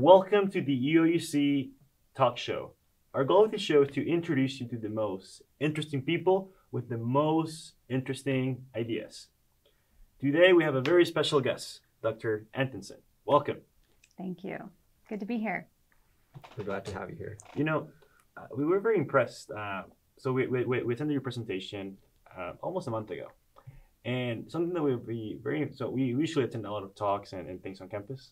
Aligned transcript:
Welcome 0.00 0.50
to 0.52 0.62
the 0.62 0.94
UIUC 0.94 1.72
Talk 2.16 2.38
Show. 2.38 2.72
Our 3.12 3.22
goal 3.22 3.44
of 3.44 3.50
the 3.50 3.58
show 3.58 3.82
is 3.82 3.90
to 3.90 4.10
introduce 4.10 4.58
you 4.58 4.66
to 4.68 4.78
the 4.78 4.88
most 4.88 5.42
interesting 5.60 6.00
people 6.00 6.52
with 6.72 6.88
the 6.88 6.96
most 6.96 7.74
interesting 7.90 8.64
ideas. 8.74 9.26
Today 10.18 10.54
we 10.54 10.64
have 10.64 10.74
a 10.74 10.80
very 10.80 11.04
special 11.04 11.38
guest, 11.42 11.80
Dr. 12.02 12.46
Antonson. 12.54 12.96
Welcome. 13.26 13.58
Thank 14.16 14.42
you. 14.42 14.70
Good 15.10 15.20
to 15.20 15.26
be 15.26 15.36
here. 15.36 15.66
We're 16.56 16.64
glad 16.64 16.86
to 16.86 16.94
have 16.94 17.10
you 17.10 17.16
here. 17.16 17.36
You 17.54 17.64
know, 17.64 17.88
uh, 18.38 18.46
we 18.56 18.64
were 18.64 18.80
very 18.80 18.96
impressed. 18.96 19.50
Uh, 19.50 19.82
so 20.16 20.32
we, 20.32 20.46
we, 20.46 20.64
we 20.64 20.94
attended 20.94 21.12
your 21.12 21.20
presentation 21.20 21.98
uh, 22.34 22.52
almost 22.62 22.88
a 22.88 22.90
month 22.90 23.10
ago. 23.10 23.26
And 24.06 24.50
something 24.50 24.72
that 24.72 24.82
would 24.82 25.06
be 25.06 25.36
very, 25.44 25.70
so 25.74 25.90
we 25.90 26.04
usually 26.04 26.46
attend 26.46 26.64
a 26.64 26.72
lot 26.72 26.84
of 26.84 26.94
talks 26.94 27.34
and, 27.34 27.46
and 27.50 27.62
things 27.62 27.82
on 27.82 27.90
campus 27.90 28.30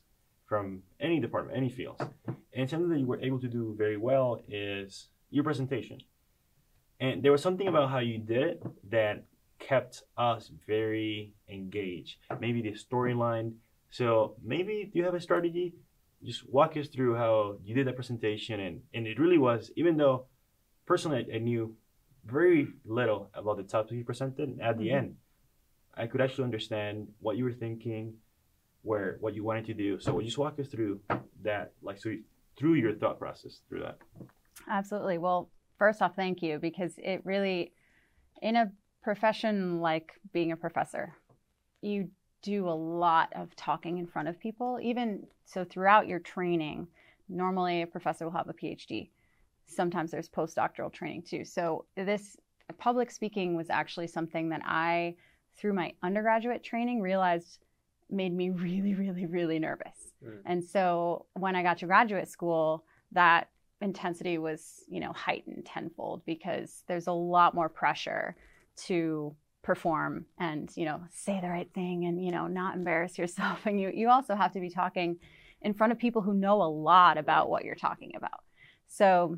from 0.49 0.83
any 0.99 1.21
department, 1.21 1.57
any 1.57 1.69
fields. 1.69 2.03
And 2.55 2.69
something 2.69 2.89
that 2.89 2.99
you 2.99 3.07
were 3.07 3.21
able 3.21 3.39
to 3.41 3.49
do 3.49 3.75
very 3.77 3.97
well 3.97 4.41
is 4.49 5.09
your 5.31 5.45
presentation. 5.45 5.99
And 6.99 7.23
there 7.23 7.31
was 7.31 7.43
something 7.43 7.69
about 7.69 7.91
how 7.91 7.99
you 7.99 8.19
did 8.19 8.43
it 8.43 8.63
that 8.91 9.25
kept 9.59 10.03
us 10.17 10.51
very 10.67 11.35
engaged. 11.49 12.17
Maybe 12.41 12.63
the 12.63 12.73
storyline. 12.73 13.53
So 13.91 14.37
maybe 14.43 14.91
do 14.91 14.99
you 14.99 15.05
have 15.05 15.15
a 15.15 15.21
strategy? 15.21 15.75
Just 16.25 16.49
walk 16.49 16.77
us 16.77 16.89
through 16.89 17.15
how 17.17 17.59
you 17.63 17.75
did 17.75 17.87
that 17.87 17.95
presentation 17.95 18.59
and, 18.59 18.81
and 18.95 19.07
it 19.07 19.21
really 19.21 19.39
was, 19.39 19.71
even 19.77 19.97
though 19.97 20.27
personally 20.87 21.27
I, 21.33 21.37
I 21.37 21.39
knew 21.39 21.77
very 22.25 22.69
little 22.85 23.31
about 23.35 23.59
the 23.59 23.63
topic 23.63 23.93
you 23.93 24.05
presented, 24.05 24.59
at 24.61 24.79
the 24.79 24.89
mm-hmm. 24.89 24.97
end, 24.97 25.17
I 25.95 26.07
could 26.07 26.21
actually 26.21 26.45
understand 26.45 27.09
what 27.21 27.37
you 27.37 27.45
were 27.45 27.53
thinking, 27.53 28.15
where 28.89 29.19
what 29.21 29.35
you 29.35 29.45
wanted 29.45 29.67
to 29.67 29.75
do. 29.75 30.01
So 30.01 30.15
would 30.15 30.25
you 30.25 30.31
just 30.31 30.39
walk 30.39 30.59
us 30.59 30.69
through 30.69 31.01
that, 31.43 31.73
like 31.83 31.99
so 31.99 32.15
through 32.57 32.75
your 32.75 32.95
thought 32.95 33.19
process 33.19 33.61
through 33.69 33.81
that. 33.81 33.99
Absolutely. 34.69 35.19
Well, 35.19 35.51
first 35.79 36.01
off, 36.01 36.17
thank 36.17 36.43
you 36.43 36.59
because 36.59 36.95
it 36.97 37.21
really, 37.25 37.73
in 38.41 38.57
a 38.57 38.73
profession 39.03 39.81
like 39.81 40.13
being 40.33 40.53
a 40.53 40.57
professor, 40.57 41.15
you 41.83 42.09
do 42.43 42.67
a 42.69 42.71
lot 42.71 43.31
of 43.37 43.55
talking 43.57 43.99
in 43.99 44.07
front 44.07 44.29
of 44.29 44.41
people. 44.41 44.79
Even 44.83 45.27
so, 45.45 45.65
throughout 45.65 46.09
your 46.09 46.19
training, 46.19 46.89
normally 47.29 47.83
a 47.83 47.87
professor 47.87 48.25
will 48.25 48.33
have 48.33 48.49
a 48.49 48.55
PhD. 48.55 49.11
Sometimes 49.67 50.11
there's 50.11 50.31
postdoctoral 50.31 50.91
training 50.91 51.23
too. 51.29 51.45
So 51.45 51.85
this 51.95 52.39
public 52.79 53.11
speaking 53.11 53.55
was 53.55 53.69
actually 53.69 54.07
something 54.07 54.49
that 54.49 54.63
I, 54.65 55.15
through 55.59 55.75
my 55.75 55.93
undergraduate 56.03 56.65
training, 56.65 57.03
realized 57.03 57.59
made 58.11 58.35
me 58.35 58.51
really, 58.51 58.95
really, 58.95 59.27
really 59.27 59.59
nervous. 59.59 60.13
Mm. 60.25 60.41
And 60.45 60.65
so 60.65 61.27
when 61.35 61.57
I 61.57 61.63
got 61.63 61.79
to 61.79 61.87
graduate 61.87 62.29
school, 62.29 62.85
that 63.13 63.49
intensity 63.81 64.39
was, 64.39 64.83
you 64.89 65.01
know, 65.01 65.13
heightened 65.13 65.67
tenfold 65.67 66.25
because 66.27 66.83
there's 66.89 67.07
a 67.07 67.13
lot 67.13 67.55
more 67.55 67.69
pressure 67.69 68.37
to 68.87 69.35
perform 69.63 70.25
and, 70.39 70.71
you 70.77 70.85
know, 70.85 71.01
say 71.11 71.39
the 71.41 71.49
right 71.49 71.71
thing 71.75 72.07
and, 72.07 72.25
you 72.25 72.31
know, 72.31 72.47
not 72.47 72.75
embarrass 72.75 73.19
yourself. 73.19 73.61
And 73.67 73.81
you 73.81 73.91
you 73.95 74.09
also 74.09 74.35
have 74.35 74.53
to 74.53 74.61
be 74.61 74.71
talking 74.71 75.17
in 75.63 75.75
front 75.75 75.93
of 75.93 75.99
people 75.99 76.23
who 76.23 76.35
know 76.35 76.63
a 76.63 76.71
lot 76.71 77.19
about 77.19 77.51
what 77.51 77.65
you're 77.65 77.75
talking 77.75 78.13
about. 78.17 78.41
So 78.89 79.37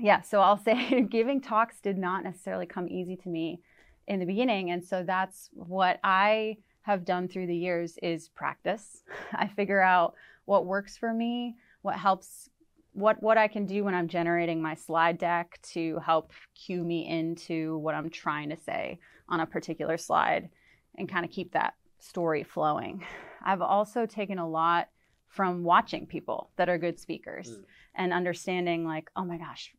yeah, 0.00 0.22
so 0.22 0.40
I'll 0.40 0.58
say 0.58 1.02
giving 1.10 1.40
talks 1.40 1.80
did 1.80 1.98
not 1.98 2.24
necessarily 2.24 2.66
come 2.66 2.88
easy 2.88 3.16
to 3.16 3.28
me 3.28 3.60
in 4.06 4.20
the 4.20 4.26
beginning. 4.26 4.70
And 4.70 4.84
so 4.84 5.04
that's 5.06 5.50
what 5.52 6.00
I 6.02 6.56
have 6.82 7.04
done 7.04 7.28
through 7.28 7.46
the 7.46 7.56
years 7.56 7.98
is 8.02 8.28
practice. 8.28 9.02
I 9.32 9.48
figure 9.48 9.80
out 9.80 10.14
what 10.44 10.66
works 10.66 10.96
for 10.96 11.12
me, 11.12 11.56
what 11.82 11.96
helps 11.96 12.48
what 12.94 13.22
what 13.22 13.38
I 13.38 13.48
can 13.48 13.64
do 13.64 13.84
when 13.84 13.94
I'm 13.94 14.08
generating 14.08 14.60
my 14.60 14.74
slide 14.74 15.18
deck 15.18 15.58
to 15.72 15.98
help 16.04 16.32
cue 16.54 16.84
me 16.84 17.08
into 17.08 17.78
what 17.78 17.94
I'm 17.94 18.10
trying 18.10 18.50
to 18.50 18.56
say 18.56 18.98
on 19.28 19.40
a 19.40 19.46
particular 19.46 19.96
slide 19.96 20.50
and 20.96 21.08
kind 21.08 21.24
of 21.24 21.30
keep 21.30 21.52
that 21.52 21.74
story 22.00 22.42
flowing. 22.42 23.04
I've 23.44 23.62
also 23.62 24.06
taken 24.06 24.38
a 24.38 24.48
lot 24.48 24.88
from 25.28 25.64
watching 25.64 26.06
people 26.06 26.50
that 26.56 26.68
are 26.68 26.78
good 26.78 27.00
speakers 27.00 27.48
mm. 27.48 27.64
and 27.94 28.12
understanding 28.12 28.84
like, 28.84 29.10
oh 29.16 29.24
my 29.24 29.38
gosh, 29.38 29.72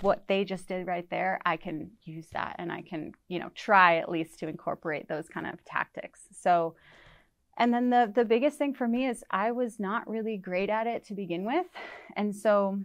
what 0.00 0.24
they 0.28 0.44
just 0.44 0.68
did 0.68 0.86
right 0.86 1.08
there, 1.10 1.40
I 1.46 1.56
can 1.56 1.90
use 2.02 2.26
that 2.32 2.56
and 2.58 2.70
I 2.70 2.82
can, 2.82 3.12
you 3.28 3.38
know, 3.38 3.50
try 3.54 3.96
at 3.96 4.10
least 4.10 4.38
to 4.40 4.48
incorporate 4.48 5.08
those 5.08 5.28
kind 5.28 5.46
of 5.46 5.64
tactics. 5.64 6.20
So 6.32 6.74
and 7.58 7.72
then 7.72 7.90
the 7.90 8.12
the 8.14 8.24
biggest 8.24 8.58
thing 8.58 8.74
for 8.74 8.86
me 8.86 9.06
is 9.06 9.24
I 9.30 9.52
was 9.52 9.80
not 9.80 10.08
really 10.08 10.36
great 10.36 10.68
at 10.68 10.86
it 10.86 11.04
to 11.06 11.14
begin 11.14 11.44
with. 11.44 11.66
And 12.14 12.34
so 12.34 12.78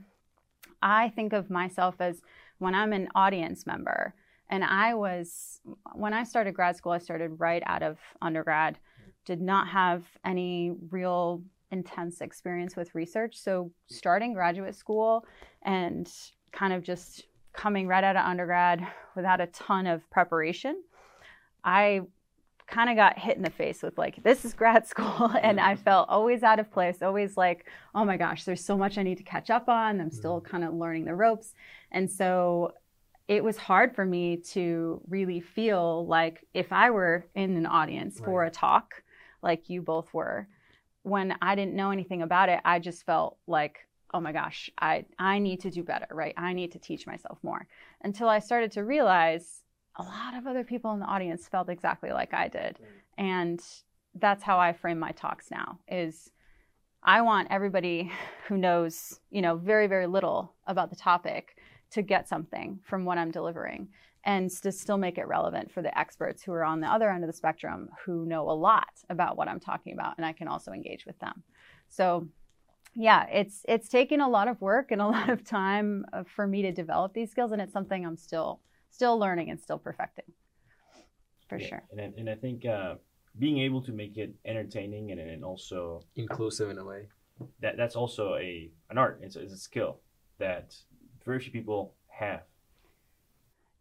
I 0.82 1.10
think 1.10 1.34
of 1.34 1.50
myself 1.50 1.96
as 2.00 2.22
when 2.60 2.74
I'm 2.74 2.94
an 2.94 3.10
audience 3.14 3.68
member 3.68 4.14
and 4.50 4.64
I 4.64 4.94
was 4.94 5.60
when 5.94 6.14
I 6.14 6.24
started 6.24 6.54
grad 6.54 6.78
school, 6.78 6.94
I 6.94 7.00
started 7.00 7.40
right 7.40 7.64
out 7.66 7.84
of 7.84 7.98
undergrad, 8.22 8.80
did 9.26 9.42
not 9.42 9.68
have 9.68 10.06
any 10.24 10.74
real 10.90 11.44
intense 11.72 12.22
experience 12.22 12.76
with 12.76 12.94
research. 12.96 13.38
So 13.38 13.72
starting 13.88 14.34
graduate 14.34 14.76
school 14.76 15.26
and 15.64 16.12
kind 16.52 16.74
of 16.74 16.84
just 16.84 17.26
coming 17.54 17.88
right 17.88 18.04
out 18.04 18.16
of 18.16 18.26
undergrad 18.26 18.86
without 19.16 19.42
a 19.42 19.48
ton 19.48 19.88
of 19.88 20.10
preparation, 20.10 20.82
I 21.64 22.02
kind 22.72 22.90
of 22.90 22.96
got 22.96 23.20
hit 23.20 23.36
in 23.36 23.44
the 23.44 23.50
face 23.50 23.84
with 23.84 23.98
like 23.98 24.24
this 24.24 24.46
is 24.46 24.54
grad 24.54 24.88
school 24.94 25.30
and 25.44 25.60
i 25.60 25.76
felt 25.76 26.08
always 26.10 26.42
out 26.42 26.58
of 26.58 26.72
place 26.72 27.02
always 27.02 27.36
like 27.36 27.66
oh 27.94 28.06
my 28.06 28.16
gosh 28.16 28.46
there's 28.46 28.64
so 28.64 28.78
much 28.78 28.98
i 28.98 29.04
need 29.04 29.18
to 29.18 29.24
catch 29.24 29.50
up 29.50 29.68
on 29.68 30.00
i'm 30.00 30.10
still 30.10 30.40
mm-hmm. 30.40 30.50
kind 30.50 30.64
of 30.64 30.74
learning 30.74 31.04
the 31.04 31.14
ropes 31.14 31.54
and 31.92 32.10
so 32.10 32.74
it 33.28 33.44
was 33.44 33.58
hard 33.58 33.94
for 33.94 34.06
me 34.06 34.38
to 34.38 35.02
really 35.10 35.42
feel 35.42 36.08
like 36.08 36.48
if 36.54 36.72
i 36.72 36.90
were 36.90 37.26
in 37.36 37.58
an 37.58 37.66
audience 37.66 38.20
right. 38.20 38.26
for 38.26 38.46
a 38.46 38.50
talk 38.50 39.04
like 39.44 39.70
you 39.70 39.82
both 39.82 40.12
were 40.14 40.48
when 41.04 41.36
i 41.42 41.56
didn't 41.56 41.76
know 41.76 41.92
anything 41.92 42.22
about 42.22 42.48
it 42.48 42.62
i 42.64 42.80
just 42.80 43.06
felt 43.06 43.38
like 43.48 43.86
oh 44.14 44.20
my 44.20 44.32
gosh, 44.32 44.70
I, 44.80 45.06
I 45.20 45.40
need 45.40 45.62
to 45.62 45.72
do 45.72 45.84
better, 45.84 46.08
right? 46.12 46.34
I 46.38 46.54
need 46.54 46.72
to 46.74 46.80
teach 46.80 47.08
myself 47.08 47.40
more. 47.44 47.68
Until 48.04 48.28
I 48.28 48.40
started 48.40 48.72
to 48.74 48.84
realize 48.84 49.64
a 49.98 50.04
lot 50.04 50.36
of 50.38 50.48
other 50.48 50.64
people 50.64 50.94
in 50.94 51.00
the 51.00 51.06
audience 51.06 51.48
felt 51.48 51.70
exactly 51.70 52.12
like 52.12 52.34
I 52.34 52.48
did. 52.48 52.80
And 53.18 53.62
that's 54.16 54.44
how 54.44 54.60
I 54.60 54.74
frame 54.74 55.00
my 55.00 55.12
talks 55.12 55.52
now 55.52 55.80
is 55.88 56.32
I 57.04 57.22
want 57.22 57.48
everybody 57.52 58.12
who 58.48 58.58
knows, 58.58 59.20
you 59.30 59.42
know, 59.42 59.56
very, 59.56 59.88
very 59.88 60.08
little 60.08 60.54
about 60.68 60.90
the 60.90 60.96
topic 60.96 61.58
to 61.92 62.02
get 62.02 62.28
something 62.28 62.80
from 62.84 63.06
what 63.06 63.18
I'm 63.18 63.32
delivering 63.32 63.90
and 64.24 64.50
to 64.62 64.72
still 64.72 64.98
make 64.98 65.18
it 65.18 65.28
relevant 65.28 65.72
for 65.72 65.82
the 65.82 65.98
experts 65.98 66.44
who 66.44 66.52
are 66.54 66.64
on 66.64 66.80
the 66.80 66.88
other 66.88 67.10
end 67.10 67.24
of 67.24 67.28
the 67.28 67.36
spectrum 67.36 67.90
who 68.06 68.26
know 68.26 68.50
a 68.50 68.54
lot 68.54 69.02
about 69.10 69.36
what 69.36 69.48
I'm 69.48 69.60
talking 69.60 69.94
about 69.94 70.16
and 70.18 70.26
I 70.26 70.32
can 70.32 70.48
also 70.48 70.72
engage 70.72 71.06
with 71.06 71.18
them. 71.20 71.44
So 71.90 72.28
yeah, 72.96 73.26
it's 73.32 73.66
it's 73.68 73.88
taken 73.88 74.22
a 74.22 74.30
lot 74.30 74.48
of 74.48 74.60
work 74.62 74.92
and 74.92 75.02
a 75.02 75.08
lot 75.16 75.30
of 75.30 75.44
time 75.44 76.06
uh, 76.14 76.24
for 76.24 76.48
me 76.48 76.62
to 76.64 76.72
develop 76.72 77.14
these 77.14 77.32
skills, 77.32 77.52
and 77.52 77.62
it's 77.62 77.74
something 77.74 78.06
I'm 78.06 78.18
still 78.18 78.62
still 78.90 79.18
learning 79.18 79.50
and 79.50 79.60
still 79.60 79.80
perfecting, 79.80 80.26
for 81.48 81.58
yeah, 81.58 81.68
sure. 81.68 81.84
And 81.92 82.14
and 82.16 82.30
I 82.30 82.36
think 82.36 82.66
uh, 82.66 82.96
being 83.40 83.60
able 83.60 83.82
to 83.84 83.92
make 83.92 84.18
it 84.18 84.34
entertaining 84.46 85.12
and 85.12 85.20
and 85.20 85.44
also 85.44 86.02
inclusive 86.16 86.70
in 86.70 86.78
a 86.78 86.86
way 86.86 87.08
that 87.62 87.78
that's 87.78 87.96
also 87.96 88.36
a 88.36 88.70
an 88.90 88.98
art. 88.98 89.20
It's, 89.24 89.36
it's 89.36 89.54
a 89.54 89.58
skill 89.58 90.00
that 90.40 90.76
very 91.26 91.40
few 91.40 91.52
people 91.52 91.96
have. 92.10 92.42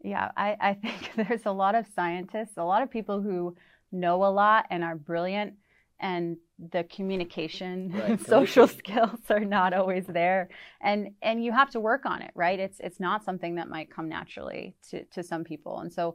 Yeah, 0.03 0.31
I, 0.37 0.57
I 0.61 0.75
think 0.83 1.11
there's 1.17 1.47
a 1.47 1.53
lot 1.53 1.75
of 1.75 1.87
scientists, 1.95 2.57
a 2.57 2.65
lot 2.65 2.83
of 2.83 2.91
people 2.91 3.21
who 3.21 3.57
know 3.93 4.25
a 4.25 4.31
lot 4.31 4.67
and 4.71 4.85
are 4.85 4.95
brilliant 4.95 5.55
and 5.99 6.37
the 6.73 6.85
communication 6.85 7.93
right. 8.09 8.21
social 8.27 8.67
skills 8.69 9.21
are 9.31 9.45
not 9.45 9.73
always 9.73 10.07
there 10.07 10.49
and 10.83 11.09
and 11.23 11.43
you 11.43 11.53
have 11.53 11.71
to 11.71 11.81
work 11.81 12.05
on 12.05 12.21
it 12.23 12.31
right 12.35 12.61
it's 12.61 12.79
it's 12.81 13.01
not 13.01 13.25
something 13.25 13.55
that 13.55 13.69
might 13.69 13.91
come 13.91 14.09
naturally 14.09 14.75
to 14.89 15.05
to 15.07 15.23
some 15.23 15.45
people 15.45 15.81
and 15.81 15.93
so 15.93 16.15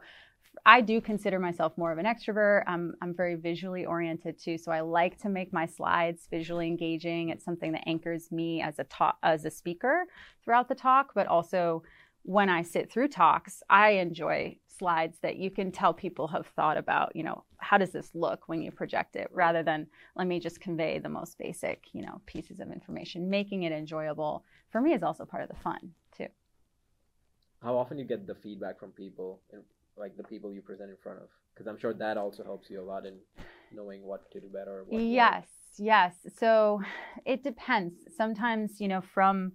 I 0.65 0.81
do 0.81 1.01
consider 1.01 1.39
myself 1.39 1.77
more 1.77 1.91
of 1.91 1.97
an 1.97 2.05
extrovert. 2.05 2.63
I'm, 2.67 2.93
I'm 3.01 3.13
very 3.13 3.35
visually 3.35 3.85
oriented 3.85 4.39
too, 4.39 4.57
so 4.57 4.71
I 4.71 4.81
like 4.81 5.17
to 5.21 5.29
make 5.29 5.51
my 5.51 5.65
slides 5.65 6.27
visually 6.29 6.67
engaging. 6.67 7.29
It's 7.29 7.43
something 7.43 7.71
that 7.73 7.83
anchors 7.87 8.31
me 8.31 8.61
as 8.61 8.79
a 8.79 8.83
talk, 8.85 9.17
as 9.23 9.45
a 9.45 9.51
speaker 9.51 10.05
throughout 10.43 10.69
the 10.69 10.75
talk, 10.75 11.11
but 11.13 11.27
also 11.27 11.83
when 12.25 12.49
I 12.49 12.63
sit 12.63 12.91
through 12.91 13.09
talks, 13.09 13.61
I 13.69 13.91
enjoy 13.91 14.57
slides 14.67 15.19
that 15.21 15.37
you 15.37 15.51
can 15.51 15.71
tell 15.71 15.93
people 15.93 16.27
have 16.27 16.47
thought 16.47 16.75
about, 16.75 17.15
you 17.15 17.23
know, 17.23 17.43
how 17.57 17.77
does 17.77 17.91
this 17.91 18.09
look 18.15 18.49
when 18.49 18.61
you 18.63 18.71
project 18.71 19.15
it 19.15 19.27
rather 19.31 19.61
than 19.61 19.85
let 20.15 20.25
me 20.25 20.39
just 20.39 20.59
convey 20.59 20.97
the 20.97 21.07
most 21.07 21.37
basic, 21.37 21.83
you 21.93 22.01
know, 22.01 22.21
pieces 22.25 22.59
of 22.59 22.71
information. 22.71 23.29
Making 23.29 23.63
it 23.63 23.71
enjoyable 23.71 24.43
for 24.71 24.81
me 24.81 24.93
is 24.93 25.03
also 25.03 25.23
part 25.23 25.43
of 25.43 25.49
the 25.49 25.55
fun 25.55 25.91
too. 26.17 26.27
How 27.61 27.77
often 27.77 27.99
you 27.99 28.05
get 28.05 28.25
the 28.25 28.35
feedback 28.35 28.79
from 28.79 28.91
people 28.91 29.39
and 29.53 29.61
like 29.95 30.17
the 30.17 30.23
people 30.23 30.51
you 30.51 30.61
present 30.61 30.89
in 30.89 30.97
front 31.01 31.19
of? 31.19 31.27
Because 31.53 31.67
I'm 31.67 31.77
sure 31.77 31.93
that 31.93 32.17
also 32.17 32.43
helps 32.43 32.71
you 32.71 32.81
a 32.81 32.83
lot 32.83 33.05
in 33.05 33.17
knowing 33.71 34.03
what 34.03 34.31
to 34.31 34.41
do 34.41 34.47
better. 34.47 34.83
yes. 34.89 35.45
yes. 35.77 36.15
So 36.39 36.81
it 37.23 37.43
depends. 37.43 37.93
Sometimes, 38.17 38.81
you 38.81 38.87
know, 38.87 39.01
from 39.01 39.53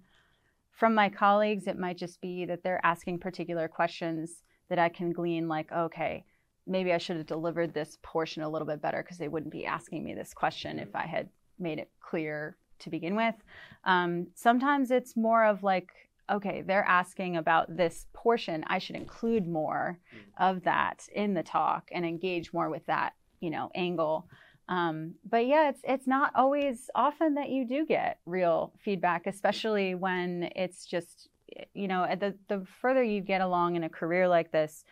from 0.81 0.95
my 0.95 1.09
colleagues, 1.09 1.67
it 1.67 1.77
might 1.77 1.95
just 1.95 2.19
be 2.21 2.43
that 2.43 2.63
they're 2.63 2.83
asking 2.83 3.19
particular 3.19 3.67
questions 3.67 4.41
that 4.67 4.79
I 4.79 4.89
can 4.89 5.11
glean, 5.11 5.47
like, 5.47 5.71
okay, 5.71 6.25
maybe 6.65 6.91
I 6.91 6.97
should 6.97 7.17
have 7.17 7.27
delivered 7.27 7.71
this 7.71 7.99
portion 8.01 8.41
a 8.41 8.49
little 8.49 8.65
bit 8.65 8.81
better 8.81 9.03
because 9.03 9.19
they 9.19 9.27
wouldn't 9.27 9.51
be 9.51 9.63
asking 9.63 10.03
me 10.03 10.15
this 10.15 10.33
question 10.33 10.79
if 10.79 10.95
I 10.95 11.03
had 11.05 11.29
made 11.59 11.77
it 11.77 11.91
clear 11.99 12.57
to 12.79 12.89
begin 12.89 13.15
with. 13.15 13.35
Um, 13.83 14.25
sometimes 14.33 14.89
it's 14.89 15.15
more 15.15 15.45
of 15.45 15.61
like, 15.61 15.91
okay, 16.31 16.63
they're 16.63 16.87
asking 16.87 17.37
about 17.37 17.77
this 17.77 18.07
portion. 18.13 18.63
I 18.65 18.79
should 18.79 18.95
include 18.95 19.47
more 19.47 19.99
of 20.39 20.63
that 20.63 21.07
in 21.13 21.35
the 21.35 21.43
talk 21.43 21.89
and 21.91 22.03
engage 22.03 22.53
more 22.53 22.71
with 22.71 22.87
that, 22.87 23.13
you 23.39 23.51
know, 23.51 23.69
angle. 23.75 24.27
Um, 24.71 25.15
but 25.29 25.45
yeah, 25.47 25.69
it's 25.69 25.81
it's 25.83 26.07
not 26.07 26.31
always 26.33 26.89
often 26.95 27.35
that 27.35 27.49
you 27.49 27.67
do 27.67 27.85
get 27.85 28.19
real 28.25 28.71
feedback, 28.79 29.27
especially 29.27 29.95
when 29.95 30.49
it's 30.55 30.85
just 30.85 31.27
you 31.73 31.87
know 31.89 32.07
the 32.19 32.35
the 32.47 32.65
further 32.81 33.03
you 33.03 33.19
get 33.21 33.41
along 33.41 33.75
in 33.75 33.83
a 33.83 33.89
career 33.89 34.29
like 34.29 34.51
this, 34.51 34.85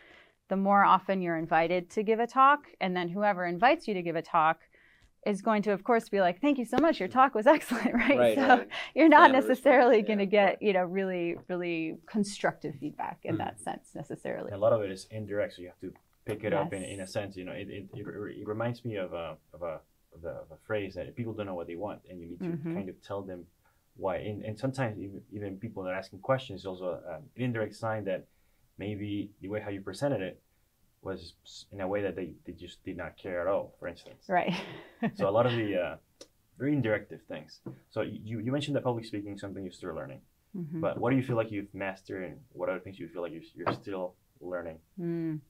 the 0.50 0.56
more 0.56 0.84
often 0.84 1.22
you're 1.22 1.38
invited 1.38 1.88
to 1.90 2.02
give 2.02 2.20
a 2.20 2.26
talk, 2.26 2.60
and 2.82 2.94
then 2.94 3.08
whoever 3.08 3.46
invites 3.46 3.88
you 3.88 3.94
to 3.94 4.02
give 4.02 4.16
a 4.16 4.22
talk 4.22 4.58
is 5.26 5.42
going 5.42 5.62
to 5.62 5.70
of 5.72 5.82
course 5.84 6.08
be 6.08 6.20
like 6.20 6.40
thank 6.40 6.56
you 6.58 6.64
so 6.64 6.78
much 6.78 6.98
your 6.98 7.08
talk 7.08 7.34
was 7.34 7.46
excellent 7.56 7.92
right, 7.94 8.18
Right, 8.18 8.34
so 8.34 8.42
right. 8.48 8.68
you're 8.94 9.08
not 9.08 9.30
necessarily 9.32 9.98
yeah, 9.98 10.02
going 10.02 10.18
to 10.18 10.26
get 10.26 10.44
right. 10.46 10.62
you 10.62 10.72
know 10.72 10.84
really 10.84 11.36
really 11.48 11.96
constructive 12.06 12.74
feedback 12.80 13.18
in 13.24 13.34
Mm. 13.34 13.38
that 13.44 13.60
sense 13.60 13.90
necessarily 13.94 14.50
a 14.50 14.56
lot 14.58 14.72
of 14.72 14.80
it 14.82 14.90
is 14.90 15.06
indirect, 15.10 15.54
so 15.54 15.62
you 15.62 15.68
have 15.68 15.78
to 15.80 15.92
pick 16.30 16.44
it 16.44 16.52
up 16.54 16.72
in, 16.72 16.82
in 16.82 17.00
a 17.00 17.06
sense. 17.06 17.36
You 17.36 17.44
know, 17.44 17.52
it, 17.52 17.68
it, 17.68 17.84
it, 17.94 18.06
it 18.40 18.46
reminds 18.46 18.84
me 18.84 18.96
of 18.96 19.12
a 19.12 19.36
of 19.54 19.62
a 19.62 19.80
of 20.16 20.24
a, 20.24 20.28
of 20.28 20.50
a 20.50 20.56
phrase 20.66 20.94
that 20.94 21.14
people 21.14 21.32
don't 21.32 21.46
know 21.46 21.54
what 21.54 21.66
they 21.66 21.76
want, 21.76 22.00
and 22.08 22.20
you 22.20 22.26
need 22.30 22.40
to 22.40 22.52
Mhm. 22.56 22.74
kind 22.74 22.88
of 22.88 22.96
tell 23.02 23.22
them 23.22 23.46
why. 23.96 24.16
And, 24.16 24.44
and 24.44 24.58
sometimes 24.58 24.98
even, 24.98 25.20
even 25.32 25.56
people 25.58 25.82
that 25.84 25.90
are 25.90 25.94
asking 25.94 26.20
questions 26.20 26.60
is 26.60 26.66
also 26.66 27.00
um, 27.08 27.22
an 27.36 27.42
indirect 27.42 27.74
sign 27.76 28.04
that 28.04 28.26
maybe 28.78 29.30
the 29.40 29.48
way 29.48 29.60
how 29.60 29.70
you 29.70 29.80
presented 29.82 30.20
it 30.20 30.40
was 31.02 31.34
in 31.72 31.80
a 31.80 31.88
way 31.88 32.02
that 32.02 32.14
they, 32.16 32.34
they 32.46 32.52
just 32.52 32.82
did 32.84 32.96
not 32.96 33.16
care 33.16 33.40
at 33.40 33.46
all. 33.46 33.74
For 33.78 33.88
instance, 33.88 34.24
right 34.28 34.52
so 35.14 35.28
a 35.28 35.30
lot 35.38 35.46
of 35.46 35.52
the 35.52 35.76
uh, 35.84 35.96
very 36.58 36.72
indirective 36.72 37.20
things. 37.28 37.60
So 37.90 38.02
you 38.02 38.40
you 38.40 38.52
mentioned 38.52 38.74
that 38.76 38.84
public 38.84 39.04
speaking 39.04 39.32
is 39.34 39.40
something 39.40 39.62
you're 39.62 39.72
still 39.72 39.94
learning, 39.94 40.20
Mhm. 40.56 40.80
but 40.80 40.98
what 41.00 41.10
do 41.10 41.16
you 41.16 41.22
feel 41.22 41.36
like 41.36 41.50
you've 41.50 41.72
mastered, 41.74 42.22
and 42.28 42.36
what 42.52 42.68
other 42.68 42.80
things 42.80 42.98
you 42.98 43.08
feel 43.08 43.22
like 43.22 43.32
you're, 43.32 43.48
you're 43.54 43.72
still 43.74 44.14
learning? 44.40 44.78
Mm. 44.98 45.40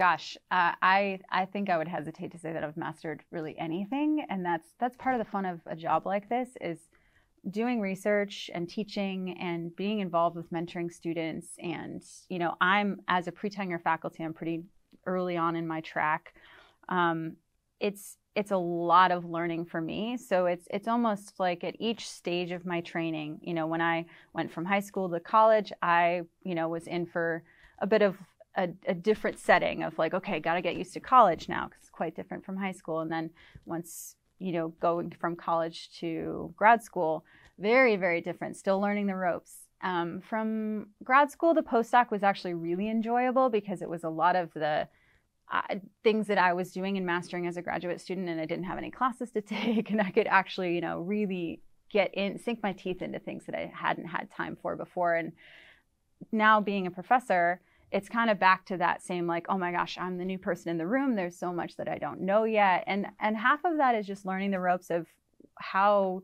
Gosh, 0.00 0.38
uh, 0.50 0.72
I 0.80 1.20
I 1.28 1.44
think 1.44 1.68
I 1.68 1.76
would 1.76 1.86
hesitate 1.86 2.32
to 2.32 2.38
say 2.38 2.54
that 2.54 2.64
I've 2.64 2.78
mastered 2.78 3.22
really 3.30 3.54
anything, 3.58 4.24
and 4.30 4.42
that's 4.42 4.70
that's 4.78 4.96
part 4.96 5.14
of 5.14 5.18
the 5.18 5.30
fun 5.30 5.44
of 5.44 5.60
a 5.66 5.76
job 5.76 6.06
like 6.06 6.26
this 6.30 6.48
is 6.62 6.78
doing 7.50 7.82
research 7.82 8.50
and 8.54 8.66
teaching 8.66 9.36
and 9.38 9.76
being 9.76 9.98
involved 9.98 10.36
with 10.36 10.50
mentoring 10.50 10.90
students. 10.90 11.48
And 11.58 12.02
you 12.30 12.38
know, 12.38 12.54
I'm 12.62 13.02
as 13.08 13.28
a 13.28 13.32
pre-tenure 13.32 13.78
faculty, 13.78 14.22
I'm 14.22 14.32
pretty 14.32 14.62
early 15.04 15.36
on 15.36 15.54
in 15.54 15.68
my 15.68 15.82
track. 15.82 16.32
Um, 16.88 17.36
it's 17.78 18.16
it's 18.34 18.52
a 18.52 18.56
lot 18.56 19.12
of 19.12 19.26
learning 19.26 19.66
for 19.66 19.82
me. 19.82 20.16
So 20.16 20.46
it's 20.46 20.66
it's 20.70 20.88
almost 20.88 21.38
like 21.38 21.62
at 21.62 21.76
each 21.78 22.08
stage 22.08 22.52
of 22.52 22.64
my 22.64 22.80
training, 22.80 23.40
you 23.42 23.52
know, 23.52 23.66
when 23.66 23.82
I 23.82 24.06
went 24.32 24.50
from 24.50 24.64
high 24.64 24.80
school 24.80 25.10
to 25.10 25.20
college, 25.20 25.74
I 25.82 26.22
you 26.42 26.54
know 26.54 26.70
was 26.70 26.86
in 26.86 27.04
for 27.04 27.42
a 27.82 27.86
bit 27.86 28.00
of 28.00 28.16
a, 28.56 28.68
a 28.86 28.94
different 28.94 29.38
setting 29.38 29.82
of 29.82 29.98
like, 29.98 30.14
okay, 30.14 30.40
got 30.40 30.54
to 30.54 30.62
get 30.62 30.76
used 30.76 30.92
to 30.94 31.00
college 31.00 31.48
now 31.48 31.66
because 31.66 31.82
it's 31.82 31.90
quite 31.90 32.16
different 32.16 32.44
from 32.44 32.56
high 32.56 32.72
school. 32.72 33.00
And 33.00 33.10
then 33.10 33.30
once, 33.64 34.16
you 34.38 34.52
know, 34.52 34.68
going 34.80 35.12
from 35.20 35.36
college 35.36 35.90
to 36.00 36.52
grad 36.56 36.82
school, 36.82 37.24
very, 37.58 37.96
very 37.96 38.20
different, 38.20 38.56
still 38.56 38.80
learning 38.80 39.06
the 39.06 39.14
ropes. 39.14 39.56
Um, 39.82 40.20
from 40.20 40.88
grad 41.02 41.30
school 41.30 41.54
the 41.54 41.62
postdoc 41.62 42.10
was 42.10 42.22
actually 42.22 42.52
really 42.52 42.90
enjoyable 42.90 43.48
because 43.48 43.80
it 43.80 43.88
was 43.88 44.04
a 44.04 44.10
lot 44.10 44.36
of 44.36 44.52
the 44.52 44.88
uh, 45.50 45.76
things 46.04 46.26
that 46.26 46.38
I 46.38 46.52
was 46.52 46.70
doing 46.70 46.96
and 46.96 47.06
mastering 47.06 47.46
as 47.46 47.56
a 47.56 47.62
graduate 47.62 48.00
student, 48.00 48.28
and 48.28 48.40
I 48.40 48.46
didn't 48.46 48.66
have 48.66 48.78
any 48.78 48.90
classes 48.90 49.30
to 49.32 49.40
take, 49.40 49.90
and 49.90 50.00
I 50.00 50.10
could 50.10 50.26
actually, 50.26 50.74
you 50.74 50.80
know, 50.80 51.00
really 51.00 51.60
get 51.90 52.14
in, 52.14 52.38
sink 52.38 52.62
my 52.62 52.72
teeth 52.72 53.02
into 53.02 53.18
things 53.18 53.46
that 53.46 53.54
I 53.54 53.72
hadn't 53.74 54.06
had 54.06 54.30
time 54.30 54.56
for 54.60 54.76
before. 54.76 55.14
And 55.14 55.32
now 56.30 56.60
being 56.60 56.86
a 56.86 56.90
professor, 56.90 57.60
it's 57.92 58.08
kind 58.08 58.30
of 58.30 58.38
back 58.38 58.66
to 58.66 58.76
that 58.76 59.02
same 59.02 59.26
like, 59.26 59.46
oh 59.48 59.58
my 59.58 59.72
gosh, 59.72 59.98
I'm 59.98 60.18
the 60.18 60.24
new 60.24 60.38
person 60.38 60.70
in 60.70 60.78
the 60.78 60.86
room. 60.86 61.16
There's 61.16 61.38
so 61.38 61.52
much 61.52 61.76
that 61.76 61.88
I 61.88 61.98
don't 61.98 62.20
know 62.20 62.44
yet, 62.44 62.84
and 62.86 63.06
and 63.20 63.36
half 63.36 63.64
of 63.64 63.78
that 63.78 63.94
is 63.94 64.06
just 64.06 64.24
learning 64.26 64.52
the 64.52 64.60
ropes 64.60 64.90
of 64.90 65.06
how 65.58 66.22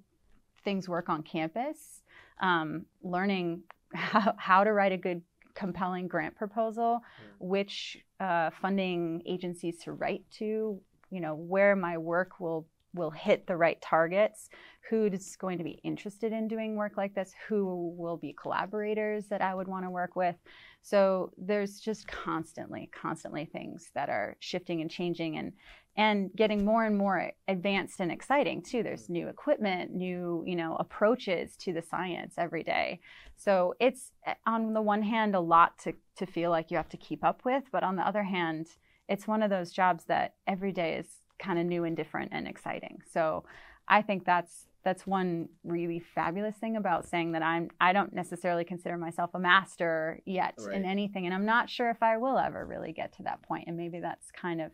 things 0.65 0.89
work 0.89 1.09
on 1.09 1.23
campus, 1.23 2.03
um, 2.41 2.87
learning 3.03 3.63
how, 3.95 4.35
how 4.39 4.65
to 4.65 4.73
write 4.73 4.93
a 4.93 4.97
good, 4.97 5.23
compelling 5.55 6.09
grant 6.09 6.35
proposal, 6.37 7.01
which 7.39 7.99
uh, 8.21 8.51
funding 8.61 9.23
agencies 9.27 9.79
to 9.85 9.93
write 9.93 10.25
to, 10.31 10.81
you 11.11 11.21
know, 11.21 11.35
where 11.35 11.77
my 11.77 11.97
work 11.97 12.41
will 12.41 12.67
will 12.97 13.11
hit 13.11 13.47
the 13.47 13.57
right 13.57 13.81
targets, 13.81 14.49
who's 14.91 15.37
going 15.37 15.59
to 15.59 15.65
be 15.65 15.81
interested 15.85 16.33
in 16.33 16.49
doing 16.49 16.77
work 16.77 16.97
like 16.97 17.15
this, 17.15 17.33
who 17.49 17.95
will 17.97 18.17
be 18.17 18.33
collaborators 18.41 19.27
that 19.27 19.43
I 19.43 19.55
would 19.55 19.69
want 19.69 19.85
to 19.85 19.91
work 19.91 20.17
with. 20.17 20.37
So 20.83 21.33
there's 21.37 21.81
just 21.81 22.07
constantly, 22.07 22.91
constantly 22.93 23.45
things 23.45 23.91
that 23.95 24.09
are 24.09 24.37
shifting 24.41 24.81
and 24.81 24.91
changing 24.91 25.37
and 25.37 25.53
and 25.99 26.31
getting 26.37 26.63
more 26.63 26.85
and 26.85 26.99
more 26.99 27.33
advanced 27.49 28.01
and 28.01 28.13
exciting 28.13 28.61
too. 28.61 28.83
There's 28.83 29.09
new 29.09 29.29
equipment, 29.29 29.95
new, 29.95 30.45
you 30.47 30.55
know, 30.55 30.77
approaches 30.79 31.57
to 31.61 31.73
the 31.73 31.81
science 31.81 32.35
every 32.37 32.63
day. 32.63 33.01
So 33.37 33.75
it's 33.81 34.13
on 34.47 34.75
the 34.75 34.83
one 34.83 35.03
hand 35.03 35.35
a 35.35 35.41
lot 35.41 35.79
to 35.85 35.95
to 36.19 36.27
feel 36.27 36.51
like 36.51 36.71
you 36.71 36.77
have 36.77 36.91
to 36.91 36.97
keep 36.99 37.25
up 37.25 37.45
with, 37.45 37.65
but 37.73 37.83
on 37.83 37.97
the 37.97 38.07
other 38.07 38.23
hand, 38.23 38.69
it's 39.09 39.27
one 39.27 39.43
of 39.43 39.51
those 39.51 39.73
jobs 39.73 40.05
that 40.05 40.35
every 40.47 40.73
day 40.73 40.97
is 40.97 41.09
kind 41.39 41.59
of 41.59 41.67
new 41.67 41.85
and 41.85 41.97
different 41.97 42.31
and 42.33 42.47
exciting. 42.49 43.01
So 43.13 43.45
I 43.89 44.03
think 44.03 44.25
that's 44.25 44.67
that's 44.85 45.05
one 45.07 45.49
really 45.65 45.99
fabulous 45.99 46.57
thing 46.57 46.77
about 46.77 47.09
saying 47.09 47.33
that 47.33 47.43
I'm 47.43 47.71
I 47.81 47.93
don't 47.93 48.13
necessarily 48.15 48.65
consider 48.65 48.97
myself 48.97 49.31
a 49.35 49.39
master 49.39 50.21
yet 50.25 50.55
Right. 50.59 50.77
in 50.77 50.85
anything 50.85 51.27
and 51.27 51.35
I'm 51.35 51.45
not 51.45 51.69
sure 51.69 51.91
if 51.91 52.03
I 52.03 52.19
will 52.19 52.39
ever 52.39 52.65
really 52.65 52.93
get 52.93 53.13
to 53.15 53.25
that 53.25 53.43
point 53.43 53.65
and 53.67 53.77
maybe 53.77 53.99
that's 54.01 54.31
kind 54.31 54.61
of 54.61 54.71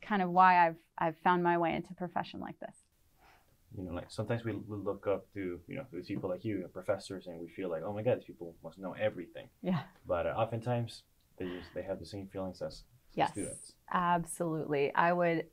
kind 0.00 0.22
of 0.22 0.30
why 0.30 0.64
I've 0.66 0.76
I've 0.98 1.16
found 1.24 1.42
my 1.42 1.58
way 1.58 1.74
into 1.74 1.88
a 1.90 1.94
profession 1.94 2.38
like 2.40 2.58
this. 2.60 2.76
you 3.76 3.82
know, 3.84 3.92
like 3.92 4.10
sometimes 4.10 4.44
we, 4.44 4.52
we 4.52 4.76
look 4.76 5.06
up 5.08 5.26
to, 5.34 5.58
you 5.66 5.76
know, 5.76 5.86
these 5.92 6.06
people 6.06 6.28
like 6.30 6.44
you, 6.44 6.56
you 6.56 6.60
know, 6.62 6.68
professors, 6.68 7.26
and 7.26 7.40
we 7.40 7.48
feel 7.48 7.68
like, 7.70 7.82
oh 7.84 7.92
my 7.92 8.02
God, 8.02 8.18
these 8.18 8.26
people 8.26 8.54
must 8.62 8.78
know 8.78 8.92
everything. 9.00 9.48
Yeah. 9.62 9.80
But 10.06 10.26
uh, 10.26 10.30
oftentimes, 10.30 11.02
they 11.38 11.46
just, 11.46 11.72
they 11.74 11.82
have 11.82 11.98
the 11.98 12.04
same 12.06 12.26
feelings 12.28 12.60
as 12.62 12.84
Yes. 13.14 13.30
students. 13.32 13.72
Absolutely. 13.92 14.94
I 14.94 15.12
would 15.12 15.46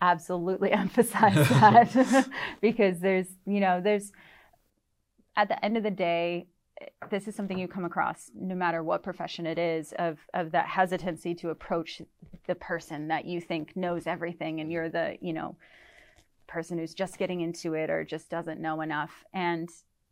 absolutely 0.00 0.72
emphasize 0.84 1.34
that 1.48 2.28
because 2.60 3.00
there's, 3.00 3.28
you 3.46 3.60
know, 3.60 3.80
there's 3.80 4.12
at 5.36 5.48
the 5.48 5.64
end 5.64 5.76
of 5.76 5.82
the 5.82 5.90
day, 5.90 6.48
this 7.10 7.26
is 7.28 7.34
something 7.34 7.58
you 7.58 7.68
come 7.68 7.84
across 7.84 8.30
no 8.34 8.54
matter 8.54 8.82
what 8.82 9.02
profession 9.02 9.46
it 9.46 9.58
is 9.58 9.92
of 9.98 10.18
of 10.32 10.52
that 10.52 10.66
hesitancy 10.66 11.34
to 11.34 11.50
approach 11.50 12.02
the 12.46 12.54
person 12.54 13.08
that 13.08 13.24
you 13.24 13.40
think 13.40 13.76
knows 13.76 14.06
everything 14.06 14.60
and 14.60 14.70
you're 14.70 14.88
the, 14.88 15.16
you 15.20 15.32
know, 15.32 15.56
person 16.46 16.78
who's 16.78 16.94
just 16.94 17.18
getting 17.18 17.40
into 17.40 17.74
it 17.74 17.90
or 17.90 18.04
just 18.04 18.30
doesn't 18.30 18.60
know 18.60 18.80
enough. 18.80 19.24
And 19.34 19.68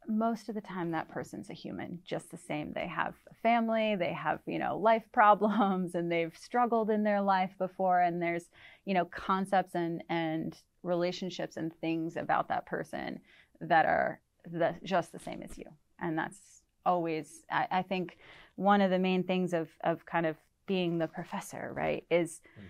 most 0.08 0.48
of 0.48 0.54
the 0.54 0.60
time 0.60 0.90
that 0.90 1.08
person's 1.08 1.50
a 1.50 1.54
human 1.54 1.98
just 2.04 2.30
the 2.30 2.36
same. 2.36 2.72
They 2.72 2.86
have 2.86 3.14
a 3.30 3.34
family 3.34 3.96
they 3.96 4.12
have 4.12 4.40
you 4.46 4.58
know 4.58 4.78
life 4.78 5.04
problems 5.12 5.94
and 5.94 6.10
they've 6.10 6.36
struggled 6.36 6.90
in 6.90 7.02
their 7.02 7.20
life 7.20 7.52
before 7.58 8.00
and 8.00 8.20
there's 8.20 8.48
you 8.84 8.94
know 8.94 9.04
concepts 9.06 9.74
and 9.74 10.02
and 10.08 10.56
relationships 10.82 11.56
and 11.56 11.74
things 11.80 12.16
about 12.16 12.48
that 12.48 12.66
person 12.66 13.20
that 13.60 13.86
are 13.86 14.20
the, 14.50 14.74
just 14.84 15.12
the 15.12 15.18
same 15.18 15.42
as 15.42 15.58
you. 15.58 15.64
And 16.00 16.16
that's 16.16 16.62
always 16.84 17.42
I, 17.50 17.66
I 17.70 17.82
think 17.82 18.18
one 18.54 18.80
of 18.80 18.90
the 18.90 18.98
main 18.98 19.24
things 19.24 19.52
of 19.52 19.68
of 19.82 20.06
kind 20.06 20.26
of 20.26 20.36
being 20.66 20.98
the 20.98 21.06
professor 21.06 21.72
right 21.74 22.04
is 22.10 22.40
hmm. 22.56 22.66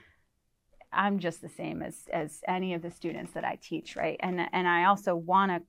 i'm 0.93 1.19
just 1.19 1.41
the 1.41 1.49
same 1.49 1.83
as 1.83 2.05
as 2.13 2.41
any 2.47 2.75
of 2.75 2.83
the 2.83 2.91
students 2.91 3.33
that 3.33 3.45
i 3.45 3.59
teach 3.61 3.95
right? 3.95 4.17
And 4.21 4.41
and 4.53 4.67
i 4.67 4.85
also 4.85 5.15
want 5.15 5.53
to 5.53 5.63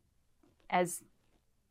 as 0.69 1.03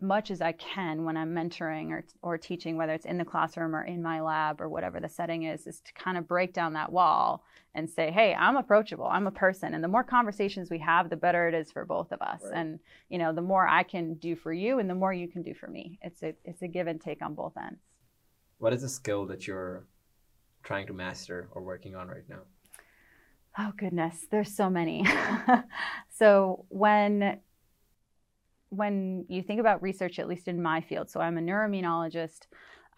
much 0.01 0.31
as 0.31 0.43
I 0.43 0.53
can 0.53 1.05
when 1.05 1.17
I'm 1.17 1.35
mentoring 1.35 1.91
or, 1.91 2.05
or 2.21 2.37
teaching, 2.37 2.77
whether 2.77 2.93
it's 2.93 3.07
in 3.07 3.17
the 3.17 3.25
classroom 3.25 3.75
or 3.75 3.83
in 3.83 4.03
my 4.03 4.21
lab 4.21 4.61
or 4.61 4.69
whatever 4.69 5.01
the 5.01 5.09
setting 5.09 5.45
is, 5.45 5.67
is 5.67 5.81
to 5.81 5.93
kind 5.95 6.19
of 6.19 6.29
break 6.29 6.53
down 6.53 6.75
that 6.75 6.93
wall 6.93 7.45
and 7.75 7.89
say, 7.89 8.11
hey, 8.11 8.35
I'm 8.35 8.57
approachable. 8.57 9.07
I'm 9.07 9.27
a 9.27 9.31
person. 9.31 9.73
And 9.73 9.83
the 9.83 9.89
more 9.89 10.05
conversations 10.05 10.71
we 10.71 10.79
have, 10.81 11.09
the 11.09 11.17
better 11.17 11.49
it 11.49 11.55
is 11.55 11.73
for 11.73 11.87
both 11.87 12.13
of 12.13 12.21
us. 12.21 12.43
Right. 12.45 12.53
And, 12.55 12.79
you 13.09 13.19
know, 13.19 13.33
the 13.33 13.41
more 13.41 13.67
I 13.67 13.85
can 13.85 14.15
do 14.15 14.37
for 14.37 14.53
you 14.53 14.79
and 14.79 14.89
the 14.89 14.95
more 14.95 15.15
you 15.15 15.29
can 15.29 15.43
do 15.43 15.55
for 15.55 15.67
me. 15.67 15.99
It's 16.03 16.23
a, 16.23 16.35
it's 16.45 16.61
a 16.61 16.69
give 16.69 16.87
and 16.89 17.01
take 17.01 17.23
on 17.23 17.35
both 17.35 17.57
ends. 17.57 17.81
What 18.59 18.75
is 18.75 18.83
a 18.83 18.89
skill 18.89 19.27
that 19.27 19.47
you're 19.47 19.87
trying 20.63 20.87
to 20.89 20.93
master 20.93 21.49
or 21.53 21.63
working 21.63 21.95
on 21.95 22.09
right 22.09 22.29
now? 22.29 22.41
Oh 23.59 23.73
goodness, 23.79 24.27
there's 24.31 24.55
so 24.55 24.69
many. 24.69 25.07
so 26.11 26.67
when 26.69 27.41
when 28.71 29.25
you 29.29 29.43
think 29.43 29.61
about 29.61 29.83
research, 29.83 30.19
at 30.19 30.29
least 30.29 30.49
in 30.49 30.63
my 30.63 30.81
field, 30.81 31.11
so 31.11 31.21
I'm 31.21 31.39
a 31.39 31.41
neuroimmunologist. 31.41 32.47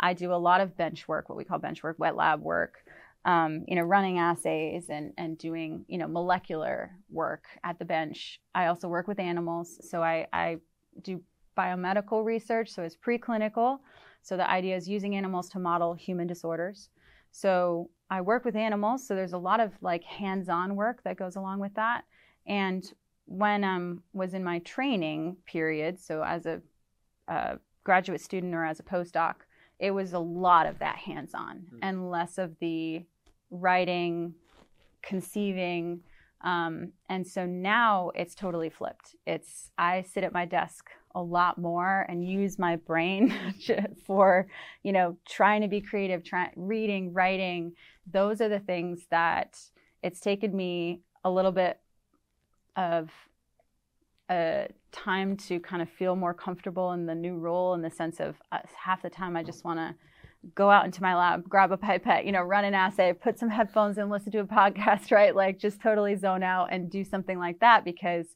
I 0.01 0.15
do 0.15 0.33
a 0.33 0.37
lot 0.37 0.61
of 0.61 0.77
bench 0.77 1.09
work, 1.09 1.29
what 1.29 1.37
we 1.37 1.45
call 1.45 1.59
bench 1.59 1.83
work, 1.83 1.99
wet 1.99 2.17
lab 2.17 2.41
work. 2.41 2.85
Um, 3.25 3.65
you 3.67 3.75
know, 3.75 3.83
running 3.83 4.19
assays 4.19 4.89
and 4.89 5.13
and 5.19 5.37
doing 5.37 5.85
you 5.89 5.99
know 5.99 6.07
molecular 6.07 6.93
work 7.11 7.45
at 7.65 7.79
the 7.79 7.85
bench. 7.85 8.41
I 8.55 8.67
also 8.67 8.89
work 8.89 9.09
with 9.09 9.19
animals, 9.19 9.79
so 9.89 10.03
I 10.03 10.27
I 10.33 10.59
do 11.03 11.21
biomedical 11.57 12.25
research, 12.25 12.71
so 12.71 12.83
it's 12.83 12.97
preclinical. 12.97 13.81
So 14.23 14.37
the 14.37 14.49
idea 14.49 14.77
is 14.77 14.89
using 14.89 15.17
animals 15.17 15.49
to 15.51 15.59
model 15.59 15.95
human 15.95 16.27
disorders. 16.27 16.91
So 17.33 17.91
I 18.11 18.21
work 18.21 18.45
with 18.45 18.57
animals, 18.57 19.07
so 19.07 19.15
there's 19.15 19.33
a 19.33 19.39
lot 19.39 19.61
of 19.61 19.73
like 19.83 20.05
hands-on 20.05 20.77
work 20.77 21.03
that 21.05 21.17
goes 21.17 21.37
along 21.37 21.61
with 21.61 21.75
that. 21.75 22.05
And 22.47 22.91
when 23.29 23.63
I 23.63 23.77
um, 23.77 24.03
was 24.13 24.35
in 24.35 24.43
my 24.43 24.59
training 24.61 25.37
period, 25.47 26.01
so 26.01 26.23
as 26.23 26.47
a, 26.47 26.63
a 27.29 27.59
graduate 27.85 28.21
student 28.21 28.55
or 28.55 28.65
as 28.65 28.81
a 28.81 28.83
postdoc, 28.83 29.35
it 29.79 29.91
was 29.91 30.15
a 30.15 30.19
lot 30.19 30.67
of 30.67 30.79
that 30.79 30.97
hands-on 30.97 31.59
mm-hmm. 31.59 31.79
and 31.83 32.11
less 32.11 32.39
of 32.39 32.59
the 32.61 33.05
writing, 33.51 34.35
conceiving. 35.03 36.01
Um, 36.43 36.93
and 37.09 37.27
so 37.27 37.45
now 37.47 38.11
it's 38.15 38.35
totally 38.35 38.71
flipped. 38.71 39.15
It's 39.27 39.71
I 39.77 40.03
sit 40.03 40.25
at 40.25 40.33
my 40.33 40.47
desk 40.47 40.91
a 41.15 41.23
lot 41.23 41.59
more 41.59 42.07
and 42.09 42.27
use 42.27 42.59
my 42.59 42.77
brain 42.77 43.35
for 44.07 44.47
you 44.83 44.93
know 44.93 45.17
trying 45.29 45.63
to 45.63 45.69
be 45.69 45.81
creative 45.81 46.23
trying 46.23 46.51
reading 46.55 47.13
writing 47.15 47.73
those 48.07 48.43
are 48.43 48.49
the 48.49 48.61
things 48.61 49.07
that 49.11 49.59
it's 50.03 50.21
taken 50.21 50.55
me 50.55 51.01
a 51.25 51.31
little 51.31 51.51
bit 51.51 51.81
of 52.79 53.11
a 54.31 54.69
time 54.93 55.37
to 55.37 55.59
kind 55.61 55.83
of 55.83 55.91
feel 55.91 56.15
more 56.17 56.33
comfortable 56.33 56.93
in 56.93 57.05
the 57.07 57.15
new 57.15 57.37
role 57.37 57.75
in 57.75 57.83
the 57.83 57.91
sense 57.91 58.21
of 58.21 58.37
uh, 58.53 58.59
half 58.75 59.03
the 59.03 59.11
time 59.11 59.37
I 59.37 59.43
just 59.43 59.65
want 59.65 59.79
to 59.79 59.95
go 60.55 60.71
out 60.71 60.85
into 60.85 61.03
my 61.03 61.17
lab, 61.17 61.49
grab 61.49 61.73
a 61.73 61.77
pipette, 61.77 62.25
you 62.25 62.31
know, 62.31 62.43
run 62.43 62.65
an 62.65 62.75
assay, 62.75 63.13
put 63.13 63.39
some 63.39 63.51
headphones 63.51 63.99
in, 63.99 64.09
listen 64.09 64.31
to 64.33 64.39
a 64.39 64.45
podcast, 64.47 65.11
right? 65.11 65.35
Like 65.35 65.59
just 65.59 65.81
totally 65.81 66.15
zone 66.15 66.43
out 66.43 66.69
and 66.71 66.89
do 66.89 67.05
something 67.05 67.39
like 67.39 67.59
that 67.61 67.85
because 67.85 68.27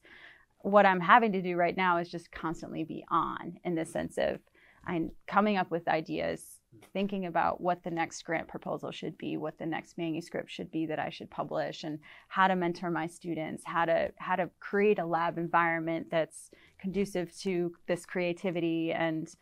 what 0.59 0.87
I'm 0.87 1.01
having 1.01 1.33
to 1.33 1.43
do 1.43 1.57
right 1.57 1.77
now 1.77 1.99
is 1.99 2.11
just 2.11 2.33
constantly 2.33 2.85
be 2.85 3.05
on 3.09 3.59
in 3.65 3.75
the 3.75 3.85
sense 3.85 4.19
of 4.19 4.41
I'm 4.85 5.13
coming 5.29 5.57
up 5.57 5.71
with 5.71 5.87
ideas, 5.87 6.59
thinking 6.93 7.27
about 7.27 7.61
what 7.61 7.83
the 7.83 7.91
next 7.91 8.23
grant 8.25 8.49
proposal 8.49 8.91
should 8.91 9.17
be, 9.19 9.37
what 9.37 9.59
the 9.59 9.67
next 9.67 9.99
manuscript 9.99 10.51
should 10.51 10.71
be 10.71 10.87
that 10.87 10.99
I 10.99 11.11
should 11.11 11.31
publish, 11.31 11.85
and 11.85 11.99
how 12.29 12.49
to 12.49 12.57
mentor 12.57 12.91
my 12.91 13.07
students, 13.07 13.63
how 13.67 13.85
to 13.85 14.13
how 14.17 14.37
to 14.37 14.51
create 14.61 14.99
a 14.99 15.05
lab 15.05 15.39
environment 15.39 16.09
that's 16.11 16.51
conducive 16.79 17.37
to 17.41 17.73
this 17.87 18.07
creativity 18.07 18.93
and 18.93 19.33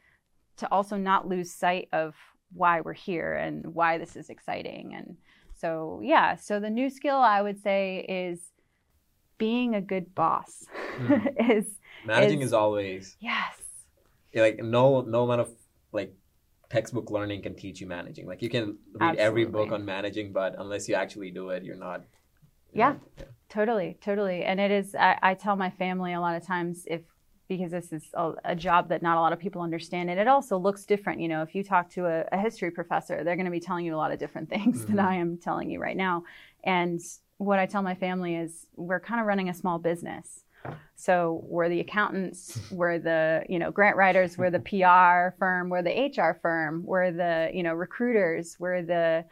to 0.57 0.71
also 0.71 0.97
not 0.97 1.29
lose 1.29 1.51
sight 1.51 1.89
of 1.93 2.15
why 2.53 2.81
we're 2.81 2.93
here 2.93 3.35
and 3.35 3.65
why 3.75 3.97
this 3.97 4.17
is 4.17 4.29
exciting. 4.29 4.95
And 4.95 5.17
so 5.55 6.01
yeah, 6.03 6.37
so 6.37 6.61
the 6.61 6.71
new 6.71 6.91
skill 6.91 7.17
I 7.17 7.43
would 7.43 7.63
say 7.63 8.05
is 8.09 8.41
being 9.41 9.75
a 9.75 9.81
good 9.81 10.15
boss 10.15 10.67
mm. 10.99 11.51
is 11.51 11.79
managing 12.05 12.43
is, 12.43 12.49
is, 12.49 12.53
always 12.53 13.17
yes 13.21 13.55
like 14.35 14.59
no 14.63 15.01
no 15.01 15.25
amount 15.25 15.41
of 15.41 15.51
like 15.93 16.15
textbook 16.71 17.11
learning 17.11 17.43
can 17.43 17.55
teach 17.55 17.81
you 17.81 17.87
managing 17.87 18.27
like 18.27 18.43
you 18.43 18.49
can 18.49 18.77
read 18.95 19.11
Absolutely. 19.11 19.23
every 19.23 19.45
book 19.45 19.73
on 19.73 19.85
managing 19.85 20.33
but 20.33 20.55
unless 20.59 20.89
you 20.89 20.95
actually 20.95 21.31
do 21.31 21.51
it 21.51 21.65
you're 21.65 21.77
not 21.77 22.05
yeah, 22.73 22.95
yeah, 23.19 23.25
totally 23.49 23.99
totally 24.01 24.45
and 24.45 24.61
it 24.61 24.71
is 24.71 24.95
I, 24.95 25.19
I, 25.23 25.35
tell 25.35 25.57
my 25.57 25.71
family 25.71 26.13
a 26.13 26.21
lot 26.21 26.37
of 26.37 26.47
times 26.47 26.85
if 26.87 27.01
because 27.49 27.73
this 27.73 27.93
is 27.93 28.05
a, 28.15 28.33
a, 28.45 28.55
job 28.55 28.89
that 28.91 29.03
not 29.03 29.17
a 29.17 29.21
lot 29.21 29.33
of 29.33 29.41
people 29.41 29.61
understand 29.61 30.09
and 30.09 30.21
it 30.21 30.29
also 30.29 30.57
looks 30.57 30.85
different 30.85 31.21
you 31.21 31.27
know 31.27 31.43
if 31.43 31.53
you 31.53 31.65
talk 31.65 31.91
to 31.91 32.07
a, 32.07 32.25
a 32.31 32.39
history 32.39 32.71
professor 32.71 33.25
they're 33.25 33.35
going 33.35 33.47
to 33.47 33.51
be 33.51 33.59
telling 33.59 33.85
you 33.85 33.93
a 33.93 33.99
lot 33.99 34.13
of 34.13 34.21
different 34.21 34.49
things 34.55 34.83
mm-hmm. 34.83 34.95
than 34.95 35.05
i 35.05 35.17
am 35.17 35.37
telling 35.37 35.69
you 35.69 35.81
right 35.81 35.97
now 35.97 36.23
and 36.63 37.01
what 37.41 37.59
I 37.59 37.65
tell 37.65 37.81
my 37.81 37.95
family 37.95 38.37
is 38.37 38.67
we're 38.77 39.01
kind 39.01 39.19
of 39.19 39.27
running 39.27 39.49
a 39.49 39.55
small 39.55 39.79
business. 39.79 40.45
So 40.97 41.43
we're 41.45 41.69
the 41.69 41.81
accountants, 41.81 42.61
we're 42.71 42.99
the 42.99 43.43
you 43.49 43.59
know 43.59 43.71
grant 43.71 43.97
writers, 43.97 44.37
we're 44.37 44.51
the 44.51 44.61
PR 44.61 45.37
firm, 45.39 45.71
we're 45.71 45.83
the 45.83 46.13
HR 46.15 46.39
firm, 46.41 46.85
we're 46.85 47.11
the 47.11 47.51
you 47.53 47.63
know 47.63 47.75
recruiters, 47.75 48.57
we're 48.59 48.83
the 48.83 49.25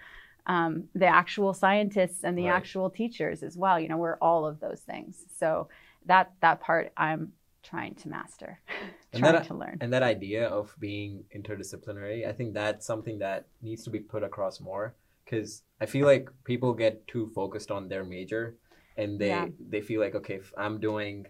um, 0.46 0.84
the 0.94 1.06
actual 1.06 1.52
scientists 1.52 2.24
and 2.24 2.38
the 2.38 2.46
right. 2.46 2.56
actual 2.56 2.88
teachers 2.88 3.42
as 3.42 3.56
well. 3.56 3.78
You 3.78 3.88
know 3.88 3.98
we're 3.98 4.16
all 4.16 4.46
of 4.46 4.60
those 4.60 4.80
things. 4.80 5.24
So 5.38 5.68
that 6.06 6.32
that 6.40 6.60
part 6.60 6.92
I'm 6.96 7.32
trying 7.62 7.94
to 7.96 8.08
master, 8.08 8.60
trying 9.14 9.32
that, 9.32 9.44
to 9.44 9.54
learn. 9.54 9.78
And 9.80 9.92
that 9.92 10.02
idea 10.02 10.48
of 10.48 10.74
being 10.78 11.24
interdisciplinary, 11.36 12.26
I 12.26 12.32
think 12.32 12.54
that's 12.54 12.86
something 12.86 13.18
that 13.18 13.46
needs 13.62 13.84
to 13.84 13.90
be 13.90 14.00
put 14.00 14.22
across 14.22 14.60
more 14.60 14.94
because 15.24 15.62
I 15.80 15.86
feel 15.86 16.06
like 16.06 16.30
people 16.44 16.72
get 16.72 17.06
too 17.06 17.26
focused 17.26 17.70
on 17.70 17.88
their 17.88 18.04
major, 18.04 18.56
and 18.98 19.18
they 19.18 19.28
yeah. 19.28 19.46
they 19.70 19.80
feel 19.80 20.00
like 20.00 20.14
okay, 20.14 20.34
if 20.34 20.52
I'm 20.58 20.78
doing 20.80 21.26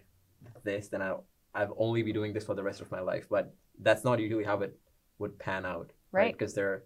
this, 0.63 0.89
then 0.89 1.01
I 1.01 1.13
I've 1.53 1.71
only 1.77 2.03
be 2.03 2.11
doing 2.11 2.33
this 2.33 2.43
for 2.43 2.55
the 2.55 2.63
rest 2.63 2.81
of 2.81 2.91
my 2.91 2.99
life. 2.99 3.27
But 3.29 3.53
that's 3.79 4.03
not 4.03 4.19
usually 4.19 4.43
how 4.43 4.59
it 4.61 4.77
would 5.19 5.39
pan 5.39 5.65
out, 5.65 5.91
right? 6.11 6.33
Because 6.33 6.51
right? 6.51 6.55
they're 6.55 6.83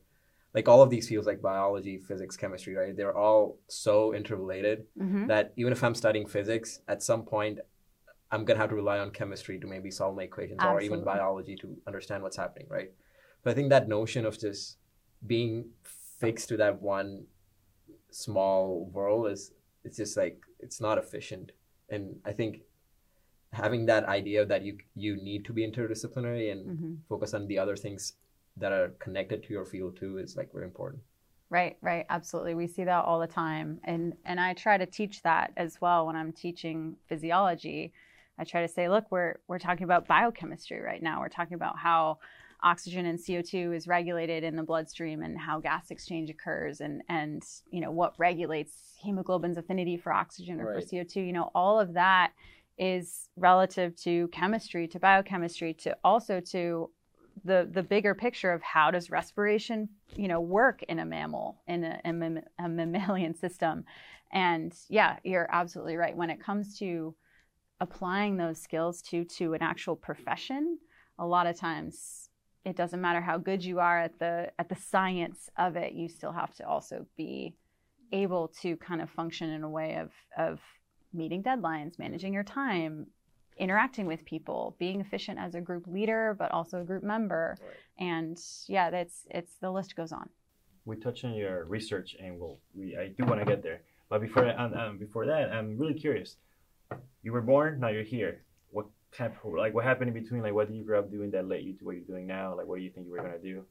like 0.53 0.67
all 0.67 0.81
of 0.83 0.89
these 0.89 1.07
fields 1.07 1.25
like 1.25 1.41
biology, 1.41 1.97
physics, 1.97 2.37
chemistry, 2.37 2.75
right? 2.75 2.95
They're 2.95 3.17
all 3.17 3.57
so 3.67 4.13
interrelated 4.13 4.83
mm-hmm. 4.99 5.27
that 5.27 5.53
even 5.55 5.71
if 5.71 5.83
I'm 5.83 5.95
studying 5.95 6.27
physics, 6.27 6.81
at 6.87 7.01
some 7.01 7.23
point 7.23 7.59
I'm 8.29 8.45
gonna 8.45 8.59
have 8.59 8.69
to 8.69 8.75
rely 8.75 8.99
on 8.99 9.11
chemistry 9.11 9.59
to 9.59 9.67
maybe 9.67 9.89
solve 9.89 10.15
my 10.15 10.23
equations 10.23 10.59
Absolutely. 10.59 10.87
or 10.87 10.91
even 10.91 11.05
biology 11.05 11.55
to 11.57 11.77
understand 11.87 12.21
what's 12.23 12.37
happening, 12.37 12.67
right? 12.69 12.91
But 13.43 13.51
I 13.51 13.53
think 13.53 13.69
that 13.69 13.87
notion 13.87 14.25
of 14.25 14.39
just 14.39 14.77
being 15.25 15.69
fixed 16.19 16.49
to 16.49 16.57
that 16.57 16.81
one 16.81 17.25
small 18.11 18.89
world 18.91 19.31
is 19.31 19.51
it's 19.83 19.97
just 19.97 20.17
like 20.17 20.37
it's 20.63 20.79
not 20.81 20.97
efficient. 20.97 21.51
And 21.89 22.15
i 22.25 22.31
think 22.31 22.61
having 23.53 23.85
that 23.85 24.05
idea 24.05 24.45
that 24.45 24.63
you 24.63 24.77
you 24.95 25.15
need 25.15 25.45
to 25.45 25.53
be 25.53 25.65
interdisciplinary 25.69 26.51
and 26.51 26.65
mm-hmm. 26.65 26.93
focus 27.07 27.33
on 27.33 27.47
the 27.47 27.57
other 27.57 27.75
things 27.75 28.13
that 28.57 28.71
are 28.71 28.89
connected 28.99 29.43
to 29.43 29.53
your 29.53 29.65
field 29.65 29.95
too 29.95 30.17
is 30.17 30.35
like 30.35 30.51
very 30.51 30.65
important. 30.65 31.01
Right 31.49 31.77
right. 31.81 32.05
Absolutely. 32.09 32.55
We 32.55 32.67
see 32.67 32.83
that 32.83 33.05
all 33.05 33.19
the 33.19 33.27
time. 33.27 33.79
And 33.83 34.13
and 34.25 34.39
i 34.39 34.53
try 34.53 34.77
to 34.77 34.85
teach 34.85 35.21
that 35.23 35.53
as 35.55 35.79
well 35.79 36.07
when 36.07 36.15
i'm 36.15 36.31
teaching 36.31 36.95
physiology. 37.07 37.93
I 38.39 38.43
try 38.43 38.61
to 38.61 38.67
say 38.67 38.89
look 38.89 39.05
we're 39.11 39.35
we're 39.47 39.59
talking 39.59 39.83
about 39.83 40.07
biochemistry 40.07 40.81
right 40.81 41.01
now. 41.01 41.19
We're 41.19 41.29
talking 41.29 41.53
about 41.53 41.77
how 41.77 42.17
oxygen 42.63 43.05
and 43.05 43.19
CO2 43.19 43.75
is 43.75 43.87
regulated 43.87 44.43
in 44.43 44.55
the 44.55 44.63
bloodstream 44.63 45.21
and 45.21 45.37
how 45.37 45.59
gas 45.59 45.91
exchange 45.91 46.29
occurs 46.29 46.81
and 46.81 47.01
and 47.09 47.43
you 47.69 47.81
know 47.81 47.91
what 47.91 48.13
regulates 48.17 48.93
hemoglobin's 49.01 49.57
affinity 49.57 49.97
for 49.97 50.13
oxygen 50.13 50.61
or 50.61 50.73
right. 50.73 50.83
for 50.83 50.95
CO2 50.95 51.15
you 51.27 51.33
know 51.33 51.51
all 51.53 51.79
of 51.79 51.93
that 51.93 52.31
is 52.77 53.29
relative 53.35 53.95
to 53.95 54.27
chemistry 54.29 54.87
to 54.87 54.99
biochemistry 54.99 55.73
to 55.73 55.95
also 56.03 56.39
to 56.39 56.89
the 57.45 57.67
the 57.71 57.83
bigger 57.83 58.15
picture 58.15 58.51
of 58.51 58.61
how 58.61 58.89
does 58.91 59.11
respiration 59.11 59.89
you 60.15 60.27
know 60.27 60.39
work 60.39 60.81
in 60.83 60.99
a 60.99 61.05
mammal 61.05 61.61
in 61.67 61.83
a, 61.83 61.99
a, 62.05 62.63
a 62.65 62.69
mammalian 62.69 63.35
system. 63.35 63.83
And 64.31 64.73
yeah 64.89 65.17
you're 65.23 65.49
absolutely 65.51 65.97
right. 65.97 66.15
When 66.15 66.29
it 66.29 66.41
comes 66.41 66.79
to 66.79 67.13
applying 67.79 68.37
those 68.37 68.61
skills 68.61 69.01
to 69.01 69.25
to 69.25 69.53
an 69.53 69.61
actual 69.61 69.95
profession 69.95 70.77
a 71.19 71.25
lot 71.25 71.45
of 71.45 71.57
times 71.57 72.29
it 72.65 72.75
doesn't 72.75 73.01
matter 73.01 73.21
how 73.21 73.37
good 73.37 73.63
you 73.63 73.79
are 73.79 73.99
at 73.99 74.17
the 74.19 74.51
at 74.57 74.69
the 74.69 74.75
science 74.75 75.49
of 75.57 75.75
it 75.75 75.93
you 75.93 76.07
still 76.07 76.31
have 76.31 76.53
to 76.55 76.67
also 76.67 77.05
be 77.17 77.53
able 78.11 78.47
to 78.61 78.77
kind 78.77 79.01
of 79.01 79.09
function 79.09 79.49
in 79.49 79.63
a 79.63 79.69
way 79.69 79.95
of 79.95 80.11
of 80.37 80.59
meeting 81.13 81.43
deadlines 81.43 81.99
managing 81.99 82.33
your 82.33 82.43
time 82.43 83.07
interacting 83.57 84.05
with 84.05 84.25
people 84.25 84.75
being 84.79 84.99
efficient 85.01 85.37
as 85.39 85.55
a 85.55 85.61
group 85.61 85.85
leader 85.87 86.35
but 86.37 86.51
also 86.51 86.81
a 86.81 86.83
group 86.83 87.03
member. 87.03 87.55
Right. 87.61 88.07
and 88.07 88.39
yeah 88.67 88.89
that's 88.89 89.27
it's 89.29 89.53
the 89.61 89.71
list 89.71 89.95
goes 89.95 90.11
on. 90.11 90.29
We 90.85 90.97
touched 90.97 91.23
on 91.23 91.33
your 91.33 91.65
research 91.65 92.15
and 92.21 92.39
we'll 92.39 92.59
we 92.73 92.97
i 92.97 93.07
do 93.07 93.25
want 93.25 93.39
to 93.39 93.45
get 93.45 93.63
there. 93.63 93.81
But 94.09 94.21
before 94.21 94.49
um, 94.59 94.73
um, 94.73 94.97
before 94.97 95.25
that 95.25 95.51
i'm 95.51 95.77
really 95.77 95.93
curious. 95.93 96.37
You 97.23 97.31
were 97.31 97.41
born 97.41 97.79
now 97.79 97.89
you're 97.89 98.03
here 98.03 98.43
of 99.19 99.53
like 99.53 99.73
what 99.73 99.83
happened 99.83 100.15
in 100.15 100.23
between? 100.23 100.41
Like, 100.41 100.53
what 100.53 100.67
did 100.67 100.77
you 100.77 100.83
grow 100.83 100.99
up 100.99 101.11
doing 101.11 101.31
that 101.31 101.47
led 101.47 101.63
you 101.63 101.73
to 101.73 101.85
what 101.85 101.95
you're 101.95 102.05
doing 102.05 102.27
now? 102.27 102.55
Like, 102.55 102.67
what 102.67 102.77
do 102.77 102.83
you 102.83 102.89
think 102.89 103.07
you 103.07 103.11
were 103.11 103.17
gonna 103.17 103.39
do? 103.39 103.63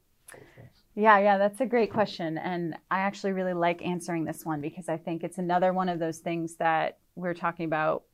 Yeah, 0.94 1.18
yeah, 1.18 1.38
that's 1.38 1.60
a 1.60 1.66
great 1.66 1.92
question. 1.92 2.38
And 2.38 2.76
I 2.90 3.00
actually 3.00 3.32
really 3.32 3.54
like 3.54 3.82
answering 3.82 4.24
this 4.24 4.44
one 4.44 4.60
because 4.60 4.88
I 4.88 4.96
think 4.96 5.24
it's 5.24 5.38
another 5.38 5.72
one 5.72 5.88
of 5.88 5.98
those 5.98 6.18
things 6.18 6.56
that 6.56 6.98
we're 7.16 7.34
talking 7.34 7.66
about 7.66 8.04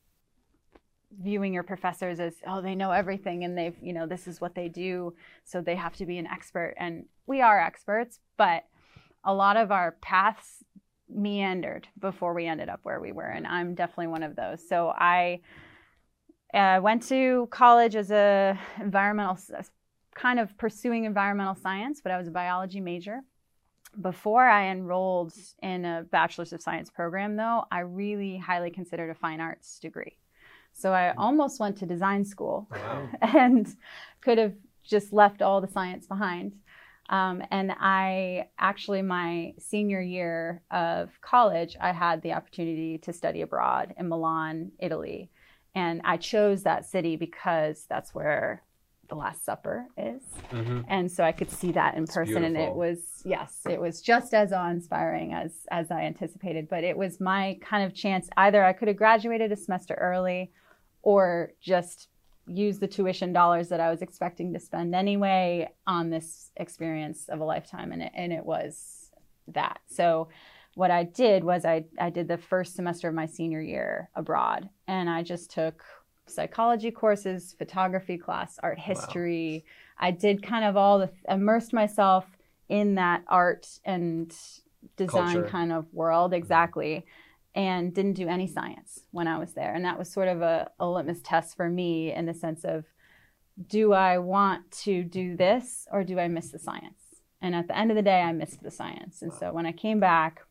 viewing 1.21 1.53
your 1.53 1.63
professors 1.63 2.21
as, 2.21 2.35
oh, 2.47 2.61
they 2.61 2.75
know 2.75 2.91
everything 2.91 3.45
and 3.45 3.57
they've, 3.57 3.77
you 3.83 3.93
know, 3.93 4.07
this 4.07 4.29
is 4.29 4.41
what 4.41 4.55
they 4.55 4.69
do. 4.69 5.15
So 5.45 5.61
they 5.61 5.77
have 5.77 5.97
to 5.97 6.07
be 6.07 6.19
an 6.19 6.27
expert. 6.27 6.75
And 6.77 7.07
we 7.27 7.41
are 7.41 7.61
experts, 7.61 8.21
but 8.37 8.65
a 9.25 9.35
lot 9.35 9.57
of 9.57 9.73
our 9.73 9.93
paths 10.01 10.65
meandered 11.09 11.89
before 11.99 12.35
we 12.35 12.47
ended 12.47 12.69
up 12.69 12.81
where 12.83 13.01
we 13.01 13.13
were, 13.13 13.27
and 13.29 13.47
I'm 13.47 13.75
definitely 13.75 14.09
one 14.09 14.23
of 14.23 14.37
those. 14.37 14.67
So 14.67 14.91
I 14.91 15.41
uh, 16.55 16.81
went 16.83 17.03
to 17.09 17.49
college 17.51 17.97
as 17.97 18.11
a 18.11 18.59
environmental, 18.81 19.39
kind 20.15 20.39
of 20.39 20.57
pursuing 20.59 21.05
environmental 21.05 21.55
science, 21.55 22.01
but 22.03 22.13
I 22.13 22.19
was 22.19 22.29
a 22.29 22.33
biology 22.33 22.81
major. 22.81 23.21
Before 24.01 24.47
I 24.47 24.69
enrolled 24.69 25.33
in 25.63 25.85
a 25.85 26.05
bachelor's 26.11 26.53
of 26.53 26.61
science 26.61 26.91
program, 26.91 27.37
though, 27.37 27.65
I 27.71 27.81
really 27.81 28.37
highly 28.37 28.71
considered 28.71 29.11
a 29.11 29.15
fine 29.15 29.41
arts 29.41 29.79
degree. 29.79 30.17
So 30.73 30.93
I 30.93 31.13
mm. 31.13 31.15
almost 31.17 31.59
went 31.59 31.77
to 31.79 31.87
design 31.87 32.25
school 32.25 32.69
wow. 32.71 33.09
and 33.23 33.67
could 34.21 34.39
have 34.39 34.55
just 34.85 35.13
left 35.13 35.43
all 35.43 35.61
the 35.61 35.69
science 35.69 36.07
behind. 36.07 36.55
Um, 37.11 37.43
and 37.51 37.73
I 37.79 38.49
actually, 38.59 39.03
my 39.03 39.55
senior 39.59 40.01
year 40.01 40.63
of 40.71 41.11
college, 41.23 41.77
I 41.81 41.93
had 41.93 42.21
the 42.23 42.35
opportunity 42.35 42.99
to 42.99 43.13
study 43.13 43.41
abroad 43.41 43.95
in 43.99 44.09
Milan, 44.09 44.73
Italy. 44.79 45.31
And 45.75 46.01
I 46.05 46.17
chose 46.17 46.63
that 46.63 46.87
city 46.87 47.17
because 47.17 47.87
that's 47.89 48.15
where 48.15 48.63
the 49.09 49.15
Last 49.15 49.45
Supper 49.45 49.87
is. 49.97 50.23
Mm-hmm. 50.51 50.81
And 50.89 51.11
so 51.11 51.25
I 51.25 51.33
could 51.33 51.51
see 51.51 51.73
that 51.73 51.97
in 51.97 52.07
person. 52.07 52.45
And 52.45 52.57
it 52.57 52.75
was, 52.75 53.23
yes, 53.25 53.61
it 53.69 53.81
was 53.81 54.03
just 54.03 54.35
as 54.35 54.53
awe 54.53 54.69
inspiring 54.69 55.33
as, 55.33 55.53
as 55.71 55.91
I 55.91 56.03
anticipated. 56.03 56.69
But 56.69 56.85
it 56.85 56.97
was 56.97 57.21
my 57.21 57.59
kind 57.63 57.85
of 57.85 57.95
chance 57.95 58.29
either 58.37 58.65
I 58.65 58.73
could 58.73 58.89
have 58.89 58.97
graduated 58.97 59.51
a 59.51 59.57
semester 59.57 59.95
early 59.95 60.53
or 61.03 61.53
just 61.61 62.09
use 62.47 62.79
the 62.79 62.89
tuition 62.89 63.33
dollars 63.33 63.69
that 63.69 63.81
I 63.81 63.91
was 63.91 64.03
expecting 64.03 64.53
to 64.55 64.61
spend 64.61 64.95
anyway 64.95 65.71
on 65.87 66.11
this 66.11 66.51
experience 66.57 67.29
of 67.29 67.41
a 67.41 67.45
lifetime. 67.45 67.93
And 67.93 68.03
it, 68.03 68.13
and 68.15 68.33
it 68.33 68.45
was 68.45 69.11
that. 69.49 69.81
So 69.87 70.29
what 70.79 70.93
I 70.93 71.03
did 71.03 71.43
was 71.43 71.65
I, 71.65 71.87
I 71.99 72.09
did 72.09 72.29
the 72.29 72.39
first 72.39 72.77
semester 72.77 73.09
of 73.09 73.15
my 73.15 73.27
senior 73.27 73.61
year 73.61 74.11
abroad 74.15 74.69
and 74.87 75.11
I 75.11 75.25
just 75.25 75.51
took 75.51 75.83
psychology 76.29 76.93
courses, 76.93 77.53
photography 77.59 78.17
class, 78.17 78.61
art 78.63 78.79
history. 78.79 79.65
Wow. 80.01 80.07
I 80.07 80.11
did 80.13 80.41
kind 80.41 80.65
of 80.65 80.77
all 80.77 81.01
the, 81.01 81.11
immersed 81.29 81.73
myself 81.73 82.27
in 82.69 82.95
that 82.95 83.25
art 83.27 83.67
and 83.85 84.33
design 84.97 85.35
Culture. 85.35 85.49
kind 85.49 85.73
of 85.73 85.93
world. 85.93 86.31
Mm-hmm. 86.31 86.39
Exactly 86.39 87.05
and 87.57 87.93
didn't 87.93 88.13
do 88.13 88.29
any 88.29 88.47
science 88.47 89.01
when 89.11 89.27
I 89.27 89.37
was 89.37 89.55
there. 89.55 89.75
And 89.75 89.85
that 89.85 89.99
was 89.99 90.13
sort 90.13 90.29
of 90.29 90.43
a, 90.43 90.71
a 90.79 90.87
litmus 90.87 91.19
test 91.25 91.57
for 91.57 91.69
me 91.69 92.15
in 92.15 92.27
the 92.27 92.35
sense 92.35 92.63
of 92.63 92.85
do 93.67 93.95
I 93.95 94.19
want 94.19 94.71
to 94.83 95.03
do 95.03 95.37
this 95.37 95.89
or 95.91 96.05
do 96.05 96.21
I 96.21 96.29
miss 96.29 96.53
the 96.53 96.59
science? 96.61 97.01
And 97.43 97.57
at 97.57 97.67
the 97.67 97.77
end 97.77 97.91
of 97.91 97.97
the 97.97 98.03
day, 98.03 98.21
I 98.21 98.33
missed 98.33 98.63
the 98.63 98.71
science. 98.71 99.23
And 99.23 99.33
so 99.33 99.53
when 99.53 99.67
I 99.67 99.73
came 99.73 99.99
back, 99.99 100.43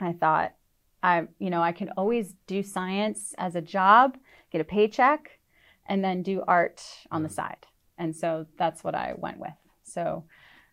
I 0.00 0.12
thought, 0.12 0.54
I, 1.02 1.26
you 1.38 1.50
know, 1.50 1.62
I 1.62 1.72
can 1.72 1.90
always 1.96 2.34
do 2.46 2.62
science 2.62 3.34
as 3.38 3.54
a 3.54 3.60
job, 3.60 4.16
get 4.50 4.60
a 4.60 4.64
paycheck, 4.64 5.38
and 5.88 6.02
then 6.02 6.22
do 6.22 6.42
art 6.46 6.82
on 7.10 7.22
the 7.22 7.28
side. 7.28 7.66
And 7.98 8.14
so 8.14 8.46
that's 8.58 8.84
what 8.84 8.94
I 8.94 9.14
went 9.16 9.38
with. 9.38 9.54
So 9.82 10.24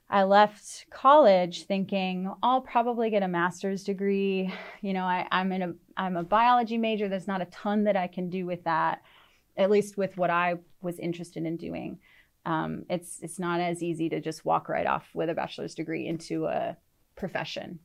I 0.09 0.23
left 0.23 0.85
college 0.89 1.65
thinking 1.65 2.31
I'll 2.43 2.61
probably 2.61 3.09
get 3.09 3.23
a 3.23 3.27
master's 3.27 3.83
degree. 3.83 4.53
You 4.81 4.93
know, 4.93 5.05
I, 5.05 5.27
am 5.31 5.51
in 5.51 5.61
a 5.61 5.73
I'm 5.95 6.17
a 6.17 6.23
biology 6.23 6.77
major. 6.77 7.07
There's 7.07 7.27
not 7.27 7.41
a 7.41 7.45
ton 7.45 7.85
that 7.85 7.95
I 7.95 8.07
can 8.07 8.29
do 8.29 8.45
with 8.45 8.63
that, 8.65 9.01
at 9.55 9.71
least 9.71 9.97
with 9.97 10.17
what 10.17 10.29
I 10.29 10.55
was 10.81 10.99
interested 10.99 11.45
in 11.45 11.57
doing. 11.57 11.99
Um, 12.45 12.85
it's 12.89 13.19
it's 13.21 13.39
not 13.39 13.61
as 13.61 13.81
easy 13.81 14.09
to 14.09 14.19
just 14.19 14.43
walk 14.45 14.67
right 14.67 14.85
off 14.85 15.07
with 15.13 15.29
a 15.29 15.33
bachelor's 15.33 15.73
degree 15.73 16.05
into 16.05 16.45
a 16.45 16.75
profession. 17.15 17.79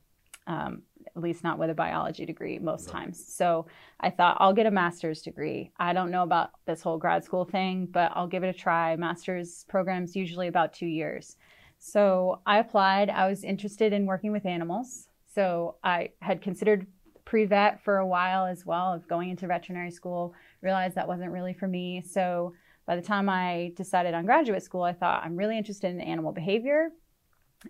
Um, 0.49 0.81
at 1.15 1.23
least 1.23 1.43
not 1.43 1.57
with 1.57 1.69
a 1.69 1.73
biology 1.73 2.25
degree 2.25 2.59
most 2.59 2.87
no. 2.87 2.93
times. 2.93 3.23
So 3.33 3.65
I 3.99 4.09
thought 4.09 4.37
I'll 4.39 4.53
get 4.53 4.65
a 4.65 4.71
master's 4.71 5.21
degree. 5.21 5.71
I 5.77 5.93
don't 5.93 6.11
know 6.11 6.23
about 6.23 6.51
this 6.65 6.81
whole 6.81 6.97
grad 6.97 7.23
school 7.23 7.45
thing, 7.45 7.87
but 7.89 8.11
I'll 8.15 8.27
give 8.27 8.43
it 8.43 8.55
a 8.55 8.57
try. 8.57 8.95
Master's 8.95 9.65
programs 9.69 10.15
usually 10.15 10.47
about 10.47 10.73
two 10.73 10.85
years. 10.85 11.37
So 11.79 12.41
I 12.45 12.59
applied. 12.59 13.09
I 13.09 13.27
was 13.27 13.43
interested 13.43 13.93
in 13.93 14.05
working 14.05 14.31
with 14.31 14.45
animals. 14.45 15.07
So 15.33 15.75
I 15.83 16.09
had 16.21 16.41
considered 16.41 16.87
pre 17.25 17.45
vet 17.45 17.81
for 17.83 17.97
a 17.97 18.07
while 18.07 18.45
as 18.45 18.65
well, 18.65 18.93
of 18.93 19.07
going 19.07 19.29
into 19.29 19.47
veterinary 19.47 19.91
school, 19.91 20.33
realized 20.61 20.95
that 20.95 21.07
wasn't 21.07 21.31
really 21.31 21.53
for 21.53 21.67
me. 21.67 22.01
So 22.01 22.53
by 22.85 22.95
the 22.95 23.01
time 23.01 23.29
I 23.29 23.71
decided 23.75 24.13
on 24.13 24.25
graduate 24.25 24.63
school, 24.63 24.81
I 24.81 24.93
thought 24.93 25.23
I'm 25.23 25.35
really 25.35 25.57
interested 25.57 25.91
in 25.91 26.01
animal 26.01 26.31
behavior 26.31 26.89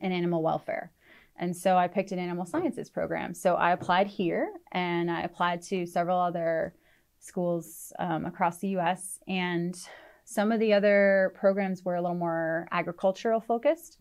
and 0.01 0.13
animal 0.13 0.41
welfare. 0.41 0.91
And 1.39 1.56
so 1.56 1.78
I 1.78 1.88
picked 1.88 2.12
an 2.12 2.19
animal 2.19 2.45
sciences 2.45 2.89
program. 2.89 3.34
So 3.34 3.56
I 3.56 3.71
applied 3.71 4.08
here 4.08 4.52
and 4.73 5.10
I 5.10 5.21
applied 5.21 5.62
to 5.63 5.86
several 5.86 6.19
other 6.19 6.75
schools 7.19 7.93
um, 7.97 8.25
across 8.25 8.60
the 8.60 8.69
US. 8.80 9.19
And 9.28 9.80
some 10.25 10.52
of 10.52 10.60
the 10.60 10.73
other 10.73 11.34
programs 11.36 11.84
were 11.84 11.95
a 11.95 12.02
little 12.02 12.15
more 12.15 12.67
agricultural 12.71 13.39
focused 13.39 13.97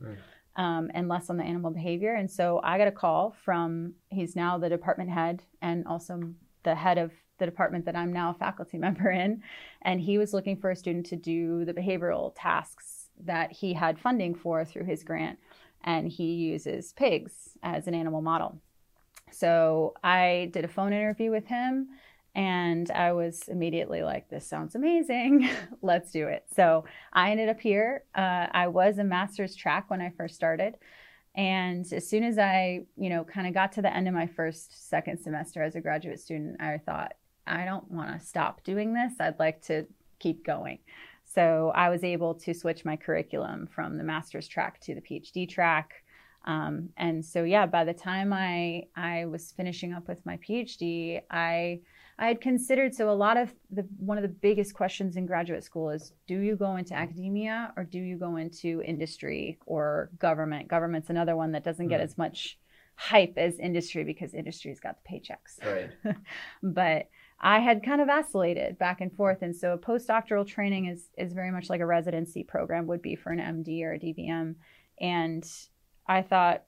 um, 0.56 0.90
and 0.92 1.08
less 1.08 1.30
on 1.30 1.36
the 1.36 1.44
animal 1.44 1.70
behavior. 1.70 2.14
And 2.14 2.30
so 2.30 2.60
I 2.62 2.76
got 2.76 2.88
a 2.88 2.92
call 2.92 3.36
from, 3.44 3.94
he's 4.10 4.34
now 4.34 4.58
the 4.58 4.68
department 4.68 5.10
head 5.10 5.42
and 5.62 5.86
also 5.86 6.20
the 6.64 6.74
head 6.74 6.98
of 6.98 7.12
the 7.38 7.46
department 7.46 7.84
that 7.84 7.96
I'm 7.96 8.12
now 8.12 8.30
a 8.30 8.34
faculty 8.34 8.78
member 8.86 9.10
in. 9.10 9.42
And 9.82 10.00
he 10.00 10.18
was 10.18 10.34
looking 10.34 10.56
for 10.56 10.70
a 10.70 10.76
student 10.76 11.06
to 11.06 11.16
do 11.16 11.64
the 11.64 11.72
behavioral 11.72 12.32
tasks 12.36 13.06
that 13.24 13.52
he 13.52 13.72
had 13.72 13.98
funding 13.98 14.34
for 14.34 14.64
through 14.64 14.84
his 14.84 15.02
grant. 15.02 15.38
And 15.84 16.08
he 16.08 16.34
uses 16.34 16.92
pigs 16.92 17.56
as 17.62 17.86
an 17.86 17.94
animal 17.94 18.20
model. 18.20 18.60
So 19.30 19.94
I 20.02 20.50
did 20.52 20.64
a 20.64 20.68
phone 20.68 20.92
interview 20.92 21.30
with 21.30 21.46
him 21.46 21.88
and 22.34 22.90
I 22.90 23.12
was 23.12 23.48
immediately 23.48 24.02
like, 24.02 24.28
this 24.28 24.46
sounds 24.46 24.74
amazing. 24.74 25.48
Let's 25.82 26.12
do 26.12 26.28
it. 26.28 26.44
So 26.54 26.84
I 27.12 27.30
ended 27.30 27.48
up 27.48 27.60
here. 27.60 28.04
Uh, 28.14 28.46
I 28.50 28.68
was 28.68 28.98
a 28.98 29.04
master's 29.04 29.56
track 29.56 29.90
when 29.90 30.00
I 30.00 30.10
first 30.10 30.34
started. 30.34 30.76
And 31.34 31.90
as 31.92 32.08
soon 32.08 32.24
as 32.24 32.38
I, 32.38 32.86
you 32.96 33.10
know, 33.10 33.24
kind 33.24 33.46
of 33.46 33.54
got 33.54 33.72
to 33.72 33.82
the 33.82 33.94
end 33.94 34.08
of 34.08 34.14
my 34.14 34.26
first, 34.26 34.88
second 34.88 35.18
semester 35.18 35.62
as 35.62 35.74
a 35.74 35.80
graduate 35.80 36.20
student, 36.20 36.60
I 36.60 36.78
thought, 36.78 37.14
I 37.46 37.64
don't 37.64 37.90
want 37.90 38.18
to 38.18 38.24
stop 38.24 38.62
doing 38.64 38.92
this. 38.92 39.14
I'd 39.20 39.38
like 39.38 39.62
to 39.62 39.86
keep 40.18 40.44
going. 40.44 40.78
So 41.28 41.72
I 41.74 41.90
was 41.90 42.04
able 42.04 42.34
to 42.34 42.54
switch 42.54 42.84
my 42.84 42.96
curriculum 42.96 43.68
from 43.74 43.98
the 43.98 44.04
master's 44.04 44.48
track 44.48 44.80
to 44.80 44.94
the 44.94 45.00
PhD 45.00 45.48
track. 45.48 46.04
Um, 46.44 46.88
and 46.96 47.24
so, 47.24 47.44
yeah, 47.44 47.66
by 47.66 47.84
the 47.84 47.92
time 47.92 48.32
I, 48.32 48.84
I 48.96 49.26
was 49.26 49.52
finishing 49.52 49.92
up 49.92 50.08
with 50.08 50.24
my 50.24 50.38
PhD, 50.38 51.20
I 51.30 51.80
I 52.20 52.26
had 52.26 52.40
considered 52.40 52.94
so 52.94 53.10
a 53.10 53.12
lot 53.12 53.36
of 53.36 53.54
the 53.70 53.82
one 53.98 54.18
of 54.18 54.22
the 54.22 54.28
biggest 54.28 54.74
questions 54.74 55.16
in 55.16 55.24
graduate 55.24 55.62
school 55.62 55.90
is 55.90 56.12
do 56.26 56.40
you 56.40 56.56
go 56.56 56.74
into 56.76 56.92
academia 56.92 57.72
or 57.76 57.84
do 57.84 57.98
you 57.98 58.16
go 58.16 58.36
into 58.36 58.82
industry 58.82 59.58
or 59.66 60.10
government? 60.18 60.66
Government's 60.66 61.10
another 61.10 61.36
one 61.36 61.52
that 61.52 61.62
doesn't 61.62 61.86
get 61.86 62.00
mm. 62.00 62.04
as 62.04 62.18
much 62.18 62.58
hype 62.96 63.34
as 63.36 63.60
industry 63.60 64.02
because 64.02 64.34
industry's 64.34 64.80
got 64.80 64.96
the 65.00 65.08
paychecks. 65.08 65.64
Right. 65.64 66.16
but 66.62 67.08
I 67.40 67.60
had 67.60 67.84
kind 67.84 68.00
of 68.00 68.08
vacillated 68.08 68.78
back 68.78 69.00
and 69.00 69.12
forth. 69.12 69.42
And 69.42 69.54
so 69.54 69.72
a 69.72 69.78
postdoctoral 69.78 70.46
training 70.46 70.86
is 70.86 71.10
is 71.16 71.32
very 71.32 71.50
much 71.50 71.70
like 71.70 71.80
a 71.80 71.86
residency 71.86 72.42
program 72.42 72.86
would 72.86 73.02
be 73.02 73.14
for 73.14 73.30
an 73.30 73.38
MD 73.38 73.82
or 73.82 73.92
a 73.92 73.98
DVM. 73.98 74.56
And 75.00 75.48
I 76.06 76.22
thought, 76.22 76.64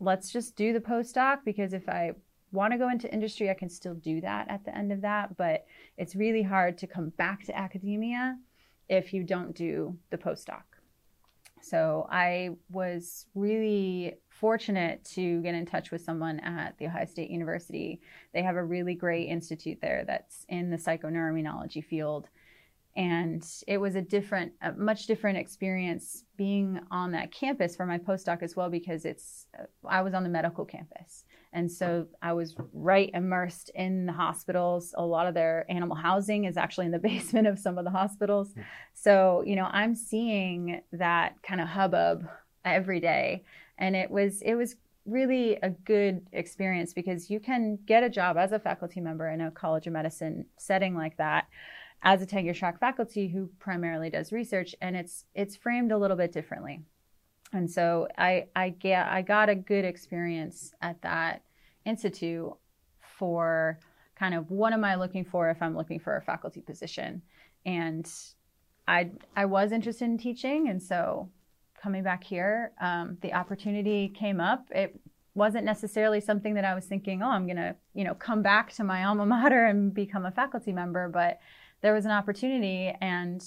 let's 0.00 0.32
just 0.32 0.56
do 0.56 0.72
the 0.72 0.80
postdoc 0.80 1.38
because 1.44 1.72
if 1.72 1.88
I 1.88 2.12
want 2.52 2.72
to 2.72 2.78
go 2.78 2.88
into 2.88 3.12
industry, 3.12 3.50
I 3.50 3.54
can 3.54 3.68
still 3.68 3.94
do 3.94 4.20
that 4.22 4.48
at 4.50 4.64
the 4.64 4.76
end 4.76 4.92
of 4.92 5.02
that. 5.02 5.36
But 5.36 5.66
it's 5.98 6.16
really 6.16 6.42
hard 6.42 6.78
to 6.78 6.86
come 6.86 7.10
back 7.10 7.44
to 7.44 7.58
academia 7.58 8.38
if 8.88 9.12
you 9.12 9.24
don't 9.24 9.54
do 9.54 9.98
the 10.10 10.18
postdoc. 10.18 10.62
So 11.60 12.08
I 12.10 12.50
was 12.70 13.26
really 13.34 14.14
fortunate 14.42 15.04
to 15.04 15.40
get 15.42 15.54
in 15.54 15.64
touch 15.64 15.92
with 15.92 16.02
someone 16.02 16.40
at 16.40 16.76
The 16.76 16.86
Ohio 16.86 17.04
State 17.04 17.30
University. 17.30 18.00
They 18.34 18.42
have 18.42 18.56
a 18.56 18.64
really 18.64 18.92
great 18.92 19.28
institute 19.28 19.78
there 19.80 20.02
that's 20.04 20.44
in 20.48 20.68
the 20.68 20.76
psychoneuroimmunology 20.76 21.84
field. 21.84 22.26
And 22.96 23.46
it 23.68 23.78
was 23.78 23.94
a 23.94 24.02
different 24.02 24.52
a 24.60 24.72
much 24.72 25.06
different 25.06 25.38
experience 25.38 26.24
being 26.36 26.80
on 26.90 27.12
that 27.12 27.30
campus 27.30 27.76
for 27.76 27.86
my 27.86 27.98
postdoc 27.98 28.42
as 28.42 28.56
well 28.56 28.68
because 28.68 29.04
it's 29.04 29.46
i 29.88 30.02
was 30.02 30.12
on 30.12 30.24
the 30.24 30.28
medical 30.28 30.64
campus. 30.64 31.24
And 31.52 31.70
so 31.70 32.08
i 32.20 32.32
was 32.32 32.56
right 32.72 33.10
immersed 33.14 33.70
in 33.76 34.06
the 34.06 34.12
hospitals. 34.12 34.92
A 34.98 35.06
lot 35.06 35.28
of 35.28 35.34
their 35.34 35.64
animal 35.70 35.96
housing 35.96 36.46
is 36.46 36.56
actually 36.56 36.86
in 36.86 36.92
the 36.92 36.98
basement 37.10 37.46
of 37.46 37.60
some 37.60 37.78
of 37.78 37.84
the 37.84 37.92
hospitals. 37.92 38.52
Hmm. 38.54 38.62
so 38.92 39.44
you 39.46 39.54
know 39.54 39.68
i'm 39.70 39.94
seeing 39.94 40.82
that 40.90 41.40
kind 41.44 41.60
of 41.60 41.68
hubbub 41.68 42.28
every 42.64 43.00
day 43.00 43.44
and 43.78 43.96
it 43.96 44.10
was 44.10 44.42
it 44.42 44.54
was 44.54 44.76
really 45.04 45.56
a 45.62 45.70
good 45.70 46.24
experience 46.32 46.92
because 46.92 47.28
you 47.28 47.40
can 47.40 47.78
get 47.86 48.04
a 48.04 48.08
job 48.08 48.36
as 48.36 48.52
a 48.52 48.58
faculty 48.58 49.00
member 49.00 49.28
in 49.28 49.40
a 49.40 49.50
college 49.50 49.86
of 49.86 49.92
medicine 49.92 50.46
setting 50.58 50.94
like 50.94 51.16
that 51.16 51.46
as 52.04 52.22
a 52.22 52.26
tenure 52.26 52.54
track 52.54 52.78
faculty 52.78 53.28
who 53.28 53.48
primarily 53.58 54.10
does 54.10 54.32
research 54.32 54.74
and 54.80 54.96
it's 54.96 55.24
it's 55.34 55.56
framed 55.56 55.90
a 55.90 55.98
little 55.98 56.16
bit 56.16 56.32
differently 56.32 56.80
and 57.52 57.68
so 57.68 58.06
i 58.16 58.44
i 58.54 58.68
get 58.68 59.06
i 59.08 59.20
got 59.22 59.48
a 59.48 59.54
good 59.54 59.84
experience 59.84 60.72
at 60.82 61.00
that 61.02 61.42
institute 61.84 62.52
for 63.00 63.78
kind 64.22 64.34
of 64.34 64.50
what 64.50 64.72
am 64.72 64.84
I 64.84 64.94
looking 64.94 65.24
for 65.24 65.50
if 65.50 65.60
I'm 65.60 65.76
looking 65.76 65.98
for 65.98 66.16
a 66.16 66.22
faculty 66.22 66.60
position. 66.60 67.22
And 67.66 68.08
I 68.86 69.10
I 69.36 69.44
was 69.46 69.72
interested 69.72 70.04
in 70.04 70.18
teaching, 70.18 70.68
and 70.68 70.82
so 70.82 71.28
coming 71.82 72.02
back 72.02 72.22
here, 72.22 72.72
um, 72.80 73.18
the 73.22 73.32
opportunity 73.32 74.08
came 74.08 74.40
up. 74.40 74.66
It 74.70 74.98
wasn't 75.34 75.64
necessarily 75.64 76.20
something 76.20 76.54
that 76.54 76.64
I 76.64 76.74
was 76.74 76.84
thinking, 76.84 77.22
oh, 77.22 77.28
I'm 77.28 77.46
gonna 77.46 77.76
you 77.94 78.04
know 78.04 78.14
come 78.14 78.42
back 78.42 78.72
to 78.74 78.84
my 78.84 79.04
alma 79.04 79.26
mater 79.34 79.66
and 79.66 79.92
become 79.92 80.26
a 80.26 80.30
faculty 80.30 80.72
member, 80.72 81.08
but 81.08 81.40
there 81.80 81.92
was 81.92 82.04
an 82.04 82.12
opportunity, 82.12 82.94
and 83.00 83.42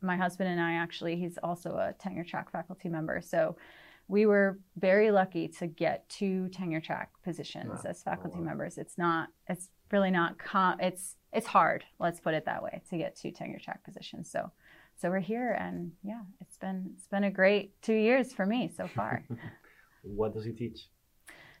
my 0.00 0.16
husband 0.16 0.48
and 0.48 0.60
I 0.60 0.74
actually, 0.74 1.16
he's 1.16 1.38
also 1.42 1.70
a 1.70 1.92
tenure 1.98 2.24
track 2.24 2.52
faculty 2.52 2.88
member, 2.88 3.20
so 3.20 3.56
we 4.06 4.24
were 4.24 4.58
very 4.78 5.10
lucky 5.10 5.48
to 5.48 5.66
get 5.66 6.08
two 6.08 6.48
tenure 6.48 6.80
track 6.80 7.10
positions 7.22 7.80
wow. 7.84 7.90
as 7.90 8.02
faculty 8.02 8.38
wow. 8.38 8.44
members. 8.44 8.78
It's 8.78 8.96
not, 8.96 9.28
it's 9.48 9.68
really 9.92 10.10
not, 10.10 10.38
com- 10.38 10.80
it's, 10.80 11.16
it's 11.32 11.46
hard. 11.46 11.84
Let's 11.98 12.18
put 12.18 12.32
it 12.32 12.46
that 12.46 12.62
way 12.62 12.80
to 12.88 12.96
get 12.96 13.16
two 13.16 13.30
tenure 13.30 13.58
track 13.58 13.84
positions. 13.84 14.30
So, 14.30 14.50
so 14.98 15.10
we're 15.10 15.20
here 15.20 15.52
and 15.52 15.92
yeah, 16.02 16.22
it's 16.40 16.56
been, 16.56 16.90
it's 16.94 17.06
been 17.06 17.24
a 17.24 17.30
great 17.30 17.80
two 17.82 17.94
years 17.94 18.32
for 18.32 18.44
me 18.44 18.70
so 18.76 18.88
far. 18.94 19.24
what 20.02 20.34
does 20.34 20.44
he 20.44 20.52
teach? 20.52 20.88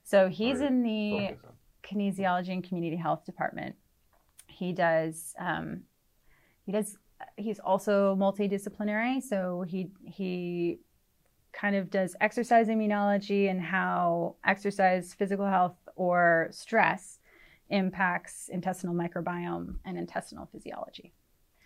So 0.02 0.28
he's 0.28 0.60
in 0.60 0.82
the 0.82 1.36
kinesiology 1.84 2.52
and 2.52 2.64
community 2.64 2.96
health 2.96 3.24
department. 3.24 3.76
He 4.48 4.72
does, 4.72 5.34
um, 5.38 5.82
he 6.64 6.72
does, 6.72 6.96
he's 7.36 7.58
also 7.58 8.16
multidisciplinary. 8.16 9.22
So 9.22 9.64
he, 9.68 9.90
he 10.04 10.80
kind 11.52 11.76
of 11.76 11.90
does 11.90 12.16
exercise 12.20 12.68
immunology 12.68 13.50
and 13.50 13.60
how 13.60 14.36
exercise, 14.44 15.14
physical 15.14 15.46
health, 15.46 15.76
or 15.94 16.48
stress 16.50 17.18
impacts 17.70 18.48
intestinal 18.48 18.94
microbiome 18.94 19.76
and 19.84 19.98
intestinal 19.98 20.48
physiology. 20.50 21.12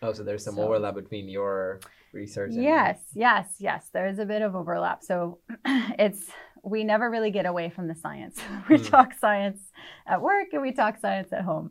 Oh, 0.03 0.13
so 0.13 0.23
there's 0.23 0.45
some 0.45 0.57
so, 0.57 0.63
overlap 0.63 0.95
between 0.95 1.29
your 1.29 1.81
research. 2.13 2.53
And 2.53 2.63
yes, 2.63 2.99
yes, 3.15 3.47
yes. 3.59 3.89
There 3.93 4.09
is 4.09 4.19
a 4.19 4.27
bit 4.27 4.43
of 4.43 4.55
overlap. 4.57 5.03
So 5.03 5.39
it's 5.65 6.31
we 6.65 6.85
never 6.85 7.11
really 7.11 7.31
get 7.31 7.47
away 7.47 7.71
from 7.71 7.89
the 7.89 7.95
science. 7.95 8.39
we 8.69 8.79
mm. 8.79 8.91
talk 8.91 9.15
science 9.19 9.61
at 10.07 10.21
work 10.21 10.49
and 10.53 10.63
we 10.63 10.73
talk 10.73 10.99
science 10.99 11.33
at 11.33 11.43
home 11.43 11.71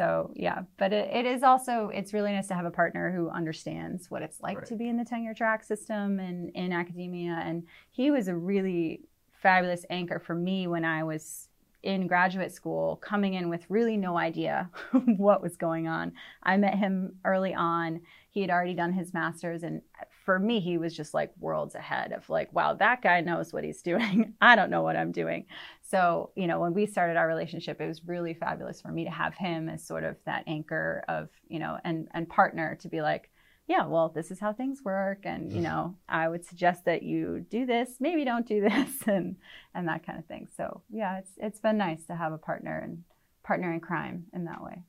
so 0.00 0.32
yeah 0.34 0.62
but 0.78 0.94
it, 0.94 1.10
it 1.12 1.26
is 1.26 1.42
also 1.42 1.90
it's 1.92 2.14
really 2.14 2.32
nice 2.32 2.48
to 2.48 2.54
have 2.54 2.64
a 2.64 2.70
partner 2.70 3.12
who 3.12 3.28
understands 3.28 4.10
what 4.10 4.22
it's 4.22 4.40
like 4.40 4.56
right. 4.56 4.66
to 4.66 4.74
be 4.74 4.88
in 4.88 4.96
the 4.96 5.04
tenure 5.04 5.34
track 5.34 5.62
system 5.62 6.18
and 6.18 6.48
in 6.54 6.72
academia 6.72 7.38
and 7.44 7.64
he 7.90 8.10
was 8.10 8.26
a 8.26 8.34
really 8.34 9.02
fabulous 9.42 9.84
anchor 9.90 10.18
for 10.18 10.34
me 10.34 10.66
when 10.66 10.86
i 10.86 11.04
was 11.04 11.49
in 11.82 12.06
graduate 12.06 12.52
school 12.52 12.96
coming 12.96 13.34
in 13.34 13.48
with 13.48 13.64
really 13.68 13.96
no 13.96 14.18
idea 14.18 14.70
what 15.16 15.42
was 15.42 15.56
going 15.56 15.88
on. 15.88 16.12
I 16.42 16.56
met 16.56 16.76
him 16.76 17.16
early 17.24 17.54
on. 17.54 18.00
He 18.30 18.40
had 18.40 18.50
already 18.50 18.74
done 18.74 18.92
his 18.92 19.14
master's 19.14 19.62
and 19.62 19.82
for 20.24 20.38
me 20.38 20.60
he 20.60 20.78
was 20.78 20.94
just 20.94 21.14
like 21.14 21.32
worlds 21.38 21.74
ahead 21.74 22.12
of 22.12 22.28
like 22.28 22.52
wow 22.52 22.74
that 22.74 23.02
guy 23.02 23.20
knows 23.20 23.52
what 23.52 23.64
he's 23.64 23.82
doing. 23.90 24.34
I 24.40 24.56
don't 24.56 24.70
know 24.70 24.82
what 24.82 24.96
i'm 24.96 25.12
doing. 25.12 25.46
So, 25.82 26.30
you 26.36 26.46
know, 26.46 26.60
when 26.60 26.72
we 26.72 26.86
started 26.86 27.16
our 27.16 27.26
relationship, 27.26 27.80
it 27.80 27.86
was 27.88 28.04
really 28.06 28.34
fabulous 28.34 28.80
for 28.80 28.92
me 28.92 29.04
to 29.04 29.10
have 29.10 29.34
him 29.34 29.68
as 29.68 29.84
sort 29.84 30.04
of 30.04 30.16
that 30.24 30.44
anchor 30.46 31.02
of, 31.08 31.28
you 31.48 31.58
know, 31.58 31.78
and 31.84 32.08
and 32.12 32.28
partner 32.28 32.76
to 32.82 32.88
be 32.88 33.00
like, 33.02 33.29
yeah, 33.70 33.86
well, 33.86 34.08
this 34.08 34.32
is 34.32 34.40
how 34.40 34.52
things 34.52 34.82
work, 34.84 35.20
and 35.22 35.52
you 35.52 35.58
mm-hmm. 35.58 35.62
know, 35.62 35.94
I 36.08 36.28
would 36.28 36.44
suggest 36.44 36.86
that 36.86 37.04
you 37.04 37.46
do 37.48 37.66
this, 37.66 37.88
maybe 38.00 38.24
don't 38.24 38.44
do 38.44 38.60
this, 38.68 38.90
and 39.06 39.36
and 39.76 39.86
that 39.86 40.04
kind 40.04 40.18
of 40.18 40.26
thing. 40.26 40.48
So, 40.56 40.82
yeah, 40.90 41.18
it's 41.18 41.30
it's 41.36 41.60
been 41.60 41.78
nice 41.78 42.04
to 42.06 42.16
have 42.16 42.32
a 42.32 42.38
partner 42.38 42.80
and 42.80 43.04
partner 43.44 43.72
in 43.72 43.78
crime 43.78 44.24
in 44.34 44.44
that 44.46 44.60
way. 44.60 44.82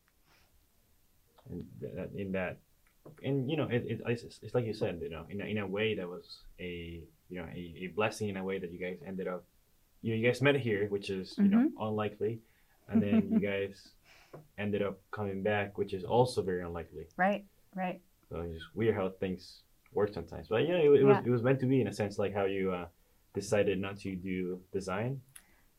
And 1.51 1.65
in 2.15 2.31
that, 2.31 2.57
and 3.23 3.51
you 3.51 3.55
know, 3.55 3.65
it, 3.65 3.85
it 3.85 4.01
it's, 4.07 4.23
it's 4.41 4.55
like 4.55 4.65
you 4.65 4.73
said, 4.73 4.99
you 4.99 5.11
know, 5.11 5.25
in 5.29 5.41
a, 5.41 5.45
in 5.45 5.59
a 5.59 5.67
way 5.67 5.93
that 5.93 6.07
was 6.07 6.39
a 6.59 7.03
you 7.29 7.37
know 7.37 7.45
a, 7.53 7.83
a 7.83 7.87
blessing 7.95 8.29
in 8.29 8.37
a 8.37 8.43
way 8.43 8.57
that 8.57 8.71
you 8.71 8.79
guys 8.79 8.97
ended 9.05 9.27
up 9.27 9.43
you, 10.01 10.15
know, 10.15 10.19
you 10.19 10.25
guys 10.27 10.41
met 10.41 10.55
here, 10.55 10.87
which 10.87 11.11
is 11.11 11.35
you 11.37 11.43
mm-hmm. 11.43 11.65
know 11.65 11.69
unlikely, 11.79 12.39
and 12.89 12.99
then 13.03 13.29
you 13.29 13.39
guys 13.39 13.89
ended 14.57 14.81
up 14.81 14.99
coming 15.11 15.43
back, 15.43 15.77
which 15.77 15.93
is 15.93 16.03
also 16.03 16.41
very 16.41 16.63
unlikely. 16.63 17.05
Right. 17.15 17.45
Right. 17.75 18.01
So 18.31 18.39
it's 18.39 18.53
just 18.53 18.65
weird 18.73 18.95
how 18.95 19.11
things 19.19 19.63
work 19.93 20.13
sometimes. 20.13 20.47
But 20.47 20.67
yeah, 20.67 20.75
it, 20.75 20.89
it 20.89 21.01
yeah. 21.01 21.07
was 21.07 21.17
it 21.25 21.29
was 21.29 21.43
meant 21.43 21.59
to 21.59 21.65
be 21.65 21.81
in 21.81 21.87
a 21.87 21.93
sense, 21.93 22.17
like 22.17 22.33
how 22.33 22.45
you 22.45 22.71
uh, 22.71 22.85
decided 23.33 23.79
not 23.79 23.99
to 23.99 24.15
do 24.15 24.61
design. 24.71 25.19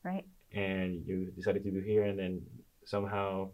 Right. 0.05 0.27
And 0.53 1.03
you 1.07 1.33
decided 1.35 1.65
to 1.65 1.71
do 1.71 1.81
here, 1.81 2.05
and 2.05 2.19
then 2.19 2.43
somehow, 2.85 3.51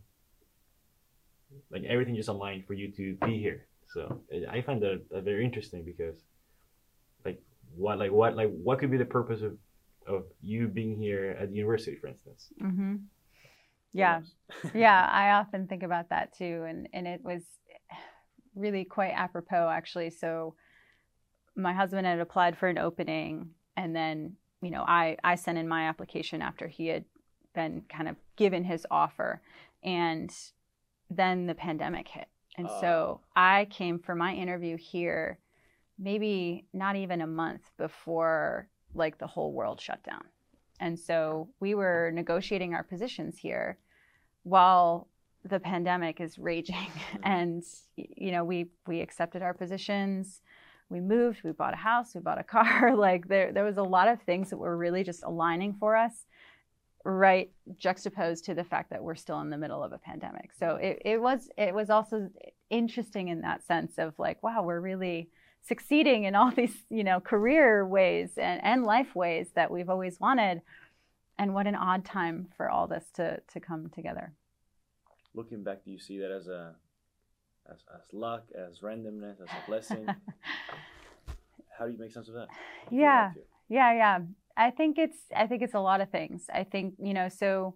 like 1.71 1.85
everything 1.85 2.17
just 2.17 2.29
aligned 2.29 2.67
for 2.67 2.75
you 2.75 2.91
to 2.93 3.15
be 3.25 3.39
here. 3.39 3.67
So 3.95 4.21
I 4.51 4.61
find 4.63 4.83
that, 4.83 5.05
that 5.11 5.23
very 5.23 5.45
interesting 5.45 5.85
because, 5.85 6.17
like, 7.25 7.41
what 7.77 7.99
like 7.99 8.11
what 8.11 8.35
like 8.35 8.51
what 8.51 8.81
could 8.81 8.91
be 8.91 8.97
the 8.97 9.05
purpose 9.05 9.43
of 9.43 9.57
of 10.09 10.25
you 10.43 10.67
being 10.67 10.97
here 10.97 11.37
at 11.41 11.51
the 11.51 11.57
university, 11.57 11.97
for 11.97 12.09
instance. 12.09 12.49
Mm-hmm. 12.61 12.97
Yeah, 13.93 14.23
yeah, 14.75 15.09
I 15.13 15.31
often 15.33 15.69
think 15.69 15.85
about 15.85 16.09
that 16.11 16.37
too, 16.37 16.65
and 16.69 16.89
and 16.93 17.07
it 17.07 17.23
was 17.23 17.43
really 18.55 18.85
quite 18.85 19.13
apropos 19.13 19.69
actually. 19.69 20.11
So 20.11 20.55
my 21.57 21.73
husband 21.73 22.07
had 22.07 22.21
applied 22.21 22.57
for 22.57 22.69
an 22.69 22.79
opening, 22.79 23.51
and 23.77 23.95
then 23.95 24.37
you 24.61 24.71
know 24.71 24.85
I 24.87 25.17
I 25.25 25.35
sent 25.35 25.59
in 25.59 25.69
my 25.69 25.89
application 25.89 26.43
after 26.43 26.69
he 26.69 26.87
had 26.87 27.05
been 27.55 27.83
kind 27.89 28.09
of 28.09 28.17
given 28.37 28.65
his 28.65 28.87
offer, 28.91 29.41
and 29.83 30.31
then 31.11 31.47
the 31.47 31.55
pandemic 31.55 32.09
hit, 32.09 32.29
and 32.57 32.67
uh. 32.69 32.81
so 32.81 33.21
I 33.35 33.67
came 33.71 33.99
for 33.99 34.15
my 34.15 34.35
interview 34.35 34.77
here 34.77 35.39
maybe 35.99 36.65
not 36.73 36.97
even 36.97 37.21
a 37.21 37.27
month 37.27 37.71
before 37.77 38.69
like 38.95 39.19
the 39.19 39.27
whole 39.27 39.53
world 39.53 39.81
shut 39.81 40.03
down. 40.05 40.25
And 40.81 40.99
so 40.99 41.49
we 41.61 41.75
were 41.75 42.13
negotiating 42.15 42.75
our 42.75 42.85
positions 42.85 43.37
here 43.37 43.79
while 44.45 45.09
the 45.49 45.61
pandemic 45.61 46.21
is 46.21 46.39
raging. 46.39 46.75
Mm-hmm. 46.75 47.19
and 47.25 47.65
you 47.97 48.33
know, 48.33 48.45
we 48.45 48.67
we 48.87 49.01
accepted 49.01 49.43
our 49.43 49.55
positions. 49.55 50.41
We 50.91 51.01
moved, 51.01 51.43
we 51.45 51.53
bought 51.53 51.75
a 51.75 51.79
house, 51.79 52.15
we 52.15 52.21
bought 52.21 52.39
a 52.39 52.45
car. 52.57 52.97
like 52.97 53.29
there 53.29 53.53
there 53.53 53.65
was 53.65 53.77
a 53.77 53.83
lot 53.83 54.09
of 54.09 54.21
things 54.23 54.51
that 54.51 54.59
were 54.59 54.77
really 54.77 55.05
just 55.05 55.23
aligning 55.23 55.75
for 55.79 55.97
us 55.97 56.27
right 57.05 57.51
juxtaposed 57.79 58.45
to 58.45 58.55
the 58.55 58.65
fact 58.65 58.91
that 58.91 59.03
we're 59.03 59.15
still 59.15 59.41
in 59.41 59.51
the 59.51 59.57
middle 59.57 59.83
of 59.83 59.93
a 59.93 59.99
pandemic. 59.99 60.51
So 60.59 60.77
it, 60.77 61.01
it 61.05 61.21
was 61.21 61.49
it 61.57 61.75
was 61.75 61.91
also 61.91 62.31
interesting 62.71 63.29
in 63.29 63.41
that 63.43 63.65
sense 63.67 63.99
of 63.99 64.19
like, 64.19 64.43
wow, 64.43 64.63
we're 64.63 64.81
really 64.81 65.31
succeeding 65.63 66.25
in 66.25 66.35
all 66.35 66.51
these, 66.57 66.75
you 66.91 67.05
know, 67.05 67.21
career 67.21 67.87
ways 67.87 68.31
and, 68.37 68.63
and 68.65 68.85
life 68.85 69.15
ways 69.15 69.49
that 69.55 69.71
we've 69.71 69.91
always 69.91 70.19
wanted. 70.21 70.63
And 71.39 71.55
what 71.55 71.69
an 71.69 71.77
odd 71.77 72.05
time 72.05 72.49
for 72.57 72.69
all 72.69 72.89
this 72.89 73.05
to, 73.15 73.41
to 73.53 73.61
come 73.61 73.91
together. 73.91 74.33
Looking 75.35 75.63
back, 75.63 75.85
do 75.85 75.91
you 75.91 75.99
see 75.99 76.19
that 76.19 76.31
as 76.31 76.49
a 76.49 76.75
as, 77.71 77.85
as 77.95 78.13
luck, 78.13 78.45
as 78.57 78.81
randomness, 78.81 79.41
as 79.43 79.49
a 79.49 79.67
blessing? 79.67 80.07
How 81.79 81.87
do 81.87 81.93
you 81.93 81.99
make 81.99 82.13
sense 82.13 82.29
of 82.29 82.35
that? 82.35 82.49
Yeah. 82.91 83.33
Yeah, 83.69 83.93
yeah. 83.93 84.19
I 84.57 84.71
think 84.71 84.99
it's 84.99 85.19
I 85.35 85.47
think 85.47 85.63
it's 85.63 85.75
a 85.75 85.81
lot 85.81 86.01
of 86.01 86.11
things. 86.11 86.47
I 86.53 86.65
think, 86.65 86.95
you 86.99 87.15
know, 87.15 87.29
so 87.29 87.75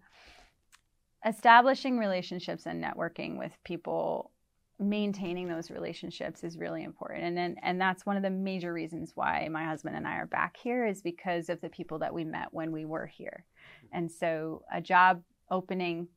establishing 1.24 1.98
relationships 1.98 2.66
and 2.66 2.82
networking 2.82 3.38
with 3.38 3.52
people 3.64 4.32
maintaining 4.80 5.48
those 5.48 5.70
relationships 5.70 6.42
is 6.42 6.58
really 6.58 6.82
important 6.82 7.22
and, 7.22 7.38
and 7.38 7.56
and 7.62 7.80
that's 7.80 8.04
one 8.04 8.16
of 8.16 8.22
the 8.24 8.30
major 8.30 8.72
reasons 8.72 9.12
why 9.14 9.46
my 9.48 9.64
husband 9.64 9.94
and 9.94 10.08
I 10.08 10.16
are 10.16 10.26
back 10.26 10.56
here 10.56 10.84
is 10.84 11.00
because 11.02 11.48
of 11.48 11.60
the 11.60 11.68
people 11.68 12.00
that 12.00 12.12
we 12.12 12.24
met 12.24 12.48
when 12.50 12.72
we 12.72 12.84
were 12.84 13.06
here 13.06 13.44
mm-hmm. 13.78 13.98
and 13.98 14.10
so 14.10 14.64
a 14.74 14.80
job 14.80 15.22
opening 15.52 16.08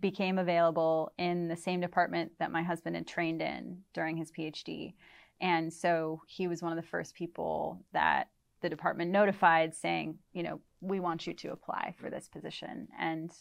became 0.00 0.38
available 0.38 1.12
in 1.18 1.48
the 1.48 1.56
same 1.56 1.80
department 1.80 2.32
that 2.38 2.52
my 2.52 2.62
husband 2.62 2.96
had 2.96 3.06
trained 3.06 3.42
in 3.42 3.78
during 3.92 4.16
his 4.16 4.30
PhD 4.30 4.94
and 5.40 5.72
so 5.72 6.22
he 6.26 6.46
was 6.46 6.62
one 6.62 6.72
of 6.72 6.82
the 6.82 6.88
first 6.88 7.14
people 7.14 7.84
that 7.92 8.28
the 8.60 8.68
department 8.68 9.10
notified 9.10 9.74
saying 9.74 10.18
you 10.32 10.42
know 10.42 10.60
we 10.84 11.00
want 11.00 11.26
you 11.26 11.34
to 11.34 11.52
apply 11.52 11.94
for 11.98 12.10
this 12.10 12.28
position. 12.28 12.88
And 12.98 13.32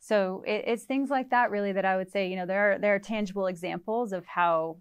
so 0.00 0.42
it, 0.46 0.64
it's 0.66 0.84
things 0.84 1.10
like 1.10 1.30
that 1.30 1.50
really 1.50 1.72
that 1.72 1.84
I 1.84 1.96
would 1.96 2.10
say, 2.10 2.28
you 2.28 2.36
know, 2.36 2.46
there 2.46 2.72
are 2.72 2.78
there 2.78 2.94
are 2.94 2.98
tangible 2.98 3.46
examples 3.46 4.12
of 4.12 4.26
how 4.26 4.78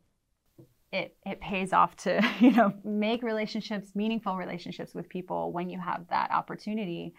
it 0.92 1.16
it 1.26 1.40
pays 1.40 1.72
off 1.74 1.96
to, 1.98 2.22
you 2.40 2.52
know, 2.52 2.74
make 2.84 3.24
relationships, 3.24 3.92
meaningful 3.96 4.36
relationships 4.36 4.94
with 4.94 5.10
people 5.10 5.52
when 5.52 5.70
you 5.70 5.80
have 5.80 6.08
that 6.10 6.32
opportunity. 6.32 7.14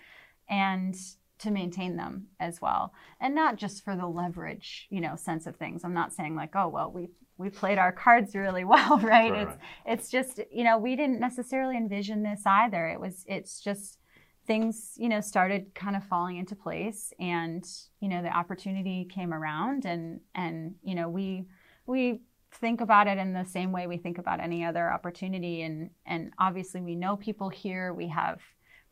And 0.49 0.95
to 1.39 1.51
maintain 1.51 1.97
them 1.97 2.27
as 2.39 2.61
well. 2.61 2.93
And 3.21 3.35
not 3.35 3.57
just 3.57 3.85
for 3.85 3.97
the 3.97 4.07
leverage, 4.07 4.87
you 4.91 5.01
know, 5.01 5.17
sense 5.17 5.47
of 5.47 5.57
things. 5.57 5.83
I'm 5.85 5.95
not 5.95 6.13
saying 6.13 6.37
like, 6.37 6.55
oh 6.55 6.69
well, 6.69 6.91
we 6.91 7.09
we 7.37 7.51
played 7.51 7.79
our 7.79 7.93
cards 7.93 8.35
really 8.35 8.65
well, 8.65 8.99
right? 8.99 9.33
right. 9.33 9.49
It's 9.49 9.57
it's 9.87 10.11
just, 10.11 10.41
you 10.53 10.65
know, 10.65 10.79
we 10.79 10.97
didn't 10.97 11.21
necessarily 11.21 11.77
envision 11.77 12.23
this 12.23 12.43
either. 12.47 12.87
It 12.89 13.01
was 13.01 13.25
it's 13.27 13.61
just 13.61 13.99
things, 14.47 14.95
you 14.97 15.09
know, 15.09 15.21
started 15.21 15.75
kind 15.75 15.97
of 15.97 16.05
falling 16.05 16.37
into 16.37 16.55
place 16.55 17.13
and, 17.19 17.67
you 18.01 18.09
know, 18.09 18.23
the 18.23 18.29
opportunity 18.29 19.07
came 19.11 19.33
around 19.33 19.85
and, 19.85 20.21
and, 20.35 20.75
you 20.83 20.95
know, 20.95 21.09
we, 21.09 21.47
we 21.87 22.21
think 22.53 22.81
about 22.81 23.07
it 23.07 23.19
in 23.19 23.33
the 23.33 23.45
same 23.45 23.73
way 23.73 23.87
we 23.87 23.97
think 23.97 24.19
about 24.19 24.41
any 24.41 24.65
other 24.65 24.93
opportunity. 24.93 25.63
And, 25.63 25.91
and 26.07 26.33
obviously 26.39 26.81
we 26.81 26.95
know 26.95 27.17
people 27.17 27.49
here, 27.49 27.93
we 27.93 28.09
have, 28.09 28.41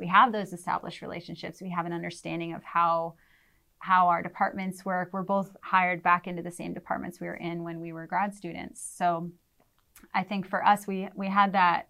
we 0.02 0.08
have 0.08 0.32
those 0.32 0.52
established 0.52 1.00
relationships. 1.00 1.62
We 1.62 1.70
have 1.70 1.86
an 1.86 1.92
understanding 1.92 2.54
of 2.54 2.64
how, 2.64 3.14
how 3.78 4.08
our 4.08 4.20
departments 4.20 4.84
work. 4.84 5.10
We're 5.12 5.22
both 5.22 5.56
hired 5.62 6.02
back 6.02 6.26
into 6.26 6.42
the 6.42 6.50
same 6.50 6.74
departments 6.74 7.20
we 7.20 7.28
were 7.28 7.36
in 7.36 7.62
when 7.62 7.78
we 7.80 7.92
were 7.92 8.08
grad 8.08 8.34
students. 8.34 8.84
So 8.98 9.30
I 10.12 10.24
think 10.24 10.48
for 10.48 10.66
us, 10.66 10.88
we, 10.88 11.08
we 11.14 11.28
had 11.28 11.52
that 11.52 11.88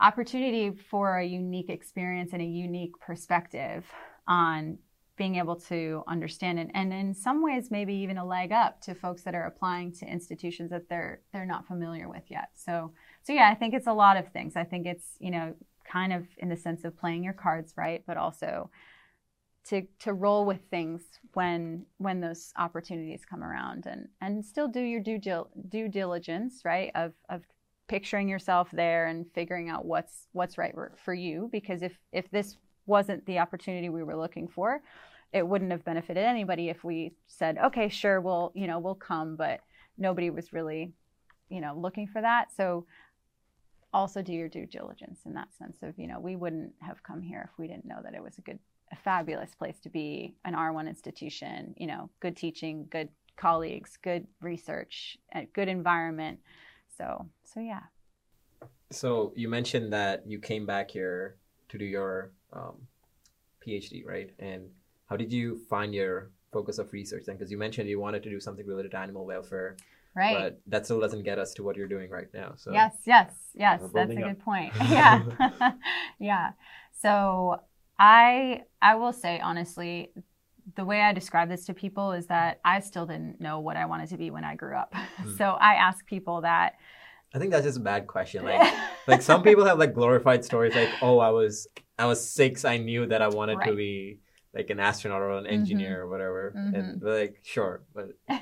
opportunity 0.00 0.70
for 0.70 1.18
a 1.18 1.26
unique 1.26 1.68
experience 1.68 2.32
and 2.32 2.40
a 2.40 2.46
unique 2.46 2.98
perspective 2.98 3.84
on 4.26 4.78
being 5.18 5.36
able 5.36 5.56
to 5.56 6.02
understand 6.08 6.58
it 6.58 6.70
and 6.72 6.90
in 6.90 7.14
some 7.14 7.44
ways 7.44 7.70
maybe 7.70 7.92
even 7.92 8.16
a 8.16 8.24
leg 8.24 8.50
up 8.50 8.80
to 8.80 8.94
folks 8.94 9.22
that 9.22 9.34
are 9.34 9.44
applying 9.44 9.92
to 9.92 10.06
institutions 10.06 10.70
that 10.70 10.88
they're 10.88 11.20
they're 11.32 11.44
not 11.44 11.66
familiar 11.66 12.08
with 12.08 12.22
yet 12.28 12.48
so 12.54 12.90
so 13.22 13.34
yeah 13.34 13.50
i 13.50 13.54
think 13.54 13.74
it's 13.74 13.86
a 13.86 13.92
lot 13.92 14.16
of 14.16 14.26
things 14.32 14.56
i 14.56 14.64
think 14.64 14.86
it's 14.86 15.04
you 15.18 15.30
know 15.30 15.54
kind 15.92 16.12
of 16.12 16.26
in 16.38 16.48
the 16.48 16.56
sense 16.56 16.84
of 16.84 16.96
playing 16.96 17.22
your 17.22 17.32
cards 17.32 17.74
right 17.76 18.02
but 18.06 18.16
also 18.16 18.70
to 19.64 19.82
to 19.98 20.12
roll 20.12 20.44
with 20.44 20.60
things 20.70 21.02
when 21.34 21.84
when 21.98 22.20
those 22.20 22.52
opportunities 22.56 23.24
come 23.24 23.44
around 23.44 23.86
and 23.86 24.08
and 24.20 24.44
still 24.44 24.68
do 24.68 24.80
your 24.80 25.00
due 25.00 25.20
due 25.68 25.88
diligence 25.88 26.62
right 26.64 26.90
of 26.94 27.12
of 27.28 27.42
picturing 27.92 28.26
yourself 28.26 28.70
there 28.72 29.06
and 29.08 29.26
figuring 29.34 29.68
out 29.68 29.84
what's 29.84 30.26
what's 30.32 30.56
right 30.56 30.74
for 31.04 31.12
you. 31.12 31.50
Because 31.52 31.82
if 31.82 31.92
if 32.10 32.30
this 32.30 32.56
wasn't 32.86 33.24
the 33.26 33.38
opportunity 33.38 33.90
we 33.90 34.02
were 34.02 34.16
looking 34.16 34.48
for 34.48 34.80
it 35.32 35.46
wouldn't 35.46 35.70
have 35.70 35.84
benefited 35.84 36.24
anybody 36.24 36.68
if 36.68 36.82
we 36.82 37.12
said 37.26 37.56
okay 37.58 37.88
sure 37.88 38.20
we'll 38.20 38.50
you 38.54 38.66
know 38.66 38.78
we'll 38.78 38.94
come 38.94 39.36
but 39.36 39.60
nobody 39.98 40.30
was 40.30 40.52
really 40.52 40.92
you 41.50 41.60
know 41.60 41.74
looking 41.76 42.06
for 42.06 42.22
that. 42.22 42.50
So 42.56 42.86
also 43.92 44.22
do 44.22 44.32
your 44.32 44.48
due 44.48 44.66
diligence 44.66 45.20
in 45.26 45.34
that 45.34 45.48
sense 45.56 45.78
of 45.82 45.98
you 45.98 46.06
know 46.06 46.18
we 46.18 46.36
wouldn't 46.36 46.72
have 46.80 47.02
come 47.02 47.20
here 47.20 47.48
if 47.50 47.58
we 47.58 47.66
didn't 47.66 47.84
know 47.84 48.00
that 48.02 48.14
it 48.14 48.22
was 48.22 48.38
a 48.38 48.42
good 48.42 48.58
a 48.92 48.96
fabulous 48.96 49.54
place 49.54 49.78
to 49.80 49.88
be 49.88 50.34
an 50.44 50.54
r1 50.54 50.88
institution 50.88 51.74
you 51.76 51.86
know 51.86 52.10
good 52.20 52.36
teaching 52.36 52.86
good 52.90 53.08
colleagues 53.36 53.98
good 54.02 54.26
research 54.40 55.16
good 55.54 55.68
environment 55.68 56.38
so, 56.96 57.26
so 57.44 57.60
yeah. 57.60 57.82
So 58.90 59.32
you 59.34 59.48
mentioned 59.48 59.92
that 59.92 60.24
you 60.26 60.38
came 60.38 60.66
back 60.66 60.90
here 60.90 61.36
to 61.68 61.78
do 61.78 61.84
your 61.84 62.32
um, 62.52 62.86
PhD, 63.66 64.06
right? 64.06 64.30
And 64.38 64.68
how 65.06 65.16
did 65.16 65.32
you 65.32 65.60
find 65.70 65.94
your 65.94 66.30
focus 66.52 66.78
of 66.78 66.92
research 66.92 67.24
then? 67.26 67.36
Because 67.36 67.50
you 67.50 67.58
mentioned 67.58 67.88
you 67.88 68.00
wanted 68.00 68.22
to 68.24 68.30
do 68.30 68.40
something 68.40 68.66
related 68.66 68.90
to 68.90 68.98
animal 68.98 69.24
welfare. 69.24 69.76
Right. 70.14 70.36
But 70.36 70.60
that 70.66 70.84
still 70.84 71.00
doesn't 71.00 71.22
get 71.22 71.38
us 71.38 71.54
to 71.54 71.62
what 71.62 71.76
you're 71.76 71.88
doing 71.88 72.10
right 72.10 72.28
now. 72.34 72.54
So 72.56 72.72
yes, 72.72 72.94
yes, 73.06 73.32
yes, 73.54 73.80
that's 73.94 74.10
a 74.10 74.16
up. 74.16 74.28
good 74.28 74.40
point. 74.40 74.72
yeah, 74.80 75.22
yeah. 76.18 76.50
So 77.00 77.60
I 77.98 78.62
I 78.82 78.96
will 78.96 79.12
say 79.12 79.40
honestly, 79.40 80.10
the 80.76 80.84
way 80.84 81.00
I 81.00 81.12
describe 81.12 81.48
this 81.48 81.64
to 81.66 81.74
people 81.74 82.12
is 82.12 82.26
that 82.26 82.60
I 82.64 82.80
still 82.80 83.06
didn't 83.06 83.40
know 83.40 83.60
what 83.60 83.76
I 83.76 83.86
wanted 83.86 84.10
to 84.10 84.18
be 84.18 84.30
when 84.30 84.44
I 84.44 84.54
grew 84.54 84.76
up. 84.76 84.94
Mm. 85.22 85.38
So 85.38 85.44
I 85.44 85.74
ask 85.74 86.04
people 86.06 86.42
that. 86.42 86.74
I 87.34 87.38
think 87.38 87.50
that's 87.50 87.64
just 87.64 87.78
a 87.78 87.80
bad 87.80 88.06
question. 88.06 88.44
Like, 88.44 88.74
like 89.06 89.22
some 89.22 89.42
people 89.42 89.64
have 89.64 89.78
like 89.78 89.94
glorified 89.94 90.44
stories, 90.44 90.74
like, 90.74 90.90
"Oh, 91.00 91.18
I 91.18 91.30
was, 91.30 91.66
I 91.98 92.04
was 92.04 92.22
six. 92.22 92.64
I 92.66 92.76
knew 92.76 93.06
that 93.06 93.22
I 93.22 93.28
wanted 93.28 93.56
right. 93.56 93.68
to 93.68 93.74
be 93.74 94.18
like 94.54 94.70
an 94.70 94.80
astronaut 94.80 95.20
or 95.20 95.30
an 95.32 95.44
mm-hmm. 95.44 95.54
engineer 95.54 95.90
mm-hmm. 95.90 96.02
or 96.02 96.08
whatever." 96.08 96.54
Mm-hmm. 96.56 96.74
And 96.74 97.02
like, 97.02 97.40
sure, 97.42 97.82
but 97.94 98.08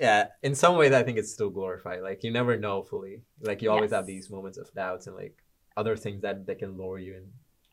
yeah, 0.00 0.28
in 0.42 0.54
some 0.54 0.76
ways, 0.76 0.92
I 0.92 1.02
think 1.02 1.18
it's 1.18 1.32
still 1.32 1.50
glorified. 1.50 2.02
Like, 2.02 2.24
you 2.24 2.30
never 2.30 2.56
know 2.56 2.82
fully. 2.82 3.22
Like, 3.40 3.62
you 3.62 3.70
always 3.70 3.90
yes. 3.90 3.98
have 3.98 4.06
these 4.06 4.30
moments 4.30 4.58
of 4.58 4.72
doubts 4.74 5.06
and 5.06 5.16
like 5.16 5.42
other 5.76 5.96
things 5.96 6.22
that 6.22 6.46
that 6.46 6.58
can 6.58 6.76
lower 6.76 6.98
you 6.98 7.14
in 7.14 7.28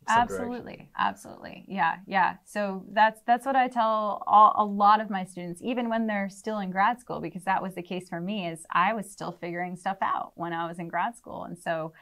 absolutely 0.08 0.74
direction. 0.74 0.90
absolutely 0.98 1.66
yeah 1.68 1.98
yeah 2.08 2.36
so 2.46 2.84
that's 2.92 3.22
that's 3.26 3.46
what 3.46 3.56
i 3.56 3.68
tell 3.68 4.24
all, 4.28 4.54
a 4.58 4.66
lot 4.66 5.00
of 5.00 5.10
my 5.10 5.24
students 5.24 5.62
even 5.64 5.90
when 5.90 6.08
they're 6.08 6.30
still 6.30 6.60
in 6.60 6.72
grad 6.72 7.00
school 7.00 7.20
because 7.20 7.44
that 7.44 7.62
was 7.62 7.76
the 7.76 7.82
case 7.82 8.10
for 8.10 8.20
me 8.20 8.48
is 8.48 8.66
i 8.72 8.94
was 8.94 9.10
still 9.10 9.32
figuring 9.32 9.76
stuff 9.76 9.98
out 10.02 10.32
when 10.36 10.54
i 10.54 10.68
was 10.68 10.80
in 10.80 10.88
grad 10.88 11.16
school 11.16 11.44
and 11.44 11.58
so 11.58 11.94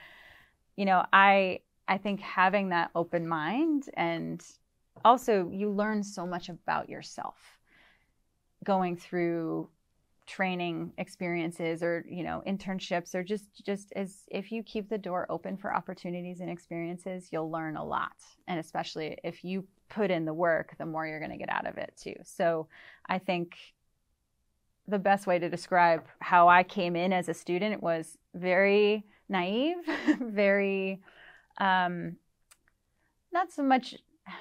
you 0.76 0.86
know 0.86 1.06
i 1.14 1.60
i 1.88 1.98
think 1.98 2.20
having 2.22 2.70
that 2.70 2.90
open 2.96 3.28
mind 3.28 3.86
and 3.96 4.44
also 5.04 5.50
you 5.52 5.70
learn 5.70 6.04
so 6.04 6.26
much 6.26 6.50
about 6.50 6.90
yourself 6.90 7.60
going 8.64 8.96
through 8.96 9.70
training 10.28 10.94
experiences 10.98 11.84
or 11.84 12.06
you 12.08 12.24
know 12.24 12.44
internships 12.48 13.16
or 13.16 13.24
just 13.24 13.46
just 13.66 13.92
as 13.96 14.24
if 14.30 14.52
you 14.52 14.64
keep 14.64 14.88
the 14.88 14.98
door 14.98 15.26
open 15.30 15.58
for 15.58 15.76
opportunities 15.76 16.40
and 16.40 16.50
experiences 16.50 17.30
you'll 17.32 17.52
learn 17.52 17.76
a 17.76 17.84
lot. 17.84 18.16
And 18.48 18.60
especially 18.60 19.18
if 19.24 19.44
you 19.44 19.66
put 19.90 20.12
in 20.12 20.26
the 20.26 20.34
work 20.34 20.76
the 20.78 20.86
more 20.86 21.06
you're 21.06 21.20
going 21.20 21.32
to 21.32 21.38
get 21.38 21.50
out 21.50 21.68
of 21.68 21.78
it 21.78 21.94
too. 22.02 22.16
So 22.24 22.68
i 23.08 23.18
think 23.18 23.58
the 24.88 25.00
best 25.00 25.28
way 25.28 25.40
to 25.40 25.50
describe 25.50 26.06
how 26.20 26.48
i 26.48 26.64
came 26.64 26.96
in 26.96 27.14
as 27.14 27.30
a 27.30 27.34
student 27.34 27.82
was 27.82 28.18
very 28.34 29.06
naive 29.30 29.78
very 30.22 31.02
um 31.58 32.16
not 33.32 33.52
so 33.52 33.64
much 33.64 33.96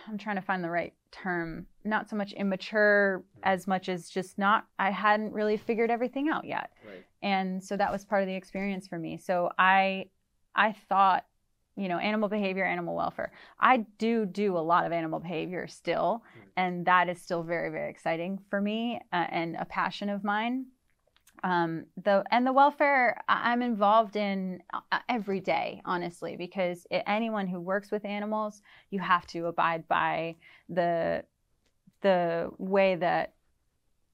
i'm 0.09 0.18
trying 0.18 0.37
to 0.37 0.42
find 0.42 0.62
the 0.62 0.70
right 0.70 0.94
term. 1.11 1.66
Not 1.85 2.09
so 2.09 2.14
much 2.14 2.33
immature 2.35 3.24
as 3.42 3.66
much 3.66 3.88
as 3.88 4.09
just 4.09 4.38
not 4.38 4.66
i 4.79 4.90
hadn't 4.90 5.33
really 5.33 5.57
figured 5.57 5.90
everything 5.90 6.29
out 6.29 6.44
yet. 6.44 6.70
Right. 6.87 7.05
and 7.22 7.62
so 7.62 7.76
that 7.76 7.90
was 7.92 8.05
part 8.05 8.22
of 8.22 8.29
the 8.29 8.35
experience 8.35 8.87
for 8.87 8.98
me. 8.98 9.16
So 9.16 9.50
i 9.59 10.07
i 10.55 10.72
thought 10.88 11.24
you 11.76 11.88
know 11.88 11.98
animal 11.98 12.29
behavior 12.29 12.64
animal 12.64 12.94
welfare. 12.94 13.33
I 13.59 13.87
do 13.98 14.26
do 14.26 14.57
a 14.57 14.61
lot 14.61 14.87
of 14.87 14.92
animal 14.92 15.20
behavior 15.20 15.66
still 15.66 16.22
mm. 16.38 16.48
and 16.57 16.87
that 16.87 17.09
is 17.09 17.20
still 17.20 17.42
very 17.42 17.70
very 17.70 17.90
exciting 17.90 18.38
for 18.50 18.61
me 18.61 19.00
uh, 19.12 19.26
and 19.31 19.57
a 19.57 19.64
passion 19.64 20.09
of 20.09 20.24
mine 20.24 20.66
um, 21.42 21.87
the 22.03 22.24
and 22.31 22.46
the 22.46 22.53
welfare 22.53 23.20
I'm 23.29 23.62
involved 23.62 24.16
in 24.16 24.62
uh, 24.72 24.98
every 25.09 25.40
day, 25.40 25.81
honestly, 25.85 26.37
because 26.37 26.87
anyone 26.90 27.46
who 27.46 27.61
works 27.61 27.90
with 27.90 28.05
animals, 28.05 28.62
you 28.90 29.00
have 29.00 29.26
to 29.29 29.46
abide 29.46 29.88
by 29.88 30.37
the 30.68 31.24
the 32.03 32.50
way 32.59 32.94
that 32.96 33.35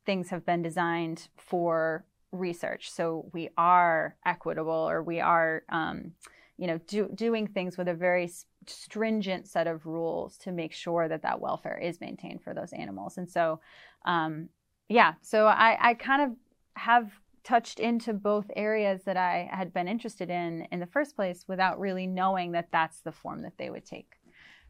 things 0.05 0.31
have 0.31 0.47
been 0.47 0.62
designed 0.62 1.29
for 1.37 2.05
research. 2.33 2.91
So 2.91 3.29
we 3.33 3.51
are 3.57 4.17
equitable, 4.25 4.73
or 4.73 5.03
we 5.03 5.21
are, 5.21 5.62
um, 5.69 6.12
you 6.57 6.67
know, 6.67 6.79
do, 6.87 7.09
doing 7.15 7.47
things 7.47 7.77
with 7.77 7.89
a 7.89 7.95
very 7.95 8.31
stringent 8.67 9.47
set 9.47 9.67
of 9.67 9.87
rules 9.87 10.39
to 10.39 10.53
make 10.53 10.73
sure 10.73 11.09
that 11.09 11.23
that 11.23 11.41
welfare 11.41 11.79
is 11.79 12.01
maintained 12.01 12.43
for 12.43 12.55
those 12.55 12.73
animals. 12.73 13.19
And 13.19 13.31
so, 13.31 13.61
um, 14.05 14.49
yeah, 14.89 15.15
so 15.23 15.47
I, 15.47 15.77
I 15.81 15.95
kind 15.95 16.23
of 16.23 16.31
have 16.77 17.11
touched 17.45 17.79
into 17.79 18.12
both 18.12 18.51
areas 18.57 19.03
that 19.05 19.17
I 19.17 19.49
had 19.53 19.73
been 19.73 19.87
interested 19.87 20.31
in 20.31 20.67
in 20.73 20.81
the 20.81 20.87
first 20.87 21.15
place 21.15 21.45
without 21.47 21.79
really 21.79 22.07
knowing 22.07 22.53
that 22.53 22.69
that's 22.73 23.01
the 23.01 23.12
form 23.12 23.43
that 23.43 23.57
they 23.57 23.71
would 23.71 23.87
take. 23.87 24.15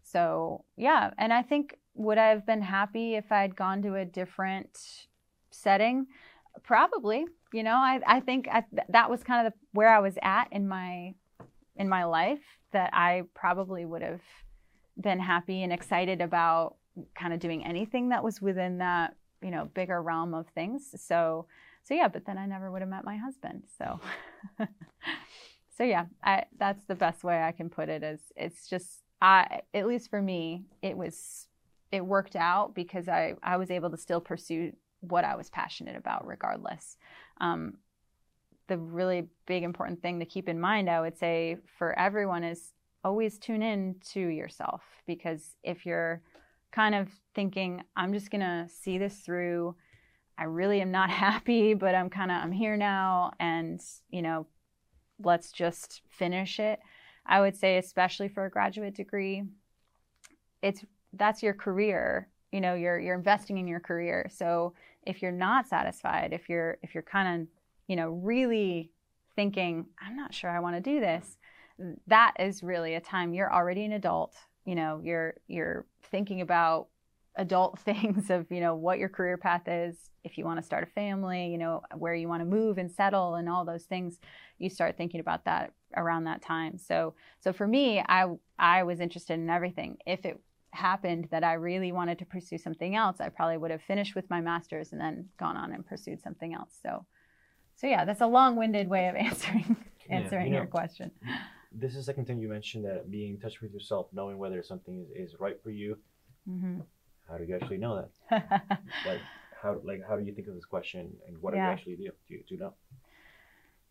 So, 0.03 0.65
yeah, 0.77 1.11
and 1.19 1.33
I 1.33 1.43
think 1.43 1.79
would 1.95 2.19
I 2.19 2.29
have 2.29 2.47
been 2.47 2.63
happy 2.63 3.15
if 3.15 3.33
I'd 3.33 3.57
gone 3.57 3.83
to 3.83 3.95
a 3.95 4.05
different 4.05 5.07
setting? 5.51 6.07
Probably. 6.63 7.25
You 7.53 7.63
know, 7.63 7.77
I, 7.77 8.01
I 8.07 8.21
think 8.21 8.47
I, 8.53 8.65
that 8.91 9.11
was 9.11 9.23
kind 9.23 9.47
of 9.47 9.53
the, 9.53 9.59
where 9.73 9.89
I 9.89 10.01
was 10.01 10.19
at 10.23 10.49
in 10.53 10.69
my 10.69 11.15
in 11.77 11.89
my 11.89 12.05
life 12.05 12.41
that 12.73 12.91
I 12.93 13.23
probably 13.35 13.85
would 13.85 14.03
have 14.03 14.23
been 15.01 15.19
happy 15.19 15.63
and 15.63 15.73
excited 15.73 16.21
about 16.21 16.77
kind 17.15 17.33
of 17.33 17.41
doing 17.41 17.65
anything 17.65 18.11
that 18.11 18.25
was 18.25 18.41
within 18.41 18.79
that 18.79 19.15
you 19.43 19.51
know 19.51 19.67
bigger 19.75 20.03
realm 20.03 20.33
of 20.33 20.47
things 20.55 20.95
so 20.97 21.47
so 21.87 21.95
yeah 21.95 22.09
but 22.09 22.25
then 22.25 22.39
i 22.39 22.47
never 22.47 22.71
would 22.71 22.83
have 22.83 22.89
met 22.89 23.05
my 23.05 23.17
husband 23.17 23.65
so 23.79 24.01
so 25.77 25.85
yeah 25.85 26.07
I, 26.23 26.45
that's 26.59 26.85
the 26.85 26.95
best 26.95 27.25
way 27.25 27.43
i 27.43 27.53
can 27.53 27.69
put 27.69 27.89
it 27.89 28.03
is 28.03 28.21
it's 28.37 28.69
just 28.69 29.03
i 29.21 29.61
at 29.75 29.87
least 29.87 30.11
for 30.11 30.21
me 30.21 30.65
it 30.83 30.97
was 30.97 31.49
it 31.93 32.05
worked 32.05 32.37
out 32.37 32.75
because 32.75 33.09
i 33.09 33.35
i 33.43 33.57
was 33.57 33.71
able 33.71 33.91
to 33.91 33.97
still 33.97 34.21
pursue 34.21 34.73
what 35.01 35.25
i 35.25 35.37
was 35.37 35.51
passionate 35.51 35.97
about 35.97 36.27
regardless 36.27 36.97
um, 37.41 37.75
the 38.69 38.79
really 38.79 39.29
big 39.47 39.63
important 39.63 40.01
thing 40.03 40.19
to 40.19 40.27
keep 40.27 40.49
in 40.49 40.59
mind 40.59 40.91
i 40.91 41.01
would 41.01 41.17
say 41.17 41.57
for 41.79 41.97
everyone 41.99 42.43
is 42.43 42.73
always 43.05 43.39
tune 43.39 43.63
in 43.63 43.95
to 44.01 44.21
yourself 44.21 44.83
because 45.07 45.57
if 45.63 45.87
you're 45.87 46.21
kind 46.77 46.95
of 46.95 47.09
thinking, 47.35 47.83
I'm 47.97 48.13
just 48.13 48.31
to 48.43 48.69
see 48.69 48.99
this 48.99 49.17
through. 49.21 49.75
I 50.39 50.45
really 50.45 50.81
am 50.81 50.91
not 50.91 51.11
happy, 51.27 51.75
but 51.75 51.95
I'm 51.95 52.11
kind 52.11 52.31
of, 52.31 52.39
I'm 52.39 52.53
here 52.53 52.77
now 52.77 53.33
and, 53.39 53.83
you 54.11 54.23
know, 54.23 54.47
let's 55.23 55.53
just 55.53 56.03
finish 56.09 56.59
it. 56.61 56.81
I 57.27 57.41
would 57.41 57.57
say, 57.57 57.79
especially 57.79 58.29
for 58.29 58.45
a 58.45 58.51
graduate 58.51 58.95
degree, 58.95 59.45
it's 60.63 60.85
that's 61.13 61.43
your 61.43 61.55
career. 61.55 62.29
You 62.53 62.61
know, 62.61 62.75
you're 62.75 62.99
you're 62.99 63.17
investing 63.17 63.59
in 63.59 63.67
your 63.67 63.81
career. 63.81 64.29
So 64.33 64.75
if 65.03 65.23
you're 65.23 65.33
not 65.33 65.67
satisfied, 65.67 66.33
if 66.33 66.49
you're 66.49 66.79
if 66.83 66.95
you're 66.95 67.03
kind 67.03 67.43
of, 67.43 67.49
you 67.89 67.97
know, 67.97 68.11
really 68.11 68.93
thinking, 69.35 69.87
I'm 70.01 70.17
not 70.17 70.33
sure 70.33 70.51
I 70.51 70.61
want 70.61 70.77
to 70.77 70.81
do 70.81 71.01
this, 71.01 71.37
that 72.07 72.35
is 72.39 72.63
really 72.63 72.95
a 72.95 73.01
time 73.01 73.35
you're 73.35 73.53
already 73.53 73.85
an 73.85 73.93
adult. 73.93 74.35
You 74.65 74.75
know, 74.75 75.01
you're 75.03 75.35
you're 75.49 75.87
thinking 76.11 76.41
about 76.41 76.89
adult 77.37 77.79
things 77.85 78.31
of, 78.31 78.51
you 78.51 78.61
know, 78.61 78.75
what 78.75 78.99
your 78.99 79.09
career 79.09 79.37
path 79.37 79.69
is, 79.69 80.11
if 80.25 80.37
you 80.37 80.45
want 80.45 80.59
to 80.59 80.67
start 80.67 80.83
a 80.83 80.91
family, 80.93 81.47
you 81.47 81.59
know, 81.59 81.83
where 81.97 82.15
you 82.15 82.29
want 82.29 82.41
to 82.41 82.47
move 82.47 82.79
and 82.79 82.91
settle 82.91 83.37
and 83.37 83.49
all 83.49 83.65
those 83.65 83.85
things, 83.85 84.19
you 84.59 84.69
start 84.69 84.97
thinking 84.97 85.21
about 85.21 85.45
that 85.45 85.73
around 85.97 86.25
that 86.25 86.43
time. 86.43 86.79
So 86.79 87.15
so 87.41 87.53
for 87.53 87.67
me, 87.67 88.01
I 88.01 88.27
I 88.59 88.83
was 88.83 89.01
interested 89.01 89.35
in 89.35 89.49
everything. 89.49 89.99
If 90.07 90.25
it 90.25 90.41
happened 90.73 91.29
that 91.31 91.45
I 91.45 91.55
really 91.55 91.93
wanted 91.93 92.19
to 92.19 92.27
pursue 92.27 92.59
something 92.59 92.97
else, 92.97 93.21
I 93.21 93.29
probably 93.29 93.57
would 93.57 93.71
have 93.71 93.83
finished 93.83 94.15
with 94.15 94.29
my 94.29 94.41
masters 94.41 94.93
and 94.93 95.01
then 95.01 95.29
gone 95.39 95.57
on 95.57 95.73
and 95.73 95.87
pursued 95.87 96.21
something 96.21 96.55
else. 96.55 96.77
So 96.83 97.07
so 97.77 97.87
yeah, 97.87 98.05
that's 98.05 98.23
a 98.23 98.27
long-winded 98.27 98.89
way 98.89 99.09
of 99.09 99.15
answering 99.15 99.77
answering 100.11 100.47
yeah, 100.47 100.47
you 100.47 100.51
know, 100.53 100.59
your 100.59 100.67
question. 100.67 101.11
This 101.73 101.93
is 101.93 101.99
the 101.99 102.03
second 102.05 102.25
time 102.25 102.39
you 102.39 102.49
mentioned 102.49 102.85
that 102.87 103.11
being 103.11 103.35
in 103.35 103.41
touch 103.41 103.61
with 103.61 103.73
yourself, 103.73 104.09
knowing 104.13 104.39
whether 104.39 104.63
something 104.63 105.07
is, 105.15 105.33
is 105.33 105.41
right 105.41 105.63
for 105.63 105.71
you. 105.71 105.99
Mm-hmm. 106.49 106.81
How 107.29 107.37
do 107.39 107.45
you 107.45 107.55
actually 107.55 107.79
know 107.79 108.07
that? 108.31 108.73
like 109.07 109.21
how 109.61 109.81
like 109.85 110.03
how 110.07 110.17
do 110.17 110.25
you 110.25 110.33
think 110.33 110.49
of 110.49 110.55
this 110.55 110.65
question 110.65 111.13
and 111.27 111.41
what 111.41 111.55
yeah. 111.55 111.61
do 111.61 111.67
you 111.67 111.73
actually 111.73 111.97
do? 111.97 112.11
Do 112.29 112.35
you, 112.35 112.43
do 112.49 112.55
you 112.55 112.61
know? 112.61 112.75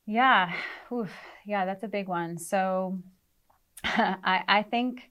Yeah, 0.05 0.53
Oof. 0.91 1.11
yeah, 1.45 1.65
that's 1.65 1.83
a 1.83 1.87
big 1.87 2.07
one. 2.07 2.37
So 2.37 2.99
I 3.83 4.43
I 4.47 4.63
think 4.63 5.09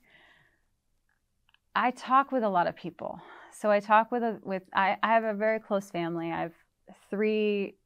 I 1.75 1.91
talk 1.91 2.33
with 2.33 2.43
a 2.43 2.49
lot 2.49 2.67
of 2.67 2.77
people. 2.77 3.21
So 3.53 3.71
I 3.71 3.81
talk 3.81 4.11
with 4.11 4.23
a 4.23 4.39
with 4.43 4.63
I, 4.75 4.97
I 5.03 5.15
have 5.15 5.25
a 5.25 5.35
very 5.35 5.61
close 5.61 5.91
family. 5.91 6.31
I 6.31 6.43
have 6.43 6.53
three 7.11 7.77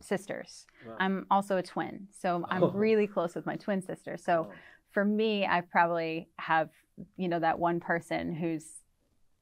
sisters. 0.00 0.66
Wow. 0.86 0.96
I'm 0.98 1.26
also 1.30 1.56
a 1.56 1.62
twin. 1.62 2.08
So 2.18 2.44
I'm 2.48 2.64
oh. 2.64 2.70
really 2.74 3.06
close 3.06 3.34
with 3.34 3.46
my 3.46 3.56
twin 3.56 3.82
sister. 3.82 4.16
So 4.16 4.48
oh. 4.50 4.54
for 4.92 5.04
me, 5.04 5.46
I 5.46 5.60
probably 5.60 6.28
have, 6.38 6.70
you 7.16 7.28
know, 7.28 7.38
that 7.38 7.58
one 7.58 7.80
person 7.80 8.34
who's 8.34 8.64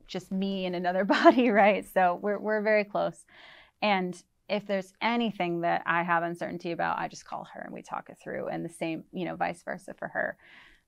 just 0.09 0.33
me 0.33 0.67
in 0.67 0.75
another 0.75 1.05
body, 1.05 1.51
right? 1.51 1.87
So 1.95 2.19
we're 2.21 2.39
we're 2.39 2.63
very 2.63 2.85
close. 2.85 3.25
And 3.81 4.21
if 4.49 4.67
there's 4.67 4.95
anything 5.03 5.61
that 5.61 5.83
I 5.87 6.03
have 6.03 6.23
uncertainty 6.23 6.73
about, 6.73 6.99
I 6.99 7.07
just 7.07 7.27
call 7.27 7.47
her 7.53 7.61
and 7.61 7.73
we 7.73 7.83
talk 7.83 8.09
it 8.09 8.17
through. 8.21 8.49
And 8.49 8.65
the 8.65 8.71
same, 8.71 9.05
you 9.13 9.27
know, 9.27 9.37
vice 9.37 9.63
versa 9.63 9.95
for 9.95 10.09
her. 10.09 10.37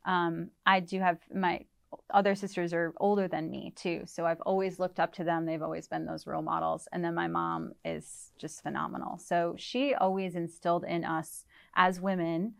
Um, 0.06 0.50
I 0.64 0.80
do 0.80 0.98
have 0.98 1.18
my 1.33 1.66
other 2.11 2.35
sisters 2.35 2.72
are 2.72 2.94
older 2.98 3.28
than 3.28 3.50
me 3.50 3.72
too. 3.76 4.02
So 4.06 4.24
I've 4.24 4.40
always 4.42 4.78
looked 4.78 5.00
up 5.00 5.12
to 5.14 5.24
them. 5.24 5.44
They've 5.44 5.62
always 5.62 5.88
been 5.88 6.06
those 6.06 6.26
role 6.26 6.42
models. 6.42 6.88
And 6.92 7.04
then 7.04 7.14
my 7.14 7.26
mom 7.26 7.72
is 7.85 8.33
just 8.38 8.62
phenomenal. 8.62 9.18
So 9.18 9.54
she 9.59 9.94
always 9.94 10.37
instilled 10.37 10.85
in 10.85 11.04
us 11.04 11.44
as 11.74 12.00
women 12.00 12.54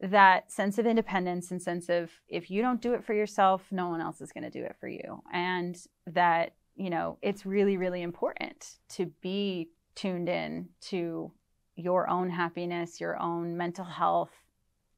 that 0.00 0.50
sense 0.52 0.78
of 0.78 0.86
independence 0.86 1.50
and 1.50 1.60
sense 1.60 1.88
of 1.88 2.10
if 2.28 2.50
you 2.50 2.62
don't 2.62 2.82
do 2.82 2.92
it 2.92 3.04
for 3.04 3.14
yourself, 3.14 3.62
no 3.70 3.88
one 3.88 4.00
else 4.00 4.20
is 4.20 4.32
going 4.32 4.44
to 4.44 4.50
do 4.50 4.64
it 4.64 4.76
for 4.78 4.88
you. 4.88 5.22
And 5.32 5.76
that, 6.06 6.54
you 6.74 6.90
know, 6.90 7.18
it's 7.22 7.46
really, 7.46 7.76
really 7.76 8.02
important 8.02 8.76
to 8.90 9.06
be 9.22 9.70
tuned 9.94 10.28
in 10.28 10.68
to 10.82 11.32
your 11.76 12.08
own 12.10 12.28
happiness, 12.30 13.00
your 13.00 13.20
own 13.20 13.56
mental 13.56 13.84
health, 13.84 14.32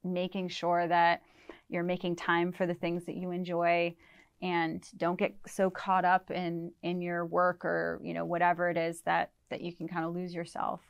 making 0.03 0.49
sure 0.49 0.87
that 0.87 1.21
you're 1.69 1.83
making 1.83 2.15
time 2.15 2.51
for 2.51 2.65
the 2.65 2.73
things 2.73 3.05
that 3.05 3.15
you 3.15 3.31
enjoy 3.31 3.95
and 4.41 4.87
don't 4.97 5.19
get 5.19 5.35
so 5.47 5.69
caught 5.69 6.05
up 6.05 6.31
in 6.31 6.71
in 6.81 7.01
your 7.01 7.25
work 7.25 7.65
or 7.65 7.99
you 8.01 8.13
know 8.13 8.25
whatever 8.25 8.69
it 8.69 8.77
is 8.77 9.01
that 9.01 9.31
that 9.49 9.61
you 9.61 9.73
can 9.73 9.87
kind 9.87 10.05
of 10.05 10.15
lose 10.15 10.33
yourself 10.33 10.81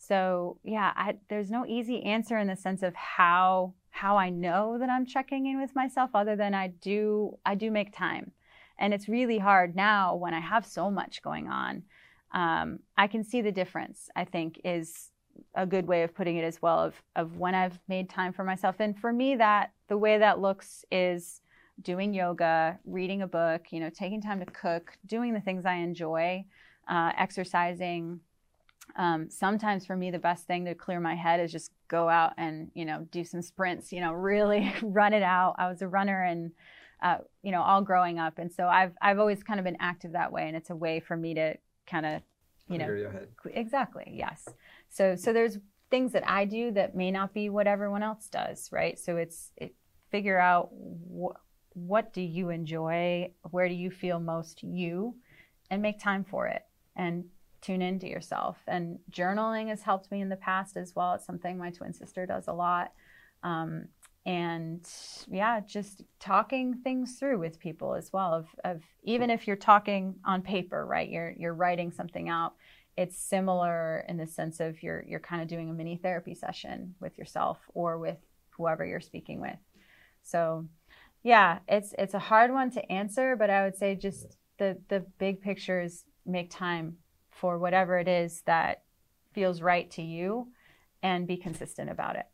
so 0.00 0.58
yeah 0.64 0.92
I, 0.96 1.14
there's 1.28 1.50
no 1.50 1.66
easy 1.66 2.02
answer 2.02 2.38
in 2.38 2.48
the 2.48 2.56
sense 2.56 2.82
of 2.82 2.94
how 2.94 3.74
how 3.90 4.16
i 4.16 4.30
know 4.30 4.78
that 4.78 4.88
i'm 4.88 5.06
checking 5.06 5.46
in 5.46 5.60
with 5.60 5.74
myself 5.74 6.10
other 6.14 6.36
than 6.36 6.54
i 6.54 6.68
do 6.68 7.38
i 7.44 7.54
do 7.54 7.70
make 7.70 7.96
time 7.96 8.32
and 8.78 8.94
it's 8.94 9.08
really 9.08 9.38
hard 9.38 9.76
now 9.76 10.14
when 10.16 10.34
i 10.34 10.40
have 10.40 10.66
so 10.66 10.90
much 10.90 11.22
going 11.22 11.48
on 11.48 11.82
um, 12.32 12.78
i 12.96 13.06
can 13.06 13.22
see 13.22 13.42
the 13.42 13.52
difference 13.52 14.08
i 14.16 14.24
think 14.24 14.60
is 14.64 15.10
a 15.54 15.66
good 15.66 15.86
way 15.86 16.02
of 16.02 16.14
putting 16.14 16.36
it 16.36 16.44
as 16.44 16.60
well 16.62 16.78
of, 16.78 16.94
of 17.16 17.36
when 17.38 17.54
I've 17.54 17.78
made 17.88 18.08
time 18.08 18.32
for 18.32 18.44
myself. 18.44 18.76
And 18.78 18.98
for 18.98 19.12
me, 19.12 19.36
that 19.36 19.72
the 19.88 19.96
way 19.96 20.18
that 20.18 20.40
looks 20.40 20.84
is 20.90 21.40
doing 21.82 22.12
yoga, 22.12 22.78
reading 22.84 23.22
a 23.22 23.26
book, 23.26 23.66
you 23.70 23.80
know, 23.80 23.90
taking 23.90 24.20
time 24.20 24.40
to 24.40 24.46
cook, 24.46 24.96
doing 25.06 25.32
the 25.32 25.40
things 25.40 25.64
I 25.64 25.76
enjoy, 25.76 26.44
uh, 26.88 27.12
exercising. 27.16 28.20
Um, 28.96 29.30
sometimes 29.30 29.86
for 29.86 29.96
me, 29.96 30.10
the 30.10 30.18
best 30.18 30.46
thing 30.46 30.64
to 30.64 30.74
clear 30.74 31.00
my 31.00 31.14
head 31.14 31.40
is 31.40 31.52
just 31.52 31.70
go 31.88 32.08
out 32.08 32.32
and, 32.36 32.70
you 32.74 32.84
know, 32.84 33.06
do 33.10 33.24
some 33.24 33.42
sprints, 33.42 33.92
you 33.92 34.00
know, 34.00 34.12
really 34.12 34.72
run 34.82 35.12
it 35.12 35.22
out. 35.22 35.54
I 35.58 35.68
was 35.68 35.82
a 35.82 35.88
runner 35.88 36.22
and, 36.22 36.52
uh, 37.02 37.18
you 37.42 37.52
know, 37.52 37.62
all 37.62 37.82
growing 37.82 38.18
up. 38.18 38.38
And 38.38 38.52
so 38.52 38.66
I've, 38.66 38.92
I've 39.00 39.18
always 39.18 39.42
kind 39.42 39.58
of 39.58 39.64
been 39.64 39.76
active 39.80 40.12
that 40.12 40.32
way. 40.32 40.46
And 40.48 40.56
it's 40.56 40.70
a 40.70 40.76
way 40.76 41.00
for 41.00 41.16
me 41.16 41.34
to 41.34 41.54
kind 41.86 42.06
of, 42.06 42.22
you 42.68 42.78
know, 42.78 42.84
exactly. 43.52 44.12
Yes. 44.14 44.48
So 44.88 45.16
so 45.16 45.32
there's 45.32 45.58
things 45.90 46.12
that 46.12 46.28
I 46.28 46.44
do 46.44 46.70
that 46.72 46.94
may 46.94 47.10
not 47.10 47.34
be 47.34 47.48
what 47.48 47.66
everyone 47.66 48.02
else 48.02 48.28
does, 48.28 48.70
right? 48.70 48.96
So 48.98 49.16
it's 49.16 49.50
it, 49.56 49.74
figure 50.10 50.38
out 50.38 50.70
wh- 50.72 51.36
what 51.74 52.12
do 52.12 52.20
you 52.20 52.50
enjoy, 52.50 53.32
where 53.50 53.68
do 53.68 53.74
you 53.74 53.90
feel 53.90 54.20
most 54.20 54.62
you, 54.62 55.16
and 55.68 55.82
make 55.82 56.00
time 56.00 56.24
for 56.24 56.46
it 56.46 56.62
and 56.96 57.24
tune 57.60 57.82
into 57.82 58.06
yourself. 58.06 58.58
And 58.66 58.98
journaling 59.10 59.68
has 59.68 59.82
helped 59.82 60.10
me 60.10 60.20
in 60.20 60.28
the 60.28 60.36
past 60.36 60.76
as 60.76 60.94
well. 60.94 61.14
It's 61.14 61.26
something 61.26 61.58
my 61.58 61.70
twin 61.70 61.92
sister 61.92 62.26
does 62.26 62.48
a 62.48 62.52
lot. 62.52 62.92
Um, 63.42 63.86
and 64.26 64.86
yeah, 65.28 65.60
just 65.60 66.02
talking 66.18 66.74
things 66.84 67.18
through 67.18 67.38
with 67.38 67.58
people 67.58 67.94
as 67.94 68.12
well. 68.12 68.34
Of, 68.34 68.46
of 68.64 68.82
even 69.02 69.30
if 69.30 69.46
you're 69.46 69.56
talking 69.56 70.16
on 70.24 70.42
paper, 70.42 70.84
right? 70.84 71.08
You're 71.08 71.34
you're 71.38 71.54
writing 71.54 71.90
something 71.90 72.28
out 72.28 72.54
it's 73.00 73.18
similar 73.18 74.04
in 74.08 74.18
the 74.18 74.26
sense 74.26 74.60
of 74.60 74.82
you're 74.82 75.02
you're 75.06 75.20
kind 75.20 75.40
of 75.40 75.48
doing 75.48 75.70
a 75.70 75.72
mini 75.72 75.96
therapy 75.96 76.34
session 76.34 76.94
with 77.00 77.16
yourself 77.16 77.58
or 77.72 77.98
with 77.98 78.18
whoever 78.50 78.84
you're 78.84 79.00
speaking 79.00 79.40
with. 79.40 79.56
So, 80.22 80.66
yeah, 81.22 81.60
it's 81.66 81.94
it's 81.98 82.12
a 82.12 82.18
hard 82.18 82.52
one 82.52 82.70
to 82.72 82.92
answer, 82.92 83.36
but 83.36 83.48
I 83.48 83.64
would 83.64 83.76
say 83.76 83.94
just 83.94 84.36
the 84.58 84.76
the 84.88 85.00
big 85.18 85.40
picture 85.40 85.80
is 85.80 86.04
make 86.26 86.50
time 86.50 86.98
for 87.40 87.58
whatever 87.58 87.98
it 87.98 88.08
is 88.08 88.42
that 88.46 88.82
feels 89.32 89.62
right 89.62 89.90
to 89.92 90.02
you 90.02 90.48
and 91.02 91.26
be 91.26 91.36
consistent 91.36 91.90
about 91.90 92.16
it. 92.16 92.26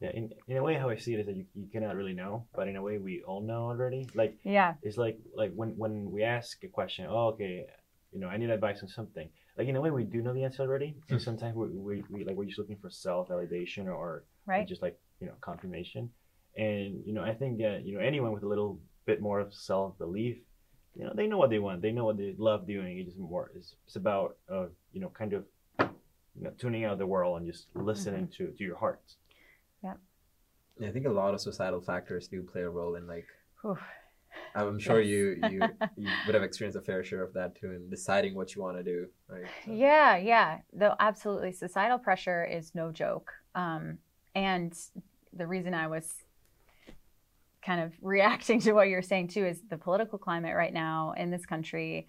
Yeah, 0.00 0.10
in, 0.14 0.30
in 0.48 0.56
a 0.56 0.62
way, 0.62 0.74
how 0.74 0.88
I 0.90 0.96
see 0.96 1.14
it 1.14 1.20
is 1.20 1.26
that 1.26 1.36
you, 1.36 1.46
you 1.54 1.68
cannot 1.72 1.96
really 1.96 2.12
know, 2.12 2.46
but 2.54 2.68
in 2.68 2.76
a 2.76 2.82
way, 2.82 2.98
we 2.98 3.22
all 3.26 3.42
know 3.42 3.64
already. 3.64 4.08
Like, 4.14 4.36
yeah, 4.42 4.74
it's 4.82 4.96
like 4.96 5.18
like 5.34 5.52
when 5.54 5.70
when 5.76 6.10
we 6.10 6.22
ask 6.22 6.62
a 6.64 6.68
question, 6.68 7.06
oh, 7.08 7.28
okay, 7.28 7.66
you 8.12 8.20
know, 8.20 8.28
I 8.28 8.36
need 8.36 8.50
advice 8.50 8.82
on 8.82 8.88
something 8.88 9.28
like 9.56 9.68
in 9.68 9.76
a 9.76 9.80
way 9.80 9.90
we 9.90 10.04
do 10.04 10.22
know 10.22 10.34
the 10.34 10.44
answer 10.44 10.62
already. 10.62 10.96
So 11.08 11.16
mm. 11.16 11.22
sometimes 11.22 11.56
we, 11.56 11.68
we, 11.68 12.04
we 12.10 12.24
like 12.24 12.36
we're 12.36 12.44
just 12.44 12.58
looking 12.58 12.76
for 12.76 12.90
self 12.90 13.28
validation 13.28 13.86
or 13.86 14.24
right. 14.44 14.66
just 14.68 14.82
like 14.82 14.98
you 15.20 15.26
know 15.26 15.34
confirmation. 15.40 16.10
And 16.56 17.02
you 17.06 17.14
know 17.14 17.22
I 17.22 17.34
think 17.34 17.58
that 17.58 17.82
you 17.84 17.96
know 17.96 18.04
anyone 18.04 18.32
with 18.32 18.42
a 18.42 18.48
little 18.48 18.78
bit 19.06 19.20
more 19.20 19.40
of 19.40 19.54
self 19.54 19.96
belief, 19.98 20.36
you 20.96 21.04
know 21.04 21.12
they 21.14 21.26
know 21.26 21.38
what 21.38 21.50
they 21.50 21.58
want. 21.58 21.82
They 21.82 21.92
know 21.92 22.04
what 22.04 22.16
they 22.16 22.34
love 22.38 22.66
doing. 22.66 22.98
It's 22.98 23.16
more. 23.16 23.50
It's, 23.54 23.74
it's 23.86 23.96
about 23.96 24.36
uh, 24.50 24.66
you 24.92 25.00
know 25.00 25.08
kind 25.10 25.32
of 25.32 25.44
you 25.78 26.44
know 26.44 26.50
tuning 26.58 26.84
out 26.84 26.98
the 26.98 27.06
world 27.06 27.38
and 27.38 27.46
just 27.46 27.66
listening 27.74 28.28
mm-hmm. 28.28 28.44
to 28.44 28.52
to 28.56 28.64
your 28.64 28.76
heart. 28.76 29.00
Yeah. 29.82 29.94
yeah. 30.78 30.88
I 30.88 30.92
think 30.92 31.06
a 31.06 31.10
lot 31.10 31.34
of 31.34 31.40
societal 31.40 31.80
factors 31.80 32.28
do 32.28 32.42
play 32.42 32.62
a 32.62 32.70
role 32.70 32.96
in 32.96 33.06
like. 33.06 33.26
Whew 33.62 33.78
I'm 34.54 34.78
sure 34.78 35.00
yes. 35.00 35.10
you, 35.10 35.38
you 35.50 35.60
you 35.96 36.08
would 36.26 36.34
have 36.34 36.42
experienced 36.42 36.78
a 36.78 36.82
fair 36.82 37.04
share 37.04 37.22
of 37.22 37.32
that 37.34 37.58
too 37.58 37.72
in 37.72 37.90
deciding 37.90 38.34
what 38.34 38.54
you 38.54 38.62
want 38.62 38.76
to 38.78 38.82
do. 38.82 39.06
Right? 39.28 39.44
So. 39.64 39.72
Yeah, 39.72 40.16
yeah. 40.16 40.58
Though 40.72 40.94
absolutely, 40.98 41.52
societal 41.52 41.98
pressure 41.98 42.44
is 42.44 42.74
no 42.74 42.90
joke. 42.90 43.32
Um, 43.54 43.98
and 44.34 44.76
the 45.32 45.46
reason 45.46 45.74
I 45.74 45.86
was 45.86 46.14
kind 47.66 47.80
of 47.80 47.92
reacting 48.00 48.60
to 48.60 48.72
what 48.72 48.88
you're 48.88 49.02
saying 49.02 49.28
too 49.28 49.44
is 49.44 49.60
the 49.68 49.76
political 49.76 50.18
climate 50.18 50.54
right 50.54 50.72
now 50.72 51.12
in 51.16 51.30
this 51.30 51.44
country 51.44 52.06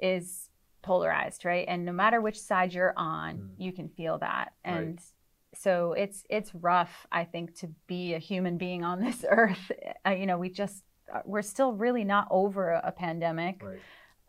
is 0.00 0.48
polarized, 0.82 1.44
right? 1.44 1.66
And 1.68 1.84
no 1.84 1.92
matter 1.92 2.20
which 2.20 2.40
side 2.40 2.72
you're 2.72 2.94
on, 2.96 3.36
mm. 3.36 3.48
you 3.58 3.72
can 3.72 3.88
feel 3.88 4.18
that. 4.18 4.52
And 4.64 4.92
right. 4.92 5.00
so 5.54 5.92
it's 5.92 6.24
it's 6.30 6.54
rough, 6.54 7.06
I 7.12 7.24
think, 7.24 7.58
to 7.58 7.68
be 7.86 8.14
a 8.14 8.18
human 8.18 8.56
being 8.56 8.84
on 8.84 9.00
this 9.04 9.24
earth. 9.28 9.72
Uh, 10.06 10.10
you 10.10 10.26
know, 10.26 10.38
we 10.38 10.48
just 10.48 10.84
uh, 11.12 11.20
we're 11.24 11.42
still 11.42 11.72
really 11.72 12.04
not 12.04 12.28
over 12.30 12.70
a, 12.70 12.92
pandemic. 12.92 13.62
Right. 13.62 13.80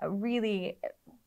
Uh, 0.03 0.09
really, 0.09 0.79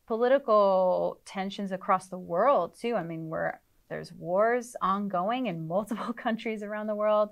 political 0.06 1.20
tensions 1.24 1.72
across 1.72 2.08
the 2.08 2.18
world 2.18 2.76
too. 2.78 2.94
I 2.94 3.02
mean, 3.02 3.28
we're 3.28 3.54
there's 3.88 4.12
wars 4.12 4.76
ongoing 4.82 5.46
in 5.46 5.68
multiple 5.68 6.12
countries 6.26 6.62
around 6.62 6.88
the 6.88 6.94
world. 6.94 7.30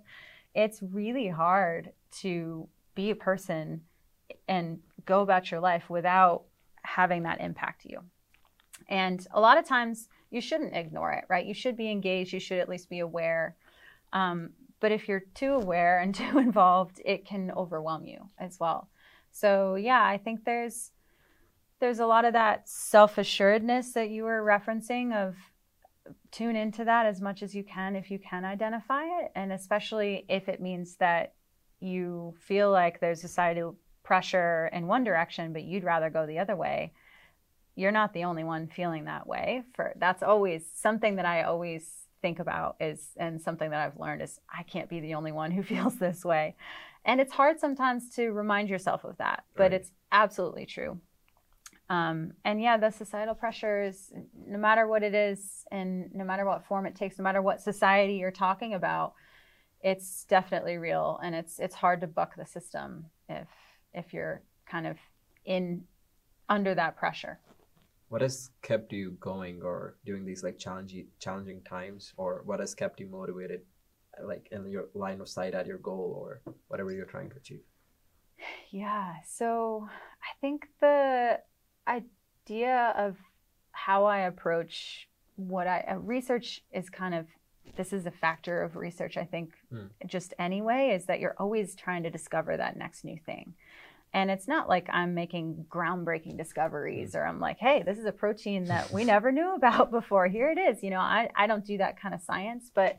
It's 0.55 0.83
really 0.83 1.29
hard 1.29 1.93
to 2.21 2.69
be 2.95 3.11
a 3.11 3.17
person 3.17 3.83
and 4.49 4.81
go 5.05 5.21
about 5.21 5.51
your 5.51 5.61
life 5.61 5.89
without 5.91 6.45
having 6.83 7.23
that 7.25 7.41
impact 7.41 7.85
you. 7.85 8.01
And 8.89 9.27
a 9.33 9.41
lot 9.41 9.59
of 9.59 9.67
times 9.67 10.09
you 10.31 10.41
shouldn't 10.41 10.75
ignore 10.75 11.13
it, 11.13 11.25
right? 11.29 11.47
You 11.47 11.55
should 11.55 11.77
be 11.77 11.91
engaged. 11.91 12.33
You 12.33 12.41
should 12.41 12.59
at 12.59 12.69
least 12.69 12.91
be 12.91 13.01
aware. 13.01 13.57
Um, 14.13 14.51
but 14.81 14.93
if 14.93 15.09
you're 15.09 15.25
too 15.35 15.53
aware 15.53 16.01
and 16.01 16.15
too 16.15 16.39
involved, 16.39 17.01
it 17.05 17.25
can 17.25 17.51
overwhelm 17.53 18.05
you 18.05 18.29
as 18.39 18.59
well. 18.61 18.89
So 19.31 19.77
yeah, 19.77 20.05
I 20.05 20.19
think 20.19 20.45
there's 20.45 20.91
there's 21.81 21.99
a 21.99 22.07
lot 22.07 22.25
of 22.25 22.35
that 22.35 22.69
self-assuredness 22.69 23.93
that 23.95 24.09
you 24.11 24.23
were 24.23 24.45
referencing 24.45 25.13
of 25.13 25.35
tune 26.31 26.55
into 26.55 26.85
that 26.85 27.07
as 27.07 27.21
much 27.21 27.43
as 27.43 27.57
you 27.57 27.65
can 27.65 27.97
if 27.97 28.09
you 28.09 28.21
can 28.21 28.45
identify 28.45 29.03
it 29.21 29.33
and 29.35 29.53
especially 29.53 30.25
if 30.29 30.49
it 30.49 30.61
means 30.61 30.95
that 30.97 31.35
you 31.83 32.35
feel 32.39 32.71
like 32.71 33.01
there's 33.01 33.21
societal 33.21 33.77
pressure 34.03 34.69
in 34.73 34.87
one 34.87 35.05
direction 35.05 35.53
but 35.53 35.63
you'd 35.63 35.85
rather 35.85 36.11
go 36.11 36.27
the 36.27 36.39
other 36.39 36.57
way 36.57 36.93
you're 37.75 37.93
not 37.93 38.13
the 38.13 38.25
only 38.25 38.45
one 38.45 38.67
feeling 38.67 39.07
that 39.07 39.27
way. 39.27 39.63
For 39.75 39.95
that's 39.97 40.23
always 40.23 40.65
something 40.75 41.17
that 41.17 41.27
i 41.27 41.43
always 41.43 42.07
think 42.21 42.39
about 42.39 42.77
is 42.81 43.09
and 43.17 43.41
something 43.41 43.71
that 43.71 43.81
i've 43.81 43.99
learned 43.99 44.23
is 44.23 44.39
i 44.49 44.63
can't 44.63 44.89
be 44.89 45.01
the 45.01 45.15
only 45.15 45.33
one 45.33 45.51
who 45.53 45.63
feels 45.63 45.97
this 45.97 46.25
way. 46.25 46.57
And 47.05 47.21
it's 47.21 47.33
hard 47.33 47.59
sometimes 47.59 48.11
to 48.15 48.31
remind 48.31 48.69
yourself 48.69 49.05
of 49.05 49.17
that 49.19 49.45
but 49.57 49.65
right. 49.65 49.73
it's 49.75 49.91
absolutely 50.11 50.67
true. 50.67 51.01
Um, 51.91 52.33
and 52.45 52.63
yeah 52.63 52.77
the 52.79 52.91
societal 52.91 53.35
pressures 53.35 54.13
no 54.47 54.59
matter 54.59 54.87
what 54.87 55.03
it 55.03 55.15
is 55.15 55.65
and 55.71 56.11
no 56.15 56.25
matter 56.25 56.47
what 56.47 56.65
form 56.65 56.87
it 56.87 56.95
takes 56.95 57.19
no 57.19 57.25
matter 57.25 57.43
what 57.43 57.61
society 57.61 58.15
you're 58.15 58.31
talking 58.31 58.73
about 58.73 59.15
it's 59.83 60.25
definitely 60.25 60.77
real 60.79 61.19
and 61.23 61.35
it's 61.35 61.59
it's 61.59 61.75
hard 61.75 62.01
to 62.01 62.07
buck 62.07 62.37
the 62.37 62.47
system 62.47 63.07
if 63.29 63.49
if 63.93 64.13
you're 64.15 64.43
kind 64.67 64.87
of 64.87 64.97
in 65.45 65.85
under 66.49 66.75
that 66.75 66.97
pressure. 66.97 67.41
What 68.09 68.21
has 68.21 68.51
kept 68.61 68.93
you 68.93 69.17
going 69.21 69.63
or 69.63 69.97
doing 70.05 70.25
these 70.25 70.43
like 70.43 70.59
challenging 70.59 71.07
challenging 71.19 71.63
times 71.63 72.13
or 72.17 72.43
what 72.45 72.61
has 72.61 72.75
kept 72.75 73.01
you 73.01 73.07
motivated 73.07 73.63
like 74.23 74.49
in 74.53 74.71
your 74.71 74.89
line 74.95 75.21
of 75.21 75.29
sight 75.29 75.55
at 75.55 75.67
your 75.67 75.79
goal 75.79 76.15
or 76.21 76.43
whatever 76.69 76.93
you're 76.93 77.07
trying 77.07 77.31
to 77.31 77.37
achieve? 77.37 77.63
Yeah 78.71 79.15
so 79.25 79.89
i 80.23 80.33
think 80.41 80.69
the 80.81 81.39
idea 81.87 82.93
of 82.97 83.17
how 83.73 84.05
i 84.05 84.21
approach 84.21 85.09
what 85.37 85.67
i 85.67 85.81
uh, 85.89 85.97
research 85.97 86.63
is 86.73 86.91
kind 86.91 87.15
of 87.15 87.27
this 87.77 87.93
is 87.93 88.07
a 88.07 88.11
factor 88.11 88.63
of 88.63 88.77
research 88.77 89.17
i 89.17 89.25
think 89.25 89.53
mm. 89.73 89.89
just 90.07 90.35
anyway 90.39 90.91
is 90.95 91.07
that 91.07 91.21
you're 91.21 91.37
always 91.39 91.75
trying 91.75 92.03
to 92.03 92.11
discover 92.11 92.57
that 92.57 92.77
next 92.77 93.05
new 93.05 93.19
thing 93.25 93.55
and 94.15 94.31
it's 94.31 94.47
not 94.47 94.69
like 94.69 94.89
I'm 94.93 95.15
making 95.15 95.67
groundbreaking 95.71 96.37
discoveries 96.37 97.13
mm. 97.13 97.19
or 97.19 97.27
I'm 97.27 97.41
like, 97.41 97.59
hey, 97.59 97.83
this 97.85 97.99
is 97.99 98.05
a 98.05 98.13
protein 98.13 98.65
that 98.65 98.91
we 98.93 99.05
never 99.05 99.33
knew 99.33 99.55
about 99.57 99.91
before. 99.91 100.27
Here 100.27 100.51
it 100.51 100.59
is. 100.59 100.83
You 100.83 100.91
know, 100.91 101.01
I, 101.01 101.31
I 101.35 101.47
don't 101.47 101.65
do 101.65 101.79
that 101.79 102.01
kind 102.01 102.15
of 102.15 102.21
science, 102.21 102.71
but 102.73 102.99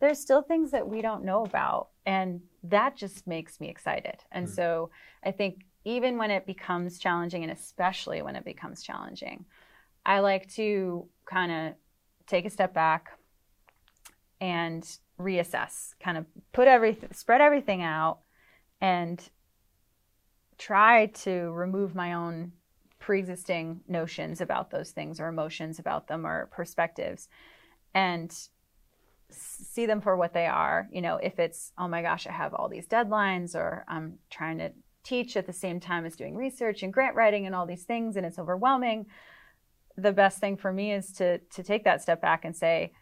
there's 0.00 0.18
still 0.18 0.42
things 0.42 0.70
that 0.70 0.88
we 0.88 1.02
don't 1.02 1.24
know 1.24 1.44
about. 1.44 1.88
And 2.06 2.40
that 2.64 2.96
just 2.96 3.26
makes 3.26 3.60
me 3.60 3.68
excited. 3.68 4.16
And 4.30 4.46
mm. 4.46 4.54
so 4.54 4.90
I 5.24 5.32
think 5.32 5.64
even 5.84 6.16
when 6.16 6.30
it 6.30 6.46
becomes 6.46 6.98
challenging, 6.98 7.42
and 7.42 7.52
especially 7.52 8.22
when 8.22 8.36
it 8.36 8.44
becomes 8.44 8.82
challenging, 8.82 9.44
I 10.06 10.20
like 10.20 10.52
to 10.54 11.06
kind 11.26 11.50
of 11.50 11.74
take 12.26 12.44
a 12.44 12.50
step 12.50 12.72
back 12.72 13.18
and 14.42 14.98
reassess, 15.20 15.94
kind 16.00 16.18
of 16.18 16.26
put 16.52 16.66
everything, 16.66 17.08
spread 17.12 17.40
everything 17.40 17.80
out 17.80 18.18
and 18.80 19.30
try 20.58 21.06
to 21.06 21.52
remove 21.52 21.94
my 21.94 22.14
own 22.14 22.50
pre-existing 22.98 23.80
notions 23.86 24.40
about 24.40 24.70
those 24.70 24.90
things 24.90 25.20
or 25.20 25.28
emotions 25.28 25.78
about 25.78 26.08
them 26.08 26.26
or 26.26 26.46
perspectives 26.46 27.28
and 27.94 28.48
see 29.30 29.86
them 29.86 30.00
for 30.00 30.16
what 30.16 30.34
they 30.34 30.46
are. 30.46 30.88
You 30.92 31.02
know 31.02 31.18
if 31.22 31.38
it's 31.38 31.72
oh 31.78 31.86
my 31.86 32.02
gosh 32.02 32.26
i 32.26 32.32
have 32.32 32.52
all 32.52 32.68
these 32.68 32.88
deadlines 32.88 33.54
or 33.54 33.84
i'm 33.88 34.18
trying 34.28 34.58
to 34.58 34.72
teach 35.04 35.36
at 35.36 35.46
the 35.46 35.52
same 35.52 35.78
time 35.78 36.04
as 36.04 36.16
doing 36.16 36.34
research 36.34 36.82
and 36.82 36.92
grant 36.92 37.14
writing 37.14 37.46
and 37.46 37.54
all 37.54 37.66
these 37.66 37.84
things 37.84 38.16
and 38.16 38.26
it's 38.26 38.38
overwhelming 38.38 39.06
the 39.96 40.12
best 40.12 40.38
thing 40.38 40.56
for 40.56 40.72
me 40.72 40.92
is 40.92 41.12
to 41.12 41.38
to 41.38 41.62
take 41.62 41.84
that 41.84 42.02
step 42.02 42.20
back 42.20 42.44
and 42.44 42.54
say 42.56 42.92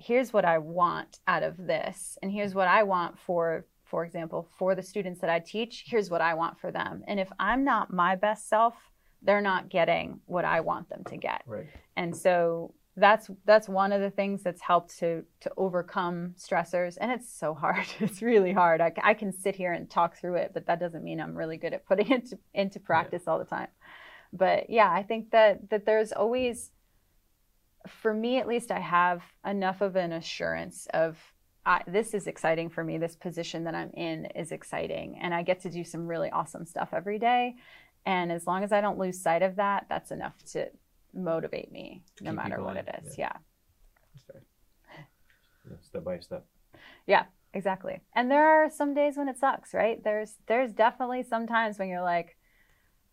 here's 0.00 0.32
what 0.32 0.44
i 0.44 0.58
want 0.58 1.20
out 1.26 1.42
of 1.42 1.56
this 1.56 2.18
and 2.22 2.32
here's 2.32 2.54
what 2.54 2.68
i 2.68 2.82
want 2.82 3.18
for 3.18 3.64
for 3.90 4.04
example, 4.04 4.48
for 4.56 4.76
the 4.76 4.82
students 4.82 5.20
that 5.20 5.28
I 5.28 5.40
teach, 5.40 5.84
here's 5.88 6.10
what 6.10 6.20
I 6.20 6.34
want 6.34 6.60
for 6.60 6.70
them. 6.70 7.02
And 7.08 7.18
if 7.18 7.28
I'm 7.40 7.64
not 7.64 7.92
my 7.92 8.14
best 8.14 8.48
self, 8.48 8.74
they're 9.20 9.42
not 9.42 9.68
getting 9.68 10.20
what 10.26 10.44
I 10.44 10.60
want 10.60 10.88
them 10.88 11.02
to 11.08 11.16
get. 11.16 11.42
Right. 11.44 11.66
And 11.96 12.16
so 12.16 12.72
that's 12.96 13.30
that's 13.44 13.68
one 13.68 13.92
of 13.92 14.00
the 14.00 14.10
things 14.10 14.42
that's 14.42 14.60
helped 14.60 14.98
to 14.98 15.24
to 15.40 15.50
overcome 15.56 16.34
stressors 16.36 16.98
and 17.00 17.10
it's 17.12 17.32
so 17.32 17.54
hard 17.54 17.86
it's 18.00 18.20
really 18.20 18.52
hard 18.52 18.80
I, 18.80 18.92
I 19.02 19.14
can 19.14 19.32
sit 19.32 19.54
here 19.54 19.72
and 19.72 19.88
talk 19.88 20.16
through 20.16 20.34
it 20.34 20.50
but 20.52 20.66
that 20.66 20.80
doesn't 20.80 21.04
mean 21.04 21.20
i'm 21.20 21.36
really 21.36 21.56
good 21.56 21.72
at 21.72 21.86
putting 21.86 22.10
it 22.10 22.14
into, 22.24 22.38
into 22.52 22.80
practice 22.80 23.22
yeah. 23.24 23.32
all 23.32 23.38
the 23.38 23.44
time 23.44 23.68
but 24.32 24.68
yeah 24.68 24.90
i 24.90 25.04
think 25.04 25.30
that 25.30 25.70
that 25.70 25.86
there's 25.86 26.10
always 26.10 26.72
for 27.86 28.12
me 28.12 28.38
at 28.38 28.48
least 28.48 28.70
i 28.70 28.78
have 28.78 29.22
enough 29.44 29.80
of 29.80 29.96
an 29.96 30.12
assurance 30.12 30.86
of 30.92 31.18
I, 31.66 31.82
this 31.86 32.14
is 32.14 32.26
exciting 32.26 32.70
for 32.70 32.82
me. 32.82 32.98
This 32.98 33.16
position 33.16 33.64
that 33.64 33.74
I'm 33.74 33.90
in 33.90 34.26
is 34.34 34.50
exciting, 34.50 35.18
and 35.20 35.34
I 35.34 35.42
get 35.42 35.60
to 35.60 35.70
do 35.70 35.84
some 35.84 36.06
really 36.06 36.30
awesome 36.30 36.64
stuff 36.64 36.90
every 36.92 37.18
day. 37.18 37.56
And 38.06 38.32
as 38.32 38.46
long 38.46 38.64
as 38.64 38.72
I 38.72 38.80
don't 38.80 38.98
lose 38.98 39.20
sight 39.20 39.42
of 39.42 39.56
that, 39.56 39.86
that's 39.88 40.10
enough 40.10 40.34
to 40.52 40.70
motivate 41.12 41.70
me, 41.70 42.02
to 42.16 42.24
no 42.24 42.32
matter 42.32 42.62
what 42.62 42.76
it 42.76 42.88
is. 43.02 43.18
Yeah. 43.18 43.32
yeah. 44.34 44.40
yeah. 45.68 45.76
Step 45.82 46.04
by 46.04 46.18
step. 46.20 46.46
Yeah, 47.06 47.24
exactly. 47.52 48.00
And 48.14 48.30
there 48.30 48.46
are 48.46 48.70
some 48.70 48.94
days 48.94 49.16
when 49.16 49.28
it 49.28 49.38
sucks, 49.38 49.74
right? 49.74 50.02
There's 50.02 50.36
there's 50.46 50.72
definitely 50.72 51.24
some 51.24 51.46
times 51.46 51.78
when 51.78 51.88
you're 51.88 52.02
like, 52.02 52.36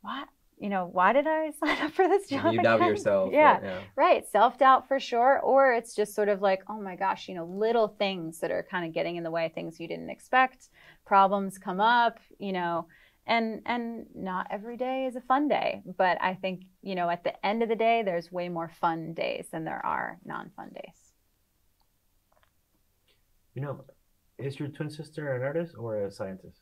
what? 0.01 0.30
You 0.60 0.70
know, 0.70 0.89
why 0.91 1.14
did 1.14 1.28
I 1.28 1.51
sign 1.60 1.82
up 1.82 1.91
for 1.91 2.08
this 2.08 2.28
job? 2.28 2.53
You 2.53 2.62
doubt 2.62 2.82
yourself. 2.82 3.32
Yeah, 3.32 3.60
yeah. 3.62 3.80
right. 3.95 4.28
Self 4.28 4.58
doubt 4.58 4.88
for 4.88 4.99
sure. 4.99 5.39
Or 5.39 5.74
it's 5.74 5.95
just 5.95 6.16
sort 6.16 6.30
of 6.30 6.41
like, 6.41 6.64
oh 6.70 6.82
my 6.82 6.95
gosh, 6.95 7.28
you 7.28 7.36
know, 7.36 7.45
little 7.45 7.88
things 7.88 8.39
that 8.39 8.51
are 8.51 8.66
kind 8.70 8.86
of 8.86 8.93
getting 8.93 9.16
in 9.16 9.24
the 9.24 9.32
way, 9.32 9.51
things 9.53 9.80
you 9.80 9.88
didn't 9.88 10.10
expect, 10.10 10.70
problems 11.05 11.58
come 11.58 11.80
up, 11.80 12.20
you 12.39 12.51
know, 12.53 12.88
and 13.26 13.62
and 13.66 14.05
not 14.16 14.47
every 14.49 14.78
day 14.78 15.05
is 15.05 15.16
a 15.16 15.22
fun 15.22 15.47
day. 15.47 15.84
But 15.97 16.18
I 16.22 16.34
think, 16.34 16.64
you 16.82 16.95
know, 16.95 17.10
at 17.10 17.24
the 17.24 17.45
end 17.45 17.62
of 17.62 17.70
the 17.70 17.76
day, 17.76 18.01
there's 18.03 18.32
way 18.32 18.49
more 18.49 18.70
fun 18.70 19.14
days 19.14 19.47
than 19.51 19.64
there 19.64 19.86
are 19.86 20.18
non 20.26 20.51
fun 20.55 20.72
days. 20.74 21.14
You 23.53 23.62
know, 23.62 23.86
is 24.38 24.60
your 24.60 24.70
twin 24.70 24.89
sister 24.89 25.36
an 25.36 25.43
artist 25.43 25.76
or 25.78 26.05
a 26.05 26.12
scientist? 26.12 26.62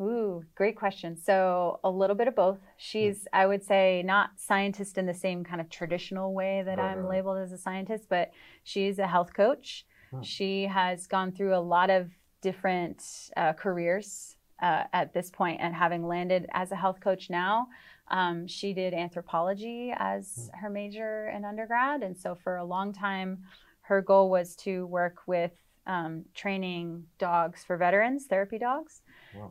Ooh, 0.00 0.44
great 0.56 0.76
question. 0.76 1.16
So 1.16 1.78
a 1.84 1.90
little 1.90 2.16
bit 2.16 2.26
of 2.26 2.34
both. 2.34 2.58
She's, 2.76 3.28
I 3.32 3.46
would 3.46 3.62
say, 3.62 4.02
not 4.04 4.30
scientist 4.36 4.98
in 4.98 5.06
the 5.06 5.14
same 5.14 5.44
kind 5.44 5.60
of 5.60 5.70
traditional 5.70 6.34
way 6.34 6.62
that 6.64 6.80
I'm 6.80 7.08
labeled 7.08 7.38
as 7.38 7.52
a 7.52 7.58
scientist, 7.58 8.06
but 8.08 8.32
she's 8.64 8.98
a 8.98 9.06
health 9.06 9.32
coach. 9.34 9.86
She 10.22 10.64
has 10.64 11.06
gone 11.06 11.32
through 11.32 11.54
a 11.54 11.58
lot 11.58 11.90
of 11.90 12.10
different 12.40 13.02
uh, 13.36 13.52
careers 13.52 14.36
uh, 14.62 14.84
at 14.92 15.12
this 15.12 15.30
point, 15.30 15.60
and 15.60 15.74
having 15.74 16.06
landed 16.06 16.46
as 16.52 16.70
a 16.72 16.76
health 16.76 17.00
coach 17.00 17.30
now, 17.30 17.68
um, 18.08 18.46
she 18.46 18.72
did 18.72 18.94
anthropology 18.94 19.92
as 19.96 20.50
hmm. 20.52 20.58
her 20.60 20.70
major 20.70 21.28
in 21.34 21.44
undergrad, 21.44 22.02
and 22.02 22.16
so 22.16 22.34
for 22.34 22.56
a 22.56 22.64
long 22.64 22.92
time, 22.92 23.38
her 23.82 24.00
goal 24.00 24.30
was 24.30 24.56
to 24.56 24.86
work 24.86 25.22
with 25.26 25.52
um, 25.86 26.24
training 26.34 27.04
dogs 27.18 27.64
for 27.64 27.76
veterans, 27.76 28.26
therapy 28.26 28.58
dogs. 28.58 29.02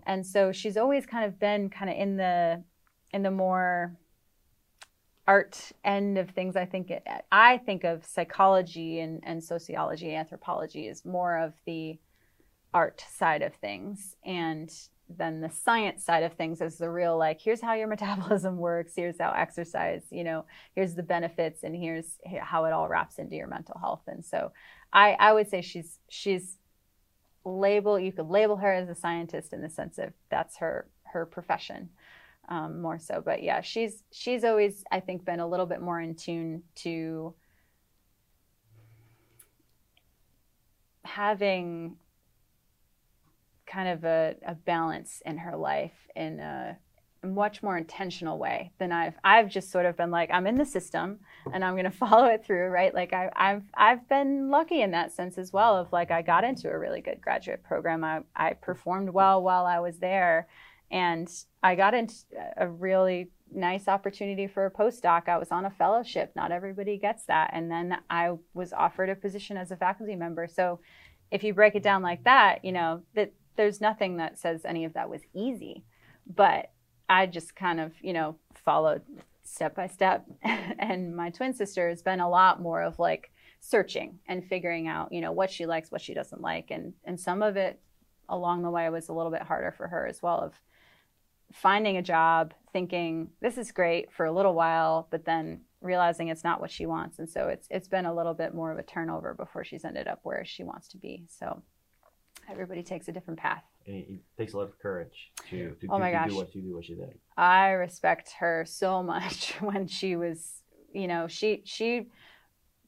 And 0.05 0.25
so 0.25 0.51
she's 0.51 0.77
always 0.77 1.05
kind 1.05 1.25
of 1.25 1.39
been 1.39 1.69
kind 1.69 1.89
of 1.89 1.97
in 1.97 2.17
the 2.17 2.63
in 3.11 3.23
the 3.23 3.31
more 3.31 3.95
art 5.27 5.71
end 5.83 6.17
of 6.17 6.29
things. 6.31 6.55
I 6.55 6.65
think 6.65 6.91
it, 6.91 7.03
I 7.31 7.57
think 7.59 7.83
of 7.83 8.05
psychology 8.05 8.99
and, 8.99 9.21
and 9.23 9.43
sociology, 9.43 10.13
anthropology 10.15 10.87
is 10.87 11.05
more 11.05 11.37
of 11.37 11.53
the 11.65 11.99
art 12.73 13.05
side 13.09 13.41
of 13.41 13.53
things, 13.55 14.15
and 14.25 14.71
then 15.09 15.41
the 15.41 15.49
science 15.49 16.03
side 16.03 16.23
of 16.23 16.33
things 16.33 16.59
is 16.61 16.77
the 16.77 16.89
real 16.89 17.17
like 17.17 17.39
here's 17.41 17.61
how 17.61 17.73
your 17.73 17.87
metabolism 17.95 18.57
works. 18.57 18.93
Here's 18.95 19.19
how 19.19 19.31
exercise 19.31 20.03
you 20.09 20.23
know 20.23 20.45
here's 20.75 20.95
the 20.95 21.03
benefits 21.03 21.63
and 21.63 21.75
here's 21.75 22.17
how 22.41 22.65
it 22.65 22.73
all 22.73 22.87
wraps 22.87 23.19
into 23.19 23.35
your 23.35 23.47
mental 23.47 23.77
health. 23.79 24.03
And 24.07 24.25
so 24.25 24.51
i 24.91 25.15
i 25.19 25.33
would 25.33 25.49
say 25.49 25.61
she's 25.61 25.99
she's 26.09 26.57
label 27.45 27.99
you 27.99 28.11
could 28.11 28.29
label 28.29 28.57
her 28.57 28.71
as 28.71 28.89
a 28.89 28.95
scientist 28.95 29.53
in 29.53 29.61
the 29.61 29.69
sense 29.69 29.97
of 29.97 30.13
that's 30.29 30.57
her 30.57 30.87
her 31.03 31.25
profession 31.25 31.89
um, 32.49 32.81
more 32.81 32.99
so. 32.99 33.21
But 33.23 33.43
yeah 33.43 33.61
she's 33.61 34.03
she's 34.11 34.43
always 34.43 34.83
i 34.91 34.99
think 34.99 35.25
been 35.25 35.39
a 35.39 35.47
little 35.47 35.65
bit 35.65 35.81
more 35.81 35.99
in 35.99 36.15
tune 36.15 36.63
to 36.75 37.33
having 41.03 41.97
kind 43.65 43.89
of 43.89 44.03
a, 44.03 44.35
a 44.45 44.55
balance 44.55 45.21
in 45.25 45.37
her 45.37 45.55
life 45.55 46.07
in 46.15 46.39
a 46.39 46.77
much 47.23 47.63
more 47.63 47.77
intentional 47.77 48.37
way 48.37 48.71
than 48.79 48.91
I've 48.91 49.15
I've 49.23 49.49
just 49.49 49.71
sort 49.71 49.85
of 49.85 49.95
been 49.95 50.11
like 50.11 50.29
I'm 50.31 50.47
in 50.47 50.57
the 50.57 50.65
system 50.65 51.19
and 51.53 51.63
I'm 51.63 51.73
going 51.73 51.83
to 51.91 51.91
follow 51.91 52.25
it 52.25 52.45
through 52.45 52.67
right? 52.67 52.93
Like 52.93 53.13
I, 53.13 53.29
I've 53.35 53.63
I've 53.75 54.07
been 54.09 54.49
lucky 54.49 54.81
in 54.81 54.91
that 54.91 55.11
sense 55.11 55.37
as 55.37 55.53
well 55.53 55.77
of 55.77 55.91
like 55.91 56.11
I 56.11 56.21
got 56.21 56.43
into 56.43 56.69
a 56.69 56.77
really 56.77 57.01
good 57.01 57.21
graduate 57.21 57.63
program. 57.63 58.03
I, 58.03 58.21
I 58.35 58.53
performed 58.53 59.09
well 59.09 59.41
while 59.41 59.65
I 59.65 59.79
was 59.79 59.97
there 59.99 60.47
and 60.91 61.29
I 61.61 61.75
got 61.75 61.93
into 61.93 62.15
a 62.57 62.67
really 62.67 63.31
nice 63.51 63.87
opportunity 63.87 64.47
for 64.47 64.65
a 64.65 64.71
postdoc. 64.71 65.27
I 65.27 65.37
was 65.37 65.51
on 65.51 65.65
a 65.65 65.71
fellowship. 65.71 66.31
Not 66.35 66.51
everybody 66.51 66.97
gets 66.97 67.25
that. 67.25 67.51
And 67.53 67.71
then 67.71 67.97
I 68.09 68.33
was 68.53 68.73
offered 68.73 69.09
a 69.09 69.15
position 69.15 69.57
as 69.57 69.71
a 69.71 69.77
faculty 69.77 70.15
member. 70.15 70.47
So 70.47 70.79
if 71.31 71.43
you 71.43 71.53
break 71.53 71.73
it 71.73 71.81
down 71.81 72.03
like 72.03 72.23
that 72.25 72.63
you 72.63 72.71
know 72.71 73.01
that 73.15 73.33
there's 73.55 73.81
nothing 73.81 74.17
that 74.17 74.37
says 74.37 74.65
any 74.65 74.85
of 74.85 74.93
that 74.93 75.09
was 75.09 75.21
easy. 75.33 75.83
But 76.27 76.71
I 77.13 77.27
just 77.27 77.55
kind 77.55 77.79
of, 77.79 77.93
you 78.01 78.11
know, 78.11 78.37
followed 78.55 79.03
step 79.43 79.75
by 79.75 79.85
step. 79.85 80.25
and 80.41 81.15
my 81.15 81.29
twin 81.29 81.53
sister 81.53 81.89
has 81.89 82.01
been 82.01 82.19
a 82.19 82.29
lot 82.29 82.59
more 82.59 82.81
of 82.81 82.97
like 82.97 83.31
searching 83.59 84.17
and 84.27 84.43
figuring 84.43 84.87
out, 84.87 85.11
you 85.11 85.21
know, 85.21 85.31
what 85.31 85.51
she 85.51 85.67
likes, 85.67 85.91
what 85.91 86.01
she 86.01 86.15
doesn't 86.15 86.41
like. 86.41 86.71
And 86.71 86.93
and 87.05 87.19
some 87.19 87.43
of 87.43 87.55
it 87.55 87.79
along 88.29 88.63
the 88.63 88.71
way 88.71 88.89
was 88.89 89.09
a 89.09 89.13
little 89.13 89.31
bit 89.31 89.43
harder 89.43 89.71
for 89.71 89.87
her 89.87 90.07
as 90.07 90.23
well 90.23 90.39
of 90.39 90.53
finding 91.51 91.97
a 91.97 92.01
job, 92.01 92.55
thinking 92.71 93.29
this 93.41 93.59
is 93.59 93.71
great 93.71 94.11
for 94.11 94.25
a 94.25 94.31
little 94.31 94.55
while, 94.55 95.07
but 95.11 95.23
then 95.23 95.61
realizing 95.81 96.29
it's 96.29 96.43
not 96.43 96.59
what 96.59 96.71
she 96.71 96.87
wants. 96.87 97.19
And 97.19 97.29
so 97.29 97.47
it's 97.47 97.67
it's 97.69 97.87
been 97.87 98.07
a 98.07 98.15
little 98.15 98.33
bit 98.33 98.55
more 98.55 98.71
of 98.71 98.79
a 98.79 98.83
turnover 98.83 99.35
before 99.35 99.63
she's 99.63 99.85
ended 99.85 100.07
up 100.07 100.21
where 100.23 100.43
she 100.45 100.63
wants 100.63 100.87
to 100.87 100.97
be. 100.97 101.25
So 101.29 101.61
everybody 102.49 102.81
takes 102.81 103.07
a 103.07 103.11
different 103.11 103.39
path 103.39 103.63
and 103.87 103.95
it, 103.95 104.19
takes 104.37 104.53
a 104.53 104.57
lot 104.57 104.67
of 104.67 104.79
courage 104.79 105.31
to, 105.49 105.75
to, 105.81 105.87
oh 105.89 105.99
my 105.99 106.11
to, 106.11 106.17
gosh. 106.17 106.29
do 106.29 106.35
what 106.35 106.55
you 106.55 106.61
do 106.61 106.75
what 106.75 106.85
she 106.85 106.95
did. 106.95 107.17
I 107.37 107.71
respect 107.71 108.31
her 108.39 108.65
so 108.67 109.03
much 109.13 109.53
when 109.59 109.87
she 109.87 110.15
was, 110.15 110.61
you 110.91 111.07
know, 111.07 111.27
she 111.27 111.61
she 111.65 112.07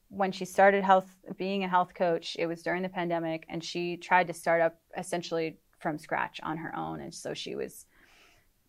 when 0.08 0.30
she 0.30 0.44
started 0.44 0.84
health 0.84 1.10
being 1.36 1.64
a 1.64 1.68
health 1.68 1.92
coach, 1.94 2.36
it 2.38 2.46
was 2.46 2.62
during 2.62 2.82
the 2.82 2.88
pandemic 2.88 3.44
and 3.48 3.62
she 3.62 3.96
tried 3.96 4.28
to 4.28 4.32
start 4.32 4.60
up 4.60 4.78
essentially 4.96 5.58
from 5.78 5.98
scratch 5.98 6.40
on 6.42 6.56
her 6.56 6.74
own 6.76 7.00
and 7.00 7.14
so 7.14 7.34
she 7.34 7.54
was 7.54 7.86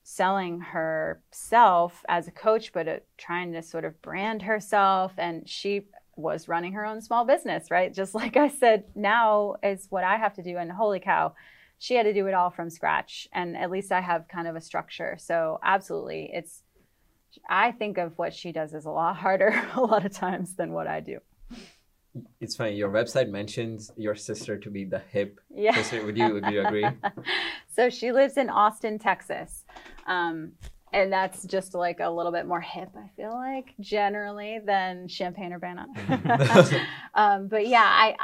selling 0.04 0.60
herself 0.60 2.04
as 2.08 2.28
a 2.28 2.32
coach 2.32 2.72
but 2.72 2.88
uh, 2.88 2.96
trying 3.18 3.52
to 3.52 3.62
sort 3.62 3.86
of 3.86 4.02
brand 4.02 4.42
herself 4.42 5.14
and 5.18 5.48
she 5.48 5.86
was 6.16 6.48
running 6.48 6.74
her 6.74 6.86
own 6.86 7.00
small 7.02 7.26
business, 7.26 7.70
right? 7.70 7.94
Just 7.94 8.16
like 8.16 8.36
I 8.36 8.48
said, 8.48 8.86
now 8.96 9.56
is 9.64 9.88
what 9.90 10.04
I 10.04 10.18
have 10.18 10.34
to 10.34 10.44
do 10.44 10.58
and 10.58 10.72
holy 10.72 11.00
cow 11.00 11.34
she 11.80 11.96
had 11.96 12.04
to 12.04 12.14
do 12.14 12.28
it 12.28 12.34
all 12.34 12.50
from 12.50 12.70
scratch 12.70 13.28
and 13.34 13.56
at 13.56 13.70
least 13.70 13.92
i 13.92 14.02
have 14.02 14.28
kind 14.28 14.48
of 14.48 14.56
a 14.56 14.62
structure. 14.62 15.18
So 15.20 15.60
absolutely 15.64 16.30
it's 16.34 16.64
i 17.50 17.72
think 17.72 17.98
of 17.98 18.18
what 18.18 18.34
she 18.34 18.52
does 18.52 18.74
as 18.74 18.86
a 18.86 18.90
lot 18.90 19.16
harder 19.16 19.54
a 19.76 19.82
lot 19.82 20.06
of 20.06 20.12
times 20.12 20.56
than 20.56 20.72
what 20.74 20.88
i 20.88 21.00
do. 21.00 21.20
It's 22.42 22.56
funny 22.56 22.76
your 22.76 22.90
website 22.90 23.30
mentions 23.30 23.92
your 23.96 24.16
sister 24.16 24.58
to 24.58 24.70
be 24.70 24.86
the 24.86 25.00
hip 25.00 25.40
yeah. 25.54 25.76
sister. 25.76 26.04
Would 26.04 26.18
you 26.18 26.34
would 26.34 26.46
you 26.48 26.66
agree? 26.66 26.88
So 27.70 27.92
she 27.92 28.12
lives 28.12 28.38
in 28.38 28.50
austin 28.50 28.98
texas. 28.98 29.64
Um, 30.08 30.54
and 30.98 31.14
that's 31.14 31.46
just 31.46 31.76
like 31.76 32.00
a 32.00 32.10
little 32.10 32.32
bit 32.32 32.48
more 32.48 32.60
hip 32.60 32.90
i 32.98 33.08
feel 33.16 33.32
like 33.32 33.74
generally 33.80 34.60
than 34.66 35.08
Champaign 35.08 35.54
Urbana 35.54 35.86
um, 37.14 37.48
but 37.48 37.68
yeah 37.68 37.84
I, 37.86 38.16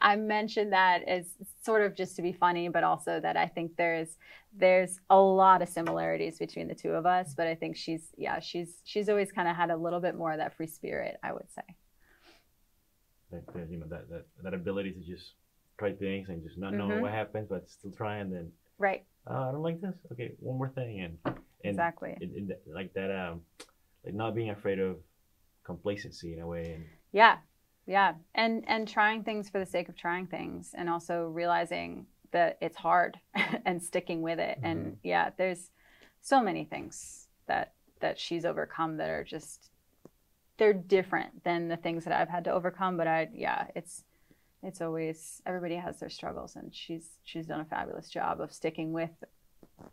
I 0.00 0.12
i 0.12 0.16
mentioned 0.16 0.72
that 0.72 1.02
as 1.06 1.26
sort 1.62 1.82
of 1.82 1.94
just 1.94 2.16
to 2.16 2.22
be 2.22 2.32
funny 2.32 2.68
but 2.68 2.82
also 2.82 3.20
that 3.20 3.36
i 3.36 3.46
think 3.46 3.76
there's 3.76 4.16
there's 4.56 5.00
a 5.10 5.20
lot 5.20 5.60
of 5.62 5.68
similarities 5.68 6.38
between 6.38 6.66
the 6.68 6.74
two 6.74 6.90
of 6.90 7.04
us 7.04 7.34
but 7.36 7.46
i 7.46 7.54
think 7.54 7.76
she's 7.76 8.08
yeah 8.16 8.40
she's 8.40 8.80
she's 8.84 9.08
always 9.08 9.30
kind 9.30 9.48
of 9.48 9.54
had 9.54 9.70
a 9.70 9.76
little 9.76 10.00
bit 10.00 10.14
more 10.14 10.32
of 10.32 10.38
that 10.38 10.56
free 10.56 10.66
spirit 10.66 11.18
i 11.22 11.32
would 11.32 11.50
say. 11.54 11.62
That, 13.30 13.68
you 13.68 13.78
know 13.78 13.86
that, 13.88 14.08
that 14.10 14.26
that 14.44 14.54
ability 14.54 14.92
to 14.92 15.00
just 15.00 15.32
try 15.76 15.92
things 15.92 16.28
and 16.28 16.40
just 16.42 16.56
not 16.56 16.72
know 16.72 16.86
mm-hmm. 16.86 17.00
what 17.00 17.10
happens 17.10 17.48
but 17.50 17.68
still 17.68 17.90
try 17.90 18.18
and 18.18 18.32
then 18.32 18.52
right. 18.78 19.04
Oh, 19.26 19.48
i 19.48 19.52
don't 19.52 19.62
like 19.62 19.80
this? 19.80 19.94
Okay 20.12 20.32
one 20.38 20.56
more 20.56 20.68
thing 20.68 21.00
and 21.00 21.34
and 21.64 21.70
exactly. 21.70 22.16
Like 22.72 22.92
that, 22.94 23.10
um, 23.10 23.40
like 24.04 24.14
not 24.14 24.34
being 24.34 24.50
afraid 24.50 24.78
of 24.78 24.96
complacency 25.64 26.34
in 26.34 26.40
a 26.40 26.46
way. 26.46 26.74
And 26.74 26.84
yeah, 27.12 27.38
yeah, 27.86 28.14
and 28.34 28.64
and 28.66 28.86
trying 28.86 29.24
things 29.24 29.48
for 29.48 29.58
the 29.58 29.66
sake 29.66 29.88
of 29.88 29.96
trying 29.96 30.26
things, 30.26 30.74
and 30.76 30.88
also 30.88 31.28
realizing 31.28 32.06
that 32.32 32.58
it's 32.60 32.76
hard 32.76 33.18
and 33.64 33.82
sticking 33.82 34.22
with 34.22 34.38
it. 34.38 34.58
Mm-hmm. 34.58 34.66
And 34.66 34.96
yeah, 35.02 35.30
there's 35.36 35.70
so 36.20 36.42
many 36.42 36.64
things 36.64 37.28
that 37.46 37.72
that 38.00 38.18
she's 38.18 38.44
overcome 38.44 38.98
that 38.98 39.08
are 39.08 39.24
just 39.24 39.70
they're 40.56 40.72
different 40.72 41.42
than 41.44 41.68
the 41.68 41.76
things 41.76 42.04
that 42.04 42.18
I've 42.18 42.28
had 42.28 42.44
to 42.44 42.52
overcome. 42.52 42.96
But 42.96 43.06
I, 43.06 43.28
yeah, 43.34 43.66
it's 43.74 44.04
it's 44.62 44.80
always 44.80 45.42
everybody 45.46 45.76
has 45.76 46.00
their 46.00 46.10
struggles, 46.10 46.56
and 46.56 46.74
she's 46.74 47.08
she's 47.24 47.46
done 47.46 47.60
a 47.60 47.64
fabulous 47.64 48.08
job 48.08 48.40
of 48.40 48.52
sticking 48.52 48.92
with 48.92 49.10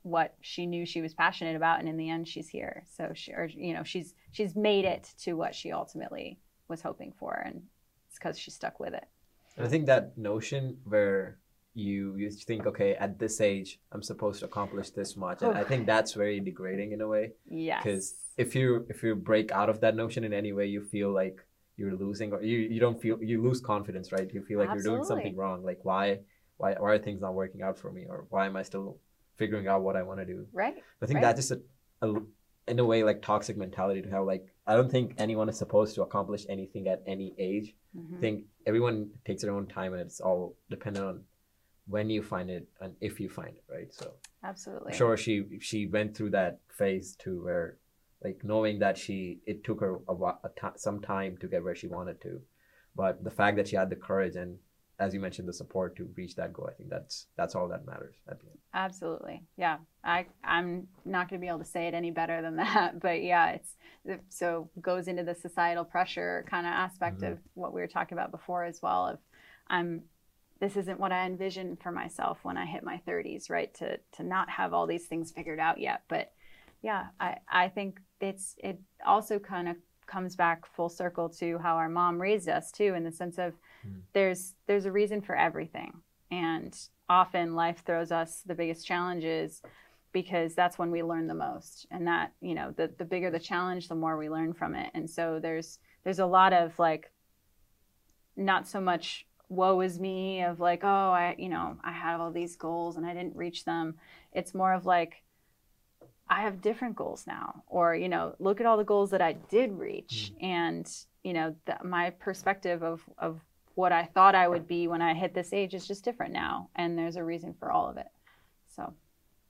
what 0.03 0.35
she 0.41 0.65
knew 0.65 0.85
she 0.85 1.01
was 1.01 1.13
passionate 1.13 1.55
about 1.55 1.79
and 1.79 1.89
in 1.89 1.97
the 1.97 2.09
end 2.09 2.27
she's 2.27 2.47
here. 2.47 2.83
So 2.95 3.11
she 3.13 3.31
or 3.33 3.45
you 3.45 3.73
know 3.73 3.83
she's 3.83 4.13
she's 4.31 4.55
made 4.55 4.85
it 4.85 5.13
to 5.19 5.33
what 5.33 5.55
she 5.55 5.71
ultimately 5.71 6.39
was 6.67 6.81
hoping 6.81 7.13
for 7.19 7.33
and 7.45 7.63
it's 8.07 8.17
because 8.17 8.37
she 8.37 8.51
stuck 8.51 8.79
with 8.79 8.93
it. 8.93 9.07
I 9.59 9.67
think 9.67 9.85
that 9.87 10.17
notion 10.17 10.77
where 10.85 11.37
you 11.73 12.15
you 12.15 12.29
think 12.29 12.65
okay 12.65 12.95
at 12.95 13.17
this 13.17 13.39
age 13.39 13.79
i'm 13.93 14.03
supposed 14.03 14.39
to 14.39 14.45
accomplish 14.45 14.89
this 14.89 15.15
much 15.15 15.41
and 15.41 15.57
i 15.57 15.63
think 15.63 15.85
that's 15.85 16.11
very 16.11 16.37
degrading 16.41 16.91
in 16.91 16.99
a 16.99 17.07
way. 17.07 17.31
Yeah 17.49 17.81
because 17.81 18.15
if 18.37 18.55
you 18.55 18.85
if 18.89 19.01
you 19.03 19.15
break 19.15 19.53
out 19.53 19.69
of 19.69 19.79
that 19.79 19.95
notion 19.95 20.25
in 20.25 20.33
any 20.33 20.51
way 20.51 20.65
you 20.65 20.81
feel 20.81 21.13
like 21.13 21.39
you're 21.81 21.95
losing 21.95 22.31
or 22.31 22.41
you, 22.41 22.59
you 22.59 22.79
don't 22.79 23.01
feel 23.01 23.17
you 23.21 23.41
lose 23.41 23.59
confidence 23.59 24.11
right? 24.11 24.29
You 24.33 24.41
feel 24.41 24.59
like 24.59 24.69
Absolutely. 24.69 24.89
you're 24.89 24.97
doing 24.97 25.07
something 25.07 25.35
wrong. 25.35 25.63
Like 25.63 25.79
why 25.83 26.19
why 26.57 26.75
why 26.81 26.91
are 26.91 26.99
things 26.99 27.21
not 27.21 27.33
working 27.33 27.61
out 27.61 27.77
for 27.77 27.91
me? 27.91 28.05
Or 28.07 28.25
why 28.29 28.45
am 28.45 28.55
i 28.55 28.63
still 28.63 28.97
figuring 29.41 29.67
out 29.67 29.81
what 29.81 29.95
I 29.95 30.03
want 30.03 30.19
to 30.19 30.27
do. 30.33 30.45
Right. 30.53 30.75
I 31.01 31.05
think 31.07 31.17
right. 31.17 31.23
that's 31.23 31.39
just 31.41 31.51
a, 31.51 32.07
a, 32.07 32.13
in 32.67 32.77
a 32.77 32.85
way, 32.85 33.03
like 33.03 33.19
toxic 33.23 33.57
mentality 33.57 34.01
to 34.03 34.09
have. 34.11 34.25
Like, 34.33 34.45
I 34.67 34.75
don't 34.75 34.91
think 34.95 35.15
anyone 35.17 35.49
is 35.49 35.57
supposed 35.57 35.95
to 35.95 36.03
accomplish 36.03 36.43
anything 36.47 36.87
at 36.87 37.01
any 37.07 37.33
age. 37.39 37.73
Mm-hmm. 37.97 38.17
I 38.17 38.19
think 38.19 38.45
everyone 38.67 39.09
takes 39.25 39.41
their 39.41 39.53
own 39.57 39.65
time, 39.65 39.93
and 39.93 40.01
it's 40.01 40.21
all 40.21 40.55
dependent 40.69 41.05
on 41.05 41.23
when 41.87 42.11
you 42.15 42.21
find 42.21 42.51
it 42.57 42.67
and 42.79 42.93
if 43.01 43.19
you 43.19 43.29
find 43.29 43.53
it, 43.59 43.65
right? 43.75 43.91
So 43.91 44.11
absolutely. 44.43 44.91
I'm 44.91 44.97
sure 44.97 45.17
she 45.17 45.35
she 45.59 45.87
went 45.87 46.15
through 46.15 46.31
that 46.31 46.59
phase 46.77 47.15
too, 47.23 47.43
where 47.43 47.77
like 48.23 48.37
knowing 48.43 48.79
that 48.79 48.95
she 49.03 49.39
it 49.47 49.63
took 49.63 49.79
her 49.81 49.93
a, 50.07 50.13
a 50.13 50.51
t- 50.59 50.77
some 50.77 51.01
time 51.01 51.37
to 51.41 51.47
get 51.47 51.63
where 51.63 51.75
she 51.81 51.87
wanted 51.87 52.21
to, 52.21 52.41
but 52.95 53.23
the 53.23 53.35
fact 53.39 53.57
that 53.57 53.67
she 53.67 53.75
had 53.75 53.89
the 53.89 53.95
courage 53.95 54.35
and 54.35 54.59
as 55.01 55.15
you 55.15 55.19
mentioned, 55.19 55.49
the 55.49 55.53
support 55.53 55.95
to 55.95 56.07
reach 56.15 56.35
that 56.35 56.53
goal. 56.53 56.69
I 56.69 56.73
think 56.73 56.89
that's 56.89 57.25
that's 57.35 57.55
all 57.55 57.67
that 57.69 57.87
matters 57.87 58.15
at 58.29 58.39
the 58.39 58.45
end. 58.45 58.59
Absolutely, 58.73 59.43
yeah. 59.57 59.77
I 60.03 60.27
I'm 60.43 60.87
not 61.05 61.27
going 61.27 61.41
to 61.41 61.43
be 61.43 61.49
able 61.49 61.59
to 61.59 61.65
say 61.65 61.87
it 61.87 61.95
any 61.95 62.11
better 62.11 62.41
than 62.43 62.55
that, 62.57 62.99
but 62.99 63.23
yeah, 63.23 63.57
it's 63.57 63.75
so 64.29 64.69
goes 64.79 65.07
into 65.07 65.23
the 65.23 65.33
societal 65.33 65.83
pressure 65.83 66.45
kind 66.47 66.67
of 66.67 66.71
aspect 66.71 67.21
mm-hmm. 67.21 67.33
of 67.33 67.39
what 67.55 67.73
we 67.73 67.81
were 67.81 67.87
talking 67.87 68.15
about 68.15 68.31
before 68.31 68.63
as 68.63 68.79
well. 68.81 69.07
Of 69.07 69.19
I'm 69.67 70.03
this 70.59 70.77
isn't 70.77 70.99
what 70.99 71.11
I 71.11 71.25
envisioned 71.25 71.81
for 71.81 71.91
myself 71.91 72.37
when 72.43 72.55
I 72.55 72.67
hit 72.67 72.83
my 72.83 73.01
30s, 73.07 73.49
right? 73.49 73.73
To 73.75 73.97
to 74.17 74.23
not 74.23 74.51
have 74.51 74.71
all 74.71 74.85
these 74.85 75.07
things 75.07 75.31
figured 75.31 75.59
out 75.59 75.79
yet, 75.79 76.03
but 76.09 76.31
yeah, 76.83 77.07
I 77.19 77.37
I 77.49 77.69
think 77.69 77.99
it's 78.19 78.55
it 78.59 78.79
also 79.03 79.39
kind 79.39 79.67
of 79.67 79.77
comes 80.05 80.35
back 80.35 80.67
full 80.75 80.89
circle 80.89 81.29
to 81.29 81.57
how 81.57 81.77
our 81.77 81.89
mom 81.89 82.21
raised 82.21 82.49
us 82.49 82.71
too, 82.71 82.93
in 82.93 83.03
the 83.03 83.11
sense 83.11 83.39
of 83.39 83.53
mm. 83.87 84.01
there's 84.13 84.53
there's 84.67 84.85
a 84.85 84.91
reason 84.91 85.21
for 85.21 85.35
everything, 85.35 86.01
and 86.29 86.77
often 87.09 87.55
life 87.55 87.83
throws 87.85 88.11
us 88.11 88.41
the 88.45 88.55
biggest 88.55 88.85
challenges 88.85 89.61
because 90.13 90.55
that's 90.55 90.77
when 90.77 90.91
we 90.91 91.03
learn 91.03 91.27
the 91.27 91.33
most, 91.33 91.85
and 91.91 92.07
that 92.07 92.33
you 92.41 92.55
know 92.55 92.71
the 92.71 92.91
the 92.97 93.05
bigger 93.05 93.29
the 93.31 93.39
challenge, 93.39 93.87
the 93.87 93.95
more 93.95 94.17
we 94.17 94.29
learn 94.29 94.53
from 94.53 94.75
it, 94.75 94.91
and 94.93 95.09
so 95.09 95.39
there's 95.41 95.79
there's 96.03 96.19
a 96.19 96.25
lot 96.25 96.53
of 96.53 96.77
like 96.79 97.11
not 98.35 98.67
so 98.67 98.79
much 98.79 99.25
woe 99.49 99.81
is 99.81 99.99
me 99.99 100.41
of 100.41 100.61
like 100.61 100.81
oh 100.81 101.11
i 101.11 101.35
you 101.37 101.49
know 101.49 101.77
i 101.83 101.91
had 101.91 102.15
all 102.15 102.31
these 102.31 102.55
goals 102.55 102.95
and 102.95 103.05
i 103.05 103.13
didn't 103.13 103.35
reach 103.35 103.65
them. 103.65 103.95
It's 104.31 104.55
more 104.55 104.73
of 104.73 104.85
like 104.85 105.23
I 106.31 106.43
have 106.43 106.61
different 106.61 106.95
goals 106.95 107.27
now, 107.27 107.63
or 107.67 107.93
you 107.93 108.07
know, 108.07 108.35
look 108.39 108.61
at 108.61 108.65
all 108.65 108.77
the 108.77 108.85
goals 108.85 109.11
that 109.11 109.21
I 109.21 109.33
did 109.33 109.73
reach, 109.73 110.31
mm. 110.33 110.43
and 110.43 110.89
you 111.23 111.33
know, 111.33 111.55
the, 111.65 111.77
my 111.83 112.11
perspective 112.11 112.81
of 112.81 113.03
of 113.17 113.41
what 113.75 113.91
I 113.91 114.05
thought 114.05 114.35
I 114.35 114.47
would 114.47 114.67
be 114.67 114.87
when 114.87 115.01
I 115.01 115.13
hit 115.13 115.33
this 115.33 115.53
age 115.53 115.73
is 115.73 115.87
just 115.87 116.03
different 116.03 116.33
now, 116.33 116.69
and 116.75 116.97
there's 116.97 117.15
a 117.15 117.23
reason 117.23 117.53
for 117.59 117.71
all 117.71 117.89
of 117.89 117.97
it. 117.97 118.07
So, 118.75 118.93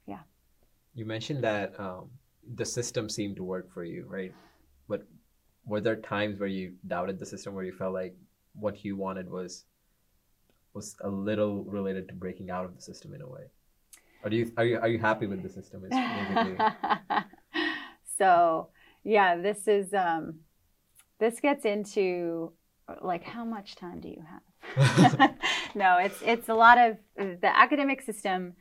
yeah. 0.05 0.19
You 0.95 1.05
mentioned 1.05 1.43
that 1.43 1.79
um, 1.79 2.09
the 2.55 2.65
system 2.65 3.09
seemed 3.09 3.35
to 3.37 3.43
work 3.43 3.71
for 3.73 3.83
you, 3.83 4.05
right? 4.07 4.33
But 4.87 5.05
were 5.65 5.81
there 5.81 5.95
times 5.95 6.39
where 6.39 6.49
you 6.49 6.73
doubted 6.87 7.19
the 7.19 7.25
system, 7.25 7.53
where 7.53 7.63
you 7.63 7.73
felt 7.73 7.93
like 7.93 8.15
what 8.53 8.83
you 8.83 8.95
wanted 8.95 9.29
was 9.29 9.65
was 10.73 10.95
a 11.01 11.09
little 11.09 11.65
related 11.65 12.07
to 12.07 12.13
breaking 12.13 12.49
out 12.49 12.63
of 12.63 12.75
the 12.75 12.81
system 12.81 13.13
in 13.13 13.21
a 13.21 13.27
way? 13.27 13.43
Are 14.23 14.29
you 14.29 14.51
are 14.57 14.65
you 14.65 14.79
are 14.79 14.87
you 14.87 14.99
happy 14.99 15.27
with 15.27 15.43
the 15.43 15.49
system? 15.49 15.83
So 18.21 18.69
yeah, 19.03 19.35
this 19.35 19.67
is 19.67 19.95
um, 19.95 20.41
this 21.19 21.39
gets 21.39 21.65
into 21.65 22.53
like 23.01 23.23
how 23.23 23.45
much 23.45 23.75
time 23.75 23.99
do 23.99 24.09
you 24.09 24.23
have? 24.29 25.35
no, 25.75 25.97
it's 25.97 26.21
it's 26.21 26.49
a 26.49 26.53
lot 26.53 26.77
of 26.77 26.97
the 27.17 27.57
academic 27.57 28.01
system 28.01 28.53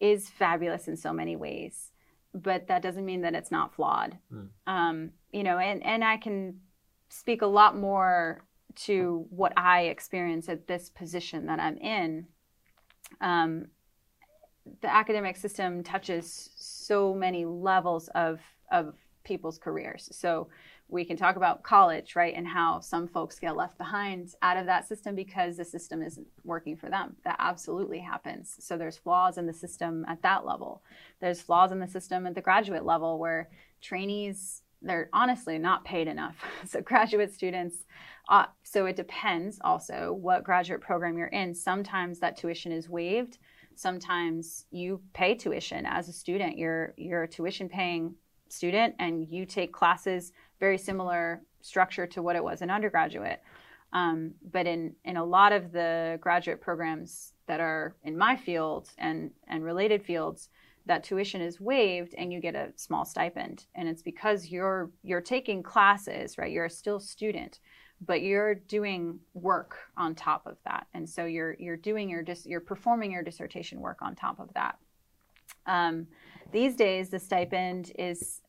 is 0.00 0.28
fabulous 0.28 0.88
in 0.88 0.96
so 0.96 1.12
many 1.12 1.36
ways, 1.36 1.92
but 2.34 2.66
that 2.68 2.82
doesn't 2.82 3.04
mean 3.04 3.22
that 3.22 3.34
it's 3.34 3.50
not 3.50 3.74
flawed. 3.74 4.18
Mm. 4.32 4.48
Um, 4.66 5.10
you 5.32 5.42
know, 5.42 5.58
and 5.58 5.84
and 5.84 6.04
I 6.04 6.16
can 6.16 6.60
speak 7.08 7.42
a 7.42 7.46
lot 7.46 7.76
more 7.76 8.44
to 8.74 9.26
what 9.30 9.52
I 9.56 9.82
experience 9.82 10.48
at 10.48 10.66
this 10.66 10.90
position 10.90 11.46
that 11.46 11.60
I'm 11.60 11.76
in. 11.78 12.26
Um, 13.20 13.66
the 14.80 14.92
academic 14.92 15.36
system 15.36 15.82
touches 15.82 16.50
so 16.56 17.14
many 17.14 17.44
levels 17.44 18.08
of 18.14 18.40
of 18.70 18.94
people's 19.24 19.58
careers. 19.58 20.08
So 20.12 20.48
we 20.94 21.04
can 21.04 21.16
talk 21.16 21.34
about 21.34 21.64
college, 21.64 22.14
right, 22.14 22.34
and 22.34 22.46
how 22.46 22.78
some 22.78 23.08
folks 23.08 23.40
get 23.40 23.56
left 23.56 23.76
behind 23.76 24.32
out 24.42 24.56
of 24.56 24.66
that 24.66 24.86
system 24.86 25.16
because 25.16 25.56
the 25.56 25.64
system 25.64 26.00
isn't 26.00 26.26
working 26.44 26.76
for 26.76 26.88
them. 26.88 27.16
That 27.24 27.36
absolutely 27.40 27.98
happens. 27.98 28.54
So 28.60 28.78
there's 28.78 28.96
flaws 28.96 29.36
in 29.36 29.46
the 29.46 29.52
system 29.52 30.06
at 30.08 30.22
that 30.22 30.46
level. 30.46 30.84
There's 31.20 31.40
flaws 31.40 31.72
in 31.72 31.80
the 31.80 31.88
system 31.88 32.28
at 32.28 32.36
the 32.36 32.40
graduate 32.40 32.84
level 32.84 33.18
where 33.18 33.50
trainees 33.82 34.62
they're 34.82 35.08
honestly 35.14 35.58
not 35.58 35.84
paid 35.84 36.06
enough. 36.08 36.36
so 36.66 36.80
graduate 36.80 37.34
students 37.34 37.84
uh, 38.28 38.46
so 38.62 38.86
it 38.86 38.96
depends 38.96 39.58
also 39.62 40.16
what 40.20 40.44
graduate 40.44 40.80
program 40.80 41.18
you're 41.18 41.26
in. 41.28 41.54
Sometimes 41.54 42.20
that 42.20 42.36
tuition 42.36 42.72
is 42.72 42.88
waived. 42.88 43.38
Sometimes 43.74 44.66
you 44.70 45.00
pay 45.12 45.34
tuition 45.34 45.84
as 45.84 46.08
a 46.08 46.12
student. 46.12 46.56
You're 46.56 46.94
you're 46.96 47.24
a 47.24 47.28
tuition 47.28 47.68
paying 47.68 48.14
student 48.48 48.94
and 48.98 49.26
you 49.28 49.44
take 49.44 49.72
classes 49.72 50.32
very 50.60 50.78
similar 50.78 51.42
structure 51.60 52.06
to 52.06 52.22
what 52.22 52.36
it 52.36 52.44
was 52.44 52.62
in 52.62 52.70
undergraduate. 52.70 53.42
Um, 53.92 54.32
but 54.50 54.66
in 54.66 54.94
in 55.04 55.16
a 55.16 55.24
lot 55.24 55.52
of 55.52 55.72
the 55.72 56.18
graduate 56.20 56.60
programs 56.60 57.32
that 57.46 57.60
are 57.60 57.94
in 58.02 58.16
my 58.18 58.36
field 58.36 58.90
and 58.98 59.30
and 59.46 59.64
related 59.64 60.04
fields, 60.04 60.48
that 60.86 61.04
tuition 61.04 61.40
is 61.40 61.60
waived 61.60 62.14
and 62.18 62.32
you 62.32 62.40
get 62.40 62.54
a 62.54 62.72
small 62.76 63.04
stipend. 63.04 63.66
And 63.74 63.88
it's 63.88 64.02
because 64.02 64.48
you're 64.48 64.90
you're 65.02 65.20
taking 65.20 65.62
classes, 65.62 66.38
right? 66.38 66.50
You're 66.50 66.68
still 66.68 66.96
a 66.96 67.00
student 67.00 67.60
but 68.06 68.22
you're 68.22 68.54
doing 68.54 69.18
work 69.34 69.76
on 69.96 70.14
top 70.14 70.46
of 70.46 70.56
that 70.64 70.86
and 70.94 71.08
so 71.08 71.24
you're 71.24 71.56
you're 71.58 71.76
doing 71.76 72.08
your 72.08 72.22
dis- 72.22 72.46
you're 72.46 72.60
performing 72.60 73.10
your 73.10 73.22
dissertation 73.22 73.80
work 73.80 73.98
on 74.02 74.14
top 74.14 74.40
of 74.40 74.52
that 74.54 74.78
um, 75.66 76.06
these 76.52 76.74
days 76.76 77.08
the 77.08 77.18
stipend 77.18 77.92
is 77.98 78.40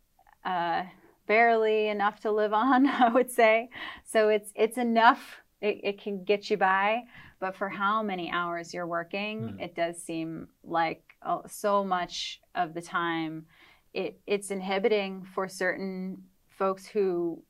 uh, 0.43 0.83
barely 1.27 1.87
enough 1.87 2.19
to 2.19 2.31
live 2.31 2.53
on 2.53 2.85
i 2.87 3.09
would 3.09 3.31
say 3.31 3.69
so 4.03 4.29
it's 4.29 4.51
it's 4.55 4.77
enough 4.77 5.37
it, 5.61 5.79
it 5.83 6.01
can 6.01 6.23
get 6.23 6.49
you 6.49 6.57
by 6.57 7.03
but 7.39 7.55
for 7.55 7.69
how 7.69 8.01
many 8.01 8.31
hours 8.31 8.73
you're 8.73 8.87
working 8.87 9.41
mm. 9.41 9.61
it 9.61 9.75
does 9.75 10.01
seem 10.01 10.47
like 10.63 11.03
uh, 11.21 11.39
so 11.47 11.83
much 11.83 12.41
of 12.53 12.73
the 12.73 12.81
time 12.81 13.45
it, 13.93 14.19
it's 14.27 14.51
inhibiting 14.51 15.25
for 15.33 15.47
certain 15.47 16.17
folks 16.49 16.85
who 16.85 17.41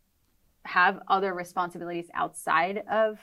have 0.64 1.00
other 1.08 1.34
responsibilities 1.34 2.08
outside 2.14 2.84
of 2.90 3.20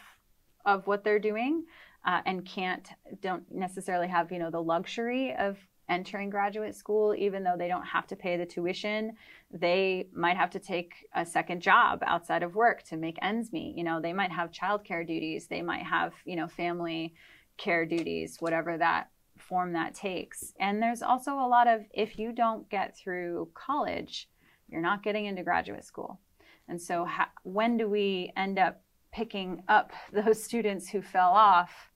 of 0.64 0.86
what 0.86 1.02
they're 1.02 1.18
doing 1.18 1.64
uh, 2.04 2.20
and 2.26 2.44
can't 2.44 2.88
don't 3.20 3.44
necessarily 3.50 4.08
have 4.08 4.30
you 4.30 4.38
know 4.38 4.50
the 4.50 4.62
luxury 4.62 5.34
of 5.34 5.56
entering 5.88 6.30
graduate 6.30 6.74
school 6.74 7.14
even 7.16 7.42
though 7.42 7.56
they 7.58 7.68
don't 7.68 7.84
have 7.84 8.06
to 8.06 8.16
pay 8.16 8.36
the 8.36 8.46
tuition 8.46 9.12
they 9.50 10.06
might 10.14 10.36
have 10.36 10.50
to 10.50 10.58
take 10.58 11.06
a 11.14 11.26
second 11.26 11.60
job 11.60 12.02
outside 12.06 12.42
of 12.42 12.54
work 12.54 12.82
to 12.82 12.96
make 12.96 13.18
ends 13.22 13.52
meet 13.52 13.76
you 13.76 13.84
know 13.84 14.00
they 14.00 14.12
might 14.12 14.30
have 14.30 14.50
childcare 14.50 15.06
duties 15.06 15.46
they 15.46 15.62
might 15.62 15.84
have 15.84 16.12
you 16.24 16.36
know 16.36 16.46
family 16.46 17.14
care 17.58 17.84
duties 17.84 18.36
whatever 18.40 18.78
that 18.78 19.10
form 19.38 19.72
that 19.72 19.94
takes 19.94 20.52
and 20.60 20.80
there's 20.80 21.02
also 21.02 21.32
a 21.32 21.48
lot 21.48 21.66
of 21.66 21.82
if 21.92 22.18
you 22.18 22.32
don't 22.32 22.68
get 22.70 22.96
through 22.96 23.48
college 23.54 24.28
you're 24.68 24.80
not 24.80 25.02
getting 25.02 25.26
into 25.26 25.42
graduate 25.42 25.84
school 25.84 26.20
and 26.68 26.80
so, 26.80 27.04
how, 27.04 27.26
when 27.42 27.76
do 27.76 27.88
we 27.88 28.32
end 28.36 28.58
up 28.58 28.82
picking 29.12 29.62
up 29.68 29.92
those 30.12 30.42
students 30.42 30.88
who 30.88 31.02
fell 31.02 31.30
off 31.30 31.90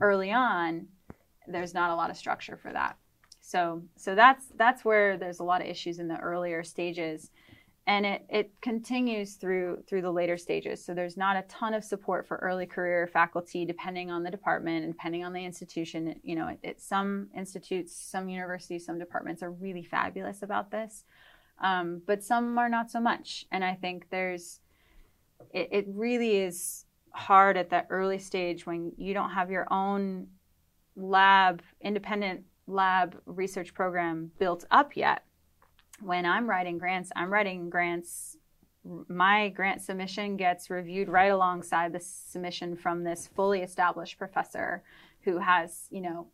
early 0.00 0.32
on? 0.32 0.88
There's 1.46 1.74
not 1.74 1.90
a 1.90 1.94
lot 1.94 2.10
of 2.10 2.16
structure 2.16 2.56
for 2.56 2.72
that. 2.72 2.96
So, 3.46 3.82
so 3.94 4.16
that's 4.16 4.46
that's 4.56 4.84
where 4.84 5.16
there's 5.16 5.38
a 5.38 5.44
lot 5.44 5.60
of 5.60 5.68
issues 5.68 6.00
in 6.00 6.08
the 6.08 6.18
earlier 6.18 6.64
stages, 6.64 7.30
and 7.86 8.04
it 8.04 8.26
it 8.28 8.50
continues 8.60 9.34
through 9.34 9.84
through 9.86 10.02
the 10.02 10.10
later 10.10 10.36
stages. 10.36 10.84
So 10.84 10.94
there's 10.94 11.16
not 11.16 11.36
a 11.36 11.42
ton 11.42 11.72
of 11.72 11.84
support 11.84 12.26
for 12.26 12.38
early 12.38 12.66
career 12.66 13.06
faculty, 13.06 13.64
depending 13.64 14.10
on 14.10 14.24
the 14.24 14.32
department 14.32 14.82
and 14.82 14.92
depending 14.92 15.22
on 15.22 15.32
the 15.32 15.44
institution. 15.44 16.16
You 16.24 16.34
know, 16.34 16.56
it, 16.64 16.80
some 16.80 17.28
institutes, 17.36 17.94
some 17.94 18.28
universities, 18.28 18.84
some 18.84 18.98
departments 18.98 19.44
are 19.44 19.52
really 19.52 19.84
fabulous 19.84 20.42
about 20.42 20.72
this. 20.72 21.04
Um, 21.62 22.02
but 22.04 22.24
some 22.24 22.58
are 22.58 22.68
not 22.68 22.90
so 22.90 22.98
much. 22.98 23.46
And 23.52 23.64
I 23.64 23.74
think 23.74 24.08
there's, 24.10 24.58
it, 25.54 25.68
it 25.70 25.86
really 25.88 26.38
is 26.38 26.84
hard 27.12 27.56
at 27.56 27.70
that 27.70 27.86
early 27.90 28.18
stage 28.18 28.66
when 28.66 28.90
you 28.96 29.14
don't 29.14 29.30
have 29.30 29.52
your 29.52 29.72
own 29.72 30.26
lab, 30.96 31.62
independent 31.80 32.42
lab 32.66 33.20
research 33.26 33.74
program 33.74 34.30
built 34.38 34.64
up 34.70 34.96
yet. 34.96 35.24
When 36.00 36.26
I'm 36.26 36.48
writing 36.48 36.78
grants, 36.78 37.10
I'm 37.16 37.32
writing 37.32 37.70
grants. 37.70 38.36
My 39.08 39.48
grant 39.48 39.82
submission 39.82 40.36
gets 40.36 40.70
reviewed 40.70 41.08
right 41.08 41.30
alongside 41.30 41.92
the 41.92 42.00
submission 42.00 42.76
from 42.76 43.02
this 43.02 43.28
fully 43.34 43.62
established 43.62 44.18
professor 44.18 44.82
who 45.22 45.38
has, 45.38 45.86
you 45.90 46.00
know, 46.00 46.28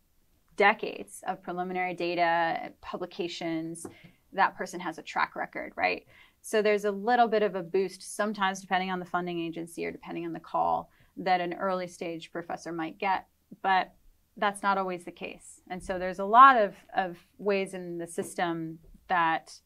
decades 0.55 1.23
of 1.27 1.41
preliminary 1.41 1.93
data, 1.93 2.71
publications, 2.81 3.87
that 4.33 4.55
person 4.55 4.79
has 4.79 4.97
a 4.97 5.03
track 5.03 5.35
record, 5.35 5.73
right? 5.75 6.05
So 6.41 6.61
there's 6.61 6.85
a 6.85 6.91
little 6.91 7.27
bit 7.27 7.41
of 7.41 7.55
a 7.55 7.63
boost 7.63 8.15
sometimes, 8.15 8.61
depending 8.61 8.91
on 8.91 8.99
the 8.99 9.05
funding 9.05 9.39
agency 9.39 9.85
or 9.85 9.91
depending 9.91 10.25
on 10.25 10.33
the 10.33 10.39
call, 10.39 10.91
that 11.17 11.41
an 11.41 11.53
early 11.53 11.87
stage 11.87 12.31
professor 12.31 12.71
might 12.71 12.97
get. 12.97 13.27
But 13.61 13.93
that's 14.37 14.63
not 14.63 14.77
always 14.77 15.05
the 15.05 15.11
case. 15.11 15.61
And 15.69 15.83
so 15.83 15.99
there's 15.99 16.19
a 16.19 16.25
lot 16.25 16.57
of, 16.57 16.75
of 16.95 17.17
ways 17.37 17.73
in 17.73 17.97
the 17.97 18.07
system 18.07 18.79
that, 19.07 19.59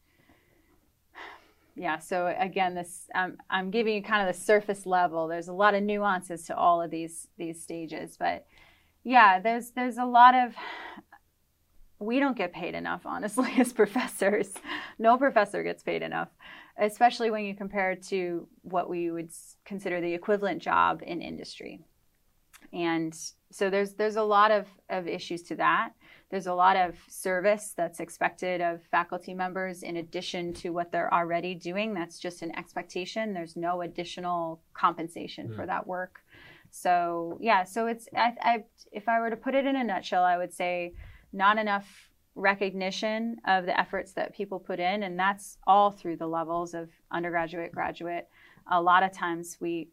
yeah, 1.74 1.98
so 1.98 2.34
again, 2.38 2.74
this 2.74 3.08
um, 3.14 3.38
I'm 3.48 3.70
giving 3.70 3.94
you 3.94 4.02
kind 4.02 4.28
of 4.28 4.34
the 4.34 4.40
surface 4.40 4.84
level. 4.84 5.28
There's 5.28 5.48
a 5.48 5.52
lot 5.52 5.74
of 5.74 5.82
nuances 5.82 6.44
to 6.46 6.56
all 6.56 6.82
of 6.82 6.90
these 6.90 7.28
these 7.38 7.62
stages, 7.62 8.16
but 8.18 8.46
yeah, 9.04 9.38
there's 9.38 9.70
there's 9.70 9.96
a 9.96 10.04
lot 10.04 10.34
of 10.34 10.54
we 12.00 12.20
don't 12.20 12.36
get 12.36 12.52
paid 12.52 12.74
enough, 12.74 13.02
honestly, 13.04 13.52
as 13.58 13.72
professors. 13.72 14.52
No 14.98 15.16
professor 15.16 15.62
gets 15.62 15.82
paid 15.82 16.02
enough, 16.02 16.28
especially 16.78 17.30
when 17.30 17.44
you 17.44 17.54
compare 17.54 17.96
to 18.08 18.46
what 18.62 18.88
we 18.88 19.10
would 19.10 19.30
consider 19.64 20.00
the 20.00 20.14
equivalent 20.14 20.62
job 20.62 21.02
in 21.04 21.22
industry. 21.22 21.80
And 22.72 23.18
so 23.50 23.70
there's 23.70 23.94
there's 23.94 24.16
a 24.16 24.22
lot 24.22 24.50
of, 24.50 24.66
of 24.90 25.06
issues 25.06 25.42
to 25.44 25.56
that. 25.56 25.90
There's 26.30 26.46
a 26.46 26.54
lot 26.54 26.76
of 26.76 26.94
service 27.08 27.72
that's 27.74 28.00
expected 28.00 28.60
of 28.60 28.82
faculty 28.90 29.32
members 29.32 29.82
in 29.82 29.96
addition 29.96 30.52
to 30.54 30.70
what 30.70 30.92
they're 30.92 31.12
already 31.12 31.54
doing. 31.54 31.94
That's 31.94 32.18
just 32.18 32.42
an 32.42 32.56
expectation. 32.58 33.32
There's 33.32 33.56
no 33.56 33.80
additional 33.80 34.60
compensation 34.74 35.48
mm. 35.48 35.56
for 35.56 35.64
that 35.64 35.86
work. 35.86 36.20
So 36.70 37.38
yeah, 37.40 37.64
so 37.64 37.86
it's 37.86 38.08
I, 38.14 38.34
I 38.42 38.64
if 38.92 39.08
I 39.08 39.20
were 39.20 39.30
to 39.30 39.36
put 39.36 39.54
it 39.54 39.64
in 39.64 39.76
a 39.76 39.84
nutshell, 39.84 40.24
I 40.24 40.36
would 40.36 40.52
say 40.52 40.92
not 41.32 41.56
enough 41.58 42.10
recognition 42.34 43.36
of 43.46 43.66
the 43.66 43.78
efforts 43.78 44.12
that 44.12 44.34
people 44.34 44.60
put 44.60 44.78
in 44.78 45.02
and 45.02 45.18
that's 45.18 45.58
all 45.66 45.90
through 45.90 46.16
the 46.16 46.26
levels 46.26 46.72
of 46.72 46.88
undergraduate 47.10 47.72
graduate 47.72 48.28
a 48.70 48.80
lot 48.80 49.02
of 49.02 49.12
times 49.12 49.56
we 49.60 49.88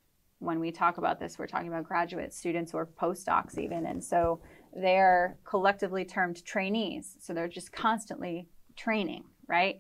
when 0.46 0.60
we 0.60 0.72
talk 0.72 0.98
about 0.98 1.20
this 1.20 1.38
we're 1.38 1.48
talking 1.48 1.68
about 1.68 1.84
graduate 1.84 2.34
students 2.34 2.74
or 2.74 2.86
postdocs 2.86 3.58
even. 3.58 3.86
And 3.86 4.04
so 4.04 4.42
they're 4.74 5.38
collectively 5.44 6.06
termed 6.06 6.44
trainees. 6.46 7.18
So 7.20 7.34
they're 7.34 7.48
just 7.48 7.72
constantly 7.72 8.48
training 8.76 9.24
right? 9.48 9.80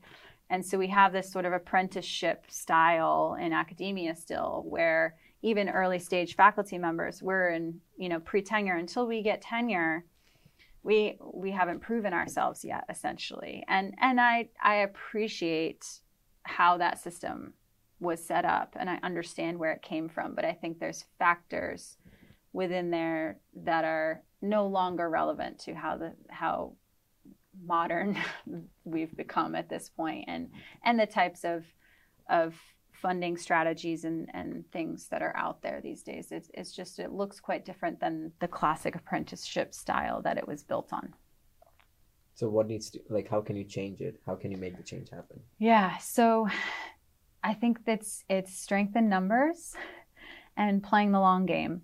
And 0.50 0.64
so 0.66 0.78
we 0.78 0.88
have 0.88 1.12
this 1.12 1.32
sort 1.32 1.46
of 1.46 1.54
apprenticeship 1.54 2.46
style 2.50 3.36
in 3.40 3.52
academia 3.52 4.16
still 4.16 4.64
where 4.68 5.16
even 5.42 5.70
early 5.70 6.00
stage 6.00 6.36
faculty 6.36 6.78
members 6.78 7.22
we're 7.22 7.50
in 7.50 7.80
you 7.98 8.10
know 8.10 8.20
pre-tenure. 8.20 8.76
Until 8.76 9.08
we 9.08 9.22
get 9.22 9.42
tenure 9.42 10.06
we 10.84 11.18
we 11.34 11.52
haven't 11.52 11.80
proven 11.80 12.14
ourselves 12.14 12.64
yet 12.64 12.84
essentially. 12.90 13.64
And 13.68 13.96
and 14.00 14.22
i 14.22 14.50
i 14.64 14.76
appreciate 14.76 15.86
how 16.44 16.78
that 16.78 17.00
system 17.00 17.54
was 18.00 18.24
set 18.24 18.46
up 18.46 18.76
and 18.80 18.90
i 18.90 19.00
understand 19.04 19.58
where 19.58 19.72
it 19.72 19.82
came 19.82 20.10
from 20.10 20.36
but 20.36 20.46
i 20.46 20.52
think 20.52 20.80
there's 20.80 21.06
factors 21.18 21.98
within 22.54 22.92
there 22.92 23.40
that 23.54 23.86
are 23.86 24.22
no 24.42 24.68
longer 24.68 25.10
relevant 25.10 25.60
to 25.60 25.74
how 25.74 25.98
the 25.98 26.14
how 26.30 26.74
modern 27.66 28.18
we've 28.84 29.16
become 29.16 29.56
at 29.56 29.70
this 29.70 29.90
point 29.90 30.26
and 30.28 30.50
and 30.84 31.00
the 31.00 31.06
types 31.06 31.44
of 31.44 31.64
of 32.30 32.56
funding 32.96 33.38
strategies 33.38 34.06
and, 34.06 34.30
and 34.34 34.64
things 34.72 35.08
that 35.10 35.22
are 35.22 35.36
out 35.36 35.62
there 35.62 35.82
these 35.82 36.02
days. 36.02 36.32
It's, 36.32 36.50
it's 36.54 36.72
just 36.72 36.98
it 36.98 37.12
looks 37.12 37.40
quite 37.40 37.66
different 37.66 38.00
than 38.00 38.32
the 38.40 38.48
classic 38.48 38.96
apprenticeship 38.96 39.74
style 39.74 40.22
that 40.24 40.38
it 40.38 40.48
was 40.48 40.64
built 40.64 40.92
on. 40.94 41.14
So 42.36 42.50
what 42.50 42.68
needs 42.68 42.90
to 42.92 43.00
like 43.10 43.30
how 43.30 43.42
can 43.42 43.56
you 43.56 43.64
change 43.64 44.02
it? 44.02 44.20
How 44.26 44.36
can 44.36 44.52
you 44.52 44.58
make 44.58 44.76
the 44.76 44.84
change 44.84 45.10
happen? 45.10 45.40
Yeah 45.60 45.98
so 45.98 46.48
i 47.46 47.54
think 47.54 47.86
that's 47.86 48.24
it's 48.30 48.54
strength 48.54 48.96
in 48.96 49.08
numbers 49.08 49.74
and 50.58 50.84
playing 50.84 51.12
the 51.12 51.20
long 51.20 51.46
game 51.46 51.82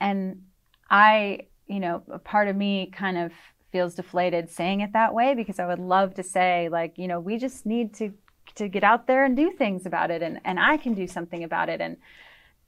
and 0.00 0.42
i 0.90 1.40
you 1.66 1.80
know 1.80 2.02
a 2.10 2.18
part 2.18 2.46
of 2.46 2.54
me 2.54 2.90
kind 2.94 3.18
of 3.18 3.32
feels 3.74 3.96
deflated 3.96 4.48
saying 4.48 4.82
it 4.82 4.92
that 4.92 5.12
way 5.12 5.34
because 5.34 5.58
I 5.58 5.66
would 5.66 5.80
love 5.80 6.14
to 6.14 6.22
say 6.22 6.68
like, 6.68 6.96
you 6.96 7.08
know, 7.08 7.18
we 7.18 7.38
just 7.38 7.66
need 7.66 7.92
to 7.94 8.12
to 8.54 8.68
get 8.68 8.84
out 8.84 9.08
there 9.08 9.24
and 9.24 9.36
do 9.36 9.50
things 9.50 9.84
about 9.84 10.12
it 10.12 10.22
and, 10.22 10.40
and 10.44 10.60
I 10.60 10.76
can 10.76 10.94
do 10.94 11.08
something 11.08 11.42
about 11.42 11.68
it. 11.68 11.80
And 11.80 11.96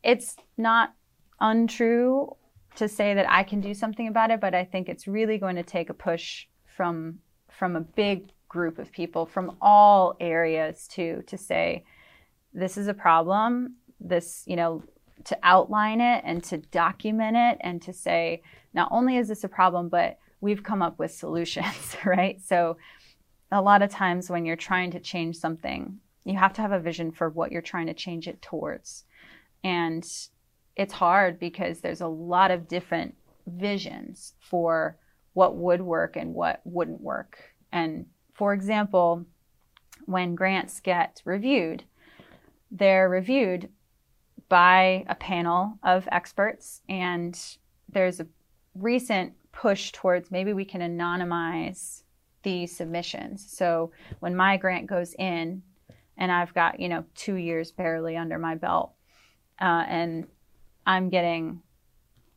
it's 0.02 0.34
not 0.56 0.94
untrue 1.38 2.34
to 2.74 2.88
say 2.88 3.14
that 3.14 3.30
I 3.30 3.44
can 3.44 3.60
do 3.60 3.72
something 3.72 4.08
about 4.08 4.32
it, 4.32 4.40
but 4.40 4.52
I 4.52 4.64
think 4.64 4.88
it's 4.88 5.06
really 5.06 5.38
going 5.38 5.54
to 5.54 5.62
take 5.62 5.90
a 5.90 5.94
push 5.94 6.46
from 6.64 7.20
from 7.52 7.76
a 7.76 7.80
big 7.80 8.32
group 8.48 8.80
of 8.80 8.90
people 8.90 9.26
from 9.26 9.56
all 9.60 10.16
areas 10.18 10.88
too 10.88 11.22
to 11.28 11.38
say 11.38 11.84
this 12.56 12.76
is 12.76 12.88
a 12.88 12.94
problem 12.94 13.76
this 14.00 14.42
you 14.46 14.56
know 14.56 14.82
to 15.24 15.38
outline 15.42 16.00
it 16.00 16.22
and 16.24 16.42
to 16.42 16.58
document 16.58 17.36
it 17.36 17.58
and 17.60 17.80
to 17.82 17.92
say 17.92 18.42
not 18.74 18.88
only 18.90 19.16
is 19.16 19.28
this 19.28 19.44
a 19.44 19.48
problem 19.48 19.88
but 19.88 20.18
we've 20.40 20.62
come 20.62 20.82
up 20.82 20.98
with 20.98 21.10
solutions, 21.10 21.96
right? 22.04 22.40
So 22.42 22.76
a 23.50 23.62
lot 23.62 23.82
of 23.82 23.90
times 23.90 24.30
when 24.30 24.44
you're 24.44 24.56
trying 24.56 24.90
to 24.92 25.00
change 25.00 25.36
something, 25.36 25.98
you 26.24 26.36
have 26.36 26.52
to 26.54 26.62
have 26.62 26.72
a 26.72 26.80
vision 26.80 27.12
for 27.12 27.28
what 27.28 27.52
you're 27.52 27.62
trying 27.62 27.86
to 27.86 27.94
change 27.94 28.28
it 28.28 28.42
towards. 28.42 29.04
And 29.62 30.06
it's 30.76 30.92
hard 30.92 31.38
because 31.38 31.80
there's 31.80 32.00
a 32.00 32.08
lot 32.08 32.50
of 32.50 32.68
different 32.68 33.14
visions 33.46 34.34
for 34.40 34.96
what 35.32 35.56
would 35.56 35.80
work 35.80 36.16
and 36.16 36.34
what 36.34 36.60
wouldn't 36.64 37.00
work. 37.00 37.38
And 37.72 38.06
for 38.34 38.52
example, 38.52 39.24
when 40.04 40.34
grants 40.34 40.80
get 40.80 41.22
reviewed, 41.24 41.84
they're 42.70 43.08
reviewed 43.08 43.68
by 44.48 45.04
a 45.08 45.14
panel 45.14 45.78
of 45.82 46.08
experts, 46.12 46.82
and 46.88 47.38
there's 47.88 48.20
a 48.20 48.26
recent 48.74 49.32
push 49.52 49.92
towards 49.92 50.30
maybe 50.30 50.52
we 50.52 50.64
can 50.64 50.80
anonymize 50.80 52.02
these 52.42 52.76
submissions. 52.76 53.44
So 53.50 53.90
when 54.20 54.36
my 54.36 54.56
grant 54.56 54.86
goes 54.86 55.14
in, 55.18 55.62
and 56.16 56.32
I've 56.32 56.54
got 56.54 56.80
you 56.80 56.88
know 56.88 57.04
two 57.14 57.34
years 57.34 57.72
barely 57.72 58.16
under 58.16 58.38
my 58.38 58.54
belt, 58.54 58.92
uh, 59.60 59.84
and 59.88 60.26
I'm 60.86 61.08
getting 61.08 61.62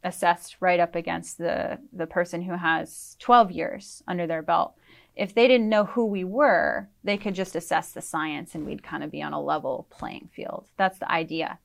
assessed 0.03 0.57
right 0.59 0.79
up 0.79 0.95
against 0.95 1.37
the 1.37 1.79
the 1.93 2.07
person 2.07 2.41
who 2.41 2.53
has 2.53 3.15
12 3.19 3.51
years 3.51 4.03
under 4.07 4.27
their 4.27 4.41
belt. 4.41 4.75
If 5.19 5.35
they 5.35 5.49
didn't 5.49 5.67
know 5.67 5.83
who 5.83 6.05
we 6.05 6.23
were, 6.23 6.87
they 7.03 7.17
could 7.17 7.35
just 7.35 7.53
assess 7.53 7.91
the 7.91 8.01
science 8.01 8.55
and 8.55 8.65
we'd 8.65 8.81
kind 8.81 9.03
of 9.03 9.11
be 9.11 9.21
on 9.21 9.33
a 9.33 9.41
level 9.41 9.85
playing 9.89 10.29
field. 10.33 10.69
That's 10.77 10.97
the 10.97 11.11
idea. 11.11 11.59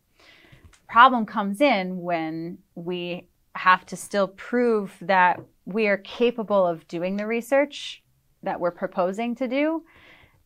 Problem 0.89 1.25
comes 1.25 1.61
in 1.61 2.03
when 2.03 2.59
we 2.75 3.29
have 3.55 3.87
to 3.87 3.97
still 3.97 4.27
prove 4.27 4.97
that 5.01 5.41
we 5.65 5.87
are 5.87 5.99
capable 5.99 6.67
of 6.67 6.89
doing 6.89 7.17
the 7.17 7.29
research 7.29 8.03
that 8.43 8.59
we're 8.59 8.73
proposing 8.73 9.37
to 9.37 9.47
do. 9.47 9.85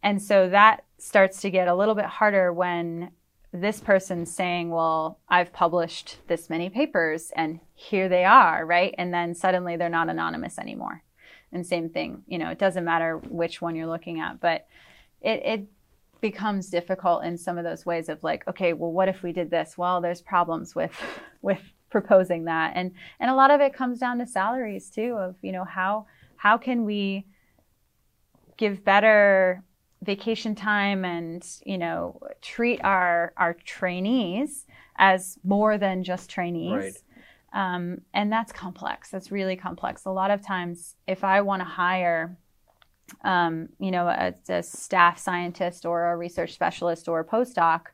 And 0.02 0.20
so 0.20 0.50
that 0.50 0.84
starts 0.98 1.40
to 1.40 1.50
get 1.50 1.66
a 1.66 1.74
little 1.74 1.94
bit 1.94 2.04
harder 2.04 2.52
when 2.52 3.12
this 3.52 3.80
person's 3.80 4.30
saying, 4.30 4.68
Well, 4.68 5.18
I've 5.30 5.54
published 5.54 6.18
this 6.26 6.50
many 6.50 6.68
papers 6.68 7.32
and 7.34 7.60
here 7.74 8.10
they 8.10 8.26
are, 8.26 8.66
right? 8.66 8.94
And 8.98 9.14
then 9.14 9.34
suddenly 9.34 9.78
they're 9.78 9.88
not 9.88 10.10
anonymous 10.10 10.58
anymore. 10.58 11.02
And 11.52 11.66
same 11.66 11.88
thing, 11.88 12.22
you 12.26 12.38
know, 12.38 12.50
it 12.50 12.58
doesn't 12.58 12.84
matter 12.84 13.16
which 13.16 13.62
one 13.62 13.74
you're 13.74 13.86
looking 13.86 14.20
at, 14.20 14.40
but 14.40 14.66
it, 15.22 15.42
it 15.44 15.66
becomes 16.20 16.68
difficult 16.68 17.24
in 17.24 17.38
some 17.38 17.56
of 17.56 17.64
those 17.64 17.86
ways 17.86 18.08
of 18.08 18.22
like, 18.22 18.46
okay, 18.48 18.72
well, 18.72 18.92
what 18.92 19.08
if 19.08 19.22
we 19.22 19.32
did 19.32 19.50
this? 19.50 19.78
Well, 19.78 20.00
there's 20.00 20.20
problems 20.20 20.74
with 20.74 20.92
with 21.42 21.60
proposing 21.90 22.44
that 22.44 22.72
and 22.74 22.92
and 23.18 23.30
a 23.30 23.34
lot 23.34 23.50
of 23.50 23.60
it 23.60 23.72
comes 23.72 23.98
down 23.98 24.18
to 24.18 24.26
salaries 24.26 24.90
too 24.90 25.16
of 25.18 25.36
you 25.40 25.52
know 25.52 25.64
how 25.64 26.06
how 26.36 26.58
can 26.58 26.84
we 26.84 27.24
give 28.56 28.84
better 28.84 29.62
vacation 30.02 30.54
time 30.54 31.04
and 31.04 31.46
you 31.64 31.78
know 31.78 32.20
treat 32.42 32.80
our 32.84 33.32
our 33.36 33.54
trainees 33.54 34.66
as 34.96 35.38
more 35.44 35.78
than 35.78 36.04
just 36.04 36.28
trainees 36.28 36.72
right. 36.72 36.98
Um, 37.52 38.00
and 38.14 38.30
that's 38.30 38.52
complex 38.52 39.10
that's 39.10 39.30
really 39.30 39.56
complex 39.56 40.04
a 40.04 40.10
lot 40.10 40.30
of 40.30 40.44
times 40.44 40.94
if 41.06 41.24
i 41.24 41.40
want 41.40 41.60
to 41.60 41.64
hire 41.64 42.36
um, 43.24 43.68
you 43.78 43.90
know 43.90 44.06
a, 44.06 44.34
a 44.50 44.62
staff 44.62 45.18
scientist 45.18 45.86
or 45.86 46.12
a 46.12 46.16
research 46.16 46.52
specialist 46.52 47.08
or 47.08 47.20
a 47.20 47.24
postdoc 47.24 47.86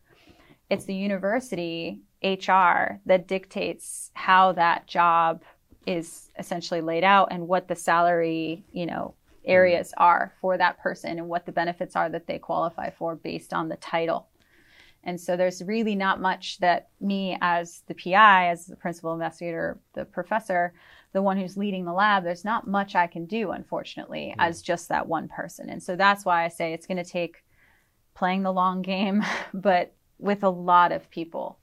it's 0.71 0.87
the 0.87 0.95
university 0.95 2.01
HR 2.25 3.01
that 3.05 3.29
dictates 3.29 4.11
how 4.15 4.53
that 4.53 4.87
job 4.87 5.43
is 5.87 6.31
essentially 6.39 6.81
laid 6.81 7.05
out 7.05 7.29
and 7.31 7.47
what 7.47 7.69
the 7.69 7.77
salary, 7.77 8.65
you 8.73 8.87
know, 8.87 9.15
areas 9.45 9.89
mm. 9.89 10.03
are 10.03 10.33
for 10.41 10.57
that 10.57 10.79
person 10.79 11.19
and 11.19 11.29
what 11.29 11.45
the 11.45 11.53
benefits 11.53 11.95
are 11.95 12.09
that 12.09 12.27
they 12.27 12.39
qualify 12.39 12.91
for 12.91 13.15
based 13.15 13.53
on 13.53 13.69
the 13.69 13.77
title. 13.77 14.27
And 15.05 15.21
so 15.21 15.37
there's 15.37 15.63
really 15.63 15.95
not 15.95 16.21
much 16.21 16.59
that 16.59 16.89
me 17.01 17.39
as 17.41 17.83
the 17.87 17.95
PI, 17.95 18.49
as 18.49 18.67
the 18.67 18.77
principal 18.77 19.13
investigator, 19.13 19.79
the 19.93 20.05
professor, 20.05 20.73
the 21.13 21.23
one 21.23 21.39
who's 21.39 21.57
leading 21.57 21.85
the 21.85 21.93
lab, 21.93 22.25
there's 22.25 22.45
not 22.45 22.67
much 22.67 22.95
I 22.95 23.07
can 23.07 23.27
do, 23.27 23.53
unfortunately, 23.53 24.35
mm. 24.37 24.45
as 24.45 24.63
just 24.63 24.89
that 24.89 25.07
one 25.07 25.29
person. 25.29 25.71
And 25.71 25.83
so 25.83 25.95
that's 25.95 26.25
why 26.25 26.45
I 26.45 26.49
say 26.49 26.73
it's 26.73 26.87
going 26.87 27.03
to 27.03 27.11
take 27.11 27.45
playing 28.15 28.43
the 28.43 28.53
long 28.53 28.83
game, 28.83 29.23
but 29.55 29.95
with 30.19 30.43
a 30.43 30.51
lot 30.51 30.93
of 30.93 31.11
people 31.11 31.59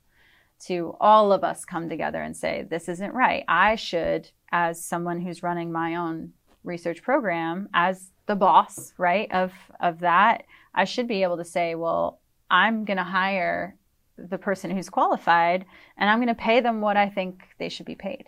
to 0.68 0.96
all 1.02 1.34
of 1.34 1.44
us 1.44 1.66
come 1.66 1.89
together 1.89 2.22
and 2.22 2.38
say, 2.38 2.66
this 2.70 2.88
isn't 2.88 3.14
right. 3.14 3.44
I 3.48 3.76
should, 3.76 4.30
as 4.52 4.84
someone 4.84 5.20
who's 5.20 5.44
running 5.44 5.72
my 5.72 5.96
own 5.96 6.34
research 6.64 7.02
program, 7.02 7.68
as 7.74 8.12
the 8.28 8.36
boss, 8.36 8.94
right, 8.98 9.32
of, 9.32 9.52
of 9.80 10.00
that, 10.02 10.44
I 10.74 10.86
should 10.86 11.08
be 11.08 11.24
able 11.24 11.38
to 11.38 11.46
say, 11.46 11.76
well, 11.76 12.20
I'm 12.52 12.86
going 12.86 12.97
to 12.97 13.04
hire 13.04 13.76
the 14.18 14.38
person 14.38 14.70
who's 14.70 14.89
qualified 14.89 15.66
and 15.97 16.10
I'm 16.10 16.20
going 16.20 16.28
to 16.28 16.36
pay 16.36 16.60
them 16.60 16.82
what 16.82 16.97
I 16.97 17.10
think 17.10 17.41
they 17.58 17.70
should 17.70 17.86
be 17.86 17.95
paid. 17.95 18.26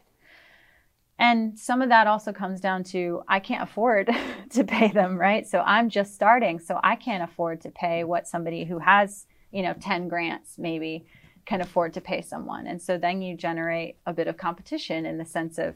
And 1.19 1.59
some 1.59 1.81
of 1.81 1.89
that 1.89 2.07
also 2.07 2.33
comes 2.33 2.59
down 2.59 2.83
to 2.85 3.21
I 3.27 3.39
can't 3.39 3.61
afford 3.61 4.09
to 4.51 4.63
pay 4.63 4.87
them, 4.87 5.17
right? 5.17 5.45
So 5.45 5.59
I'm 5.59 5.89
just 5.89 6.15
starting, 6.15 6.59
so 6.59 6.79
I 6.83 6.95
can't 6.95 7.23
afford 7.23 7.61
to 7.61 7.69
pay 7.69 8.03
what 8.03 8.27
somebody 8.27 8.63
who 8.63 8.79
has, 8.79 9.27
you 9.51 9.61
know, 9.61 9.73
10 9.79 10.07
grants 10.07 10.57
maybe 10.57 11.05
can 11.45 11.61
afford 11.61 11.93
to 11.93 12.01
pay 12.01 12.21
someone. 12.21 12.65
And 12.65 12.81
so 12.81 12.97
then 12.97 13.21
you 13.21 13.35
generate 13.35 13.97
a 14.05 14.13
bit 14.13 14.27
of 14.27 14.37
competition 14.37 15.05
in 15.05 15.17
the 15.17 15.25
sense 15.25 15.57
of, 15.57 15.75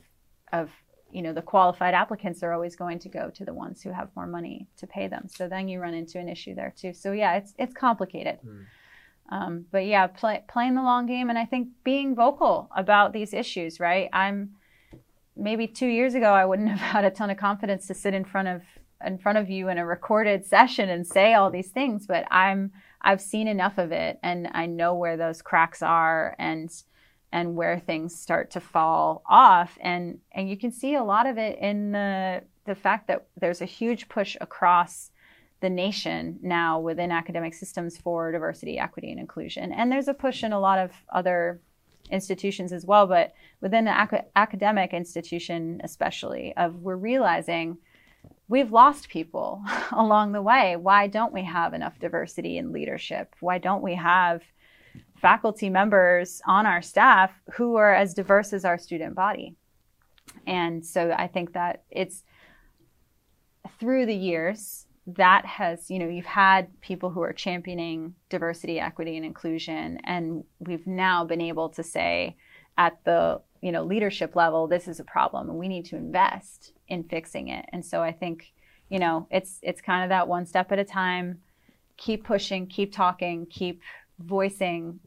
of 0.52 0.72
you 1.12 1.22
know, 1.22 1.34
the 1.34 1.42
qualified 1.42 1.94
applicants 1.94 2.44
are 2.44 2.52
always 2.52 2.76
going 2.76 3.00
to 3.00 3.10
go 3.10 3.30
to 3.30 3.46
the 3.46 3.54
ones 3.54 3.82
who 3.82 3.92
have 3.92 4.10
more 4.16 4.28
money 4.28 4.68
to 4.78 4.88
pay 4.88 5.08
them. 5.08 5.28
So 5.28 5.48
then 5.48 5.68
you 5.68 5.80
run 5.80 5.94
into 5.94 6.20
an 6.20 6.28
issue 6.28 6.54
there 6.54 6.74
too. 6.76 6.94
So 6.94 7.12
yeah, 7.12 7.36
it's 7.36 7.54
it's 7.58 7.74
complicated. 7.74 8.40
Mm. 8.46 8.66
Um, 9.30 9.66
but 9.72 9.86
yeah, 9.86 10.08
play, 10.08 10.44
playing 10.48 10.76
the 10.76 10.84
long 10.84 11.06
game, 11.06 11.30
and 11.30 11.38
I 11.38 11.46
think 11.46 11.70
being 11.84 12.16
vocal 12.16 12.70
about 12.76 13.14
these 13.14 13.34
issues. 13.34 13.80
Right, 13.80 14.10
I'm 14.12 14.52
maybe 15.36 15.68
two 15.68 15.88
years 15.88 16.16
ago 16.16 16.34
I 16.34 16.46
wouldn't 16.46 16.70
have 16.76 16.80
had 16.80 17.06
a 17.06 17.12
ton 17.12 17.30
of 17.30 17.38
confidence 17.38 17.88
to 17.88 17.94
sit 17.94 18.14
in 18.14 18.26
front 18.26 18.50
of 18.50 18.62
in 19.06 19.18
front 19.18 19.38
of 19.38 19.50
you 19.50 19.70
in 19.70 19.78
a 19.78 19.86
recorded 19.86 20.46
session 20.56 20.90
and 20.90 21.08
say 21.08 21.34
all 21.34 21.50
these 21.50 21.70
things, 21.70 22.06
but 22.06 22.26
I'm 22.32 22.72
I've 23.02 23.22
seen 23.22 23.48
enough 23.48 23.78
of 23.78 23.92
it 23.92 24.20
and 24.24 24.50
I 24.54 24.66
know 24.66 24.94
where 24.94 25.16
those 25.16 25.42
cracks 25.42 25.82
are 25.82 26.36
and 26.38 26.70
and 27.32 27.56
where 27.56 27.80
things 27.80 28.18
start 28.18 28.52
to 28.52 28.60
fall 28.60 29.22
off 29.28 29.78
and 29.82 30.20
and 30.32 30.50
you 30.50 30.58
can 30.58 30.72
see 30.72 30.96
a 30.96 31.04
lot 31.04 31.26
of 31.26 31.38
it 31.38 31.60
in 31.60 31.92
the 31.92 32.42
the 32.66 32.76
fact 32.76 33.08
that 33.08 33.26
there's 33.40 33.62
a 33.62 33.66
huge 33.66 34.08
push 34.10 34.38
across 34.40 35.12
the 35.60 35.70
nation 35.70 36.38
now 36.42 36.80
within 36.80 37.12
academic 37.12 37.54
systems 37.54 37.98
for 37.98 38.32
diversity, 38.32 38.78
equity, 38.78 39.10
and 39.10 39.20
inclusion. 39.20 39.72
And 39.72 39.92
there's 39.92 40.08
a 40.08 40.14
push 40.14 40.44
in 40.44 40.54
a 40.54 40.60
lot 40.60 40.78
of 40.78 40.92
other 41.12 41.62
institutions 42.12 42.72
as 42.72 42.86
well, 42.86 43.08
but 43.08 43.34
within 43.60 43.86
the 43.86 44.02
ac- 44.02 44.28
academic 44.36 44.94
institution, 44.94 45.82
especially, 45.84 46.56
of 46.58 46.76
we're 46.76 46.96
realizing 46.96 47.78
we've 48.48 48.72
lost 48.72 49.10
people 49.10 49.64
along 49.92 50.32
the 50.32 50.42
way. 50.42 50.76
Why 50.76 51.08
don't 51.08 51.34
we 51.34 51.44
have 51.44 51.74
enough 51.74 52.00
diversity 52.00 52.58
in 52.58 52.72
leadership? 52.72 53.36
Why 53.40 53.58
don't 53.58 53.82
we 53.82 53.96
have 53.96 54.44
faculty 55.22 55.70
members 55.70 56.42
on 56.46 56.66
our 56.66 56.82
staff 56.82 57.32
who 57.54 57.76
are 57.76 57.94
as 57.94 58.14
diverse 58.14 58.54
as 58.54 58.66
our 58.66 58.78
student 58.78 59.16
body? 59.16 59.56
And 60.46 60.86
so 60.86 61.12
I 61.12 61.28
think 61.28 61.54
that 61.54 61.84
it's 61.90 62.24
through 63.80 64.06
the 64.06 64.16
years, 64.16 64.86
that 65.16 65.46
has, 65.46 65.90
you 65.90 66.00
know, 66.00 66.08
you've 66.08 66.26
had 66.26 66.82
people 66.82 67.10
who 67.10 67.22
are 67.22 67.32
championing 67.32 68.14
diversity, 68.30 68.80
equity, 68.80 69.16
and 69.16 69.26
inclusion, 69.26 70.00
and 70.04 70.44
we've 70.60 70.86
now 70.86 71.24
been 71.24 71.40
able 71.40 71.70
to 71.70 71.82
say 71.82 72.36
at 72.78 72.98
the, 73.06 73.40
you 73.62 73.72
know, 73.72 73.84
leadership 73.84 74.36
level, 74.36 74.68
this 74.68 74.88
is 74.88 75.00
a 75.00 75.06
problem 75.06 75.50
and 75.50 75.58
we 75.58 75.70
need 75.70 75.86
to 75.86 75.96
invest 75.96 76.74
in 76.90 77.04
fixing 77.04 77.48
it. 77.48 77.66
And 77.72 77.86
so 77.86 78.02
I 78.02 78.12
think, 78.12 78.52
you 78.90 79.00
know, 79.00 79.28
it's 79.32 79.60
it's 79.64 79.82
kind 79.82 80.04
of 80.04 80.10
that 80.10 80.28
one 80.28 80.46
step 80.46 80.72
at 80.72 80.80
a 80.80 80.84
time. 80.84 81.40
Keep 81.96 82.26
pushing, 82.26 82.68
keep 82.68 82.94
talking, 82.94 83.48
keep 83.50 83.82
voicing, 84.20 85.00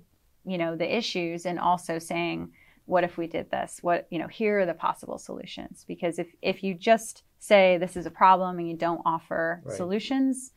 you 0.45 0.59
know, 0.59 0.77
the 0.77 0.97
issues 0.97 1.47
and 1.47 1.59
also 1.59 1.99
saying, 1.99 2.51
what 2.87 3.05
if 3.05 3.17
we 3.17 3.27
did 3.27 3.51
this? 3.51 3.79
What, 3.83 4.07
you 4.11 4.19
know, 4.19 4.27
here 4.27 4.61
are 4.61 4.67
the 4.67 4.75
possible 4.75 5.19
solutions. 5.19 5.85
Because 5.87 6.19
if 6.19 6.29
if 6.43 6.63
you 6.63 6.75
just 6.75 7.23
say 7.39 7.79
this 7.79 7.97
is 7.97 8.07
a 8.07 8.11
problem 8.11 8.59
and 8.59 8.69
you 8.69 8.77
don't 8.77 9.01
offer 9.05 9.63
right. 9.65 9.77
solutions, 9.77 10.53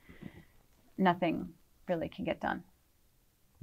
nothing 0.97 1.49
really 1.87 2.09
can 2.09 2.25
get 2.25 2.41
done. 2.41 2.63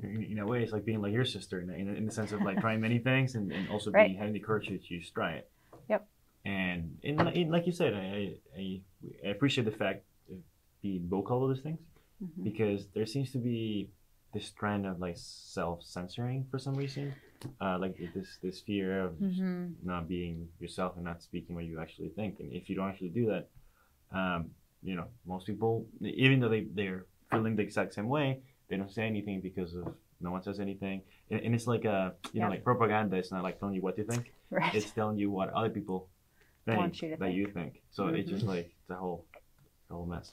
In, 0.02 0.38
a 0.38 0.46
way, 0.46 0.62
it's 0.62 0.72
like 0.72 0.86
being 0.86 1.02
like 1.02 1.12
your 1.12 1.26
sister 1.26 1.60
in, 1.60 1.68
in, 1.68 1.94
in 1.94 2.06
the 2.06 2.12
sense 2.12 2.32
of 2.32 2.40
like 2.40 2.58
trying 2.64 2.80
many 2.80 2.98
things 2.98 3.34
and, 3.34 3.52
and 3.52 3.68
also 3.68 3.90
right. 3.90 4.08
being 4.08 4.18
having 4.18 4.32
the 4.32 4.40
courage 4.40 4.68
to 4.68 4.78
choose 4.78 5.10
try 5.10 5.32
it. 5.32 5.50
Yep. 5.88 6.06
And 6.46 6.96
in, 7.02 7.20
in 7.28 7.50
like 7.50 7.66
you 7.66 7.72
said, 7.72 7.92
I, 7.92 8.34
I, 8.56 8.80
I 9.26 9.28
appreciate 9.28 9.64
the 9.64 9.72
fact 9.72 10.04
of 10.30 10.38
being 10.80 11.06
vocal 11.08 11.42
of 11.42 11.50
those 11.50 11.62
things 11.62 11.80
mm-hmm. 12.22 12.44
because 12.44 12.86
there 12.94 13.04
seems 13.04 13.30
to 13.32 13.38
be 13.38 13.90
this 14.32 14.50
trend 14.50 14.86
of 14.86 15.00
like 15.00 15.16
self 15.16 15.82
censoring 15.82 16.46
for 16.50 16.58
some 16.58 16.74
reason 16.74 17.14
uh, 17.60 17.78
like 17.78 17.96
this 18.14 18.38
this 18.42 18.60
fear 18.60 19.04
of 19.04 19.12
mm-hmm. 19.14 19.66
not 19.82 20.08
being 20.08 20.48
yourself 20.58 20.94
and 20.96 21.04
not 21.04 21.22
speaking 21.22 21.54
what 21.54 21.64
you 21.64 21.80
actually 21.80 22.10
think. 22.10 22.40
And 22.40 22.52
if 22.52 22.68
you 22.68 22.76
don't 22.76 22.88
actually 22.88 23.08
do 23.10 23.26
that, 23.26 23.48
um, 24.16 24.50
you 24.82 24.94
know, 24.94 25.06
most 25.26 25.46
people, 25.46 25.86
even 26.02 26.40
though 26.40 26.48
they 26.48 26.66
they're 26.74 27.06
feeling 27.30 27.56
the 27.56 27.62
exact 27.62 27.94
same 27.94 28.08
way, 28.08 28.40
they 28.68 28.76
don't 28.76 28.92
say 28.92 29.06
anything 29.06 29.40
because 29.40 29.74
of 29.74 29.94
no 30.20 30.30
one 30.30 30.42
says 30.42 30.60
anything. 30.60 31.02
And, 31.30 31.40
and 31.40 31.54
it's 31.54 31.66
like 31.66 31.84
a 31.84 32.14
you 32.32 32.40
yeah. 32.40 32.44
know 32.44 32.50
like 32.50 32.64
propaganda. 32.64 33.16
It's 33.16 33.32
not 33.32 33.42
like 33.42 33.58
telling 33.58 33.74
you 33.74 33.82
what 33.82 33.96
to 33.96 34.04
think. 34.04 34.32
Right. 34.52 34.74
It's 34.74 34.90
telling 34.90 35.16
you 35.16 35.30
what 35.30 35.52
other 35.52 35.70
people 35.70 36.08
think 36.66 37.00
you 37.00 37.10
that 37.10 37.20
think. 37.20 37.36
you 37.36 37.46
think. 37.54 37.82
So 37.92 38.06
mm-hmm. 38.06 38.16
it's 38.16 38.28
just 38.28 38.44
like 38.44 38.74
the 38.88 38.96
whole 38.96 39.24
the 39.88 39.94
whole 39.94 40.06
mess. 40.06 40.32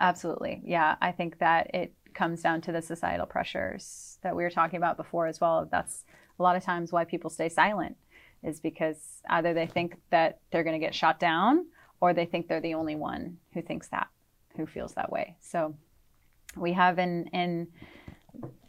Absolutely. 0.00 0.60
Yeah, 0.64 0.96
I 1.00 1.12
think 1.12 1.38
that 1.38 1.70
it 1.72 1.94
comes 2.14 2.42
down 2.42 2.60
to 2.62 2.72
the 2.72 2.82
societal 2.82 3.26
pressures 3.26 4.18
that 4.22 4.34
we 4.34 4.42
were 4.42 4.50
talking 4.50 4.76
about 4.76 4.96
before 4.96 5.26
as 5.26 5.40
well. 5.40 5.68
That's 5.70 6.04
a 6.38 6.42
lot 6.42 6.56
of 6.56 6.64
times 6.64 6.92
why 6.92 7.04
people 7.04 7.30
stay 7.30 7.48
silent 7.48 7.96
is 8.42 8.60
because 8.60 9.20
either 9.28 9.54
they 9.54 9.66
think 9.66 9.96
that 10.10 10.38
they're 10.50 10.64
going 10.64 10.78
to 10.78 10.84
get 10.84 10.94
shot 10.94 11.18
down 11.18 11.66
or 12.00 12.12
they 12.12 12.26
think 12.26 12.48
they're 12.48 12.60
the 12.60 12.74
only 12.74 12.94
one 12.94 13.38
who 13.52 13.62
thinks 13.62 13.88
that, 13.88 14.08
who 14.56 14.66
feels 14.66 14.94
that 14.94 15.10
way. 15.10 15.36
So 15.40 15.74
we 16.56 16.72
have 16.72 16.98
in 16.98 17.26
in 17.32 17.68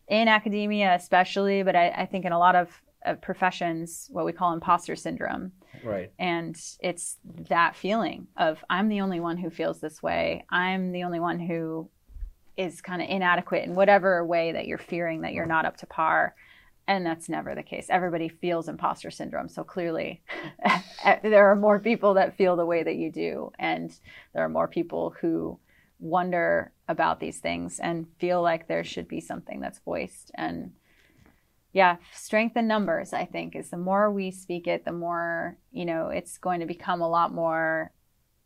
in 0.07 0.27
academia 0.27 0.93
especially, 0.95 1.63
but 1.63 1.75
I, 1.75 1.89
I 1.89 2.05
think 2.05 2.25
in 2.25 2.31
a 2.31 2.39
lot 2.39 2.55
of, 2.55 2.69
of 3.03 3.21
professions, 3.21 4.07
what 4.11 4.25
we 4.25 4.31
call 4.31 4.53
imposter 4.53 4.95
syndrome. 4.95 5.51
Right. 5.83 6.11
And 6.19 6.55
it's 6.79 7.17
that 7.49 7.75
feeling 7.75 8.27
of 8.37 8.63
I'm 8.69 8.87
the 8.87 9.01
only 9.01 9.19
one 9.19 9.37
who 9.37 9.49
feels 9.49 9.79
this 9.79 10.01
way. 10.01 10.45
I'm 10.49 10.91
the 10.91 11.03
only 11.03 11.19
one 11.19 11.39
who 11.39 11.89
is 12.57 12.81
kind 12.81 13.01
of 13.01 13.09
inadequate 13.09 13.63
in 13.63 13.75
whatever 13.75 14.25
way 14.25 14.51
that 14.51 14.67
you're 14.67 14.77
fearing 14.77 15.21
that 15.21 15.33
you're 15.33 15.45
not 15.45 15.65
up 15.65 15.77
to 15.77 15.85
par. 15.85 16.35
And 16.87 17.05
that's 17.05 17.27
never 17.27 17.55
the 17.55 17.63
case. 17.63 17.87
Everybody 17.89 18.29
feels 18.29 18.69
imposter 18.69 19.09
syndrome. 19.09 19.49
So 19.49 19.63
clearly, 19.63 20.21
there 21.23 21.49
are 21.49 21.55
more 21.55 21.79
people 21.79 22.13
that 22.13 22.37
feel 22.37 22.55
the 22.55 22.65
way 22.65 22.83
that 22.83 22.95
you 22.95 23.11
do. 23.11 23.51
And 23.57 23.91
there 24.33 24.43
are 24.43 24.49
more 24.49 24.67
people 24.67 25.15
who 25.19 25.59
wonder 25.99 26.71
about 26.87 27.19
these 27.19 27.39
things 27.39 27.79
and 27.79 28.05
feel 28.19 28.41
like 28.41 28.67
there 28.67 28.83
should 28.83 29.07
be 29.07 29.19
something 29.19 29.59
that's 29.59 29.79
voiced. 29.79 30.31
And 30.35 30.73
yeah, 31.73 31.97
strength 32.13 32.55
in 32.55 32.67
numbers, 32.67 33.13
I 33.13 33.25
think, 33.25 33.55
is 33.55 33.69
the 33.69 33.77
more 33.77 34.11
we 34.11 34.31
speak 34.31 34.67
it, 34.67 34.85
the 34.85 34.91
more, 34.91 35.57
you 35.71 35.85
know, 35.85 36.09
it's 36.09 36.37
going 36.37 36.59
to 36.59 36.65
become 36.65 37.01
a 37.01 37.09
lot 37.09 37.33
more 37.33 37.91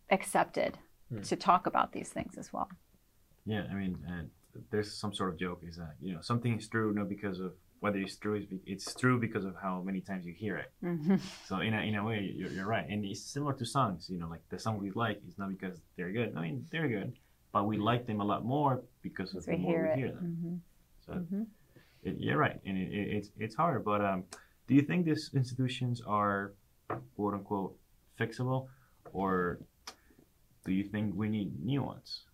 accepted 0.09 0.77
hmm. 1.09 1.21
to 1.21 1.35
talk 1.35 1.67
about 1.67 1.91
these 1.91 2.09
things 2.09 2.37
as 2.37 2.51
well. 2.53 2.69
Yeah, 3.49 3.63
I 3.71 3.73
mean, 3.73 3.97
there's 4.69 4.93
some 4.93 5.13
sort 5.13 5.29
of 5.33 5.39
joke 5.39 5.61
is 5.67 5.77
that 5.77 5.95
you 6.01 6.13
know 6.13 6.21
something 6.21 6.57
is 6.57 6.67
true 6.67 6.93
not 6.93 7.09
because 7.09 7.39
of 7.39 7.53
whether 7.79 7.97
it's 7.97 8.17
true, 8.17 8.45
it's 8.65 8.93
true 8.93 9.17
because 9.19 9.45
of 9.45 9.55
how 9.61 9.81
many 9.81 10.01
times 10.01 10.25
you 10.25 10.33
hear 10.33 10.57
it. 10.57 10.71
Mm-hmm. 10.83 11.15
So 11.47 11.61
in 11.61 11.73
a, 11.73 11.81
in 11.81 11.95
a 11.95 12.03
way, 12.03 12.31
you're, 12.35 12.51
you're 12.51 12.67
right, 12.67 12.85
and 12.87 13.05
it's 13.05 13.21
similar 13.21 13.53
to 13.53 13.65
songs. 13.65 14.07
You 14.09 14.19
know, 14.19 14.27
like 14.27 14.41
the 14.49 14.59
song 14.59 14.77
we 14.79 14.91
like 14.91 15.21
is 15.27 15.37
not 15.37 15.49
because 15.49 15.77
they're 15.95 16.11
good. 16.11 16.33
I 16.35 16.41
mean, 16.41 16.65
they're 16.71 16.89
good, 16.89 17.13
but 17.53 17.65
we 17.65 17.77
like 17.77 18.05
them 18.05 18.19
a 18.19 18.25
lot 18.25 18.43
more 18.43 18.83
because 19.01 19.33
of 19.33 19.45
the 19.45 19.57
more 19.57 19.71
hear 19.71 19.93
we 19.95 20.01
hear 20.01 20.11
them. 20.11 20.37
Mm-hmm. 20.37 20.55
So 21.05 21.13
mm-hmm. 21.13 21.43
It, 22.03 22.15
you're 22.19 22.37
right, 22.37 22.59
and 22.65 22.77
it, 22.77 22.91
it, 22.91 23.07
it's 23.17 23.29
it's 23.39 23.55
hard. 23.55 23.83
But 23.83 24.03
um, 24.03 24.25
do 24.67 24.75
you 24.75 24.81
think 24.81 25.05
these 25.05 25.31
institutions 25.33 26.01
are 26.05 26.53
quote 27.15 27.33
unquote 27.33 27.75
fixable, 28.19 28.67
or 29.11 29.59
do 30.65 30.71
you 30.71 30.83
think 30.83 31.15
we 31.15 31.29
need 31.29 31.49
new 31.63 31.81
ones? 31.83 32.25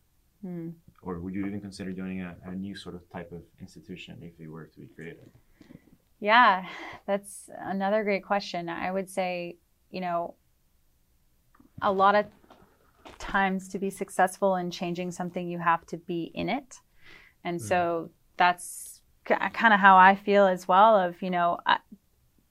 Hmm 0.41 0.69
or 1.05 1.19
would 1.19 1.33
you 1.33 1.45
even 1.45 1.61
consider 1.61 1.91
doing 1.91 2.21
a, 2.21 2.35
a 2.45 2.51
new 2.51 2.75
sort 2.75 2.95
of 2.95 3.09
type 3.09 3.31
of 3.31 3.41
institution 3.61 4.17
if 4.21 4.33
it 4.39 4.49
were 4.49 4.65
to 4.65 4.79
be 4.79 4.87
created? 4.87 5.29
Yeah, 6.19 6.65
that's 7.05 7.49
another 7.59 8.03
great 8.03 8.25
question. 8.25 8.67
I 8.67 8.91
would 8.91 9.09
say, 9.09 9.57
you 9.91 10.01
know, 10.01 10.33
a 11.81 11.91
lot 11.91 12.15
of 12.15 12.25
times 13.19 13.67
to 13.69 13.79
be 13.79 13.89
successful 13.89 14.55
in 14.55 14.71
changing 14.71 15.11
something, 15.11 15.47
you 15.47 15.59
have 15.59 15.85
to 15.87 15.97
be 15.97 16.31
in 16.33 16.49
it. 16.49 16.79
And 17.43 17.59
mm-hmm. 17.59 17.67
so 17.67 18.09
that's 18.37 19.01
kind 19.25 19.73
of 19.73 19.79
how 19.79 19.97
I 19.97 20.15
feel 20.15 20.45
as 20.47 20.67
well 20.67 20.95
of, 20.95 21.21
you 21.21 21.29
know, 21.29 21.59
I, 21.65 21.77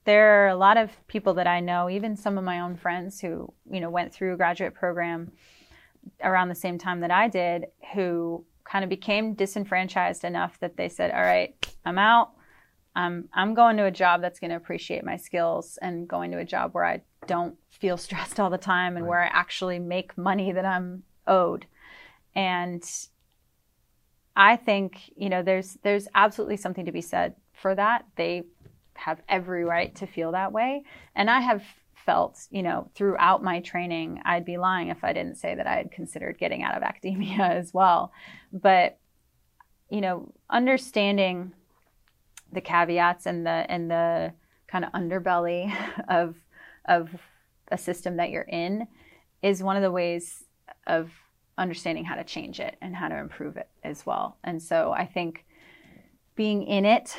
there 0.05 0.45
are 0.45 0.49
a 0.49 0.57
lot 0.57 0.77
of 0.77 0.91
people 1.07 1.35
that 1.35 1.47
I 1.47 1.61
know, 1.61 1.89
even 1.89 2.17
some 2.17 2.37
of 2.37 2.45
my 2.45 2.61
own 2.61 2.77
friends 2.77 3.21
who, 3.21 3.53
you 3.71 3.81
know, 3.81 3.91
went 3.91 4.13
through 4.13 4.35
a 4.35 4.37
graduate 4.37 4.75
program 4.75 5.33
around 6.23 6.49
the 6.49 6.55
same 6.55 6.79
time 6.79 7.01
that 7.01 7.11
I 7.11 7.29
did 7.29 7.67
who 7.95 8.45
kind 8.65 8.83
of 8.83 8.91
became 8.91 9.35
disenfranchised 9.35 10.25
enough 10.25 10.59
that 10.61 10.77
they 10.77 10.89
said, 10.89 11.11
"All 11.11 11.23
right, 11.23 11.55
I'm 11.85 11.99
out. 11.99 12.33
I'm 12.97 13.29
I'm 13.33 13.55
going 13.55 13.77
to 13.77 13.85
a 13.85 13.91
job 13.91 14.21
that's 14.21 14.41
going 14.41 14.51
to 14.51 14.57
appreciate 14.57 15.05
my 15.05 15.17
skills 15.17 15.79
and 15.83 16.09
going 16.09 16.31
to 16.31 16.39
a 16.39 16.45
job 16.45 16.75
where 16.75 16.85
I 16.85 17.03
don't 17.27 17.57
feel 17.71 17.97
stressed 18.07 18.41
all 18.41 18.51
the 18.51 18.59
time 18.59 18.97
and 18.97 19.05
right. 19.05 19.11
where 19.11 19.23
I 19.23 19.31
actually 19.33 19.79
make 19.79 20.17
money 20.17 20.53
that 20.53 20.65
I'm 20.65 21.05
owed." 21.27 21.67
And 22.37 22.85
I 24.37 24.57
think, 24.57 25.13
you 25.17 25.29
know, 25.29 25.43
there's 25.43 25.79
there's 25.83 26.09
absolutely 26.15 26.57
something 26.57 26.87
to 26.87 26.93
be 26.93 27.01
said 27.01 27.35
for 27.53 27.75
that. 27.75 28.07
They 28.17 28.45
have 28.95 29.21
every 29.29 29.65
right 29.65 29.95
to 29.97 30.07
feel 30.07 30.33
that 30.33 30.53
way. 30.53 30.85
And 31.15 31.31
I 31.31 31.41
have 31.41 31.63
felt, 32.05 32.47
you 32.51 32.63
know, 32.63 32.91
throughout 32.95 33.43
my 33.43 33.61
training, 33.61 34.21
I'd 34.25 34.45
be 34.45 34.59
lying 34.59 34.89
if 34.89 35.05
I 35.05 35.13
didn't 35.13 35.37
say 35.37 35.55
that 35.55 35.67
I 35.67 35.77
had 35.77 35.91
considered 35.91 36.39
getting 36.39 36.63
out 36.63 36.77
of 36.77 36.83
academia 36.83 37.39
as 37.41 37.73
well. 37.73 38.13
But, 38.53 38.99
you 39.91 40.01
know, 40.01 40.33
understanding 40.51 41.53
the 42.53 42.61
caveats 42.61 43.27
and 43.27 43.45
the 43.45 43.67
and 43.69 43.91
the 43.91 44.33
kind 44.67 44.85
of 44.85 44.93
underbelly 44.93 45.75
of 46.09 46.37
of 46.87 47.11
a 47.69 47.79
system 47.79 48.17
that 48.17 48.31
you're 48.31 48.43
in 48.43 48.87
is 49.43 49.63
one 49.63 49.77
of 49.77 49.83
the 49.83 49.91
ways 49.91 50.45
of 50.87 51.11
understanding 51.57 52.05
how 52.05 52.17
to 52.17 52.25
change 52.25 52.61
it 52.61 52.77
and 52.81 52.95
how 52.95 53.09
to 53.09 53.17
improve 53.17 53.57
it 53.57 53.69
as 53.83 54.05
well. 54.05 54.37
And 54.45 54.63
so 54.63 54.93
I 54.93 55.07
think 55.07 55.45
being 56.35 56.65
in 56.65 56.85
it, 56.85 57.17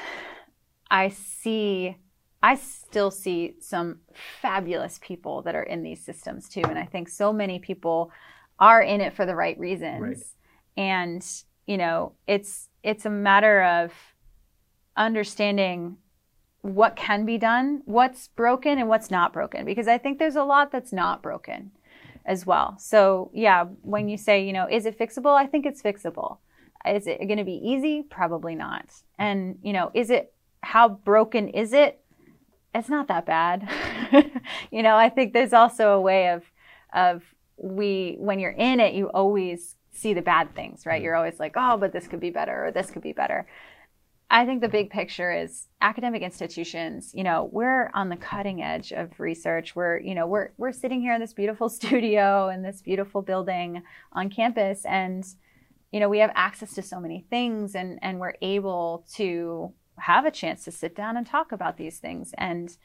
I 0.91 1.09
see 1.09 1.97
I 2.45 2.53
still 2.53 3.09
see 3.09 3.55
some 3.59 4.01
fabulous 4.13 4.99
people 5.01 5.41
that 5.41 5.55
are 5.55 5.63
in 5.63 5.81
these 5.81 6.05
systems 6.05 6.47
too. 6.47 6.61
And 6.61 6.77
I 6.77 6.85
think 6.85 7.09
so 7.09 7.33
many 7.33 7.57
people 7.57 8.11
are 8.59 8.83
in 8.83 9.01
it 9.01 9.13
for 9.13 9.25
the 9.25 9.35
right 9.35 9.57
reasons. 9.59 9.99
Right. 9.99 10.17
And, 10.77 11.25
you 11.65 11.77
know, 11.77 12.13
it's 12.27 12.69
it's 12.83 13.03
a 13.03 13.09
matter 13.09 13.63
of 13.63 13.93
understanding 14.95 15.97
what 16.61 16.95
can 16.95 17.25
be 17.25 17.39
done, 17.39 17.81
what's 17.85 18.27
broken 18.27 18.77
and 18.77 18.89
what's 18.89 19.09
not 19.09 19.33
broken. 19.33 19.65
Because 19.65 19.87
I 19.87 19.97
think 19.97 20.19
there's 20.19 20.35
a 20.35 20.43
lot 20.43 20.71
that's 20.71 20.93
not 20.93 21.23
broken 21.23 21.71
as 22.27 22.45
well. 22.45 22.75
So 22.77 23.31
yeah, 23.33 23.63
when 23.81 24.07
you 24.07 24.17
say, 24.17 24.45
you 24.45 24.53
know, 24.53 24.67
is 24.69 24.85
it 24.85 24.99
fixable? 24.99 25.35
I 25.35 25.47
think 25.47 25.65
it's 25.65 25.81
fixable. 25.81 26.37
Is 26.85 27.07
it 27.07 27.25
going 27.25 27.39
to 27.39 27.43
be 27.43 27.59
easy? 27.63 28.03
Probably 28.03 28.53
not. 28.53 28.85
And, 29.17 29.57
you 29.63 29.73
know, 29.73 29.89
is 29.95 30.11
it, 30.11 30.31
how 30.61 30.89
broken 30.89 31.47
is 31.49 31.73
it? 31.73 32.01
It's 32.76 32.89
not 32.89 33.07
that 33.07 33.26
bad. 33.26 33.69
you 34.71 34.84
know, 34.84 34.95
I 34.95 35.09
think 35.09 35.34
there's 35.34 35.53
also 35.53 35.93
a 35.93 36.01
way 36.01 36.30
of 36.30 36.43
of 36.93 37.23
we 37.57 38.15
when 38.19 38.39
you're 38.39 38.51
in 38.51 38.80
it, 38.80 38.93
you 38.93 39.07
always 39.07 39.76
see 39.91 40.13
the 40.13 40.21
bad 40.21 40.53
things, 40.55 40.86
right? 40.86 40.95
Mm-hmm. 40.95 41.05
You're 41.05 41.15
always 41.15 41.39
like, 41.39 41.53
oh, 41.55 41.78
but 41.78 41.93
this 41.93 42.07
could 42.07 42.19
be 42.19 42.30
better 42.30 42.67
or 42.67 42.71
this 42.71 42.91
could 42.91 43.01
be 43.01 43.13
better. 43.13 43.47
I 44.30 44.45
think 44.45 44.61
the 44.61 44.69
big 44.69 44.89
picture 44.89 45.32
is 45.32 45.67
academic 45.82 46.23
institutions, 46.23 47.11
you 47.13 47.23
know, 47.23 47.47
we're 47.51 47.91
on 47.93 48.09
the 48.09 48.15
cutting 48.15 48.61
edge 48.61 48.91
of 48.91 49.19
research. 49.19 49.76
We're, 49.76 49.99
you 49.99 50.15
know, 50.15 50.28
we're 50.28 50.49
we're 50.57 50.71
sitting 50.71 50.99
here 50.99 51.13
in 51.13 51.21
this 51.21 51.34
beautiful 51.34 51.69
studio 51.80 52.49
in 52.49 52.61
this 52.61 52.82
beautiful 52.82 53.21
building 53.21 53.84
on 54.11 54.30
campus 54.30 54.86
and 54.86 55.26
you 55.91 56.01
know, 56.01 56.09
we 56.09 56.19
have 56.19 56.32
access 56.36 56.73
to 56.73 56.82
so 56.82 56.99
many 56.99 57.26
things 57.30 57.76
and 57.76 57.99
and 58.01 58.19
we're 58.19 58.34
able 58.41 59.05
to 59.15 59.71
have 59.99 60.25
a 60.25 60.31
chance 60.31 60.63
to 60.65 60.71
sit 60.71 60.95
down 60.95 61.17
and 61.17 61.25
talk 61.25 61.51
about 61.51 61.77
these 61.77 61.99
things 61.99 62.33
and 62.37 62.77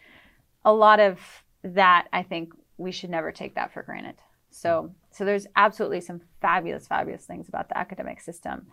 a 0.65 0.73
lot 0.73 1.01
of 1.01 1.19
that 1.63 2.09
I 2.13 2.23
think 2.23 2.53
we 2.79 2.93
should 2.93 3.11
never 3.11 3.33
take 3.33 3.55
that 3.55 3.73
for 3.73 3.83
granted. 3.83 4.17
So 4.51 4.93
so 5.11 5.25
there's 5.25 5.47
absolutely 5.57 6.01
some 6.01 6.21
fabulous 6.41 6.87
fabulous 6.87 7.25
things 7.25 7.49
about 7.49 7.69
the 7.69 7.79
academic 7.79 8.21
system. 8.21 8.67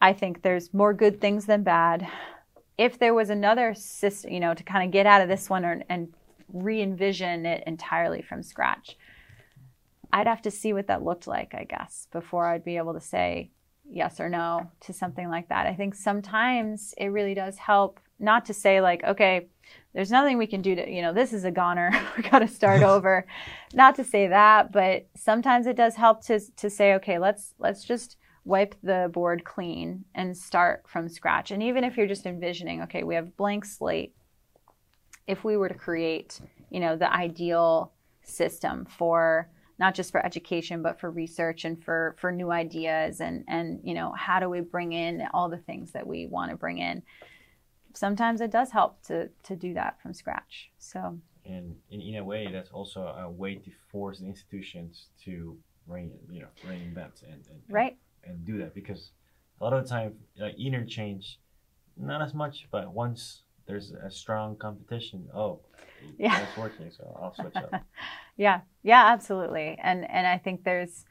I 0.00 0.12
think 0.12 0.42
there's 0.42 0.74
more 0.74 0.92
good 0.92 1.20
things 1.20 1.46
than 1.46 1.62
bad. 1.62 2.06
If 2.76 2.98
there 2.98 3.14
was 3.14 3.30
another 3.30 3.74
system, 3.74 4.32
you 4.32 4.40
know, 4.40 4.54
to 4.54 4.62
kind 4.62 4.84
of 4.84 4.92
get 4.92 5.06
out 5.06 5.22
of 5.22 5.28
this 5.28 5.48
one 5.48 5.64
or, 5.64 5.82
and 5.88 6.12
re 6.52 6.82
envision 6.82 7.46
it 7.46 7.64
entirely 7.66 8.22
from 8.22 8.42
scratch, 8.42 8.96
I'd 10.12 10.26
have 10.26 10.42
to 10.42 10.50
see 10.50 10.72
what 10.72 10.86
that 10.88 11.02
looked 11.02 11.26
like, 11.26 11.54
I 11.54 11.64
guess, 11.64 12.08
before 12.12 12.46
I'd 12.46 12.64
be 12.64 12.76
able 12.76 12.94
to 12.94 13.00
say 13.00 13.50
yes 13.90 14.20
or 14.20 14.28
no 14.28 14.70
to 14.80 14.92
something 14.92 15.28
like 15.28 15.48
that. 15.48 15.66
I 15.66 15.74
think 15.74 15.94
sometimes 15.94 16.94
it 16.98 17.06
really 17.08 17.34
does 17.34 17.58
help 17.58 18.00
not 18.18 18.46
to 18.46 18.54
say, 18.54 18.80
like, 18.80 19.04
okay, 19.04 19.48
there's 19.92 20.10
nothing 20.10 20.38
we 20.38 20.46
can 20.46 20.62
do 20.62 20.74
to, 20.74 20.90
you 20.90 21.02
know, 21.02 21.12
this 21.12 21.32
is 21.32 21.44
a 21.44 21.50
goner. 21.50 21.90
we 22.16 22.22
got 22.22 22.40
to 22.40 22.48
start 22.48 22.82
over. 22.94 23.26
Not 23.74 23.96
to 23.96 24.04
say 24.04 24.28
that, 24.28 24.72
but 24.72 25.06
sometimes 25.16 25.66
it 25.66 25.76
does 25.76 25.94
help 25.94 26.24
to, 26.26 26.40
to 26.56 26.70
say, 26.70 26.94
okay, 26.94 27.18
let's, 27.18 27.54
let's 27.58 27.84
just 27.84 28.16
wipe 28.44 28.74
the 28.82 29.10
board 29.12 29.44
clean 29.44 30.04
and 30.14 30.36
start 30.36 30.84
from 30.86 31.08
scratch. 31.08 31.50
And 31.50 31.62
even 31.62 31.84
if 31.84 31.96
you're 31.96 32.06
just 32.06 32.26
envisioning, 32.26 32.82
okay, 32.82 33.02
we 33.02 33.16
have 33.16 33.36
blank 33.36 33.64
slate. 33.64 34.14
If 35.26 35.42
we 35.42 35.56
were 35.56 35.68
to 35.68 35.74
create, 35.74 36.40
you 36.70 36.78
know, 36.78 36.96
the 36.96 37.12
ideal 37.12 37.92
system 38.22 38.86
for 38.86 39.50
not 39.78 39.94
just 39.94 40.10
for 40.10 40.24
education 40.24 40.82
but 40.82 40.98
for 40.98 41.10
research 41.10 41.64
and 41.64 41.82
for 41.82 42.16
for 42.18 42.32
new 42.32 42.50
ideas 42.50 43.20
and 43.20 43.44
and 43.48 43.80
you 43.82 43.94
know 43.94 44.12
how 44.12 44.40
do 44.40 44.48
we 44.48 44.60
bring 44.60 44.92
in 44.92 45.22
all 45.34 45.48
the 45.48 45.58
things 45.58 45.92
that 45.92 46.06
we 46.06 46.26
want 46.26 46.50
to 46.50 46.56
bring 46.56 46.78
in? 46.78 47.02
Sometimes 47.94 48.40
it 48.40 48.50
does 48.50 48.70
help 48.70 49.02
to 49.04 49.28
to 49.44 49.56
do 49.56 49.74
that 49.74 50.00
from 50.00 50.14
scratch 50.14 50.70
so. 50.78 51.18
And 51.44 51.76
in, 51.92 52.00
in 52.00 52.16
a 52.16 52.24
way 52.24 52.48
that's 52.50 52.70
also 52.70 53.02
a 53.02 53.30
way 53.30 53.54
to 53.54 53.70
force 53.92 54.18
the 54.18 54.26
institutions 54.26 55.06
to 55.24 55.56
rein 55.86 56.10
you 56.30 56.40
know 56.40 56.48
reinvent 56.66 57.22
and, 57.22 57.44
and 57.50 57.60
right. 57.68 57.96
and 58.24 58.44
do 58.44 58.58
that 58.58 58.74
because 58.74 59.10
a 59.60 59.64
lot 59.64 59.72
of 59.72 59.84
the 59.84 59.88
time 59.88 60.14
like 60.38 60.54
interchange 60.58 61.38
not 61.96 62.20
as 62.20 62.34
much 62.34 62.66
but 62.70 62.92
once 62.92 63.42
there's 63.66 63.92
a 63.92 64.10
strong 64.10 64.56
competition 64.56 65.28
oh 65.34 65.60
yeah. 66.18 66.42
It's 66.42 66.56
working 66.56 66.90
so 66.90 67.18
i'll 67.20 67.34
switch 67.34 67.56
up. 67.56 67.70
Yeah. 68.36 68.60
Yeah 68.82 69.04
absolutely. 69.06 69.78
And 69.82 70.08
and 70.10 70.26
i 70.26 70.38
think 70.38 70.64
there's 70.64 71.04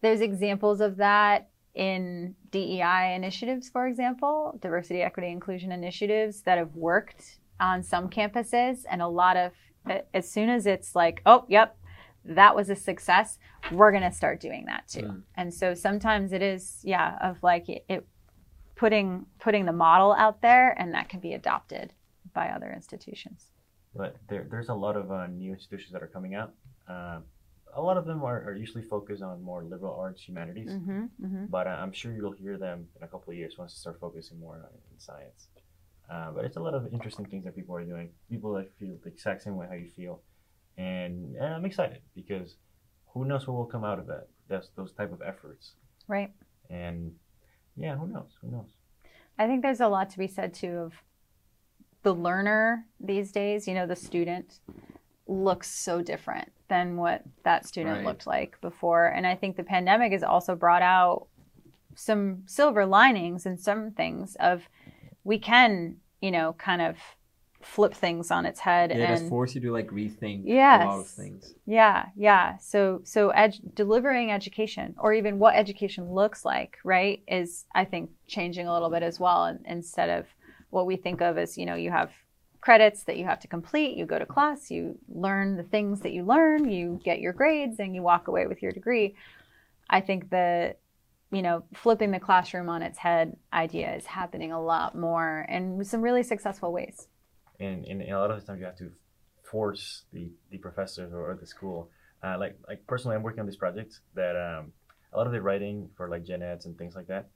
there's 0.00 0.20
examples 0.20 0.80
of 0.80 0.96
that 0.96 1.48
in 1.74 2.34
dei 2.50 3.14
initiatives 3.14 3.68
for 3.68 3.86
example 3.86 4.58
diversity 4.62 5.02
equity 5.02 5.30
inclusion 5.30 5.70
initiatives 5.72 6.42
that 6.42 6.56
have 6.58 6.74
worked 6.74 7.38
on 7.60 7.82
some 7.82 8.08
campuses. 8.08 8.84
And 8.90 9.02
a 9.02 9.08
lot 9.08 9.36
of 9.36 9.52
as 10.12 10.30
soon 10.30 10.48
as 10.48 10.66
it's 10.66 10.94
like 10.94 11.22
oh 11.26 11.44
yep 11.48 11.76
that 12.24 12.56
was 12.56 12.70
a 12.70 12.76
success 12.76 13.38
we're 13.70 13.90
going 13.90 14.02
to 14.02 14.12
start 14.12 14.40
doing 14.40 14.64
that 14.66 14.86
too. 14.88 15.02
Mm. 15.02 15.22
and 15.36 15.54
so 15.54 15.74
sometimes 15.74 16.32
it 16.32 16.42
is 16.42 16.80
yeah 16.82 17.16
of 17.22 17.40
like 17.42 17.68
it, 17.68 17.84
it, 17.88 18.06
putting 18.74 19.26
putting 19.38 19.64
the 19.64 19.72
model 19.72 20.12
out 20.12 20.42
there 20.42 20.70
and 20.78 20.92
that 20.94 21.08
can 21.08 21.20
be 21.20 21.32
adopted 21.32 21.92
by 22.34 22.48
other 22.48 22.72
institutions 22.72 23.52
but 23.96 24.16
there, 24.28 24.46
there's 24.50 24.68
a 24.68 24.74
lot 24.74 24.96
of 24.96 25.10
uh, 25.10 25.26
new 25.26 25.52
institutions 25.52 25.92
that 25.92 26.02
are 26.02 26.08
coming 26.08 26.34
out 26.34 26.52
uh, 26.88 27.18
a 27.74 27.82
lot 27.82 27.96
of 27.96 28.06
them 28.06 28.22
are, 28.22 28.42
are, 28.44 28.54
usually 28.54 28.82
focused 28.82 29.22
on 29.22 29.42
more 29.42 29.62
liberal 29.64 29.94
arts 29.98 30.22
humanities 30.22 30.70
mm-hmm, 30.70 31.04
mm-hmm. 31.24 31.46
but 31.46 31.66
uh, 31.66 31.70
i'm 31.70 31.92
sure 31.92 32.12
you'll 32.12 32.32
hear 32.32 32.56
them 32.56 32.86
in 32.96 33.02
a 33.02 33.08
couple 33.08 33.30
of 33.30 33.36
years 33.36 33.54
once 33.58 33.72
they 33.74 33.78
start 33.78 33.98
focusing 34.00 34.38
more 34.38 34.54
on 34.54 34.62
in 34.92 34.98
science 34.98 35.48
uh, 36.10 36.30
but 36.30 36.44
it's 36.44 36.56
a 36.56 36.60
lot 36.60 36.74
of 36.74 36.86
interesting 36.92 37.26
things 37.26 37.44
that 37.44 37.54
people 37.54 37.74
are 37.74 37.84
doing 37.84 38.08
people 38.30 38.52
that 38.54 38.70
feel 38.78 38.96
the 39.02 39.08
exact 39.08 39.42
same 39.42 39.56
way 39.56 39.66
how 39.68 39.74
you 39.74 39.90
feel 39.96 40.20
and, 40.78 41.36
and 41.36 41.54
I'm 41.54 41.64
excited 41.64 42.00
because 42.14 42.56
who 43.08 43.24
knows 43.24 43.46
what 43.46 43.56
will 43.56 43.66
come 43.66 43.84
out 43.84 43.98
of 43.98 44.06
that? 44.08 44.28
That's 44.48 44.68
those 44.76 44.92
type 44.92 45.12
of 45.12 45.22
efforts. 45.22 45.72
Right. 46.06 46.32
And 46.68 47.12
yeah, 47.76 47.96
who 47.96 48.08
knows? 48.08 48.30
Who 48.42 48.50
knows? 48.50 48.68
I 49.38 49.46
think 49.46 49.62
there's 49.62 49.80
a 49.80 49.88
lot 49.88 50.10
to 50.10 50.18
be 50.18 50.26
said 50.26 50.54
too 50.54 50.78
of 50.78 50.92
the 52.06 52.14
learner 52.14 52.86
these 53.00 53.32
days. 53.32 53.66
You 53.66 53.74
know, 53.74 53.84
the 53.84 53.96
student 53.96 54.60
looks 55.26 55.68
so 55.68 56.02
different 56.02 56.52
than 56.68 56.96
what 56.96 57.22
that 57.42 57.66
student 57.66 57.96
right. 57.96 58.06
looked 58.06 58.28
like 58.28 58.60
before, 58.60 59.08
and 59.08 59.26
I 59.26 59.34
think 59.34 59.56
the 59.56 59.64
pandemic 59.64 60.12
has 60.12 60.22
also 60.22 60.54
brought 60.54 60.82
out 60.82 61.26
some 61.96 62.44
silver 62.46 62.86
linings 62.86 63.44
and 63.44 63.58
some 63.58 63.90
things 63.90 64.36
of 64.38 64.68
we 65.24 65.40
can, 65.40 65.96
you 66.20 66.30
know, 66.30 66.52
kind 66.52 66.80
of 66.80 66.96
flip 67.60 67.92
things 67.92 68.30
on 68.30 68.46
its 68.46 68.60
head 68.60 68.90
yeah, 68.90 68.98
and 68.98 69.18
just 69.18 69.28
force 69.28 69.56
you 69.56 69.60
to 69.62 69.72
like 69.72 69.88
rethink 69.88 70.42
yes. 70.44 70.84
a 70.84 70.86
lot 70.86 71.00
of 71.00 71.08
things. 71.08 71.54
Yeah, 71.66 72.06
yeah. 72.14 72.56
So 72.58 73.00
so 73.02 73.30
ed- 73.30 73.58
delivering 73.74 74.30
education 74.30 74.94
or 74.96 75.12
even 75.12 75.40
what 75.40 75.56
education 75.56 76.12
looks 76.12 76.44
like, 76.44 76.78
right, 76.84 77.20
is 77.26 77.64
I 77.74 77.84
think 77.84 78.10
changing 78.28 78.68
a 78.68 78.72
little 78.72 78.90
bit 78.90 79.02
as 79.02 79.18
well 79.18 79.58
instead 79.64 80.08
of 80.08 80.26
what 80.70 80.86
we 80.86 80.96
think 80.96 81.20
of 81.20 81.38
as, 81.38 81.56
you 81.56 81.66
know, 81.66 81.74
you 81.74 81.90
have 81.90 82.10
credits 82.60 83.04
that 83.04 83.16
you 83.16 83.24
have 83.24 83.40
to 83.40 83.48
complete, 83.48 83.96
you 83.96 84.06
go 84.06 84.18
to 84.18 84.26
class, 84.26 84.70
you 84.70 84.98
learn 85.08 85.56
the 85.56 85.62
things 85.62 86.00
that 86.00 86.12
you 86.12 86.24
learn, 86.24 86.68
you 86.68 87.00
get 87.04 87.20
your 87.20 87.32
grades 87.32 87.78
and 87.78 87.94
you 87.94 88.02
walk 88.02 88.28
away 88.28 88.46
with 88.46 88.62
your 88.62 88.72
degree. 88.72 89.14
I 89.88 90.00
think 90.00 90.30
the 90.30 90.76
you 91.32 91.42
know, 91.42 91.64
flipping 91.74 92.12
the 92.12 92.20
classroom 92.20 92.68
on 92.68 92.82
its 92.82 92.98
head 92.98 93.36
idea 93.52 93.94
is 93.96 94.06
happening 94.06 94.52
a 94.52 94.62
lot 94.62 94.94
more 94.94 95.44
in 95.48 95.84
some 95.84 96.00
really 96.00 96.22
successful 96.22 96.72
ways 96.72 97.08
and, 97.60 97.84
and 97.84 98.02
a 98.02 98.18
lot 98.18 98.30
of 98.30 98.40
the 98.40 98.46
times 98.46 98.60
you 98.60 98.66
have 98.66 98.76
to 98.76 98.90
force 99.42 100.04
the, 100.12 100.30
the 100.50 100.58
professors 100.58 101.12
or, 101.12 101.36
the 101.40 101.46
school. 101.46 101.90
Uh, 102.22 102.36
like 102.38 102.56
like 102.66 102.86
personally, 102.86 103.16
I'm 103.16 103.22
working 103.22 103.40
on 103.40 103.46
this 103.46 103.56
project 103.56 104.00
that 104.14 104.36
um, 104.36 104.72
a 105.12 105.16
lot 105.16 105.26
of 105.26 105.32
the 105.32 105.40
writing 105.40 105.88
for 105.96 106.08
like 106.08 106.24
gen 106.24 106.42
eds 106.42 106.66
and 106.66 106.76
things 106.76 106.94
like 106.94 107.06
that, 107.08 107.28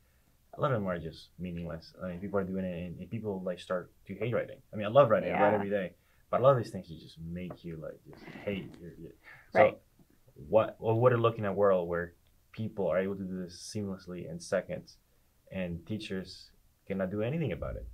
a 0.54 0.60
lot 0.60 0.72
of 0.72 0.80
them 0.80 0.88
are 0.88 0.98
just 0.98 1.28
meaningless. 1.38 1.92
I 2.02 2.08
mean, 2.08 2.18
people 2.18 2.38
are 2.38 2.44
doing 2.44 2.64
it, 2.64 2.86
and, 2.86 2.98
and 2.98 3.10
people 3.10 3.42
like 3.44 3.60
start 3.60 3.92
to 4.06 4.14
hate 4.14 4.34
writing. 4.34 4.58
I 4.72 4.76
mean, 4.76 4.86
I 4.86 4.90
love 4.90 5.10
writing. 5.10 5.30
Yeah. 5.30 5.38
I 5.38 5.42
write 5.42 5.54
every 5.54 5.70
day, 5.70 5.92
but 6.30 6.40
a 6.40 6.42
lot 6.42 6.52
of 6.52 6.58
these 6.58 6.70
things 6.70 6.88
just 6.88 7.18
make 7.20 7.64
you 7.64 7.76
like 7.76 8.00
just 8.08 8.22
hate. 8.44 8.74
Your, 8.80 8.90
your, 8.98 9.12
so, 9.52 9.60
right. 9.60 9.78
what 10.48 10.76
well, 10.80 10.94
what 10.94 11.12
are 11.12 11.18
looking 11.18 11.44
at 11.44 11.50
a 11.50 11.54
world 11.54 11.88
where 11.88 12.14
people 12.52 12.88
are 12.88 12.98
able 12.98 13.14
to 13.14 13.22
do 13.22 13.42
this 13.42 13.72
seamlessly 13.74 14.30
in 14.30 14.40
seconds, 14.40 14.96
and 15.52 15.86
teachers 15.86 16.50
cannot 16.86 17.10
do 17.10 17.22
anything 17.22 17.52
about 17.52 17.76
it. 17.76 17.86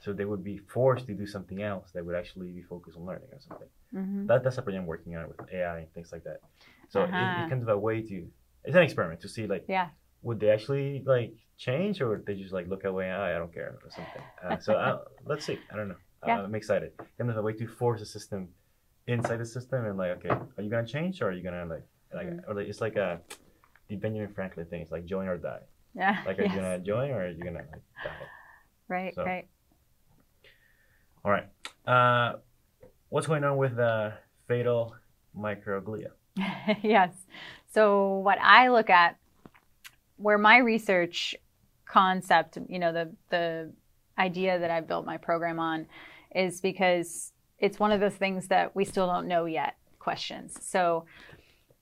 So 0.00 0.12
they 0.12 0.24
would 0.24 0.44
be 0.44 0.58
forced 0.58 1.06
to 1.06 1.14
do 1.14 1.26
something 1.26 1.62
else 1.62 1.90
that 1.92 2.04
would 2.04 2.14
actually 2.14 2.50
be 2.50 2.62
focused 2.62 2.96
on 2.96 3.06
learning 3.06 3.28
or 3.32 3.40
something. 3.40 3.68
Mm-hmm. 3.94 4.26
That, 4.26 4.44
that's 4.44 4.58
a 4.58 4.62
project 4.62 4.82
I'm 4.82 4.86
working 4.86 5.16
on 5.16 5.28
with 5.28 5.40
AI 5.52 5.78
and 5.78 5.92
things 5.92 6.12
like 6.12 6.24
that. 6.24 6.40
So 6.88 7.02
uh-huh. 7.02 7.42
it, 7.42 7.46
it 7.46 7.50
comes 7.50 7.66
a 7.68 7.76
way 7.76 8.02
to, 8.02 8.26
it's 8.64 8.76
an 8.76 8.82
experiment 8.82 9.20
to 9.22 9.28
see 9.28 9.46
like, 9.46 9.64
yeah. 9.68 9.88
Would 10.24 10.40
they 10.40 10.50
actually 10.50 11.02
like 11.06 11.34
change 11.56 12.00
or 12.00 12.08
would 12.08 12.26
they 12.26 12.34
just 12.34 12.52
like 12.52 12.66
look 12.68 12.84
away, 12.84 13.10
oh, 13.12 13.22
I 13.22 13.38
don't 13.38 13.54
care 13.54 13.78
or 13.84 13.90
something. 13.90 14.22
Uh, 14.42 14.58
so 14.58 14.74
uh, 14.74 14.98
let's 15.24 15.44
see. 15.46 15.58
I 15.72 15.76
don't 15.76 15.88
know. 15.88 16.00
Yeah. 16.26 16.40
Uh, 16.40 16.44
I'm 16.44 16.54
excited. 16.54 16.92
Kind 17.16 17.30
of 17.30 17.36
a 17.36 17.42
way 17.42 17.52
to 17.52 17.68
force 17.68 18.00
a 18.00 18.06
system 18.06 18.48
inside 19.06 19.38
the 19.38 19.46
system 19.46 19.84
and 19.84 19.96
like, 19.96 20.12
okay, 20.18 20.30
are 20.30 20.62
you 20.62 20.70
gonna 20.70 20.86
change 20.86 21.22
or 21.22 21.28
are 21.28 21.32
you 21.32 21.44
gonna 21.44 21.66
like, 21.66 21.86
like, 22.12 22.26
mm. 22.26 22.48
or 22.48 22.54
like 22.54 22.66
it's 22.66 22.80
like 22.80 22.96
a 22.96 23.20
the 23.88 23.96
Benjamin 23.96 24.32
Franklin 24.34 24.66
thing. 24.66 24.82
It's 24.82 24.90
like 24.90 25.04
join 25.04 25.28
or 25.28 25.36
die. 25.36 25.60
Yeah. 25.94 26.22
Like, 26.26 26.38
are 26.38 26.42
yes. 26.42 26.54
you 26.54 26.60
gonna 26.60 26.78
join 26.78 27.10
or 27.10 27.24
are 27.24 27.30
you 27.30 27.42
gonna 27.42 27.58
like 27.58 27.82
die? 28.02 28.10
Right. 28.88 29.14
So, 29.14 29.24
right. 29.24 29.48
All 31.24 31.30
right. 31.30 31.48
Uh, 31.86 32.38
what's 33.08 33.26
going 33.26 33.44
on 33.44 33.56
with 33.56 33.76
the 33.76 34.14
fetal 34.48 34.96
microglia? 35.36 36.08
yes. 36.82 37.10
So 37.72 38.18
what 38.18 38.38
I 38.40 38.68
look 38.68 38.90
at, 38.90 39.16
where 40.16 40.38
my 40.38 40.58
research 40.58 41.34
concept, 41.86 42.58
you 42.68 42.78
know, 42.78 42.92
the 42.92 43.12
the 43.30 43.72
idea 44.18 44.58
that 44.58 44.70
I 44.70 44.80
built 44.80 45.06
my 45.06 45.16
program 45.16 45.58
on, 45.58 45.86
is 46.34 46.60
because 46.60 47.32
it's 47.58 47.78
one 47.78 47.92
of 47.92 48.00
those 48.00 48.14
things 48.14 48.48
that 48.48 48.74
we 48.74 48.84
still 48.84 49.06
don't 49.06 49.28
know 49.28 49.44
yet. 49.44 49.76
Questions. 49.98 50.56
So 50.60 51.06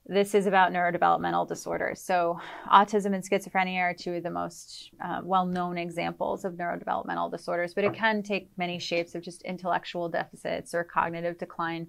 this 0.07 0.35
is 0.35 0.47
about 0.47 0.73
neurodevelopmental 0.73 1.47
disorders. 1.47 2.01
So, 2.01 2.41
autism 2.71 3.15
and 3.15 3.23
schizophrenia 3.23 3.81
are 3.81 3.95
two 3.95 4.15
of 4.15 4.25
the 4.25 4.31
most 4.31 4.91
uh, 5.03 5.21
well 5.23 5.47
known 5.47 5.79
examples 5.79 6.45
of 6.45 6.55
neurodevelopmental 6.55 7.31
disorders, 7.31 7.73
but 7.73 7.85
it 7.85 7.95
can 7.95 8.23
take 8.23 8.51
many 8.57 8.81
shapes 8.81 9.15
of 9.15 9.23
just 9.23 9.43
intellectual 9.43 10.09
deficits 10.09 10.75
or 10.75 10.83
cognitive 10.83 11.39
decline 11.39 11.87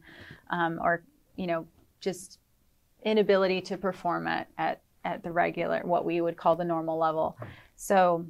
um, 0.52 0.80
or, 0.82 1.04
you 1.38 1.48
know, 1.48 1.66
just 2.02 2.38
inability 3.04 3.62
to 3.62 3.78
perform 3.78 4.28
at, 4.28 4.48
at, 4.60 4.82
at 5.04 5.24
the 5.24 5.32
regular, 5.32 5.82
what 5.84 6.06
we 6.06 6.22
would 6.22 6.38
call 6.38 6.56
the 6.56 6.64
normal 6.64 6.98
level. 6.98 7.38
So, 7.76 8.26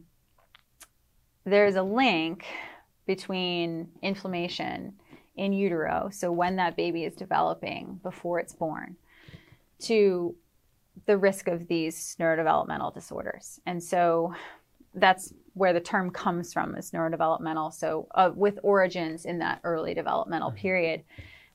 there's 1.46 1.76
a 1.76 1.84
link 1.84 2.46
between 3.06 3.90
inflammation 4.02 4.94
in 5.36 5.52
utero, 5.52 6.10
so 6.12 6.32
when 6.32 6.56
that 6.58 6.78
baby 6.78 7.04
is 7.04 7.16
developing 7.16 8.00
before 8.04 8.40
it's 8.40 8.54
born, 8.54 8.96
to 9.80 10.36
the 11.06 11.18
risk 11.18 11.48
of 11.48 11.68
these 11.68 12.16
neurodevelopmental 12.20 12.94
disorders. 12.94 13.60
And 13.66 13.84
so 13.84 14.34
that's 14.94 15.34
where 15.54 15.74
the 15.74 15.80
term 15.80 16.12
comes 16.12 16.54
from 16.54 16.76
is 16.76 16.92
neurodevelopmental. 16.92 17.74
So 17.74 18.08
uh, 18.16 18.32
with 18.34 18.60
origins 18.64 19.26
in 19.26 19.40
that 19.40 19.60
early 19.64 19.94
developmental 19.94 20.50
mm-hmm. 20.50 20.60
period 20.60 21.04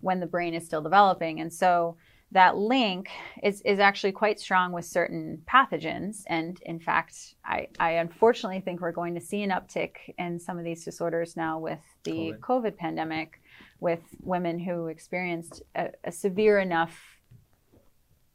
when 0.01 0.21
the 0.21 0.27
brain 0.27 0.55
is 0.55 0.64
still 0.64 0.83
developing. 0.83 1.41
And 1.41 1.53
so 1.53 1.97
that 2.33 2.57
link 2.57 3.09
is, 3.43 3.62
is 3.62 3.79
actually 3.79 4.12
quite 4.12 4.39
strong 4.39 4.72
with 4.72 4.85
certain 4.85 5.43
pathogens. 5.51 6.24
And 6.26 6.61
in 6.62 6.79
fact, 6.79 7.35
I, 7.45 7.68
I 7.81 7.93
unfortunately 7.93 8.61
think 8.61 8.81
we're 8.81 8.93
going 8.93 9.14
to 9.14 9.20
see 9.20 9.43
an 9.43 9.51
uptick 9.51 9.93
in 10.18 10.39
some 10.39 10.59
of 10.59 10.64
these 10.64 10.85
disorders 10.85 11.37
now 11.37 11.59
with 11.59 11.81
the 12.05 12.35
COVID, 12.35 12.41
COVID 12.41 12.76
pandemic, 12.76 13.41
with 13.81 14.01
women 14.22 14.59
who 14.59 14.89
experienced 14.89 15.62
a, 15.74 15.89
a 16.05 16.12
severe 16.12 16.59
enough 16.59 17.01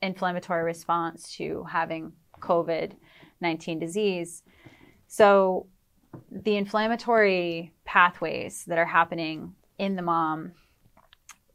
inflammatory 0.02 0.64
response 0.64 1.32
to 1.36 1.64
having 1.70 2.14
COVID 2.40 2.94
19 3.42 3.80
disease. 3.80 4.44
So, 5.08 5.68
the 6.32 6.58
inflammatory 6.58 7.74
pathways 7.86 8.66
that 8.66 8.78
are 8.78 8.86
happening 8.86 9.54
in 9.78 9.96
the 9.96 10.02
mom, 10.02 10.54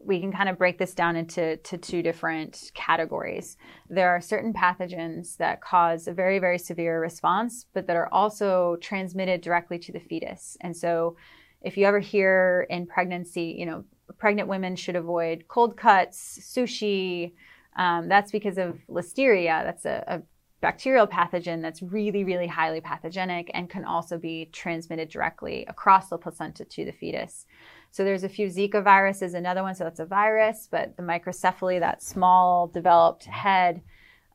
we 0.01 0.20
can 0.20 0.32
kind 0.32 0.49
of 0.49 0.59
break 0.59 0.78
this 0.78 0.94
down 0.94 1.16
into 1.16 1.57
to 1.57 1.76
two 1.76 2.03
different 2.03 2.70
categories. 2.74 3.57
There 3.90 4.09
are 4.09 4.20
certain 4.20 4.53
pathogens 4.53 5.36
that 5.38 5.61
cause 5.61 6.07
a 6.07 6.12
very, 6.12 6.38
very 6.38 6.59
severe 6.59 7.01
response, 7.01 7.66
but 7.74 7.86
that 7.86 7.96
are 7.96 8.09
also 8.12 8.76
transmitted 8.80 9.40
directly 9.40 9.78
to 9.80 9.92
the 9.92 10.01
fetus. 10.01 10.57
And 10.61 10.76
so, 10.76 11.16
if 11.61 11.76
you 11.76 11.86
ever 11.86 11.99
hear 11.99 12.66
in 12.70 12.86
pregnancy, 12.86 13.57
you 13.59 13.66
know, 13.66 13.84
pregnant 14.16 14.49
women 14.49 14.76
should 14.76 14.94
avoid 14.94 15.44
cold 15.49 15.76
cuts, 15.76 16.38
sushi, 16.40 17.32
um, 17.76 18.09
that's 18.09 18.30
because 18.30 18.59
of 18.59 18.78
listeria. 18.88 19.64
That's 19.64 19.84
a, 19.84 20.05
a, 20.07 20.22
bacterial 20.61 21.07
pathogen 21.07 21.63
that's 21.63 21.83
really, 21.83 22.25
really 22.25 22.47
highly 22.47 22.81
pathogenic 22.81 23.51
and 23.55 23.71
can 23.71 23.85
also 23.85 24.19
be 24.19 24.47
transmitted 24.53 25.09
directly 25.09 25.65
across 25.69 26.09
the 26.09 26.19
placenta 26.19 26.65
to 26.65 26.85
the 26.85 26.93
fetus. 26.93 27.47
So 27.91 28.05
there's 28.05 28.25
a 28.25 28.29
few 28.29 28.49
Zika 28.49 28.83
viruses, 28.83 29.35
another 29.35 29.63
one, 29.63 29.75
so 29.75 29.85
that's 29.85 30.01
a 30.01 30.07
virus, 30.07 30.69
but 30.71 30.97
the 30.97 31.03
microcephaly, 31.03 31.81
that 31.81 32.03
small 32.03 32.67
developed 32.67 33.25
head, 33.25 33.83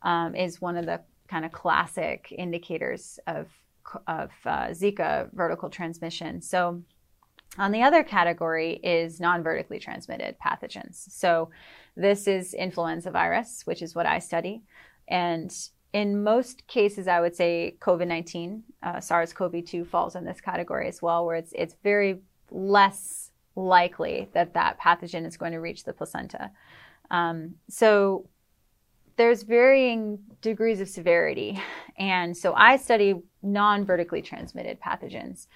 um, 0.01 0.35
is 0.35 0.61
one 0.61 0.77
of 0.77 0.85
the 0.85 1.01
kind 1.27 1.45
of 1.45 1.51
classic 1.51 2.33
indicators 2.35 3.19
of, 3.27 3.47
of 4.07 4.31
uh, 4.45 4.67
Zika 4.67 5.29
vertical 5.33 5.69
transmission. 5.69 6.41
So 6.41 6.81
on 7.57 7.71
the 7.71 7.83
other 7.83 8.03
category 8.03 8.73
is 8.83 9.19
non 9.19 9.43
vertically 9.43 9.79
transmitted 9.79 10.35
pathogens. 10.43 11.11
So 11.11 11.51
this 11.95 12.27
is 12.27 12.53
influenza 12.53 13.11
virus, 13.11 13.61
which 13.65 13.81
is 13.81 13.93
what 13.93 14.05
I 14.05 14.19
study. 14.19 14.63
And 15.07 15.55
in 15.93 16.23
most 16.23 16.65
cases, 16.67 17.07
I 17.07 17.21
would 17.21 17.35
say 17.35 17.77
COVID 17.79 18.07
19, 18.07 18.63
uh, 18.81 18.99
SARS 18.99 19.31
CoV 19.31 19.63
2 19.63 19.85
falls 19.85 20.15
in 20.15 20.25
this 20.25 20.41
category 20.41 20.87
as 20.87 21.01
well, 21.01 21.25
where 21.25 21.35
it's, 21.35 21.53
it's 21.55 21.75
very 21.83 22.19
less 22.49 23.31
likely 23.55 24.29
that 24.33 24.55
that 24.55 24.79
pathogen 24.79 25.25
is 25.25 25.37
going 25.37 25.51
to 25.51 25.59
reach 25.59 25.83
the 25.83 25.93
placenta. 25.93 26.51
Um, 27.11 27.55
so 27.69 28.27
there's 29.15 29.43
varying 29.43 30.19
degrees 30.41 30.81
of 30.81 30.89
severity. 30.89 31.61
And 31.97 32.35
so 32.35 32.53
I 32.55 32.77
study 32.77 33.21
non 33.43 33.85
vertically 33.85 34.23
transmitted 34.23 34.79
pathogens. 34.81 35.47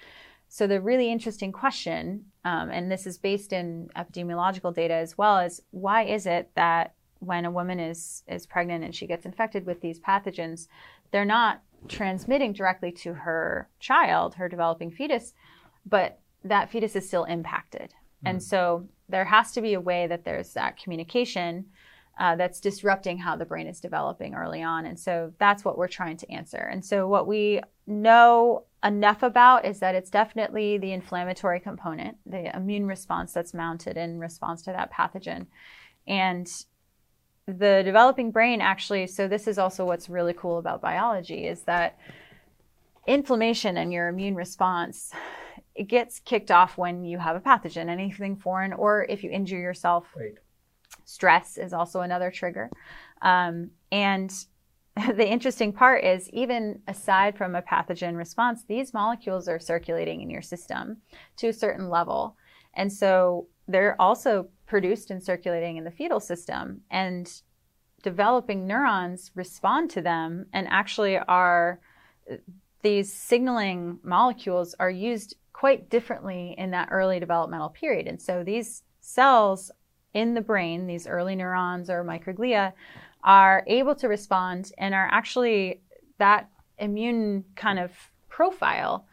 So 0.48 0.66
the 0.66 0.80
really 0.80 1.10
interesting 1.10 1.52
question, 1.52 2.26
um, 2.44 2.70
and 2.70 2.90
this 2.90 3.06
is 3.06 3.18
based 3.18 3.52
in 3.52 3.90
epidemiological 3.96 4.74
data 4.74 4.94
as 4.94 5.18
well, 5.18 5.38
is 5.38 5.60
why 5.72 6.04
is 6.04 6.26
it 6.26 6.50
that 6.54 6.94
when 7.20 7.44
a 7.44 7.50
woman 7.50 7.80
is 7.80 8.22
is 8.28 8.46
pregnant 8.46 8.84
and 8.84 8.94
she 8.94 9.06
gets 9.06 9.26
infected 9.26 9.66
with 9.66 9.80
these 9.80 10.00
pathogens, 10.00 10.68
they're 11.10 11.24
not 11.24 11.62
transmitting 11.88 12.52
directly 12.52 12.90
to 12.90 13.14
her 13.14 13.68
child, 13.80 14.34
her 14.34 14.48
developing 14.48 14.90
fetus, 14.90 15.34
but 15.86 16.20
that 16.44 16.70
fetus 16.70 16.96
is 16.96 17.06
still 17.06 17.24
impacted. 17.24 17.94
Mm. 18.24 18.30
And 18.30 18.42
so 18.42 18.88
there 19.08 19.24
has 19.24 19.52
to 19.52 19.60
be 19.60 19.74
a 19.74 19.80
way 19.80 20.06
that 20.06 20.24
there's 20.24 20.52
that 20.54 20.76
communication 20.76 21.66
uh, 22.18 22.34
that's 22.34 22.60
disrupting 22.60 23.18
how 23.18 23.36
the 23.36 23.44
brain 23.44 23.68
is 23.68 23.80
developing 23.80 24.34
early 24.34 24.62
on. 24.62 24.86
And 24.86 24.98
so 24.98 25.32
that's 25.38 25.64
what 25.64 25.78
we're 25.78 25.88
trying 25.88 26.16
to 26.16 26.30
answer. 26.32 26.58
And 26.58 26.84
so 26.84 27.06
what 27.06 27.28
we 27.28 27.60
know 27.86 28.64
enough 28.84 29.22
about 29.22 29.64
is 29.64 29.78
that 29.80 29.94
it's 29.94 30.10
definitely 30.10 30.78
the 30.78 30.92
inflammatory 30.92 31.60
component, 31.60 32.16
the 32.26 32.54
immune 32.56 32.86
response 32.86 33.32
that's 33.32 33.54
mounted 33.54 33.96
in 33.96 34.18
response 34.18 34.62
to 34.62 34.72
that 34.72 34.92
pathogen. 34.92 35.46
And 36.08 36.50
the 37.48 37.82
developing 37.84 38.30
brain 38.30 38.60
actually, 38.60 39.06
so 39.06 39.26
this 39.26 39.48
is 39.48 39.58
also 39.58 39.84
what's 39.84 40.08
really 40.08 40.34
cool 40.34 40.58
about 40.58 40.80
biology 40.80 41.46
is 41.46 41.62
that 41.62 41.98
inflammation 43.06 43.78
and 43.78 43.92
your 43.92 44.08
immune 44.08 44.34
response 44.34 45.12
it 45.78 45.86
gets 45.86 46.18
kicked 46.18 46.50
off 46.50 46.76
when 46.76 47.04
you 47.04 47.18
have 47.18 47.36
a 47.36 47.40
pathogen, 47.40 47.88
anything 47.88 48.36
foreign, 48.36 48.72
or 48.72 49.06
if 49.08 49.22
you 49.22 49.30
injure 49.30 49.58
yourself. 49.58 50.06
Right. 50.16 50.34
Stress 51.04 51.56
is 51.56 51.72
also 51.72 52.00
another 52.00 52.32
trigger. 52.32 52.68
Um, 53.22 53.70
and 53.92 54.34
the 54.96 55.26
interesting 55.26 55.72
part 55.72 56.04
is 56.04 56.28
even 56.30 56.82
aside 56.88 57.38
from 57.38 57.54
a 57.54 57.62
pathogen 57.62 58.16
response, 58.16 58.64
these 58.64 58.92
molecules 58.92 59.46
are 59.46 59.60
circulating 59.60 60.20
in 60.20 60.30
your 60.30 60.42
system 60.42 60.96
to 61.36 61.48
a 61.48 61.52
certain 61.52 61.88
level. 61.88 62.36
And 62.74 62.92
so 62.92 63.46
they're 63.68 64.00
also 64.00 64.48
produced 64.68 65.10
and 65.10 65.22
circulating 65.22 65.76
in 65.76 65.84
the 65.84 65.90
fetal 65.90 66.20
system. 66.20 66.82
And 66.90 67.42
developing 68.02 68.66
neurons 68.66 69.32
respond 69.34 69.90
to 69.90 70.02
them 70.02 70.46
and 70.52 70.68
actually 70.68 71.18
are 71.18 71.80
these 72.82 73.12
signaling 73.12 73.98
molecules 74.04 74.74
are 74.78 74.90
used 74.90 75.34
quite 75.52 75.90
differently 75.90 76.54
in 76.56 76.70
that 76.70 76.88
early 76.92 77.18
developmental 77.18 77.70
period. 77.70 78.06
And 78.06 78.22
so 78.22 78.44
these 78.44 78.84
cells 79.00 79.72
in 80.14 80.34
the 80.34 80.40
brain, 80.40 80.86
these 80.86 81.06
early 81.06 81.34
neurons 81.34 81.90
or 81.90 82.04
microglia, 82.04 82.72
are 83.24 83.64
able 83.66 83.96
to 83.96 84.06
respond 84.06 84.72
and 84.78 84.94
are 84.94 85.08
actually 85.10 85.80
that 86.18 86.48
immune 86.78 87.44
kind 87.56 87.78
of 87.78 87.90
profile 88.28 89.06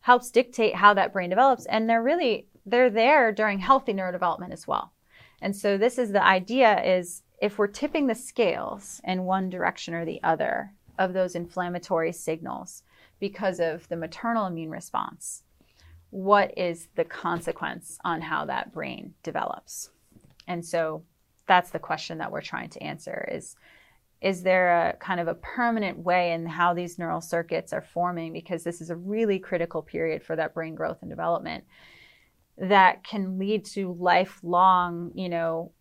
helps 0.00 0.30
dictate 0.30 0.74
how 0.74 0.94
that 0.94 1.12
brain 1.12 1.30
develops 1.30 1.66
and 1.66 1.90
they're 1.90 2.02
really 2.02 2.46
they're 2.64 2.90
there 2.90 3.32
during 3.32 3.58
healthy 3.58 3.92
neurodevelopment 3.92 4.52
as 4.52 4.66
well 4.66 4.92
and 5.40 5.54
so 5.54 5.78
this 5.78 5.98
is 5.98 6.12
the 6.12 6.24
idea 6.24 6.82
is 6.82 7.22
if 7.40 7.58
we're 7.58 7.66
tipping 7.66 8.06
the 8.06 8.14
scales 8.14 9.00
in 9.04 9.24
one 9.24 9.48
direction 9.48 9.94
or 9.94 10.04
the 10.04 10.22
other 10.22 10.72
of 10.98 11.12
those 11.12 11.34
inflammatory 11.34 12.12
signals 12.12 12.82
because 13.20 13.60
of 13.60 13.88
the 13.88 13.96
maternal 13.96 14.46
immune 14.46 14.70
response 14.70 15.42
what 16.10 16.56
is 16.56 16.88
the 16.94 17.04
consequence 17.04 17.98
on 18.04 18.20
how 18.22 18.46
that 18.46 18.72
brain 18.72 19.14
develops? 19.22 19.90
And 20.46 20.64
so 20.64 21.02
that's 21.46 21.70
the 21.70 21.78
question 21.78 22.18
that 22.18 22.32
we're 22.32 22.40
trying 22.40 22.70
to 22.70 22.82
answer 22.82 23.28
is 23.30 23.56
is 24.20 24.42
there 24.42 24.88
a 24.88 24.96
kind 24.96 25.20
of 25.20 25.28
a 25.28 25.34
permanent 25.34 25.96
way 25.96 26.32
in 26.32 26.44
how 26.44 26.74
these 26.74 26.98
neural 26.98 27.20
circuits 27.20 27.72
are 27.72 27.82
forming? 27.82 28.32
Because 28.32 28.64
this 28.64 28.80
is 28.80 28.90
a 28.90 28.96
really 28.96 29.38
critical 29.38 29.80
period 29.80 30.24
for 30.24 30.34
that 30.34 30.54
brain 30.54 30.74
growth 30.74 30.98
and 31.02 31.10
development 31.10 31.62
that 32.60 33.04
can 33.04 33.38
lead 33.38 33.64
to 33.64 33.96
lifelong 33.98 35.12
you 35.14 35.28
know 35.28 35.72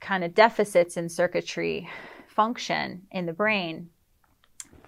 kind 0.00 0.24
of 0.24 0.34
deficits 0.34 0.96
in 0.96 1.08
circuitry 1.08 1.88
function 2.28 3.02
in 3.10 3.26
the 3.26 3.32
brain 3.32 3.88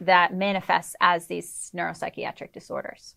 that 0.00 0.34
manifests 0.34 0.96
as 1.00 1.26
these 1.26 1.70
neuropsychiatric 1.74 2.52
disorders 2.52 3.14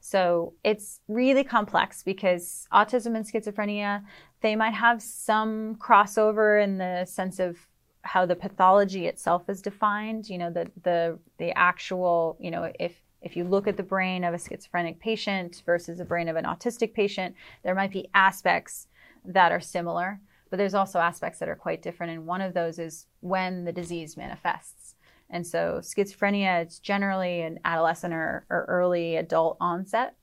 so 0.00 0.54
it's 0.64 1.00
really 1.08 1.44
complex 1.44 2.02
because 2.02 2.66
autism 2.72 3.16
and 3.16 3.24
schizophrenia, 3.24 4.02
they 4.40 4.56
might 4.56 4.74
have 4.74 5.02
some 5.02 5.76
crossover 5.76 6.62
in 6.62 6.78
the 6.78 7.04
sense 7.04 7.38
of 7.38 7.58
how 8.02 8.24
the 8.24 8.34
pathology 8.34 9.06
itself 9.06 9.48
is 9.50 9.60
defined. 9.60 10.28
You 10.28 10.38
know, 10.38 10.50
the 10.50 10.70
the 10.82 11.18
the 11.38 11.56
actual, 11.56 12.38
you 12.40 12.50
know, 12.50 12.72
if 12.80 12.98
if 13.22 13.36
you 13.36 13.44
look 13.44 13.66
at 13.66 13.76
the 13.76 13.82
brain 13.82 14.24
of 14.24 14.34
a 14.34 14.38
schizophrenic 14.38 14.98
patient 15.00 15.62
versus 15.66 15.98
the 15.98 16.04
brain 16.04 16.28
of 16.28 16.36
an 16.36 16.44
autistic 16.44 16.94
patient, 16.94 17.34
there 17.62 17.74
might 17.74 17.92
be 17.92 18.08
aspects 18.14 18.88
that 19.24 19.52
are 19.52 19.60
similar, 19.60 20.20
but 20.48 20.56
there's 20.56 20.74
also 20.74 20.98
aspects 20.98 21.38
that 21.38 21.48
are 21.48 21.56
quite 21.56 21.82
different. 21.82 22.12
And 22.12 22.26
one 22.26 22.40
of 22.40 22.54
those 22.54 22.78
is 22.78 23.06
when 23.20 23.64
the 23.64 23.72
disease 23.72 24.16
manifests. 24.16 24.94
And 25.28 25.46
so 25.46 25.80
schizophrenia, 25.80 26.62
it's 26.62 26.78
generally 26.78 27.42
an 27.42 27.60
adolescent 27.64 28.12
or, 28.12 28.46
or 28.50 28.64
early 28.68 29.16
adult 29.16 29.56
onset. 29.60 30.16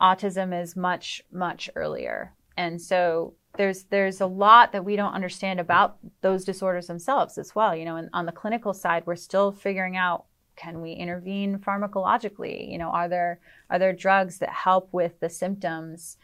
Autism 0.00 0.58
is 0.60 0.76
much, 0.76 1.22
much 1.30 1.68
earlier. 1.74 2.34
And 2.56 2.80
so 2.80 3.34
there's 3.56 3.84
there's 3.84 4.20
a 4.20 4.26
lot 4.26 4.72
that 4.72 4.84
we 4.84 4.96
don't 4.96 5.12
understand 5.12 5.60
about 5.60 5.98
those 6.22 6.44
disorders 6.44 6.86
themselves 6.86 7.38
as 7.38 7.54
well. 7.54 7.74
You 7.74 7.84
know, 7.84 7.96
and 7.96 8.08
on 8.12 8.26
the 8.26 8.32
clinical 8.32 8.72
side, 8.72 9.04
we're 9.06 9.16
still 9.16 9.52
figuring 9.52 9.96
out 9.96 10.24
can 10.56 10.80
we 10.80 10.92
intervene 10.92 11.58
pharmacologically? 11.58 12.70
You 12.70 12.78
know 12.78 12.90
are 12.90 13.08
there 13.08 13.40
are 13.70 13.78
there 13.78 13.92
drugs 13.92 14.38
that 14.38 14.50
help 14.50 14.88
with 14.92 15.20
the 15.20 15.30
symptoms 15.30 16.16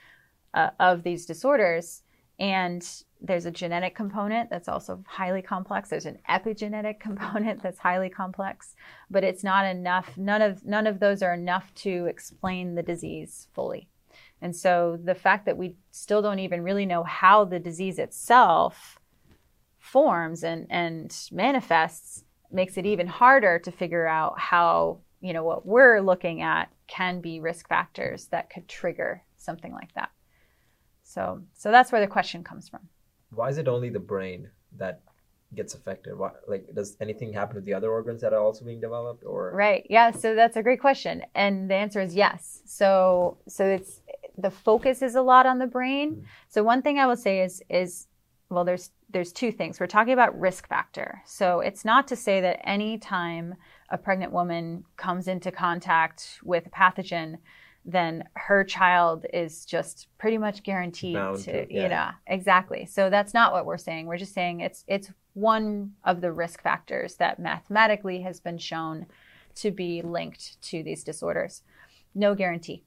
uh, 0.54 0.70
of 0.78 1.02
these 1.02 1.26
disorders? 1.26 2.02
And 2.38 2.86
there's 3.20 3.44
a 3.44 3.50
genetic 3.50 3.94
component 3.94 4.48
that's 4.48 4.68
also 4.68 5.04
highly 5.06 5.42
complex. 5.42 5.90
There's 5.90 6.06
an 6.06 6.20
epigenetic 6.28 6.98
component 7.08 7.62
that's 7.62 7.78
highly 7.78 8.08
complex 8.08 8.74
but 9.10 9.24
it's 9.24 9.44
not 9.44 9.66
enough. 9.66 10.16
None 10.16 10.42
of 10.42 10.64
none 10.64 10.86
of 10.86 11.00
those 11.00 11.22
are 11.22 11.34
enough 11.34 11.74
to 11.76 12.06
explain 12.06 12.74
the 12.74 12.82
disease 12.82 13.48
fully. 13.52 13.88
And 14.42 14.56
so 14.56 14.98
the 15.02 15.14
fact 15.14 15.46
that 15.46 15.58
we 15.58 15.76
still 15.90 16.22
don't 16.22 16.38
even 16.38 16.62
really 16.62 16.86
know 16.86 17.02
how 17.02 17.44
the 17.44 17.58
disease 17.58 17.98
itself 17.98 18.98
forms 19.78 20.42
and, 20.44 20.66
and 20.70 21.14
manifests 21.32 22.24
makes 22.52 22.76
it 22.76 22.86
even 22.86 23.06
harder 23.06 23.58
to 23.58 23.70
figure 23.70 24.06
out 24.06 24.38
how, 24.38 24.98
you 25.20 25.32
know, 25.32 25.44
what 25.44 25.66
we're 25.66 26.00
looking 26.00 26.42
at 26.42 26.70
can 26.86 27.20
be 27.20 27.40
risk 27.40 27.68
factors 27.68 28.26
that 28.26 28.50
could 28.50 28.68
trigger 28.68 29.22
something 29.36 29.72
like 29.72 29.92
that. 29.94 30.10
So 31.02 31.42
so 31.54 31.70
that's 31.70 31.90
where 31.92 32.00
the 32.00 32.06
question 32.06 32.44
comes 32.44 32.68
from. 32.68 32.88
Why 33.30 33.48
is 33.48 33.58
it 33.58 33.68
only 33.68 33.90
the 33.90 34.00
brain 34.00 34.50
that 34.76 35.02
gets 35.54 35.74
affected? 35.74 36.16
Why, 36.16 36.30
like, 36.46 36.74
does 36.74 36.96
anything 37.00 37.32
happen 37.32 37.56
to 37.56 37.60
the 37.60 37.74
other 37.74 37.90
organs 37.90 38.20
that 38.20 38.32
are 38.32 38.40
also 38.40 38.64
being 38.64 38.80
developed, 38.80 39.24
or 39.24 39.52
right? 39.54 39.86
Yeah. 39.90 40.10
So 40.10 40.34
that's 40.34 40.56
a 40.56 40.62
great 40.62 40.80
question, 40.80 41.22
and 41.34 41.70
the 41.70 41.74
answer 41.74 42.00
is 42.00 42.14
yes. 42.14 42.62
So 42.66 43.38
so 43.48 43.64
it's 43.66 44.00
the 44.38 44.50
focus 44.50 45.02
is 45.02 45.14
a 45.14 45.22
lot 45.22 45.46
on 45.46 45.58
the 45.58 45.66
brain. 45.66 46.12
Mm-hmm. 46.12 46.24
So 46.48 46.62
one 46.62 46.82
thing 46.82 46.98
I 46.98 47.06
will 47.06 47.16
say 47.16 47.40
is 47.40 47.62
is 47.68 48.06
well, 48.48 48.64
there's 48.64 48.90
there's 49.12 49.32
two 49.32 49.52
things. 49.52 49.80
We're 49.80 49.86
talking 49.86 50.12
about 50.12 50.38
risk 50.38 50.68
factor. 50.68 51.22
So 51.26 51.60
it's 51.60 51.84
not 51.84 52.08
to 52.08 52.16
say 52.16 52.40
that 52.40 52.60
any 52.64 52.98
time 52.98 53.54
a 53.90 53.98
pregnant 53.98 54.32
woman 54.32 54.84
comes 54.96 55.28
into 55.28 55.50
contact 55.50 56.38
with 56.44 56.66
a 56.66 56.70
pathogen, 56.70 57.38
then 57.84 58.24
her 58.34 58.62
child 58.62 59.26
is 59.32 59.64
just 59.64 60.08
pretty 60.18 60.38
much 60.38 60.62
guaranteed 60.62 61.14
Bound 61.14 61.38
to, 61.40 61.66
to 61.66 61.74
yeah. 61.74 61.82
you 61.82 61.88
know, 61.88 62.10
exactly. 62.26 62.86
So 62.86 63.10
that's 63.10 63.34
not 63.34 63.52
what 63.52 63.66
we're 63.66 63.78
saying. 63.78 64.06
We're 64.06 64.18
just 64.18 64.34
saying 64.34 64.60
it's 64.60 64.84
it's 64.86 65.10
one 65.34 65.92
of 66.04 66.20
the 66.20 66.32
risk 66.32 66.62
factors 66.62 67.14
that 67.16 67.38
mathematically 67.38 68.20
has 68.22 68.40
been 68.40 68.58
shown 68.58 69.06
to 69.56 69.70
be 69.70 70.02
linked 70.02 70.60
to 70.62 70.82
these 70.82 71.04
disorders. 71.04 71.62
No 72.14 72.34
guarantee. 72.34 72.84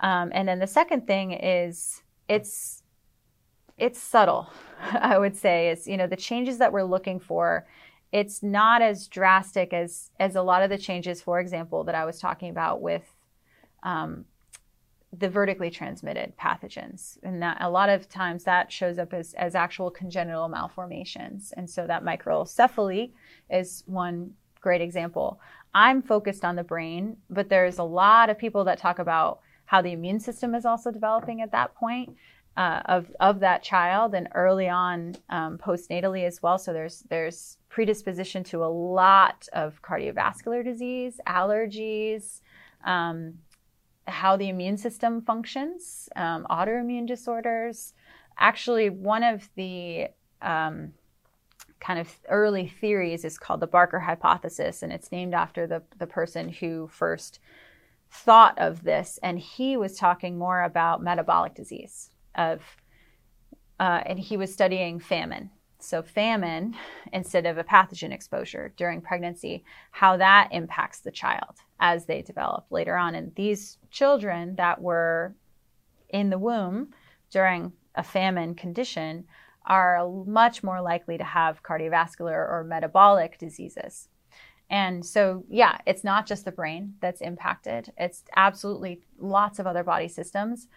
Um, 0.00 0.30
and 0.32 0.48
then 0.48 0.58
the 0.58 0.66
second 0.66 1.06
thing 1.06 1.32
is 1.32 2.02
it's 2.28 2.77
it's 3.78 3.98
subtle. 3.98 4.50
I 4.80 5.18
would 5.18 5.36
say 5.36 5.70
is 5.70 5.86
you 5.86 5.96
know 5.96 6.06
the 6.06 6.16
changes 6.16 6.58
that 6.58 6.72
we're 6.72 6.84
looking 6.84 7.20
for. 7.20 7.66
It's 8.10 8.42
not 8.42 8.80
as 8.82 9.06
drastic 9.06 9.72
as 9.72 10.10
as 10.18 10.36
a 10.36 10.42
lot 10.42 10.62
of 10.62 10.70
the 10.70 10.78
changes, 10.78 11.22
for 11.22 11.40
example, 11.40 11.84
that 11.84 11.94
I 11.94 12.04
was 12.04 12.18
talking 12.18 12.50
about 12.50 12.80
with 12.80 13.04
um, 13.82 14.24
the 15.16 15.28
vertically 15.28 15.70
transmitted 15.70 16.34
pathogens, 16.36 17.18
and 17.22 17.42
that 17.42 17.58
a 17.60 17.70
lot 17.70 17.88
of 17.88 18.08
times 18.08 18.44
that 18.44 18.72
shows 18.72 18.98
up 18.98 19.12
as 19.12 19.34
as 19.34 19.54
actual 19.54 19.90
congenital 19.90 20.48
malformations, 20.48 21.52
and 21.56 21.68
so 21.68 21.86
that 21.86 22.04
microcephaly 22.04 23.12
is 23.50 23.82
one 23.86 24.32
great 24.60 24.80
example. 24.80 25.40
I'm 25.74 26.02
focused 26.02 26.44
on 26.44 26.56
the 26.56 26.64
brain, 26.64 27.18
but 27.30 27.48
there's 27.48 27.78
a 27.78 27.84
lot 27.84 28.30
of 28.30 28.38
people 28.38 28.64
that 28.64 28.78
talk 28.78 28.98
about 28.98 29.40
how 29.66 29.82
the 29.82 29.92
immune 29.92 30.18
system 30.18 30.54
is 30.54 30.64
also 30.64 30.90
developing 30.90 31.42
at 31.42 31.52
that 31.52 31.74
point. 31.74 32.16
Uh, 32.56 32.82
of 32.86 33.14
of 33.20 33.38
that 33.38 33.62
child 33.62 34.16
and 34.16 34.28
early 34.34 34.68
on 34.68 35.14
um, 35.30 35.56
postnatally 35.58 36.26
as 36.26 36.42
well. 36.42 36.58
So 36.58 36.72
there's 36.72 37.04
there's 37.08 37.56
predisposition 37.68 38.42
to 38.44 38.64
a 38.64 38.66
lot 38.66 39.46
of 39.52 39.80
cardiovascular 39.80 40.64
disease, 40.64 41.20
allergies, 41.24 42.40
um, 42.84 43.34
how 44.08 44.36
the 44.36 44.48
immune 44.48 44.76
system 44.76 45.22
functions, 45.22 46.08
um, 46.16 46.48
autoimmune 46.50 47.06
disorders. 47.06 47.94
Actually, 48.38 48.90
one 48.90 49.22
of 49.22 49.48
the 49.54 50.08
um, 50.42 50.94
kind 51.78 52.00
of 52.00 52.12
early 52.28 52.66
theories 52.66 53.24
is 53.24 53.38
called 53.38 53.60
the 53.60 53.68
Barker 53.68 54.00
hypothesis, 54.00 54.82
and 54.82 54.92
it's 54.92 55.12
named 55.12 55.32
after 55.32 55.68
the 55.68 55.82
the 55.98 56.08
person 56.08 56.48
who 56.48 56.88
first 56.88 57.38
thought 58.10 58.58
of 58.58 58.82
this, 58.82 59.20
and 59.22 59.38
he 59.38 59.76
was 59.76 59.96
talking 59.96 60.36
more 60.36 60.64
about 60.64 61.00
metabolic 61.00 61.54
disease 61.54 62.10
of, 62.38 62.62
uh, 63.78 64.00
and 64.06 64.18
he 64.18 64.38
was 64.38 64.50
studying 64.52 64.98
famine. 64.98 65.50
So 65.80 66.02
famine 66.02 66.74
instead 67.12 67.46
of 67.46 67.58
a 67.58 67.64
pathogen 67.64 68.12
exposure 68.12 68.72
during 68.76 69.00
pregnancy, 69.00 69.64
how 69.90 70.16
that 70.16 70.48
impacts 70.50 71.00
the 71.00 71.10
child 71.10 71.56
as 71.78 72.06
they 72.06 72.22
develop 72.22 72.66
later 72.70 72.96
on. 72.96 73.14
And 73.14 73.34
these 73.34 73.78
children 73.90 74.56
that 74.56 74.80
were 74.80 75.34
in 76.08 76.30
the 76.30 76.38
womb 76.38 76.94
during 77.30 77.72
a 77.94 78.02
famine 78.02 78.54
condition 78.54 79.24
are 79.66 80.08
much 80.26 80.62
more 80.62 80.80
likely 80.80 81.18
to 81.18 81.24
have 81.24 81.62
cardiovascular 81.62 82.32
or 82.32 82.64
metabolic 82.66 83.38
diseases. 83.38 84.08
And 84.70 85.04
so, 85.04 85.44
yeah, 85.48 85.78
it's 85.86 86.04
not 86.04 86.26
just 86.26 86.44
the 86.44 86.52
brain 86.52 86.94
that's 87.00 87.20
impacted, 87.20 87.92
it's 87.96 88.24
absolutely 88.36 89.02
lots 89.18 89.58
of 89.58 89.66
other 89.66 89.84
body 89.84 90.08
systems. 90.08 90.68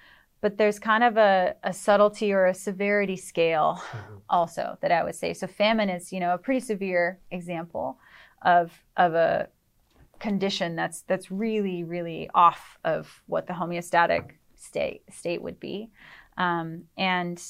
But 0.41 0.57
there's 0.57 0.79
kind 0.79 1.03
of 1.03 1.17
a, 1.17 1.55
a 1.63 1.71
subtlety 1.71 2.33
or 2.33 2.47
a 2.47 2.53
severity 2.53 3.15
scale 3.15 3.79
mm-hmm. 3.79 4.15
also 4.29 4.77
that 4.81 4.91
I 4.91 5.03
would 5.03 5.15
say. 5.15 5.33
So, 5.33 5.47
famine 5.47 5.89
is, 5.89 6.11
you 6.11 6.19
know, 6.19 6.33
a 6.33 6.37
pretty 6.37 6.59
severe 6.59 7.19
example 7.29 7.99
of, 8.41 8.71
of 8.97 9.13
a 9.13 9.47
condition 10.19 10.75
that's, 10.75 11.01
that's 11.03 11.31
really, 11.31 11.83
really 11.83 12.29
off 12.33 12.77
of 12.83 13.21
what 13.27 13.47
the 13.47 13.53
homeostatic 13.53 14.31
state, 14.55 15.03
state 15.11 15.41
would 15.41 15.59
be. 15.59 15.89
Um, 16.37 16.85
and 16.97 17.41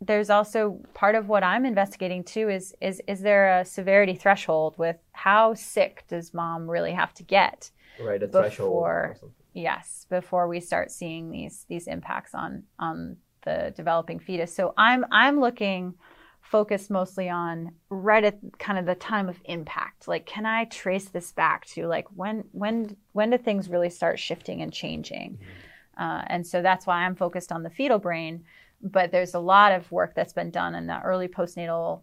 there's 0.00 0.30
also 0.30 0.80
part 0.92 1.14
of 1.14 1.28
what 1.28 1.42
I'm 1.42 1.64
investigating 1.64 2.24
too 2.24 2.48
is 2.48 2.74
is 2.80 3.00
is 3.06 3.20
there 3.20 3.60
a 3.60 3.64
severity 3.64 4.14
threshold 4.14 4.76
with 4.76 4.96
how 5.12 5.54
sick 5.54 6.04
does 6.08 6.34
mom 6.34 6.68
really 6.70 6.92
have 6.92 7.14
to 7.14 7.22
get? 7.22 7.70
Right, 8.00 8.22
a 8.22 8.26
before, 8.26 9.10
threshold. 9.12 9.32
Yes, 9.54 10.06
before 10.10 10.48
we 10.48 10.60
start 10.60 10.90
seeing 10.90 11.30
these 11.30 11.64
these 11.68 11.86
impacts 11.86 12.34
on 12.34 12.64
on 12.78 13.16
the 13.44 13.72
developing 13.76 14.18
fetus. 14.18 14.54
So 14.54 14.74
I'm 14.76 15.04
I'm 15.10 15.40
looking 15.40 15.94
focused 16.42 16.90
mostly 16.90 17.30
on 17.30 17.72
right 17.88 18.24
at 18.24 18.38
kind 18.58 18.78
of 18.78 18.84
the 18.84 18.94
time 18.94 19.28
of 19.28 19.40
impact. 19.46 20.06
Like 20.06 20.26
can 20.26 20.44
I 20.44 20.64
trace 20.66 21.08
this 21.08 21.32
back 21.32 21.64
to 21.68 21.86
like 21.86 22.06
when 22.14 22.44
when 22.52 22.96
when 23.12 23.30
do 23.30 23.38
things 23.38 23.70
really 23.70 23.90
start 23.90 24.18
shifting 24.18 24.60
and 24.60 24.72
changing? 24.72 25.38
Mm-hmm. 25.38 26.02
Uh, 26.02 26.22
and 26.26 26.46
so 26.46 26.60
that's 26.60 26.86
why 26.86 27.04
I'm 27.04 27.14
focused 27.14 27.52
on 27.52 27.62
the 27.62 27.70
fetal 27.70 28.00
brain 28.00 28.44
but 28.84 29.10
there's 29.10 29.34
a 29.34 29.40
lot 29.40 29.72
of 29.72 29.90
work 29.90 30.14
that's 30.14 30.34
been 30.34 30.50
done 30.50 30.74
in 30.74 30.86
the 30.86 31.00
early 31.00 31.26
postnatal 31.26 32.02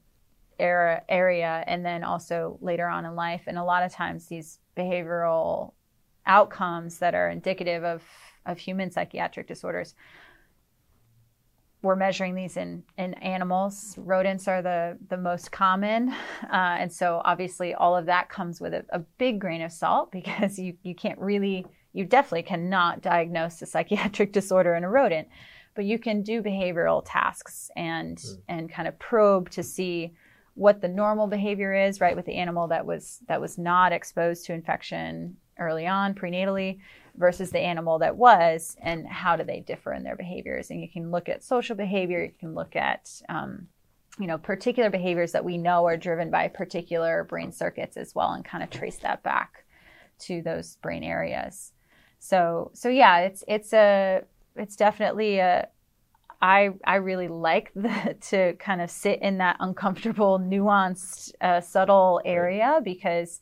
era 0.60 1.04
area 1.08 1.64
and 1.68 1.86
then 1.86 2.04
also 2.04 2.58
later 2.62 2.88
on 2.88 3.06
in 3.06 3.16
life 3.16 3.44
and 3.48 3.58
a 3.58 3.64
lot 3.64 3.84
of 3.84 3.92
times 3.92 4.28
these 4.28 4.60
behavioral 4.76 5.74
outcomes 6.26 7.00
that 7.00 7.16
are 7.16 7.30
indicative 7.30 7.84
of, 7.84 8.04
of 8.46 8.58
human 8.58 8.92
psychiatric 8.92 9.48
disorders 9.48 9.96
we're 11.82 11.96
measuring 11.96 12.36
these 12.36 12.58
in, 12.58 12.84
in 12.98 13.14
animals 13.16 13.96
rodents 13.98 14.48
are 14.48 14.62
the, 14.62 14.98
the 15.10 15.18
most 15.18 15.52
common 15.52 16.10
uh, 16.44 16.78
and 16.80 16.92
so 16.92 17.22
obviously 17.26 17.74
all 17.74 17.96
of 17.96 18.06
that 18.06 18.30
comes 18.30 18.62
with 18.62 18.74
a, 18.74 18.86
a 18.90 19.00
big 19.18 19.40
grain 19.40 19.62
of 19.62 19.72
salt 19.72 20.12
because 20.12 20.58
you, 20.60 20.76
you 20.84 20.96
can't 20.96 21.20
really 21.20 21.66
you 21.94 22.06
definitely 22.06 22.44
cannot 22.44 23.02
diagnose 23.02 23.62
a 23.62 23.66
psychiatric 23.66 24.32
disorder 24.34 24.76
in 24.76 24.84
a 24.84 24.90
rodent 24.90 25.28
but 25.74 25.86
you 25.86 25.98
can 25.98 26.22
do 26.22 26.42
behavioral 26.42 27.02
tasks 27.06 27.72
and 27.76 28.18
mm. 28.18 28.38
and 28.48 28.72
kind 28.72 28.88
of 28.88 28.98
probe 29.00 29.50
to 29.50 29.64
see 29.64 30.14
what 30.54 30.82
the 30.82 30.88
normal 30.88 31.28
behavior 31.28 31.74
is 31.74 32.02
right 32.02 32.16
with 32.16 32.26
the 32.26 32.36
animal 32.36 32.68
that 32.68 32.86
was 32.86 33.20
that 33.28 33.40
was 33.40 33.58
not 33.58 33.92
exposed 33.92 34.46
to 34.46 34.54
infection 34.54 35.36
early 35.62 35.88
on 35.88 36.14
prenatally 36.14 36.80
versus 37.16 37.52
the 37.52 37.60
animal 37.60 38.00
that 38.00 38.16
was 38.16 38.76
and 38.82 39.08
how 39.08 39.36
do 39.36 39.44
they 39.44 39.60
differ 39.60 39.94
in 39.94 40.04
their 40.04 40.16
behaviors. 40.16 40.70
And 40.70 40.82
you 40.82 40.90
can 40.90 41.12
look 41.12 41.30
at 41.30 41.44
social 41.44 41.76
behavior 41.76 42.24
you 42.24 42.34
can 42.40 42.54
look 42.54 42.76
at 42.76 43.10
um, 43.30 43.68
you 44.20 44.28
know 44.28 44.38
particular 44.38 44.90
behaviors 44.90 45.32
that 45.32 45.46
we 45.46 45.58
know 45.58 45.86
are 45.86 45.98
driven 45.98 46.30
by 46.30 46.48
particular 46.48 47.24
brain 47.24 47.52
circuits 47.52 47.98
as 47.98 48.14
well 48.14 48.32
and 48.34 48.44
kind 48.44 48.64
of 48.64 48.70
trace 48.70 48.98
that 48.98 49.24
back 49.24 49.66
to 50.20 50.42
those 50.42 50.76
brain 50.78 51.04
areas. 51.04 51.74
So 52.20 52.72
so 52.74 52.90
yeah 52.90 53.20
it's 53.20 53.44
it's 53.48 53.74
a 53.74 54.24
it's 54.56 54.76
definitely 54.76 55.40
a 55.40 55.68
I 56.42 56.72
I 56.86 56.96
really 56.96 57.28
like 57.28 57.72
the, 57.76 58.16
to 58.30 58.54
kind 58.54 58.82
of 58.82 58.90
sit 58.90 59.22
in 59.22 59.38
that 59.38 59.58
uncomfortable, 59.60 60.40
nuanced, 60.40 61.34
uh, 61.42 61.62
subtle 61.62 62.22
area 62.26 62.82
because 62.84 63.42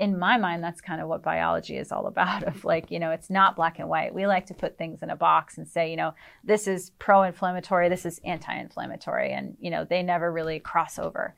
in 0.00 0.18
my 0.18 0.38
mind 0.38 0.64
that's 0.64 0.80
kind 0.80 1.02
of 1.02 1.08
what 1.08 1.22
biology 1.22 1.76
is 1.76 1.92
all 1.92 2.06
about 2.06 2.42
of 2.48 2.64
like 2.64 2.90
you 2.90 2.98
know 2.98 3.12
it's 3.12 3.30
not 3.30 3.54
black 3.54 3.78
and 3.78 3.88
white. 3.88 4.12
We 4.12 4.26
like 4.26 4.46
to 4.46 4.54
put 4.54 4.76
things 4.76 5.02
in 5.02 5.10
a 5.10 5.16
box 5.16 5.58
and 5.58 5.68
say 5.68 5.90
you 5.90 5.96
know 5.96 6.14
this 6.42 6.66
is 6.66 6.90
pro-inflammatory 6.98 7.88
this 7.88 8.04
is 8.04 8.18
anti-inflammatory 8.24 9.30
and 9.30 9.56
you 9.60 9.70
know 9.70 9.84
they 9.84 10.02
never 10.02 10.32
really 10.32 10.58
cross 10.58 10.98
over. 10.98 11.36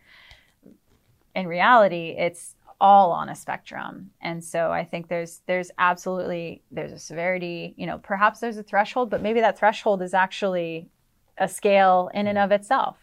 In 1.35 1.47
reality 1.47 2.15
it's 2.17 2.55
all 2.81 3.13
on 3.13 3.29
a 3.29 3.35
spectrum. 3.35 4.11
And 4.21 4.43
so 4.43 4.71
i 4.71 4.85
think 4.85 5.09
there's 5.09 5.43
there's 5.47 5.73
absolutely 5.79 6.63
there's 6.71 6.93
a 6.93 6.99
severity 6.99 7.75
you 7.77 7.87
know 7.87 7.99
perhaps 7.99 8.39
there's 8.39 8.59
a 8.59 8.63
threshold 8.63 9.11
but 9.11 9.23
maybe 9.23 9.41
that 9.41 9.59
threshold 9.59 10.03
is 10.03 10.15
actually 10.15 10.89
a 11.37 11.49
scale 11.49 12.11
in 12.15 12.29
and 12.29 12.39
of 12.39 12.53
itself. 12.53 12.97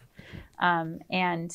Um, 0.58 1.00
and 1.10 1.54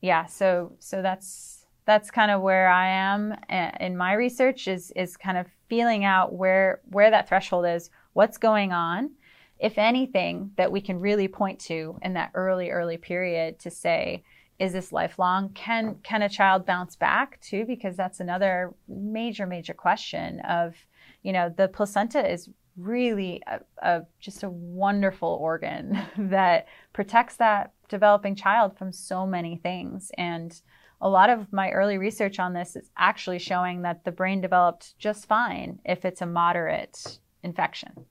yeah 0.00 0.26
so 0.26 0.72
so 0.80 1.02
that's 1.02 1.53
that's 1.86 2.10
kind 2.10 2.30
of 2.30 2.40
where 2.40 2.68
i 2.68 2.88
am 2.88 3.34
in 3.80 3.96
my 3.96 4.12
research 4.12 4.68
is 4.68 4.92
is 4.96 5.16
kind 5.16 5.38
of 5.38 5.46
feeling 5.68 6.04
out 6.04 6.32
where 6.32 6.80
where 6.90 7.10
that 7.10 7.28
threshold 7.28 7.66
is 7.66 7.90
what's 8.12 8.38
going 8.38 8.72
on 8.72 9.10
if 9.58 9.78
anything 9.78 10.50
that 10.56 10.70
we 10.70 10.80
can 10.80 10.98
really 10.98 11.28
point 11.28 11.58
to 11.58 11.98
in 12.02 12.14
that 12.14 12.30
early 12.34 12.70
early 12.70 12.96
period 12.96 13.58
to 13.58 13.70
say 13.70 14.22
is 14.58 14.72
this 14.72 14.92
lifelong? 14.92 15.50
Can 15.50 15.96
can 16.02 16.22
a 16.22 16.28
child 16.28 16.64
bounce 16.64 16.96
back 16.96 17.40
too? 17.40 17.64
Because 17.64 17.96
that's 17.96 18.20
another 18.20 18.72
major 18.88 19.46
major 19.46 19.74
question 19.74 20.40
of, 20.40 20.74
you 21.22 21.32
know, 21.32 21.52
the 21.56 21.68
placenta 21.68 22.30
is 22.30 22.48
really 22.76 23.42
a, 23.46 23.60
a, 23.78 24.02
just 24.20 24.42
a 24.42 24.50
wonderful 24.50 25.38
organ 25.40 25.98
that 26.18 26.66
protects 26.92 27.36
that 27.36 27.72
developing 27.88 28.34
child 28.34 28.76
from 28.76 28.92
so 28.92 29.26
many 29.26 29.56
things 29.56 30.10
and 30.18 30.60
a 31.00 31.08
lot 31.08 31.30
of 31.30 31.52
my 31.52 31.70
early 31.70 31.98
research 31.98 32.38
on 32.38 32.52
this 32.52 32.76
is 32.76 32.90
actually 32.96 33.38
showing 33.38 33.82
that 33.82 34.04
the 34.04 34.12
brain 34.12 34.40
developed 34.40 34.98
just 34.98 35.26
fine 35.26 35.80
if 35.84 36.04
it's 36.04 36.22
a 36.22 36.26
moderate 36.26 37.18
infection 37.42 38.06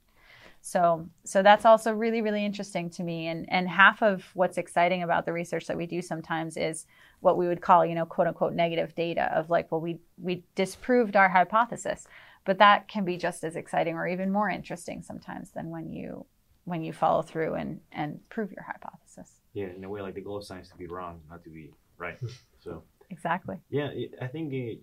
so, 0.65 1.09
so 1.25 1.43
that's 1.43 1.65
also 1.65 1.91
really, 1.91 2.21
really 2.21 2.45
interesting 2.45 2.89
to 2.91 3.03
me. 3.03 3.27
And, 3.27 3.45
and 3.51 3.67
half 3.67 4.01
of 4.01 4.23
what's 4.33 4.57
exciting 4.57 5.03
about 5.03 5.25
the 5.25 5.33
research 5.33 5.67
that 5.67 5.75
we 5.75 5.85
do 5.85 6.01
sometimes 6.01 6.55
is 6.55 6.85
what 7.19 7.37
we 7.37 7.49
would 7.49 7.59
call, 7.59 7.85
you 7.85 7.95
know, 7.95 8.05
quote 8.05 8.27
unquote 8.27 8.53
negative 8.53 8.95
data 8.95 9.29
of 9.37 9.49
like, 9.49 9.69
well, 9.69 9.81
we, 9.81 9.99
we 10.17 10.45
disproved 10.55 11.17
our 11.17 11.27
hypothesis, 11.27 12.07
but 12.45 12.59
that 12.59 12.87
can 12.87 13.03
be 13.03 13.17
just 13.17 13.43
as 13.43 13.57
exciting 13.57 13.95
or 13.95 14.07
even 14.07 14.31
more 14.31 14.49
interesting 14.49 15.01
sometimes 15.01 15.51
than 15.51 15.69
when 15.69 15.91
you, 15.91 16.25
when 16.63 16.81
you 16.81 16.93
follow 16.93 17.21
through 17.21 17.55
and, 17.55 17.81
and 17.91 18.21
prove 18.29 18.49
your 18.53 18.63
hypothesis. 18.63 19.41
Yeah. 19.51 19.67
In 19.75 19.83
a 19.83 19.89
way, 19.89 19.99
like 19.99 20.15
the 20.15 20.21
goal 20.21 20.37
of 20.37 20.45
science 20.45 20.69
to 20.69 20.77
be 20.77 20.87
wrong, 20.87 21.19
not 21.29 21.43
to 21.43 21.49
be 21.49 21.71
right. 21.97 22.17
So 22.63 22.83
exactly. 23.09 23.57
Yeah. 23.69 23.89
I 24.21 24.27
think 24.27 24.53
you, 24.53 24.77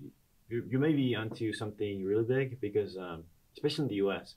you 0.48 0.78
may 0.78 0.92
be 0.92 1.14
onto 1.14 1.52
something 1.52 2.04
really 2.04 2.24
big 2.24 2.60
because, 2.60 2.96
um, 2.96 3.24
especially 3.54 3.84
in 3.84 3.88
the 3.88 3.94
U.S., 3.96 4.34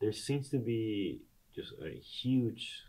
there 0.00 0.12
seems 0.12 0.48
to 0.50 0.58
be 0.58 1.20
just 1.54 1.74
a 1.84 1.98
huge 1.98 2.84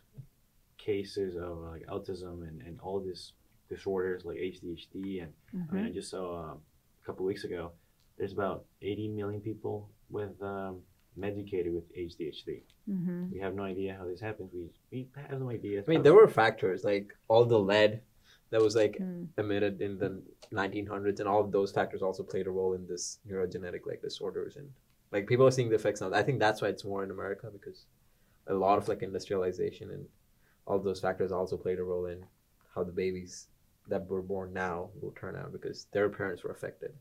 cases 0.77 1.35
of 1.35 1.57
like 1.59 1.85
autism 1.87 2.47
and, 2.47 2.61
and 2.61 2.79
all 2.81 2.99
these 2.99 3.33
disorders 3.69 4.25
like 4.25 4.37
ADHD 4.37 5.23
and 5.23 5.31
mm-hmm. 5.55 5.61
I 5.69 5.73
mean 5.73 5.83
I 5.83 5.87
mm-hmm. 5.87 5.93
just 5.93 6.09
saw 6.09 6.51
um, 6.51 6.57
a 7.01 7.05
couple 7.05 7.25
weeks 7.25 7.43
ago 7.43 7.71
there's 8.17 8.33
about 8.33 8.65
80 8.81 9.09
million 9.09 9.41
people 9.41 9.89
with 10.09 10.41
um, 10.41 10.79
medicated 11.15 11.73
with 11.73 11.91
ADHD. 11.95 12.61
Mm-hmm. 12.89 13.31
We 13.31 13.39
have 13.39 13.55
no 13.55 13.63
idea 13.63 13.95
how 13.97 14.05
this 14.05 14.19
happens. 14.19 14.51
We 14.53 14.69
we 14.91 15.07
have 15.29 15.39
no 15.39 15.49
idea. 15.49 15.83
I 15.85 15.89
mean, 15.89 16.03
there 16.03 16.13
were 16.13 16.27
factors 16.27 16.83
like 16.83 17.15
all 17.27 17.45
the 17.45 17.59
lead 17.59 18.01
that 18.51 18.61
was 18.61 18.75
like 18.75 18.97
mm. 18.99 19.27
emitted 19.37 19.81
in 19.81 19.97
the 19.97 20.21
1900s, 20.53 21.19
and 21.19 21.27
all 21.27 21.41
of 21.41 21.51
those 21.51 21.71
factors 21.71 22.01
also 22.01 22.23
played 22.23 22.47
a 22.47 22.51
role 22.51 22.73
in 22.73 22.85
this 22.87 23.19
neurogenetic 23.29 23.81
like 23.85 24.01
disorders 24.01 24.57
and 24.57 24.69
like 25.11 25.27
people 25.27 25.45
are 25.45 25.51
seeing 25.51 25.69
the 25.69 25.75
effects 25.75 26.01
now. 26.01 26.13
I 26.13 26.23
think 26.23 26.39
that's 26.39 26.61
why 26.61 26.69
it's 26.69 26.85
more 26.85 27.03
in 27.03 27.11
America 27.11 27.49
because 27.51 27.85
a 28.47 28.53
lot 28.53 28.77
of 28.77 28.87
like 28.87 29.01
industrialization 29.01 29.91
and 29.91 30.05
all 30.65 30.79
those 30.79 30.99
factors 30.99 31.31
also 31.31 31.57
played 31.57 31.79
a 31.79 31.83
role 31.83 32.05
in 32.05 32.23
how 32.75 32.83
the 32.83 32.91
babies 32.91 33.47
that 33.87 34.07
were 34.07 34.21
born 34.21 34.53
now 34.53 34.89
will 35.01 35.11
turn 35.11 35.35
out 35.35 35.51
because 35.51 35.87
their 35.91 36.09
parents 36.09 36.43
were 36.43 36.51
affected. 36.51 36.91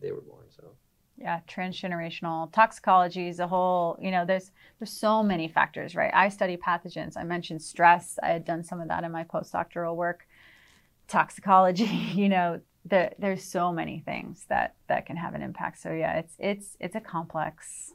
They 0.00 0.12
were 0.12 0.20
born 0.20 0.46
so. 0.50 0.72
Yeah, 1.18 1.40
transgenerational 1.46 2.50
toxicology 2.52 3.28
is 3.28 3.38
a 3.38 3.46
whole. 3.46 3.98
You 4.00 4.10
know, 4.10 4.24
there's 4.24 4.50
there's 4.78 4.92
so 4.92 5.22
many 5.22 5.46
factors, 5.46 5.94
right? 5.94 6.10
I 6.14 6.28
study 6.28 6.56
pathogens. 6.56 7.16
I 7.16 7.24
mentioned 7.24 7.60
stress. 7.60 8.18
I 8.22 8.28
had 8.28 8.44
done 8.44 8.64
some 8.64 8.80
of 8.80 8.88
that 8.88 9.04
in 9.04 9.12
my 9.12 9.24
postdoctoral 9.24 9.94
work. 9.94 10.26
Toxicology, 11.12 11.84
you 12.14 12.28
know, 12.28 12.60
there, 12.84 13.12
there's 13.18 13.44
so 13.44 13.72
many 13.72 14.02
things 14.04 14.46
that 14.48 14.74
that 14.88 15.06
can 15.06 15.16
have 15.16 15.34
an 15.34 15.42
impact. 15.42 15.80
So 15.80 15.92
yeah, 15.92 16.18
it's 16.18 16.34
it's 16.38 16.76
it's 16.80 16.96
a 16.96 17.00
complex 17.00 17.92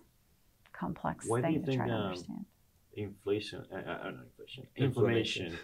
complex 0.72 1.26
Why 1.28 1.42
thing 1.42 1.62
to 1.62 1.66
think, 1.66 1.78
try 1.78 1.88
to 1.88 1.94
um, 1.94 2.02
understand. 2.04 2.46
Inflation, 2.94 3.66
uh, 3.72 3.76
uh, 3.76 3.82
not 3.82 4.26
inflation, 4.26 4.68
inflammation 4.76 5.58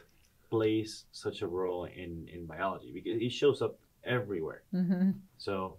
plays 0.49 1.05
such 1.11 1.41
a 1.41 1.47
role 1.47 1.85
in 1.85 2.27
in 2.33 2.45
biology 2.45 2.91
because 2.93 3.21
it 3.21 3.31
shows 3.31 3.61
up 3.61 3.79
everywhere. 4.03 4.63
Mm-hmm. 4.73 5.11
So 5.37 5.77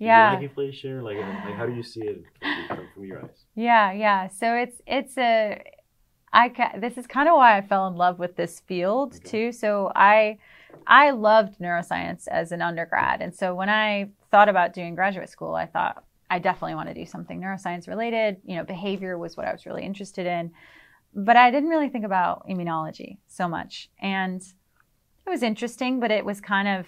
yeah 0.00 0.32
like 0.32 0.42
inflation 0.42 1.02
like, 1.02 1.18
like 1.18 1.54
how 1.54 1.66
do 1.66 1.74
you 1.74 1.82
see 1.82 2.00
it 2.00 2.24
from, 2.68 2.88
from 2.94 3.04
your 3.04 3.22
eyes 3.22 3.44
yeah 3.54 3.92
yeah 3.92 4.26
so 4.28 4.54
it's 4.54 4.80
it's 4.86 5.16
a 5.18 5.62
i 6.32 6.48
ca- 6.48 6.72
this 6.78 6.96
is 6.96 7.06
kind 7.06 7.28
of 7.28 7.34
why 7.34 7.56
i 7.56 7.60
fell 7.60 7.86
in 7.86 7.94
love 7.94 8.18
with 8.18 8.34
this 8.34 8.60
field 8.60 9.14
okay. 9.14 9.28
too 9.28 9.52
so 9.52 9.92
i 9.94 10.38
I 10.86 11.10
loved 11.10 11.58
neuroscience 11.58 12.26
as 12.28 12.52
an 12.52 12.62
undergrad. 12.62 13.20
And 13.20 13.34
so 13.34 13.54
when 13.54 13.68
I 13.68 14.10
thought 14.30 14.48
about 14.48 14.72
doing 14.72 14.94
graduate 14.94 15.28
school, 15.28 15.54
I 15.54 15.66
thought 15.66 16.04
I 16.28 16.38
definitely 16.38 16.74
want 16.74 16.88
to 16.88 16.94
do 16.94 17.06
something 17.06 17.40
neuroscience 17.40 17.88
related. 17.88 18.36
You 18.44 18.56
know, 18.56 18.64
behavior 18.64 19.18
was 19.18 19.36
what 19.36 19.46
I 19.46 19.52
was 19.52 19.66
really 19.66 19.84
interested 19.84 20.26
in. 20.26 20.52
But 21.14 21.36
I 21.36 21.50
didn't 21.50 21.70
really 21.70 21.88
think 21.88 22.04
about 22.04 22.46
immunology 22.48 23.18
so 23.26 23.48
much. 23.48 23.90
And 24.00 24.40
it 24.40 25.30
was 25.30 25.42
interesting, 25.42 26.00
but 26.00 26.10
it 26.10 26.24
was 26.24 26.40
kind 26.40 26.68
of 26.68 26.86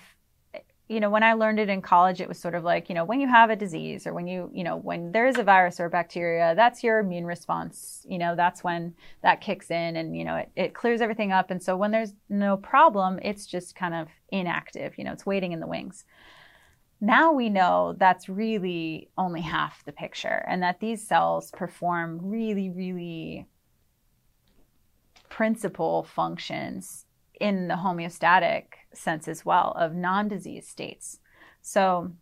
you 0.92 1.00
know, 1.00 1.10
when 1.10 1.22
I 1.22 1.32
learned 1.32 1.58
it 1.58 1.68
in 1.68 1.80
college, 1.80 2.20
it 2.20 2.28
was 2.28 2.38
sort 2.38 2.54
of 2.54 2.64
like, 2.64 2.88
you 2.88 2.94
know, 2.94 3.04
when 3.04 3.20
you 3.20 3.28
have 3.28 3.50
a 3.50 3.56
disease 3.56 4.06
or 4.06 4.12
when 4.12 4.26
you, 4.26 4.50
you 4.52 4.62
know, 4.62 4.76
when 4.76 5.10
there 5.12 5.26
is 5.26 5.38
a 5.38 5.42
virus 5.42 5.80
or 5.80 5.86
a 5.86 5.90
bacteria, 5.90 6.54
that's 6.54 6.84
your 6.84 6.98
immune 6.98 7.24
response. 7.24 8.06
You 8.08 8.18
know, 8.18 8.36
that's 8.36 8.62
when 8.62 8.94
that 9.22 9.40
kicks 9.40 9.70
in 9.70 9.96
and, 9.96 10.16
you 10.16 10.24
know, 10.24 10.36
it, 10.36 10.50
it 10.54 10.74
clears 10.74 11.00
everything 11.00 11.32
up. 11.32 11.50
And 11.50 11.62
so 11.62 11.76
when 11.76 11.90
there's 11.90 12.12
no 12.28 12.56
problem, 12.56 13.18
it's 13.22 13.46
just 13.46 13.74
kind 13.74 13.94
of 13.94 14.08
inactive, 14.30 14.98
you 14.98 15.04
know, 15.04 15.12
it's 15.12 15.26
waiting 15.26 15.52
in 15.52 15.60
the 15.60 15.66
wings. 15.66 16.04
Now 17.00 17.32
we 17.32 17.48
know 17.48 17.96
that's 17.98 18.28
really 18.28 19.08
only 19.18 19.40
half 19.40 19.84
the 19.84 19.92
picture 19.92 20.44
and 20.46 20.62
that 20.62 20.78
these 20.78 21.06
cells 21.06 21.50
perform 21.50 22.20
really, 22.22 22.70
really 22.70 23.48
principal 25.28 26.04
functions 26.04 27.06
in 27.42 27.66
the 27.66 27.74
homeostatic 27.74 28.66
sense 28.94 29.26
as 29.26 29.44
well 29.44 29.72
of 29.76 29.96
non-disease 29.96 30.66
states. 30.66 31.18
So 31.60 32.12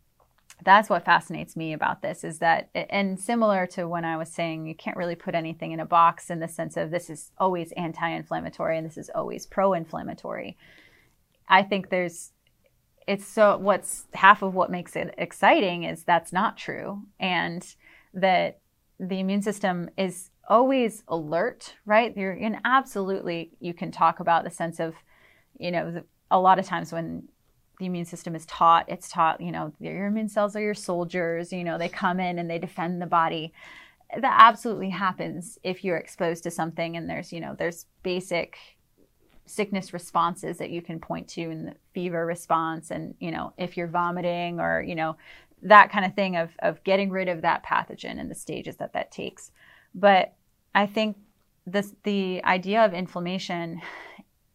that's 0.65 0.89
what 0.89 1.05
fascinates 1.05 1.57
me 1.57 1.75
about 1.75 2.01
this 2.01 2.25
is 2.25 2.39
that 2.39 2.71
and 2.75 3.21
similar 3.21 3.67
to 3.67 3.87
when 3.87 4.05
I 4.05 4.17
was 4.17 4.31
saying 4.31 4.67
you 4.67 4.75
can't 4.75 4.97
really 4.97 5.15
put 5.15 5.35
anything 5.35 5.73
in 5.73 5.81
a 5.81 5.87
box 5.87 6.31
in 6.31 6.41
the 6.41 6.49
sense 6.49 6.77
of 6.77 6.91
this 6.91 7.11
is 7.11 7.33
always 7.39 7.73
anti-inflammatory 7.73 8.79
and 8.79 8.87
this 8.87 8.97
is 8.97 9.11
always 9.15 9.47
pro-inflammatory. 9.47 10.57
I 11.49 11.63
think 11.65 11.91
there's 11.91 12.33
it's 13.07 13.27
so 13.27 13.59
what's 13.59 14.07
half 14.15 14.41
of 14.41 14.55
what 14.55 14.71
makes 14.71 14.97
it 14.97 15.15
exciting 15.19 15.85
is 15.85 16.05
that's 16.05 16.33
not 16.33 16.57
true 16.57 17.03
and 17.19 17.75
that 18.15 18.61
the 18.99 19.21
immune 19.21 19.43
system 19.43 19.91
is 19.99 20.31
always 20.49 21.05
alert, 21.09 21.75
right? 21.87 22.17
You're 22.17 22.33
in 22.33 22.59
absolutely 22.65 23.53
you 23.61 23.75
can 23.75 23.91
talk 23.91 24.21
about 24.21 24.45
the 24.45 24.51
sense 24.51 24.81
of 24.81 24.95
you 25.61 25.71
know 25.71 25.91
the, 25.91 26.05
a 26.31 26.41
lot 26.41 26.59
of 26.59 26.65
times 26.65 26.93
when 26.93 27.29
the 27.81 27.87
immune 27.87 28.05
system 28.05 28.37
is 28.37 28.47
taught, 28.47 28.85
it's 28.89 29.09
taught, 29.09 29.41
you 29.41 29.51
know, 29.51 29.73
your 29.81 30.07
immune 30.07 30.29
cells 30.29 30.55
are 30.55 30.61
your 30.61 30.75
soldiers, 30.75 31.51
you 31.53 31.65
know, 31.65 31.79
they 31.79 31.89
come 31.89 32.21
in 32.21 32.39
and 32.39 32.49
they 32.49 32.59
defend 32.59 33.01
the 33.01 33.07
body. 33.07 33.53
That 34.17 34.37
absolutely 34.39 34.91
happens 34.91 35.59
if 35.65 35.83
you're 35.83 35.97
exposed 35.97 36.43
to 36.45 36.51
something 36.51 36.97
and 36.97 37.09
there's, 37.09 37.33
you 37.33 37.41
know, 37.41 37.57
there's 37.59 37.87
basic 38.03 38.59
sickness 39.47 39.93
responses 39.93 40.59
that 40.59 40.71
you 40.71 40.83
can 40.83 41.01
point 41.01 41.27
to 41.29 41.41
in 41.41 41.65
the 41.65 41.75
fever 41.95 42.27
response 42.27 42.91
and, 42.91 43.15
you 43.19 43.31
know, 43.31 43.55
if 43.57 43.77
you're 43.77 43.89
vomiting 43.89 44.61
or, 44.61 44.83
you 44.83 44.95
know, 44.95 45.17
that 45.63 45.91
kind 45.91 46.05
of 46.05 46.15
thing 46.15 46.37
of, 46.37 46.51
of 46.61 46.85
getting 46.85 47.11
rid 47.11 47.29
of 47.29 47.43
that 47.43 47.65
pathogen 47.65 48.21
and 48.21 48.31
the 48.31 48.35
stages 48.35 48.77
that 48.77 48.93
that 48.93 49.11
takes. 49.11 49.53
But 49.95 50.35
I 50.75 50.87
think 50.87 51.17
this, 51.67 51.95
the 52.05 52.45
idea 52.45 52.85
of 52.85 52.93
inflammation 52.93 53.81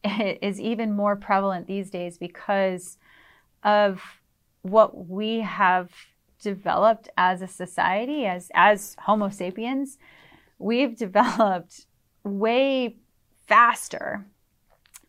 is 0.41 0.59
even 0.59 0.93
more 0.93 1.15
prevalent 1.15 1.67
these 1.67 1.89
days 1.89 2.17
because 2.17 2.97
of 3.63 4.01
what 4.61 5.09
we 5.09 5.39
have 5.39 5.91
developed 6.41 7.09
as 7.17 7.41
a 7.41 7.47
society, 7.47 8.25
as, 8.25 8.51
as 8.53 8.95
Homo 8.99 9.29
sapiens. 9.29 9.97
We've 10.59 10.95
developed 11.07 11.85
way 12.23 12.97
faster 13.47 14.25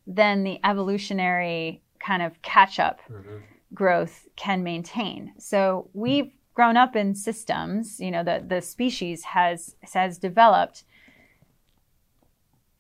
than 0.07 0.45
the 0.45 0.61
evolutionary 0.65 1.83
kind 1.99 2.23
of 2.23 2.41
catch 2.43 2.79
up 2.79 3.01
mm-hmm. 3.11 3.39
growth 3.75 4.29
can 4.37 4.63
maintain. 4.63 5.33
So 5.39 5.91
we've 5.93 6.33
grown 6.55 6.77
up 6.77 6.97
in 6.97 7.15
systems, 7.15 8.01
you 8.01 8.11
know, 8.11 8.23
the, 8.23 8.45
the 8.47 8.63
species 8.63 9.25
has, 9.25 9.77
has 9.93 10.19
developed 10.19 10.85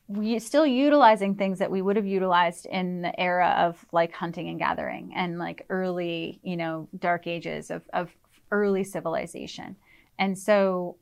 we 0.08 0.38
still 0.38 0.66
utilizing 0.66 1.34
things 1.34 1.58
that 1.58 1.70
we 1.70 1.82
would 1.82 1.96
have 1.96 2.06
utilized 2.06 2.66
in 2.66 3.02
the 3.02 3.18
era 3.20 3.56
of 3.58 3.84
like 3.92 4.12
hunting 4.12 4.48
and 4.48 4.58
gathering 4.58 5.12
and 5.16 5.38
like 5.38 5.66
early, 5.68 6.38
you 6.42 6.56
know, 6.56 6.88
dark 6.98 7.26
ages 7.26 7.70
of, 7.70 7.82
of 7.92 8.10
early 8.52 8.84
civilization. 8.84 9.74
And 10.18 10.38
so 10.38 10.96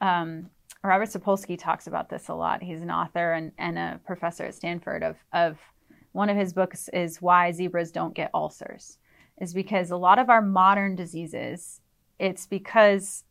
um, 0.00 0.50
Robert 0.82 1.08
Sapolsky 1.08 1.56
talks 1.56 1.86
about 1.86 2.10
this 2.10 2.28
a 2.28 2.34
lot. 2.34 2.62
He's 2.62 2.82
an 2.82 2.90
author 2.90 3.32
and, 3.32 3.52
and 3.58 3.78
a 3.78 4.00
professor 4.04 4.44
at 4.44 4.54
Stanford 4.56 5.04
of, 5.04 5.16
of 5.32 5.58
one 6.10 6.28
of 6.28 6.36
his 6.36 6.52
books 6.52 6.88
is 6.92 7.22
Why 7.22 7.52
Zebras 7.52 7.92
Don't 7.92 8.14
Get 8.14 8.30
Ulcers, 8.34 8.98
is 9.40 9.54
because 9.54 9.90
a 9.90 9.96
lot 9.96 10.18
of 10.18 10.28
our 10.28 10.42
modern 10.42 10.96
diseases, 10.96 11.80
it's 12.18 12.46
because 12.46 13.24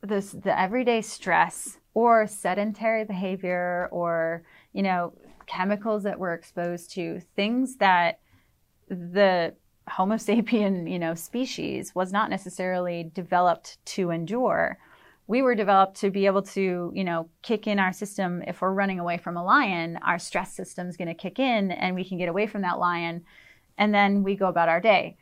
this, 0.00 0.30
the 0.30 0.58
everyday 0.58 1.02
stress 1.02 1.78
or 1.94 2.26
sedentary 2.26 3.04
behavior 3.04 3.88
or 3.90 4.42
you 4.72 4.82
know 4.82 5.12
chemicals 5.46 6.02
that 6.04 6.18
we're 6.18 6.34
exposed 6.34 6.90
to 6.92 7.20
things 7.36 7.76
that 7.76 8.20
the 8.88 9.54
homo 9.88 10.14
sapien 10.16 10.90
you 10.90 10.98
know 10.98 11.14
species 11.14 11.94
was 11.94 12.12
not 12.12 12.30
necessarily 12.30 13.10
developed 13.14 13.78
to 13.84 14.10
endure. 14.10 14.78
We 15.28 15.40
were 15.40 15.54
developed 15.54 15.96
to 16.00 16.10
be 16.10 16.26
able 16.26 16.42
to 16.42 16.92
you 16.94 17.04
know 17.04 17.28
kick 17.42 17.66
in 17.66 17.78
our 17.78 17.92
system. 17.92 18.42
If 18.46 18.60
we're 18.62 18.72
running 18.72 19.00
away 19.00 19.18
from 19.18 19.36
a 19.36 19.44
lion 19.44 19.98
our 20.04 20.18
stress 20.18 20.54
system 20.54 20.88
is 20.88 20.96
going 20.96 21.08
to 21.08 21.14
kick 21.14 21.38
in 21.38 21.70
and 21.70 21.94
we 21.94 22.04
can 22.04 22.18
get 22.18 22.28
away 22.28 22.46
from 22.46 22.62
that 22.62 22.78
lion 22.78 23.24
and 23.78 23.94
then 23.94 24.22
we 24.22 24.36
go 24.36 24.46
about 24.46 24.68
our 24.68 24.80
day. 24.80 25.16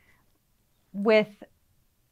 With 0.93 1.43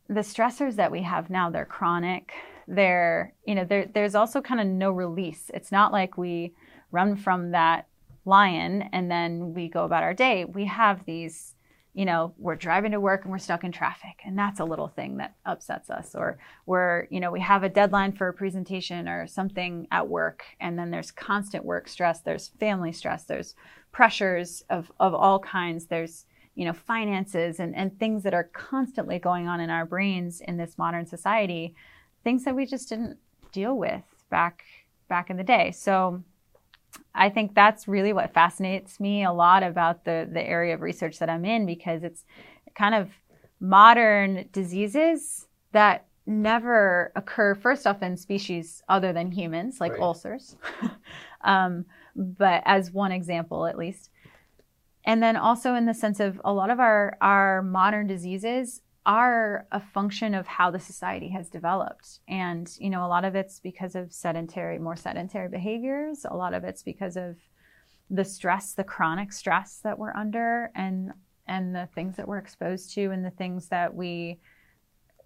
the 0.09 0.21
stressors 0.21 0.77
that 0.77 0.91
we 0.91 1.03
have 1.03 1.31
now 1.31 1.51
they're 1.51 1.65
chronic 1.65 2.33
there 2.69 3.33
you 3.47 3.55
know 3.55 3.65
there, 3.65 3.87
there's 3.93 4.15
also 4.15 4.41
kind 4.41 4.61
of 4.61 4.67
no 4.67 4.91
release. 4.91 5.51
It's 5.55 5.73
not 5.73 5.91
like 5.91 6.19
we 6.19 6.55
run 6.93 7.17
from 7.17 7.51
that 7.53 7.89
lion 8.25 8.89
and 8.93 9.11
then 9.11 9.55
we 9.55 9.69
go 9.69 9.85
about 9.85 10.03
our 10.03 10.15
day. 10.15 10.45
We 10.45 10.67
have 10.67 11.05
these 11.07 11.55
you 11.95 12.05
know 12.05 12.35
we're 12.39 12.55
driving 12.55 12.93
to 12.93 13.01
work 13.01 13.23
and 13.23 13.33
we're 13.33 13.39
stuck 13.39 13.65
in 13.65 13.73
traffic 13.73 14.21
and 14.25 14.39
that's 14.39 14.61
a 14.61 14.65
little 14.65 14.89
thing 14.89 15.17
that 15.17 15.35
upsets 15.47 15.89
us. 15.89 16.15
Or 16.15 16.39
we're 16.67 17.09
you 17.11 17.21
know 17.21 17.31
we 17.31 17.41
have 17.41 17.63
a 17.63 17.69
deadline 17.71 18.13
for 18.13 18.29
a 18.29 18.35
presentation 18.35 19.09
or 19.09 19.27
something 19.27 19.89
at 19.91 20.07
work 20.07 20.45
and 20.61 20.79
then 20.79 20.91
there's 20.91 21.11
constant 21.11 21.65
work 21.65 21.89
stress 21.89 22.21
there's 22.21 22.49
family 22.61 22.93
stress 22.93 23.25
there's 23.25 23.55
pressures 23.93 24.63
of 24.69 24.93
of 25.01 25.15
all 25.15 25.39
kinds 25.39 25.87
there's 25.87 26.27
you 26.55 26.67
know 26.67 26.73
finances 26.73 27.61
and 27.61 27.75
and 27.75 27.99
things 27.99 28.25
that 28.25 28.35
are 28.35 28.51
constantly 28.53 29.19
going 29.19 29.49
on 29.49 29.61
in 29.61 29.71
our 29.71 29.87
brains 29.87 30.43
in 30.43 30.59
this 30.59 30.77
modern 30.77 31.07
society 31.07 31.75
things 32.25 32.45
that 32.45 32.55
we 32.55 32.67
just 32.67 32.89
didn't 32.89 33.19
deal 33.53 33.77
with 33.77 34.03
back 34.31 34.65
back 35.09 35.31
in 35.31 35.37
the 35.37 35.45
day. 35.45 35.71
So 35.73 36.23
I 37.15 37.29
think 37.31 37.55
that's 37.55 37.89
really 37.89 38.13
what 38.13 38.33
fascinates 38.33 39.01
me 39.01 39.25
a 39.25 39.33
lot 39.33 39.63
about 39.63 40.05
the 40.05 40.29
the 40.31 40.43
area 40.43 40.75
of 40.75 40.81
research 40.81 41.19
that 41.19 41.31
I'm 41.31 41.45
in 41.45 41.67
because 41.67 42.03
it's 42.03 42.25
kind 42.75 42.95
of 42.95 43.11
modern 43.61 44.49
diseases 44.53 45.47
that 45.73 46.07
never 46.27 47.11
occur 47.17 47.55
first 47.55 47.87
off 47.87 48.03
in 48.03 48.17
species 48.17 48.83
other 48.89 49.13
than 49.13 49.33
humans 49.33 49.81
like 49.81 49.93
right. 49.93 50.01
ulcers 50.01 50.57
um, 51.41 51.87
but 52.15 52.63
as 52.67 52.93
one 52.93 53.11
example 53.11 53.67
at 53.67 53.79
least 53.79 54.11
and 55.05 55.23
then 55.23 55.37
also 55.37 55.75
in 55.75 55.87
the 55.87 55.95
sense 55.95 56.21
of 56.21 56.41
a 56.45 56.53
lot 56.53 56.69
of 56.69 56.79
our 56.79 57.17
our 57.23 57.63
modern 57.63 58.07
diseases 58.07 58.83
are 59.09 59.67
a 59.73 59.81
function 59.81 60.35
of 60.35 60.47
how 60.47 60.71
the 60.71 60.79
society 60.79 61.31
has 61.31 61.49
developed. 61.49 62.21
And, 62.29 62.71
you 62.79 62.91
know, 62.91 63.07
a 63.07 63.09
lot 63.09 63.25
of 63.25 63.35
it's 63.35 63.59
because 63.59 63.95
of 63.97 64.13
sedentary, 64.13 64.79
more 64.79 64.97
sedentary 64.97 65.49
behaviors. 65.49 66.27
A 66.29 66.37
lot 66.37 66.53
of 66.53 66.63
it's 66.63 66.83
because 66.83 67.17
of 67.17 67.37
the 68.11 68.25
stress, 68.25 68.75
the 68.75 68.85
chronic 68.85 69.33
stress 69.33 69.81
that 69.83 69.99
we're 69.99 70.15
under 70.15 70.71
and 70.75 71.13
and 71.47 71.75
the 71.75 71.89
things 71.95 72.17
that 72.17 72.29
we're 72.29 72.37
exposed 72.37 72.93
to 72.95 73.11
and 73.11 73.25
the 73.25 73.31
things 73.31 73.69
that 73.69 73.95
we 73.95 74.39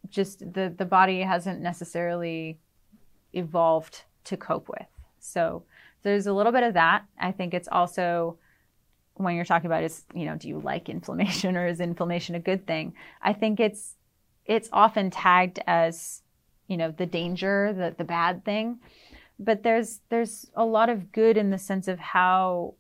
just 0.09 0.39
the 0.53 0.73
the 0.77 0.85
body 0.85 1.21
hasn't 1.21 1.61
necessarily 1.61 2.59
evolved 3.33 4.05
to 4.25 4.37
cope 4.37 4.69
with. 4.69 4.87
So 5.19 5.65
there's 6.05 6.29
a 6.29 6.33
little 6.33 6.53
bit 6.53 6.63
of 6.63 6.75
that. 6.75 7.05
I 7.19 7.33
think 7.33 7.53
it's 7.53 7.69
also 7.71 8.39
when 9.15 9.37
you're 9.37 9.45
talking 9.45 9.67
about 9.67 9.85
is 9.85 10.05
you 10.15 10.25
know 10.25 10.37
do 10.37 10.49
you 10.49 10.59
like 10.59 10.89
inflammation 10.89 11.57
or 11.59 11.67
is 11.67 11.81
inflammation 11.81 12.35
a 12.35 12.41
good 12.41 12.67
thing? 12.67 12.95
I 13.21 13.33
think 13.33 13.61
it's 13.61 13.97
it's 14.45 14.69
often 14.73 15.11
tagged 15.11 15.61
as 15.67 16.23
you 16.67 16.77
know 16.77 16.91
the 16.91 17.07
danger 17.07 17.73
the 17.73 17.95
the 17.97 18.05
bad 18.05 18.45
thing. 18.45 18.79
But 19.39 19.63
there's 19.63 20.01
there's 20.09 20.51
a 20.55 20.65
lot 20.65 20.89
of 20.89 21.13
good 21.13 21.37
in 21.37 21.51
the 21.51 21.59
sense 21.59 21.89
of 21.89 21.99
how 21.99 22.75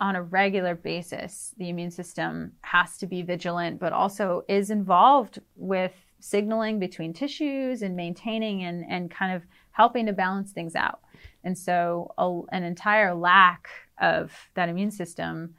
on 0.00 0.16
a 0.16 0.22
regular 0.22 0.74
basis 0.74 1.54
the 1.58 1.68
immune 1.68 1.90
system 1.90 2.52
has 2.62 2.98
to 2.98 3.06
be 3.06 3.22
vigilant 3.22 3.78
but 3.78 3.92
also 3.92 4.42
is 4.48 4.68
involved 4.68 5.38
with 5.54 5.92
signaling 6.18 6.80
between 6.80 7.12
tissues 7.12 7.82
and 7.82 7.94
maintaining 7.94 8.64
and 8.64 8.84
and 8.88 9.10
kind 9.10 9.34
of 9.34 9.42
helping 9.72 10.06
to 10.06 10.12
balance 10.12 10.52
things 10.52 10.76
out. 10.76 11.00
And 11.44 11.58
so 11.58 12.14
a, 12.16 12.40
an 12.54 12.62
entire 12.62 13.14
lack 13.14 13.68
of 14.00 14.32
that 14.54 14.68
immune 14.68 14.90
system 14.90 15.54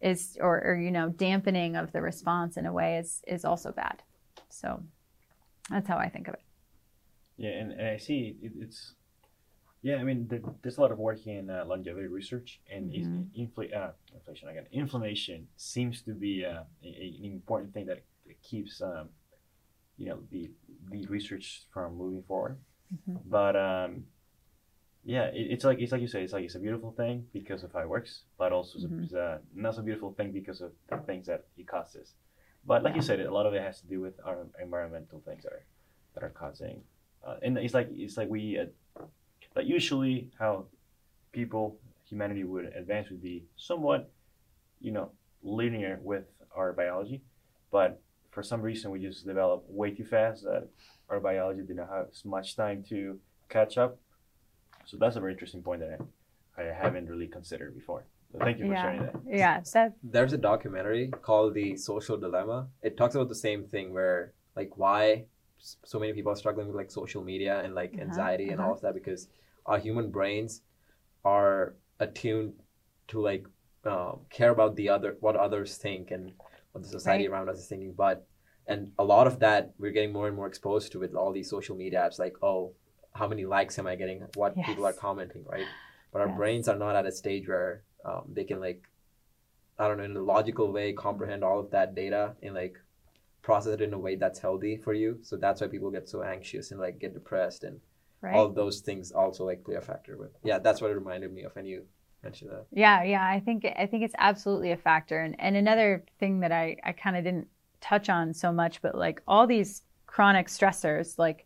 is 0.00 0.36
or, 0.40 0.62
or, 0.62 0.76
you 0.76 0.90
know 0.90 1.08
dampening 1.08 1.76
of 1.76 1.92
the 1.92 2.00
response 2.00 2.56
in 2.56 2.66
a 2.66 2.72
way 2.72 2.98
is 2.98 3.22
is 3.26 3.44
also 3.44 3.72
bad 3.72 4.02
so 4.48 4.82
that's 5.70 5.88
how 5.88 5.96
i 5.96 6.08
think 6.08 6.28
of 6.28 6.34
it 6.34 6.42
yeah 7.36 7.50
and, 7.50 7.72
and 7.72 7.88
i 7.88 7.96
see 7.96 8.36
it, 8.42 8.52
it's 8.58 8.94
yeah 9.82 9.96
i 9.96 10.04
mean 10.04 10.26
there, 10.28 10.40
there's 10.62 10.76
a 10.76 10.80
lot 10.80 10.92
of 10.92 10.98
work 10.98 11.26
in 11.26 11.48
uh, 11.48 11.64
longevity 11.66 12.08
research 12.08 12.60
and 12.70 12.92
mm-hmm. 12.92 13.42
infl- 13.42 13.74
uh, 13.74 13.90
inflation 14.14 14.48
again 14.48 14.66
inflammation 14.70 15.46
seems 15.56 16.02
to 16.02 16.12
be 16.12 16.44
uh, 16.44 16.62
a, 16.84 16.86
a, 16.86 17.18
an 17.24 17.32
important 17.32 17.72
thing 17.72 17.86
that 17.86 18.02
keeps 18.42 18.82
um, 18.82 19.08
you 19.96 20.06
know 20.06 20.18
the 20.30 20.50
the 20.90 21.06
research 21.06 21.62
from 21.72 21.96
moving 21.96 22.22
forward 22.22 22.58
mm-hmm. 22.92 23.16
but 23.28 23.56
um, 23.56 24.04
yeah, 25.06 25.26
it, 25.26 25.46
it's 25.52 25.64
like 25.64 25.78
it's 25.78 25.92
like 25.92 26.00
you 26.00 26.08
say, 26.08 26.24
it's 26.24 26.32
like 26.32 26.44
it's 26.44 26.56
a 26.56 26.58
beautiful 26.58 26.90
thing 26.90 27.26
because 27.32 27.62
of 27.62 27.72
how 27.72 27.78
it 27.78 27.88
works, 27.88 28.22
but 28.36 28.52
also 28.52 28.80
mm-hmm. 28.80 29.04
it's 29.04 29.12
a 29.12 29.38
not 29.54 29.76
so 29.76 29.82
beautiful 29.82 30.12
thing 30.12 30.32
because 30.32 30.60
of 30.60 30.72
the 30.90 30.98
things 30.98 31.26
that 31.28 31.44
it 31.56 31.68
causes. 31.68 32.14
But 32.66 32.82
like 32.82 32.94
yeah. 32.94 32.96
you 32.96 33.02
said, 33.02 33.20
a 33.20 33.32
lot 33.32 33.46
of 33.46 33.54
it 33.54 33.62
has 33.62 33.80
to 33.82 33.86
do 33.86 34.00
with 34.00 34.14
our 34.24 34.38
environmental 34.60 35.22
things 35.24 35.44
that 35.44 35.52
are 35.52 35.64
that 36.14 36.24
are 36.24 36.30
causing, 36.30 36.82
uh, 37.24 37.36
and 37.40 37.56
it's 37.56 37.72
like 37.72 37.88
it's 37.92 38.16
like 38.16 38.28
we, 38.28 38.58
uh, 38.58 39.04
like 39.54 39.66
usually 39.66 40.32
how 40.40 40.66
people 41.30 41.78
humanity 42.04 42.42
would 42.42 42.64
advance 42.74 43.08
would 43.08 43.22
be 43.22 43.44
somewhat, 43.56 44.10
you 44.80 44.90
know, 44.90 45.12
linear 45.44 46.00
with 46.02 46.24
our 46.56 46.72
biology, 46.72 47.22
but 47.70 48.02
for 48.32 48.42
some 48.42 48.60
reason 48.60 48.90
we 48.90 48.98
just 48.98 49.24
develop 49.24 49.64
way 49.68 49.92
too 49.92 50.04
fast 50.04 50.42
that 50.42 50.66
our 51.08 51.20
biology 51.20 51.62
didn't 51.62 51.86
have 51.88 52.06
as 52.10 52.24
much 52.24 52.56
time 52.56 52.84
to 52.88 53.20
catch 53.48 53.78
up 53.78 53.98
so 54.86 54.96
that's 54.96 55.16
a 55.16 55.20
very 55.20 55.32
interesting 55.32 55.62
point 55.62 55.80
that 55.80 56.00
I, 56.56 56.62
I 56.62 56.72
haven't 56.72 57.08
really 57.08 57.26
considered 57.26 57.74
before. 57.74 58.06
So 58.32 58.38
thank 58.38 58.58
you 58.58 58.66
for 58.66 58.72
yeah. 58.72 58.82
sharing 58.82 59.02
that. 59.02 59.14
Yeah, 59.28 59.60
that... 59.74 59.92
there's 60.02 60.32
a 60.32 60.38
documentary 60.38 61.10
called 61.22 61.54
The 61.54 61.76
Social 61.76 62.16
Dilemma. 62.16 62.68
It 62.82 62.96
talks 62.96 63.14
about 63.14 63.28
the 63.28 63.34
same 63.34 63.64
thing 63.64 63.92
where 63.92 64.32
like 64.56 64.76
why 64.76 65.26
so 65.58 65.98
many 65.98 66.12
people 66.12 66.32
are 66.32 66.36
struggling 66.36 66.66
with 66.66 66.76
like 66.76 66.90
social 66.90 67.22
media 67.22 67.60
and 67.64 67.74
like 67.74 67.92
uh-huh, 67.94 68.02
anxiety 68.02 68.44
uh-huh. 68.44 68.52
and 68.52 68.60
all 68.60 68.72
of 68.72 68.80
that 68.80 68.94
because 68.94 69.28
our 69.66 69.78
human 69.78 70.10
brains 70.10 70.62
are 71.24 71.74
attuned 71.98 72.52
to 73.08 73.20
like 73.20 73.46
uh, 73.84 74.12
care 74.30 74.50
about 74.50 74.76
the 74.76 74.88
other 74.88 75.16
what 75.20 75.36
others 75.36 75.76
think 75.76 76.10
and 76.10 76.32
what 76.72 76.82
the 76.82 76.88
society 76.88 77.26
right. 77.28 77.34
around 77.34 77.48
us 77.48 77.58
is 77.58 77.66
thinking 77.66 77.94
but 77.96 78.26
and 78.66 78.90
a 78.98 79.04
lot 79.04 79.26
of 79.26 79.38
that 79.38 79.72
we're 79.78 79.92
getting 79.92 80.12
more 80.12 80.26
and 80.26 80.36
more 80.36 80.46
exposed 80.46 80.92
to 80.92 80.98
with 80.98 81.14
all 81.14 81.32
these 81.32 81.48
social 81.48 81.76
media 81.76 82.00
apps 82.00 82.18
like 82.18 82.34
oh 82.42 82.72
how 83.16 83.26
many 83.28 83.44
likes 83.44 83.78
am 83.78 83.86
I 83.86 83.96
getting? 83.96 84.26
What 84.34 84.54
yes. 84.56 84.66
people 84.66 84.86
are 84.86 84.92
commenting, 84.92 85.44
right? 85.46 85.66
But 86.12 86.22
our 86.22 86.28
yes. 86.28 86.36
brains 86.36 86.68
are 86.68 86.76
not 86.76 86.96
at 86.96 87.06
a 87.06 87.12
stage 87.12 87.48
where 87.48 87.82
um, 88.04 88.22
they 88.32 88.44
can 88.44 88.60
like, 88.60 88.82
I 89.78 89.88
don't 89.88 89.98
know, 89.98 90.04
in 90.04 90.16
a 90.16 90.22
logical 90.22 90.72
way 90.72 90.92
comprehend 90.92 91.42
all 91.44 91.60
of 91.60 91.70
that 91.70 91.94
data 91.94 92.34
and 92.42 92.54
like 92.54 92.78
process 93.42 93.74
it 93.74 93.80
in 93.80 93.92
a 93.92 93.98
way 93.98 94.16
that's 94.16 94.38
healthy 94.38 94.76
for 94.76 94.92
you. 94.92 95.18
So 95.22 95.36
that's 95.36 95.60
why 95.60 95.68
people 95.68 95.90
get 95.90 96.08
so 96.08 96.22
anxious 96.22 96.70
and 96.70 96.80
like 96.80 96.98
get 96.98 97.14
depressed 97.14 97.64
and 97.64 97.80
right. 98.20 98.34
all 98.34 98.48
those 98.48 98.80
things 98.80 99.12
also 99.12 99.44
like 99.44 99.64
play 99.64 99.76
a 99.76 99.80
factor 99.80 100.16
with. 100.16 100.32
Yeah, 100.42 100.58
that's 100.58 100.80
what 100.80 100.90
it 100.90 100.94
reminded 100.94 101.32
me 101.32 101.44
of 101.44 101.54
when 101.54 101.64
you 101.64 101.84
mentioned 102.22 102.50
that. 102.50 102.66
Yeah, 102.72 103.02
yeah, 103.02 103.24
I 103.24 103.40
think 103.40 103.64
I 103.64 103.86
think 103.86 104.02
it's 104.04 104.14
absolutely 104.18 104.72
a 104.72 104.76
factor. 104.76 105.20
And 105.20 105.36
and 105.38 105.56
another 105.56 106.04
thing 106.18 106.40
that 106.40 106.52
I 106.52 106.76
I 106.84 106.92
kind 106.92 107.16
of 107.16 107.24
didn't 107.24 107.48
touch 107.80 108.08
on 108.08 108.34
so 108.34 108.52
much, 108.52 108.82
but 108.82 108.94
like 108.94 109.22
all 109.28 109.46
these 109.46 109.82
chronic 110.06 110.48
stressors, 110.48 111.18
like 111.18 111.45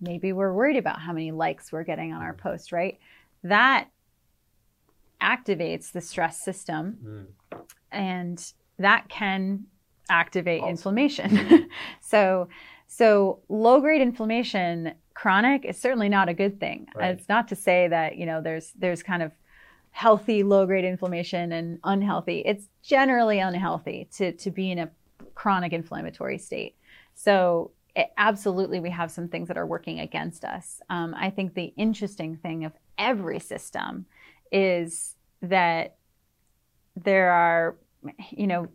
maybe 0.00 0.32
we're 0.32 0.52
worried 0.52 0.76
about 0.76 1.00
how 1.00 1.12
many 1.12 1.30
likes 1.30 1.72
we're 1.72 1.84
getting 1.84 2.12
on 2.12 2.22
our 2.22 2.34
mm. 2.34 2.38
post, 2.38 2.72
right? 2.72 2.98
That 3.42 3.88
activates 5.20 5.92
the 5.92 6.00
stress 6.00 6.40
system 6.40 6.98
mm. 7.52 7.58
and 7.90 8.52
that 8.78 9.08
can 9.08 9.64
activate 10.08 10.62
awesome. 10.62 10.70
inflammation. 10.70 11.68
so 12.00 12.48
so 12.86 13.40
low 13.48 13.80
grade 13.80 14.00
inflammation 14.00 14.94
chronic 15.14 15.64
is 15.64 15.76
certainly 15.76 16.08
not 16.08 16.28
a 16.28 16.34
good 16.34 16.58
thing. 16.58 16.86
Right. 16.94 17.10
It's 17.10 17.28
not 17.28 17.48
to 17.48 17.56
say 17.56 17.88
that, 17.88 18.16
you 18.16 18.24
know, 18.24 18.40
there's 18.40 18.72
there's 18.78 19.02
kind 19.02 19.22
of 19.22 19.32
healthy 19.90 20.42
low 20.42 20.64
grade 20.64 20.84
inflammation 20.84 21.52
and 21.52 21.78
unhealthy. 21.84 22.42
It's 22.46 22.68
generally 22.82 23.40
unhealthy 23.40 24.08
to, 24.16 24.32
to 24.32 24.50
be 24.50 24.70
in 24.70 24.78
a 24.78 24.90
chronic 25.34 25.72
inflammatory 25.72 26.38
state. 26.38 26.76
So, 27.14 27.72
it, 27.98 28.12
absolutely, 28.16 28.78
we 28.78 28.90
have 28.90 29.10
some 29.10 29.28
things 29.28 29.48
that 29.48 29.58
are 29.58 29.66
working 29.66 29.98
against 29.98 30.44
us. 30.44 30.80
Um, 30.88 31.14
I 31.18 31.30
think 31.30 31.54
the 31.54 31.72
interesting 31.76 32.36
thing 32.36 32.64
of 32.64 32.72
every 32.96 33.40
system 33.40 34.06
is 34.52 35.16
that 35.42 35.96
there 36.96 37.32
are, 37.32 37.76
you 38.30 38.46
know, 38.46 38.68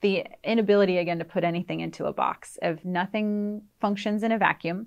the 0.00 0.24
inability 0.44 0.98
again 0.98 1.18
to 1.18 1.24
put 1.24 1.42
anything 1.42 1.80
into 1.80 2.06
a 2.06 2.12
box 2.12 2.56
of 2.62 2.84
nothing 2.84 3.62
functions 3.80 4.22
in 4.22 4.32
a 4.32 4.38
vacuum 4.38 4.86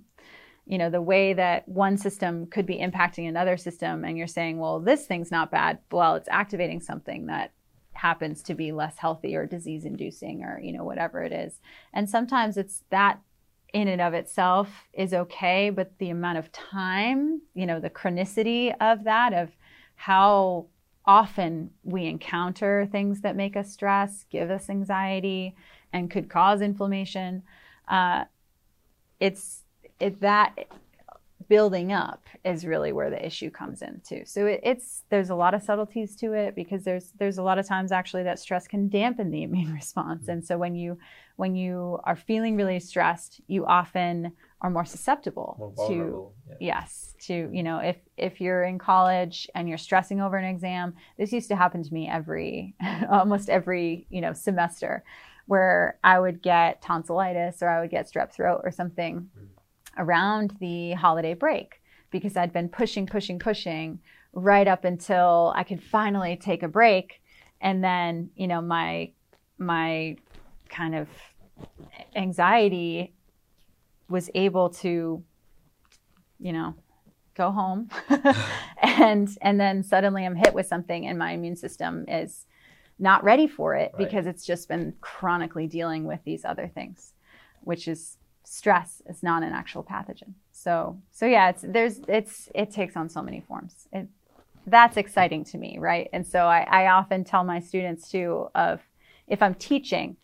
you 0.66 0.78
know 0.78 0.90
the 0.90 1.02
way 1.02 1.32
that 1.32 1.68
one 1.70 1.96
system 1.96 2.48
could 2.48 2.66
be 2.66 2.80
impacting 2.80 3.30
another 3.30 3.56
system 3.56 4.04
and 4.04 4.18
you're 4.18 4.28
saying 4.28 4.58
well 4.58 4.80
this 4.80 5.06
thing's 5.06 5.32
not 5.32 5.52
bad 5.52 5.78
well 5.92 6.16
it's 6.16 6.28
activating 6.30 6.82
something 6.82 7.28
that 7.28 7.54
happens 7.94 8.42
to 8.42 8.54
be 8.54 8.74
less 8.74 8.98
healthy 8.98 9.36
or 9.36 9.46
disease 9.46 9.86
inducing 9.86 10.44
or 10.44 10.60
you 10.60 10.74
know 10.74 10.84
whatever 10.84 11.24
it 11.24 11.32
is 11.32 11.62
and 11.94 12.10
sometimes 12.10 12.58
it's 12.58 12.84
that 12.90 13.22
in 13.74 13.88
and 13.88 14.02
of 14.02 14.14
itself 14.14 14.70
is 14.94 15.14
okay 15.14 15.70
but 15.70 15.98
the 16.00 16.10
amount 16.10 16.38
of 16.38 16.52
time 16.52 17.42
you 17.54 17.66
know 17.66 17.80
the 17.80 17.90
chronicity 17.90 18.74
of 18.80 19.04
that 19.04 19.34
of 19.34 19.50
how 19.96 20.66
often 21.06 21.70
we 21.84 22.06
encounter 22.06 22.88
things 22.92 23.22
that 23.22 23.36
make 23.36 23.56
us 23.56 23.72
stress 23.72 24.26
give 24.30 24.50
us 24.50 24.70
anxiety 24.70 25.56
and 25.94 26.10
could 26.10 26.30
cause 26.30 26.62
inflammation 26.62 27.44
uh, 27.88 28.24
it's 29.20 29.64
it 30.00 30.20
that 30.22 30.54
building 31.48 31.91
up 31.91 32.24
is 32.44 32.66
really 32.66 32.91
where 32.91 33.10
the 33.10 33.24
issue 33.24 33.49
comes 33.49 33.82
in 33.82 34.02
too. 34.03 34.24
So 34.26 34.45
it, 34.48 34.62
it's 34.64 35.03
there's 35.10 35.30
a 35.30 35.36
lot 35.36 35.53
of 35.53 35.62
subtleties 35.62 36.16
to 36.18 36.34
it 36.34 36.56
because 36.56 36.84
there's 36.84 37.12
there's 37.20 37.38
a 37.38 37.44
lot 37.44 37.60
of 37.60 37.68
times 37.68 37.91
actually 37.91 38.24
that 38.24 38.40
stress 38.40 38.68
can 38.68 38.90
dampen 38.90 39.32
the 39.32 39.44
immune 39.48 39.74
response. 39.74 40.28
And 40.28 40.45
so 40.45 40.57
when 40.57 40.76
you 40.76 40.98
when 41.36 41.56
you 41.56 41.99
are 42.06 42.16
feeling 42.16 42.56
really 42.56 42.80
stressed, 42.80 43.41
you 43.48 43.66
often 43.66 44.32
are 44.62 44.70
more 44.70 44.86
susceptible 44.86 45.74
more 45.78 45.88
to 45.88 46.32
yeah. 46.49 46.74
yes 46.76 47.14
to 47.20 47.49
you 47.52 47.62
know 47.62 47.78
if 47.80 47.98
if 48.18 48.41
you're 48.41 48.64
in 48.64 48.80
college 48.80 49.48
and 49.53 49.68
you're 49.70 49.78
stressing 49.78 50.22
over 50.22 50.38
an 50.38 50.45
exam 50.45 50.95
this 51.18 51.32
used 51.32 51.49
to 51.49 51.56
happen 51.56 51.84
to 51.84 51.94
me 51.94 52.10
every 52.10 52.74
almost 53.12 53.49
every 53.49 54.07
you 54.10 54.22
know 54.22 54.34
semester 54.34 55.03
where 55.45 55.99
i 56.03 56.18
would 56.18 56.41
get 56.41 56.82
tonsillitis 56.82 57.62
or 57.62 57.70
i 57.70 57.82
would 57.82 57.91
get 57.91 58.10
strep 58.10 58.34
throat 58.34 58.62
or 58.64 58.72
something 58.72 59.30
mm 59.38 59.48
around 59.98 60.56
the 60.60 60.94
holiday 60.94 61.34
break 61.34 61.82
because 62.12 62.38
I'd 62.38 62.54
been 62.54 62.70
pushing, 62.70 63.06
pushing, 63.06 63.40
pushing 63.40 64.00
right 64.34 64.68
up 64.68 64.86
until 64.86 65.54
I 65.56 65.64
could 65.64 65.82
finally 65.82 66.38
take 66.38 66.64
a 66.64 66.68
break. 66.68 67.22
And 67.62 67.84
then, 67.84 68.30
you 68.36 68.48
know, 68.48 68.62
my 68.62 69.12
my 69.58 70.18
kind 70.70 70.96
of 70.96 71.08
anxiety 72.16 73.14
was 74.10 74.30
able 74.36 74.70
to, 74.70 75.24
you 76.40 76.54
know, 76.54 76.76
go 77.34 77.52
home 77.52 77.90
and 78.82 79.30
and 79.42 79.60
then 79.60 79.84
suddenly 79.84 80.26
I'm 80.26 80.36
hit 80.36 80.54
with 80.54 80.68
something 80.68 81.08
and 81.08 81.18
my 81.18 81.32
immune 81.32 81.56
system 81.56 82.06
is 82.08 82.46
not 82.98 83.24
ready 83.24 83.48
for 83.48 83.76
it 83.76 83.92
right. 83.94 83.98
because 83.98 84.26
it's 84.26 84.46
just 84.46 84.70
been 84.70 84.94
chronically 85.02 85.68
dealing 85.68 86.06
with 86.06 86.20
these 86.24 86.46
other 86.46 86.68
things, 86.68 87.14
which 87.62 87.88
is 87.88 88.18
stress 88.46 89.02
is 89.08 89.24
not 89.24 89.44
an 89.44 89.52
actual 89.52 89.84
pathogen. 89.84 90.34
So 90.52 90.98
so 91.12 91.26
yeah, 91.26 91.50
it's 91.50 91.64
there's 91.68 92.00
it's 92.08 92.50
it 92.56 92.72
takes 92.72 92.96
on 92.96 93.10
so 93.10 93.22
many 93.22 93.42
forms. 93.42 93.88
It, 93.92 94.08
that's 94.68 94.98
exciting 94.98 95.44
to 95.46 95.58
me, 95.58 95.78
right? 95.80 96.10
And 96.12 96.26
so 96.26 96.46
I, 96.46 96.66
I 96.70 96.88
often 96.88 97.24
tell 97.24 97.44
my 97.44 97.60
students 97.60 98.10
too 98.10 98.48
of 98.56 98.82
if 99.28 99.42
I'm 99.42 99.54
teaching 99.56 100.18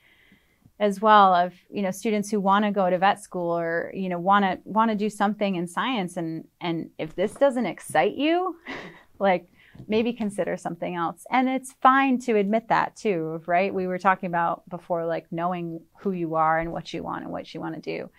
as 0.80 1.00
well 1.00 1.36
of 1.36 1.54
you 1.70 1.84
know 1.84 1.92
students 1.92 2.32
who 2.32 2.40
want 2.40 2.66
to 2.66 2.72
go 2.72 2.90
to 2.90 2.98
vet 2.98 3.22
school 3.22 3.58
or 3.58 3.92
you 3.94 4.10
know 4.10 4.18
want 4.18 4.44
to 4.44 4.58
want 4.66 4.90
to 4.90 4.96
do 4.96 5.10
something 5.10 5.56
in 5.56 5.68
science 5.68 6.18
and 6.18 6.48
and 6.60 6.90
if 6.98 7.16
this 7.16 7.34
doesn't 7.34 7.68
excite 7.68 8.16
you 8.16 8.56
like 9.20 9.48
maybe 9.88 10.14
consider 10.14 10.58
something 10.58 10.96
else. 10.96 11.26
And 11.32 11.50
it's 11.50 11.74
fine 11.82 12.20
to 12.20 12.38
admit 12.38 12.70
that 12.70 12.96
too, 12.96 13.42
right? 13.46 13.74
We 13.74 13.88
were 13.88 14.00
talking 14.00 14.28
about 14.28 14.68
before, 14.70 15.06
like 15.06 15.26
knowing 15.32 15.82
who 16.00 16.12
you 16.12 16.36
are 16.36 16.60
and 16.60 16.72
what 16.72 16.94
you 16.94 17.04
want 17.04 17.24
and 17.24 17.32
what 17.32 17.54
you 17.54 17.60
want 17.60 17.76
to 17.76 17.82
do. 17.82 18.10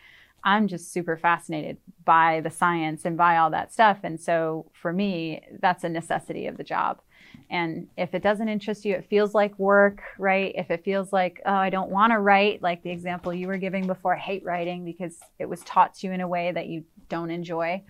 I'm 0.45 0.67
just 0.67 0.93
super 0.93 1.17
fascinated 1.17 1.77
by 2.05 2.41
the 2.41 2.51
science 2.51 3.05
and 3.05 3.17
by 3.17 3.37
all 3.37 3.51
that 3.51 3.73
stuff. 3.73 3.99
And 4.03 4.21
so 4.21 4.71
for 4.73 4.93
me, 4.93 5.41
that's 5.61 5.85
a 5.85 5.89
necessity 5.89 6.47
of 6.49 6.57
the 6.57 6.65
job. 6.65 7.01
And 7.49 7.89
if 7.97 8.15
it 8.15 8.23
doesn't 8.23 8.49
interest 8.49 8.85
you, 8.85 8.95
it 8.95 9.09
feels 9.09 9.35
like 9.35 9.59
work, 9.59 10.03
right? 10.19 10.53
If 10.57 10.71
it 10.71 10.85
feels 10.85 11.13
like, 11.13 11.41
oh, 11.47 11.55
I 11.55 11.71
don't 11.71 11.91
want 11.91 12.13
to 12.13 12.19
write, 12.19 12.61
like 12.63 12.83
the 12.83 12.91
example 12.91 13.33
you 13.33 13.47
were 13.47 13.57
giving 13.57 13.87
before, 13.87 14.17
I 14.17 14.19
hate 14.19 14.45
writing 14.45 14.85
because 14.85 15.17
it 15.39 15.49
was 15.49 15.61
taught 15.61 15.95
to 15.97 16.07
you 16.07 16.13
in 16.13 16.21
a 16.21 16.29
way 16.29 16.51
that 16.51 16.67
you 16.67 16.85
don't 17.09 17.31
enjoy, 17.31 17.83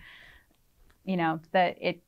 you 1.05 1.17
know, 1.17 1.39
that 1.53 1.77
it 1.81 2.02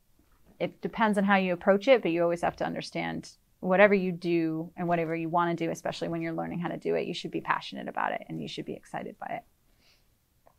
it 0.60 0.82
depends 0.82 1.18
on 1.18 1.24
how 1.24 1.36
you 1.36 1.54
approach 1.54 1.88
it, 1.88 2.02
but 2.02 2.12
you 2.12 2.24
always 2.24 2.42
have 2.42 2.56
to 2.58 2.66
understand 2.66 3.32
whatever 3.60 3.94
you 3.94 4.12
do 4.12 4.72
and 4.78 4.88
whatever 4.88 5.16
you 5.16 5.30
want 5.30 5.58
to 5.58 5.66
do, 5.66 5.72
especially 5.72 6.08
when 6.08 6.22
you're 6.22 6.34
learning 6.34 6.60
how 6.60 6.70
to 6.70 6.78
do 6.78 6.96
it, 6.96 7.08
you 7.08 7.14
should 7.14 7.32
be 7.32 7.42
passionate 7.42 7.88
about 7.88 8.12
it 8.12 8.24
and 8.30 8.42
you 8.42 8.48
should 8.48 8.66
be 8.66 8.74
excited 8.74 9.16
by 9.20 9.36
it. 9.36 9.44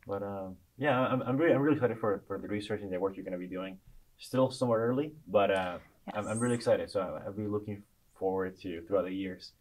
But 0.05 0.23
uh, 0.23 0.47
yeah, 0.77 0.99
I'm, 0.99 1.21
I'm 1.21 1.37
really 1.37 1.53
I'm 1.53 1.61
really 1.61 1.75
excited 1.75 1.99
for 1.99 2.23
for 2.27 2.37
the 2.37 2.47
research 2.47 2.81
and 2.81 2.91
the 2.91 2.99
work 2.99 3.15
you're 3.15 3.25
going 3.25 3.33
to 3.33 3.39
be 3.39 3.47
doing. 3.47 3.77
Still 4.19 4.49
somewhat 4.49 4.77
early, 4.77 5.11
but 5.27 5.51
uh, 5.51 5.77
yes. 6.07 6.15
I'm, 6.15 6.27
I'm 6.27 6.39
really 6.39 6.55
excited. 6.55 6.89
So 6.89 7.19
I'll 7.25 7.33
be 7.33 7.45
looking 7.45 7.83
forward 8.17 8.59
to 8.61 8.81
throughout 8.87 9.05
the 9.05 9.13
years 9.13 9.51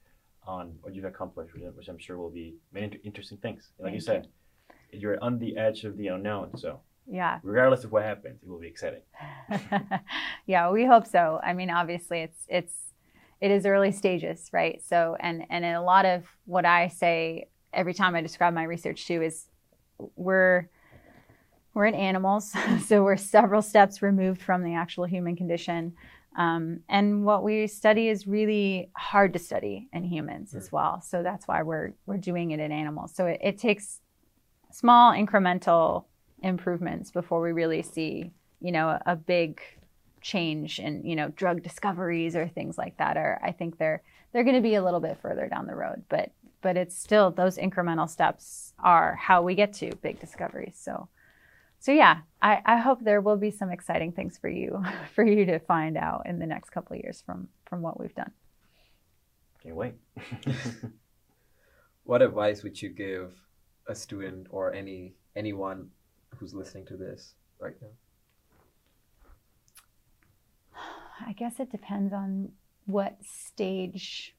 on 0.46 0.78
what 0.82 0.94
you've 0.94 1.04
accomplished, 1.04 1.52
which 1.54 1.88
I'm 1.88 1.98
sure 1.98 2.16
will 2.16 2.30
be 2.30 2.54
many 2.72 2.98
interesting 3.04 3.38
things. 3.38 3.70
Like 3.78 3.86
Thank 3.86 3.94
you 3.96 4.00
said, 4.00 4.28
you. 4.92 5.00
you're 5.00 5.22
on 5.22 5.38
the 5.38 5.56
edge 5.56 5.84
of 5.84 5.96
the 5.96 6.06
unknown, 6.08 6.56
so 6.56 6.80
yeah. 7.08 7.38
Regardless 7.42 7.84
of 7.84 7.92
what 7.92 8.02
happens, 8.02 8.42
it 8.42 8.48
will 8.48 8.58
be 8.58 8.66
exciting. 8.66 9.02
yeah, 10.46 10.70
we 10.70 10.84
hope 10.84 11.06
so. 11.06 11.40
I 11.42 11.52
mean, 11.52 11.70
obviously, 11.70 12.20
it's 12.20 12.44
it's 12.48 12.74
it 13.40 13.50
is 13.50 13.66
early 13.66 13.92
stages, 13.92 14.48
right? 14.52 14.82
So, 14.82 15.16
and 15.20 15.44
and 15.50 15.64
a 15.64 15.80
lot 15.80 16.04
of 16.04 16.24
what 16.46 16.64
I 16.64 16.88
say 16.88 17.48
every 17.72 17.94
time 17.94 18.14
I 18.14 18.22
describe 18.22 18.54
my 18.54 18.64
research 18.64 19.06
too 19.06 19.22
is 19.22 19.46
we're 20.16 20.68
we're 21.74 21.86
in 21.86 21.94
animals, 21.94 22.54
so 22.86 23.04
we're 23.04 23.16
several 23.16 23.62
steps 23.62 24.02
removed 24.02 24.42
from 24.42 24.64
the 24.64 24.74
actual 24.74 25.04
human 25.04 25.36
condition. 25.36 25.94
Um, 26.36 26.80
and 26.88 27.24
what 27.24 27.42
we 27.42 27.66
study 27.66 28.08
is 28.08 28.26
really 28.26 28.90
hard 28.94 29.32
to 29.32 29.38
study 29.38 29.88
in 29.92 30.04
humans 30.04 30.54
as 30.54 30.70
well. 30.70 31.00
So 31.00 31.22
that's 31.22 31.48
why 31.48 31.62
we're 31.62 31.92
we're 32.04 32.18
doing 32.18 32.50
it 32.50 32.60
in 32.60 32.72
animals. 32.72 33.14
So 33.14 33.26
it, 33.26 33.40
it 33.42 33.58
takes 33.58 34.00
small 34.70 35.12
incremental 35.12 36.04
improvements 36.46 37.10
before 37.10 37.40
we 37.42 37.52
really 37.52 37.82
see, 37.82 38.30
you 38.60 38.72
know, 38.72 38.98
a, 39.04 39.16
big 39.16 39.60
change 40.22 40.78
in, 40.78 41.04
you 41.04 41.14
know, 41.14 41.28
drug 41.28 41.62
discoveries 41.62 42.34
or 42.34 42.48
things 42.48 42.78
like 42.78 42.96
that. 42.96 43.16
Or 43.16 43.38
I 43.42 43.52
think 43.52 43.78
they're 43.78 44.02
they're 44.32 44.44
going 44.44 44.56
to 44.56 44.62
be 44.62 44.74
a 44.74 44.84
little 44.84 45.00
bit 45.00 45.18
further 45.20 45.48
down 45.48 45.66
the 45.66 45.74
road, 45.74 46.04
but 46.08 46.30
but 46.62 46.76
it's 46.76 46.96
still 46.96 47.30
those 47.30 47.58
incremental 47.58 48.08
steps 48.08 48.72
are 48.78 49.14
how 49.16 49.42
we 49.42 49.54
get 49.54 49.72
to 49.74 49.94
big 49.96 50.20
discoveries. 50.20 50.76
So 50.76 51.08
so 51.78 51.92
yeah, 51.92 52.18
I, 52.42 52.62
I 52.64 52.76
hope 52.78 53.02
there 53.02 53.20
will 53.20 53.36
be 53.36 53.50
some 53.50 53.70
exciting 53.70 54.12
things 54.12 54.38
for 54.38 54.48
you 54.48 54.84
for 55.14 55.24
you 55.24 55.44
to 55.46 55.58
find 55.58 55.96
out 55.96 56.22
in 56.26 56.38
the 56.38 56.46
next 56.46 56.70
couple 56.70 56.96
of 56.96 57.02
years 57.02 57.22
from 57.24 57.48
from 57.66 57.82
what 57.82 57.98
we've 58.00 58.14
done. 58.14 58.32
Can't 59.62 59.76
wait. 59.76 59.94
what 62.04 62.22
advice 62.22 62.62
would 62.62 62.80
you 62.80 62.88
give 62.88 63.34
a 63.88 63.94
student 63.94 64.46
or 64.50 64.72
any 64.72 65.14
anyone 65.34 65.90
who's 66.36 66.54
listening 66.54 66.86
to 66.86 66.96
this 66.96 67.34
right 67.60 67.74
now? 67.80 67.88
I 71.26 71.32
guess 71.32 71.60
it 71.60 71.70
depends 71.70 72.12
on 72.12 72.50
what 72.84 73.16
stage 73.24 74.34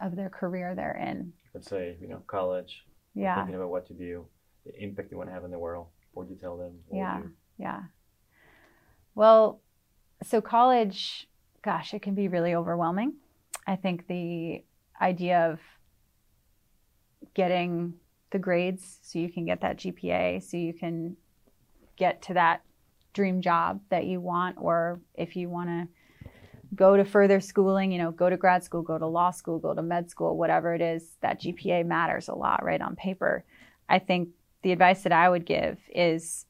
of 0.00 0.16
their 0.16 0.30
career 0.30 0.74
they're 0.74 0.96
in. 0.96 1.32
Let's 1.54 1.68
say, 1.68 1.96
you 2.00 2.08
know, 2.08 2.22
college. 2.26 2.84
Yeah. 3.14 3.36
Thinking 3.36 3.56
about 3.56 3.70
what 3.70 3.86
to 3.88 3.94
do, 3.94 4.26
the 4.64 4.72
impact 4.82 5.10
you 5.10 5.18
want 5.18 5.28
to 5.28 5.34
have 5.34 5.44
in 5.44 5.50
the 5.50 5.58
world. 5.58 5.88
What 6.12 6.28
do 6.28 6.34
you 6.34 6.40
tell 6.40 6.56
them? 6.56 6.72
What 6.88 6.98
yeah. 6.98 7.20
Yeah. 7.58 7.80
Well, 9.14 9.60
so 10.24 10.40
college, 10.40 11.28
gosh, 11.62 11.94
it 11.94 12.02
can 12.02 12.14
be 12.14 12.28
really 12.28 12.54
overwhelming. 12.54 13.14
I 13.66 13.76
think 13.76 14.06
the 14.06 14.64
idea 15.00 15.50
of 15.52 15.60
getting 17.34 17.94
the 18.32 18.38
grades 18.38 18.98
so 19.02 19.18
you 19.18 19.30
can 19.30 19.44
get 19.44 19.60
that 19.60 19.78
GPA, 19.78 20.42
so 20.42 20.56
you 20.56 20.72
can 20.72 21.16
get 21.96 22.22
to 22.22 22.34
that 22.34 22.62
dream 23.12 23.40
job 23.40 23.80
that 23.90 24.06
you 24.06 24.20
want, 24.20 24.56
or 24.58 25.00
if 25.14 25.36
you 25.36 25.48
want 25.48 25.68
to 25.68 25.88
go 26.74 26.96
to 26.96 27.04
further 27.04 27.40
schooling, 27.40 27.92
you 27.92 27.98
know, 27.98 28.10
go 28.10 28.30
to 28.30 28.36
grad 28.36 28.64
school, 28.64 28.82
go 28.82 28.98
to 28.98 29.06
law 29.06 29.30
school, 29.30 29.58
go 29.58 29.74
to 29.74 29.82
med 29.82 30.10
school, 30.10 30.36
whatever 30.36 30.74
it 30.74 30.80
is, 30.80 31.16
that 31.20 31.40
GPA 31.40 31.84
matters 31.84 32.28
a 32.28 32.34
lot, 32.34 32.64
right, 32.64 32.80
on 32.80 32.96
paper. 32.96 33.44
I 33.88 33.98
think 33.98 34.30
the 34.62 34.72
advice 34.72 35.02
that 35.02 35.12
I 35.12 35.28
would 35.28 35.44
give 35.44 35.78
is 35.94 36.46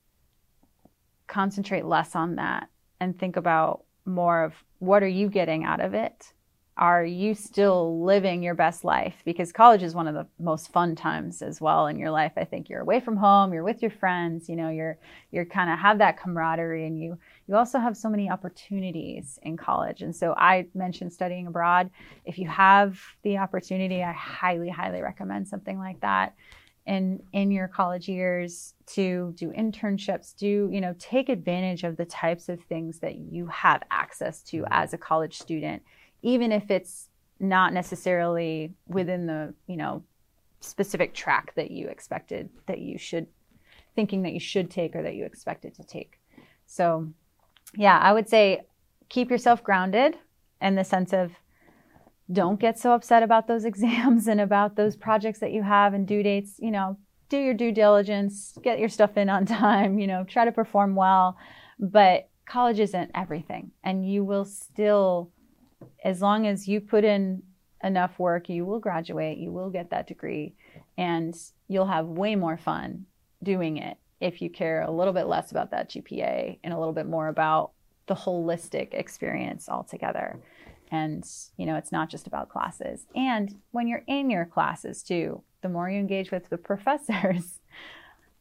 concentrate 1.27 1.85
less 1.85 2.15
on 2.15 2.37
that 2.37 2.69
and 3.01 3.19
think 3.19 3.37
about 3.37 3.85
more 4.05 4.45
of 4.45 4.55
what 4.79 5.03
are 5.03 5.09
you 5.09 5.29
getting 5.29 5.65
out 5.65 5.81
of 5.81 5.95
it? 5.95 6.33
Are 6.79 7.05
you 7.05 7.35
still 7.35 8.03
living 8.03 8.43
your 8.43 8.55
best 8.55 8.83
life? 8.83 9.15
Because 9.27 9.53
college 9.53 9.83
is 9.83 9.95
one 9.95 10.09
of 10.09 10.15
the 10.15 10.27
most 10.39 10.73
fun 10.73 10.97
times 10.97 11.43
as 11.43 11.61
well 11.61 11.87
in 11.87 11.99
your 11.99 12.11
life. 12.11 12.33
I 12.37 12.45
think 12.45 12.71
you're 12.71 12.81
away 12.81 12.99
from 12.99 13.17
home, 13.17 13.53
you're 13.53 13.63
with 13.63 13.83
your 13.83 13.91
friends, 13.91 14.49
you 14.49 14.57
know, 14.57 14.71
you're 14.71 14.99
you're 15.33 15.45
kind 15.45 15.71
of 15.71 15.79
have 15.79 15.99
that 15.99 16.19
camaraderie 16.19 16.87
and 16.87 16.99
you 16.99 17.19
you 17.47 17.57
also 17.57 17.79
have 17.79 17.95
so 17.95 18.09
many 18.09 18.31
opportunities 18.31 19.39
in 19.43 19.59
college. 19.59 20.01
And 20.01 20.17
so 20.17 20.33
I 20.37 20.67
mentioned 20.75 21.13
studying 21.13 21.47
abroad. 21.47 21.91
If 22.25 22.39
you 22.39 22.49
have 22.49 22.99
the 23.23 23.37
opportunity, 23.37 24.03
I 24.03 24.13
highly, 24.13 24.71
highly 24.71 25.03
recommend 25.03 25.49
something 25.49 25.79
like 25.79 26.01
that 26.01 26.35
in 26.87 27.23
in 27.33 27.51
your 27.51 27.69
college 27.69 28.09
years 28.09 28.75
to 28.87 29.33
do 29.37 29.53
internships 29.53 30.35
do 30.37 30.69
you 30.73 30.81
know 30.81 30.95
take 30.99 31.29
advantage 31.29 31.85
of 31.85 31.97
the 31.97 32.05
types 32.05 32.49
of 32.49 32.61
things 32.65 32.99
that 32.99 33.15
you 33.17 33.47
have 33.47 33.83
access 33.93 34.43
to 34.43 34.65
as 34.71 34.93
a 34.93 34.99
college 34.99 35.39
student 35.39 35.81
even 36.23 36.53
if 36.53 36.71
it's 36.71 37.09
not 37.39 37.73
necessarily 37.73 38.73
within 38.87 39.27
the 39.27 39.55
you 39.67 39.77
know 39.77 40.03
specific 40.61 41.13
track 41.13 41.55
that 41.57 41.71
you 41.71 41.89
expected 41.89 42.49
that 42.67 42.79
you 42.79 42.97
should 42.97 43.27
thinking 43.95 44.23
that 44.23 44.33
you 44.33 44.41
should 44.41 44.71
take 44.71 44.95
or 44.95 45.03
that 45.03 45.15
you 45.15 45.25
expected 45.25 45.75
to 45.75 45.83
take 45.83 46.21
so 46.67 47.09
yeah 47.77 47.99
i 47.99 48.13
would 48.13 48.29
say 48.29 48.63
keep 49.09 49.31
yourself 49.31 49.63
grounded 49.63 50.17
in 50.61 50.77
the 50.77 50.85
sense 50.85 51.13
of 51.13 51.33
don't 52.33 52.61
get 52.61 52.79
so 52.79 52.93
upset 52.93 53.23
about 53.23 53.47
those 53.47 53.65
exams 53.73 54.27
and 54.27 54.41
about 54.41 54.77
those 54.77 54.97
projects 54.97 55.41
that 55.41 55.53
you 55.53 55.63
have 55.63 55.95
and 55.95 56.07
due 56.07 56.23
dates. 56.23 56.55
You 56.59 56.71
know, 56.71 56.97
do 57.29 57.39
your 57.39 57.55
due 57.55 57.73
diligence, 57.73 58.57
get 58.63 58.79
your 58.79 58.89
stuff 58.89 59.17
in 59.17 59.29
on 59.29 59.47
time, 59.47 59.99
you 59.99 60.07
know, 60.07 60.25
try 60.25 60.45
to 60.45 60.53
perform 60.53 60.95
well. 60.95 61.37
But 61.79 62.29
college 62.47 62.81
isn't 62.81 63.11
everything. 63.15 63.73
And 63.83 64.09
you 64.09 64.25
will 64.25 64.45
still, 64.45 65.31
as 66.05 66.23
long 66.23 66.47
as 66.47 66.69
you 66.69 66.81
put 66.81 67.05
in 67.05 67.43
enough 67.83 68.19
work, 68.19 68.49
you 68.49 68.65
will 68.65 68.79
graduate, 68.79 69.39
you 69.39 69.53
will 69.53 69.71
get 69.71 69.91
that 69.91 70.07
degree, 70.07 70.55
and 70.97 71.35
you'll 71.69 71.87
have 71.87 72.07
way 72.07 72.37
more 72.37 72.57
fun 72.57 73.07
doing 73.43 73.77
it 73.77 73.97
if 74.21 74.41
you 74.41 74.49
care 74.49 74.83
a 74.83 74.91
little 74.91 75.13
bit 75.13 75.27
less 75.27 75.51
about 75.51 75.73
that 75.73 75.91
GPA 75.91 76.59
and 76.63 76.73
a 76.73 76.79
little 76.79 76.95
bit 76.95 77.07
more 77.07 77.29
about 77.29 77.73
the 78.07 78.15
holistic 78.15 78.95
experience 78.95 79.69
altogether. 79.69 80.39
And 80.91 81.25
you 81.57 81.67
know 81.67 81.77
it's 81.77 81.91
not 81.91 82.09
just 82.09 82.27
about 82.27 82.49
classes. 82.49 83.07
And 83.17 83.57
when 83.73 83.89
you're 83.89 84.05
in 84.07 84.31
your 84.31 84.45
classes 84.45 85.03
too 85.03 85.43
the 85.63 85.69
more 85.69 85.89
you 85.89 85.99
engage 85.99 86.31
with 86.31 86.49
the 86.49 86.59
professors 86.71 87.61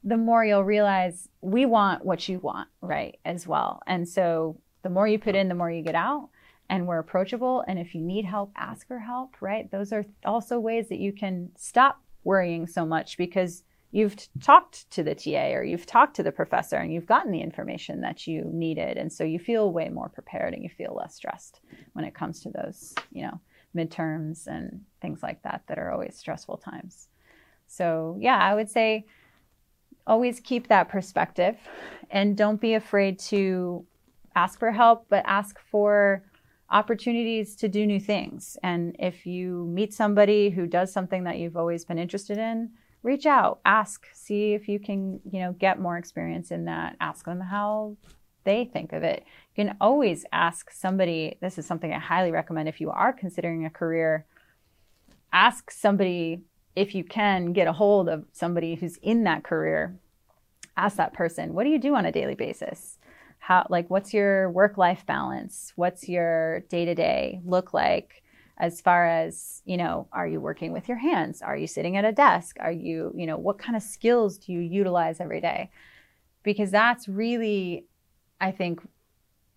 the 0.03 0.17
more 0.17 0.43
you'll 0.43 0.63
realize 0.63 1.29
we 1.41 1.63
want 1.65 2.03
what 2.03 2.27
you 2.27 2.39
want 2.39 2.67
right 2.81 3.19
as 3.23 3.47
well. 3.47 3.81
And 3.85 4.09
so 4.09 4.59
the 4.81 4.89
more 4.89 5.07
you 5.07 5.19
put 5.19 5.35
in 5.35 5.47
the 5.47 5.55
more 5.55 5.71
you 5.71 5.83
get 5.83 5.95
out 5.95 6.29
and 6.71 6.87
we're 6.87 6.97
approachable 6.97 7.63
and 7.67 7.77
if 7.77 7.93
you 7.93 8.01
need 8.01 8.25
help 8.25 8.51
ask 8.55 8.87
for 8.87 8.97
help 8.97 9.35
right 9.41 9.69
those 9.69 9.93
are 9.93 10.03
also 10.25 10.59
ways 10.59 10.89
that 10.89 10.97
you 10.97 11.13
can 11.13 11.51
stop 11.55 12.01
worrying 12.23 12.65
so 12.65 12.85
much 12.85 13.17
because 13.17 13.63
you've 13.91 14.15
talked 14.41 14.89
to 14.89 15.03
the 15.03 15.13
TA 15.13 15.51
or 15.53 15.63
you've 15.63 15.85
talked 15.85 16.15
to 16.15 16.23
the 16.23 16.31
professor 16.31 16.77
and 16.77 16.93
you've 16.93 17.05
gotten 17.05 17.31
the 17.31 17.41
information 17.41 18.01
that 18.01 18.25
you 18.25 18.43
needed. 18.45 18.97
And 18.97 19.11
so 19.11 19.23
you 19.23 19.37
feel 19.37 19.71
way 19.71 19.89
more 19.89 20.09
prepared 20.09 20.53
and 20.53 20.63
you 20.63 20.69
feel 20.69 20.95
less 20.95 21.15
stressed 21.15 21.59
when 21.93 22.05
it 22.05 22.15
comes 22.15 22.39
to 22.41 22.49
those, 22.49 22.95
you 23.11 23.23
know, 23.23 23.39
midterms 23.75 24.47
and 24.47 24.81
things 25.01 25.21
like 25.21 25.41
that 25.43 25.63
that 25.67 25.77
are 25.77 25.91
always 25.91 26.17
stressful 26.17 26.57
times. 26.57 27.09
So, 27.67 28.17
yeah, 28.19 28.37
I 28.37 28.55
would 28.55 28.69
say 28.69 29.05
always 30.07 30.39
keep 30.39 30.67
that 30.69 30.89
perspective 30.89 31.57
and 32.09 32.35
don't 32.35 32.59
be 32.59 32.73
afraid 32.73 33.19
to 33.19 33.85
ask 34.35 34.57
for 34.57 34.71
help, 34.71 35.05
but 35.09 35.23
ask 35.25 35.59
for 35.59 36.23
opportunities 36.71 37.55
to 37.57 37.67
do 37.67 37.85
new 37.85 37.99
things. 37.99 38.57
And 38.63 38.95
if 38.97 39.25
you 39.25 39.65
meet 39.67 39.93
somebody 39.93 40.49
who 40.49 40.65
does 40.65 40.91
something 40.91 41.25
that 41.25 41.37
you've 41.37 41.57
always 41.57 41.85
been 41.85 41.99
interested 41.99 42.37
in, 42.37 42.71
reach 43.03 43.25
out, 43.25 43.59
ask, 43.65 44.07
see 44.13 44.53
if 44.53 44.67
you 44.67 44.79
can, 44.79 45.19
you 45.29 45.41
know, 45.41 45.53
get 45.53 45.79
more 45.79 45.97
experience 45.97 46.51
in 46.51 46.65
that. 46.65 46.95
Ask 46.99 47.25
them 47.25 47.41
how 47.41 47.97
they 48.43 48.65
think 48.65 48.93
of 48.93 49.03
it. 49.03 49.25
You 49.55 49.65
can 49.65 49.77
always 49.81 50.25
ask 50.31 50.71
somebody, 50.71 51.37
this 51.41 51.57
is 51.57 51.65
something 51.65 51.93
I 51.93 51.99
highly 51.99 52.31
recommend 52.31 52.69
if 52.69 52.79
you 52.79 52.89
are 52.89 53.13
considering 53.13 53.65
a 53.65 53.69
career. 53.69 54.25
Ask 55.33 55.71
somebody 55.71 56.41
if 56.75 56.95
you 56.95 57.03
can 57.03 57.53
get 57.53 57.67
a 57.67 57.73
hold 57.73 58.07
of 58.07 58.25
somebody 58.31 58.75
who's 58.75 58.97
in 58.97 59.25
that 59.25 59.43
career. 59.43 59.99
Ask 60.77 60.95
that 60.97 61.13
person, 61.13 61.53
what 61.53 61.65
do 61.65 61.69
you 61.69 61.79
do 61.79 61.95
on 61.95 62.05
a 62.05 62.11
daily 62.11 62.35
basis? 62.35 62.97
How 63.51 63.67
like 63.69 63.89
what's 63.89 64.13
your 64.13 64.49
work 64.49 64.77
life 64.77 65.05
balance? 65.05 65.73
What's 65.75 66.07
your 66.07 66.61
day-to-day 66.69 67.41
look 67.43 67.73
like? 67.73 68.23
as 68.57 68.79
far 68.79 69.07
as 69.07 69.63
you 69.65 69.75
know 69.75 70.07
are 70.13 70.27
you 70.27 70.39
working 70.39 70.71
with 70.71 70.87
your 70.87 70.97
hands 70.97 71.41
are 71.41 71.57
you 71.57 71.65
sitting 71.65 71.97
at 71.97 72.05
a 72.05 72.11
desk 72.11 72.57
are 72.59 72.71
you 72.71 73.11
you 73.15 73.25
know 73.25 73.37
what 73.37 73.57
kind 73.57 73.75
of 73.75 73.81
skills 73.81 74.37
do 74.37 74.53
you 74.53 74.59
utilize 74.59 75.19
every 75.19 75.41
day 75.41 75.69
because 76.43 76.69
that's 76.69 77.07
really 77.07 77.85
i 78.39 78.51
think 78.51 78.79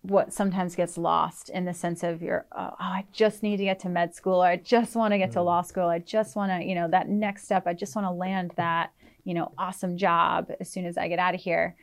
what 0.01 0.33
sometimes 0.33 0.75
gets 0.75 0.97
lost 0.97 1.49
in 1.49 1.65
the 1.65 1.73
sense 1.73 2.01
of 2.03 2.23
your 2.23 2.47
oh, 2.53 2.71
oh 2.71 2.75
i 2.79 3.05
just 3.11 3.43
need 3.43 3.57
to 3.57 3.65
get 3.65 3.79
to 3.79 3.89
med 3.89 4.15
school 4.15 4.43
or 4.43 4.47
i 4.47 4.55
just 4.55 4.95
want 4.95 5.11
to 5.11 5.19
get 5.19 5.29
mm. 5.29 5.33
to 5.33 5.41
law 5.41 5.61
school 5.61 5.87
i 5.87 5.99
just 5.99 6.35
want 6.35 6.51
to 6.51 6.67
you 6.67 6.73
know 6.73 6.87
that 6.87 7.07
next 7.07 7.43
step 7.43 7.67
i 7.67 7.73
just 7.73 7.95
want 7.95 8.07
to 8.07 8.11
land 8.11 8.51
that 8.55 8.91
you 9.23 9.35
know 9.35 9.51
awesome 9.57 9.97
job 9.97 10.49
as 10.59 10.67
soon 10.69 10.85
as 10.85 10.97
i 10.97 11.07
get 11.07 11.19
out 11.19 11.35
of 11.35 11.41
here 11.41 11.75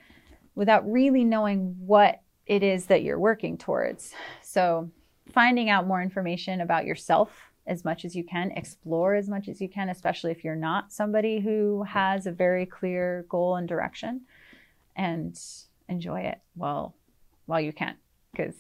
without 0.55 0.91
really 0.91 1.25
knowing 1.25 1.75
what 1.79 2.21
it 2.47 2.63
is 2.63 2.87
that 2.87 3.03
you're 3.03 3.19
working 3.19 3.57
towards 3.57 4.13
so 4.43 4.91
finding 5.33 5.71
out 5.71 5.87
more 5.87 6.03
information 6.03 6.61
about 6.61 6.85
yourself 6.85 7.53
as 7.67 7.85
much 7.85 8.05
as 8.05 8.17
you 8.17 8.25
can, 8.25 8.51
explore 8.53 9.15
as 9.15 9.29
much 9.29 9.49
as 9.49 9.61
you 9.61 9.69
can, 9.69 9.89
especially 9.89 10.31
if 10.31 10.43
you're 10.43 10.57
not 10.57 10.93
somebody 10.93 11.41
who 11.41 11.85
has 11.85 12.27
a 12.27 12.33
very 12.33 12.67
clear 12.67 13.25
goal 13.29 13.57
and 13.57 13.69
direction, 13.69 14.23
and 14.97 15.39
enjoy 15.89 16.21
it 16.21 16.41
while 16.55 16.95
while 17.47 17.61
you 17.61 17.73
can, 17.73 17.97
because 18.33 18.55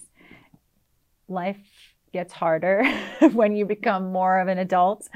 life 1.28 1.60
gets 2.12 2.32
harder 2.32 2.84
when 3.32 3.56
you 3.56 3.64
become 3.64 4.12
more 4.12 4.40
of 4.40 4.48
an 4.48 4.58
adult, 4.58 5.08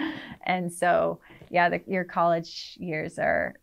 and 0.45 0.73
so 0.73 1.21
yeah, 1.51 1.69
the, 1.69 1.81
your 1.87 2.05
college 2.05 2.77
years 2.81 3.19
are 3.19 3.55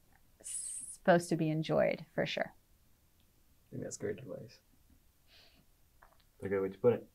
supposed 0.43 1.29
to 1.29 1.35
be 1.35 1.49
enjoyed 1.49 2.05
for 2.15 2.25
sure. 2.25 2.53
I 3.73 3.75
think 3.75 3.83
that's 3.85 3.97
great 3.97 4.19
advice. 4.19 4.59
A 6.43 6.47
good 6.47 6.61
way 6.61 6.69
to 6.69 6.77
put 6.77 6.93
it. 6.93 7.07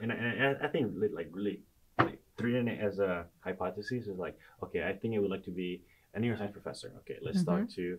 and, 0.00 0.12
and 0.12 0.56
I 0.62 0.68
think 0.68 0.92
like 1.12 1.28
really 1.32 1.60
like, 1.98 2.18
treating 2.38 2.68
it 2.68 2.80
as 2.80 3.00
a 3.00 3.26
hypothesis 3.40 4.06
is 4.06 4.16
like, 4.16 4.38
okay, 4.62 4.82
I 4.84 4.94
think 4.94 5.14
I 5.14 5.18
would 5.18 5.30
like 5.30 5.44
to 5.44 5.50
be 5.50 5.82
a 6.14 6.20
neuroscience 6.20 6.52
professor. 6.52 6.92
Okay, 7.00 7.18
let's 7.20 7.42
mm-hmm. 7.42 7.64
talk 7.64 7.70
to 7.74 7.98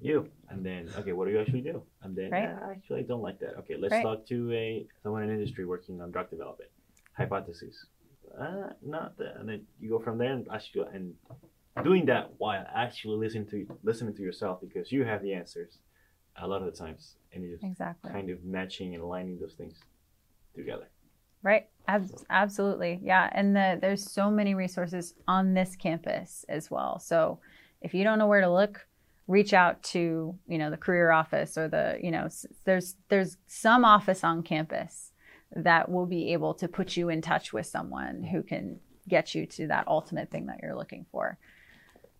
you, 0.00 0.28
and 0.48 0.64
then 0.64 0.88
okay, 0.96 1.12
what 1.12 1.26
do 1.26 1.32
you 1.32 1.40
actually 1.40 1.60
do? 1.60 1.82
And 2.02 2.16
then 2.16 2.30
right. 2.30 2.48
ah, 2.50 2.70
actually 2.70 3.00
I 3.00 3.02
don't 3.02 3.22
like 3.22 3.38
that. 3.40 3.56
Okay, 3.58 3.76
let's 3.78 3.92
right. 3.92 4.02
talk 4.02 4.26
to 4.28 4.52
a 4.52 4.86
someone 5.02 5.22
in 5.24 5.30
industry 5.30 5.66
working 5.66 6.00
on 6.00 6.10
drug 6.10 6.30
development. 6.30 6.70
Hypothesis. 7.12 7.86
Uh, 8.40 8.70
not 8.82 9.18
that. 9.18 9.36
And 9.38 9.48
then 9.48 9.66
you 9.80 9.90
go 9.90 9.98
from 9.98 10.18
there 10.18 10.32
and 10.32 10.46
actually 10.52 10.86
and 10.94 11.14
doing 11.84 12.06
that 12.06 12.30
while 12.38 12.64
actually 12.74 13.18
listening 13.18 13.46
to 13.48 13.66
listening 13.82 14.14
to 14.14 14.22
yourself 14.22 14.60
because 14.60 14.90
you 14.90 15.04
have 15.04 15.22
the 15.22 15.34
answers 15.34 15.78
a 16.40 16.46
lot 16.46 16.62
of 16.62 16.66
the 16.66 16.78
times 16.78 17.16
and 17.32 17.44
you're 17.44 17.58
exactly. 17.62 18.10
kind 18.10 18.30
of 18.30 18.44
matching 18.44 18.94
and 18.94 19.02
aligning 19.02 19.38
those 19.38 19.54
things 19.54 19.78
together. 20.54 20.88
Right. 21.42 21.68
Ab- 21.86 22.10
absolutely. 22.30 23.00
Yeah. 23.02 23.30
And 23.32 23.54
the, 23.54 23.78
there's 23.80 24.10
so 24.10 24.30
many 24.30 24.54
resources 24.54 25.14
on 25.28 25.54
this 25.54 25.76
campus 25.76 26.44
as 26.48 26.70
well. 26.70 26.98
So 26.98 27.38
if 27.82 27.94
you 27.94 28.02
don't 28.04 28.18
know 28.18 28.26
where 28.26 28.40
to 28.40 28.52
look, 28.52 28.86
reach 29.28 29.52
out 29.52 29.82
to, 29.82 30.34
you 30.48 30.58
know, 30.58 30.70
the 30.70 30.76
career 30.76 31.10
office 31.10 31.56
or 31.56 31.68
the, 31.68 31.98
you 32.02 32.10
know, 32.10 32.28
there's, 32.64 32.96
there's 33.08 33.36
some 33.46 33.84
office 33.84 34.24
on 34.24 34.42
campus 34.42 35.12
that 35.54 35.88
will 35.88 36.06
be 36.06 36.32
able 36.32 36.54
to 36.54 36.68
put 36.68 36.96
you 36.96 37.08
in 37.08 37.20
touch 37.20 37.52
with 37.52 37.66
someone 37.66 38.24
who 38.24 38.42
can 38.42 38.80
get 39.08 39.34
you 39.34 39.46
to 39.46 39.68
that 39.68 39.86
ultimate 39.86 40.30
thing 40.30 40.46
that 40.46 40.58
you're 40.62 40.76
looking 40.76 41.06
for. 41.12 41.38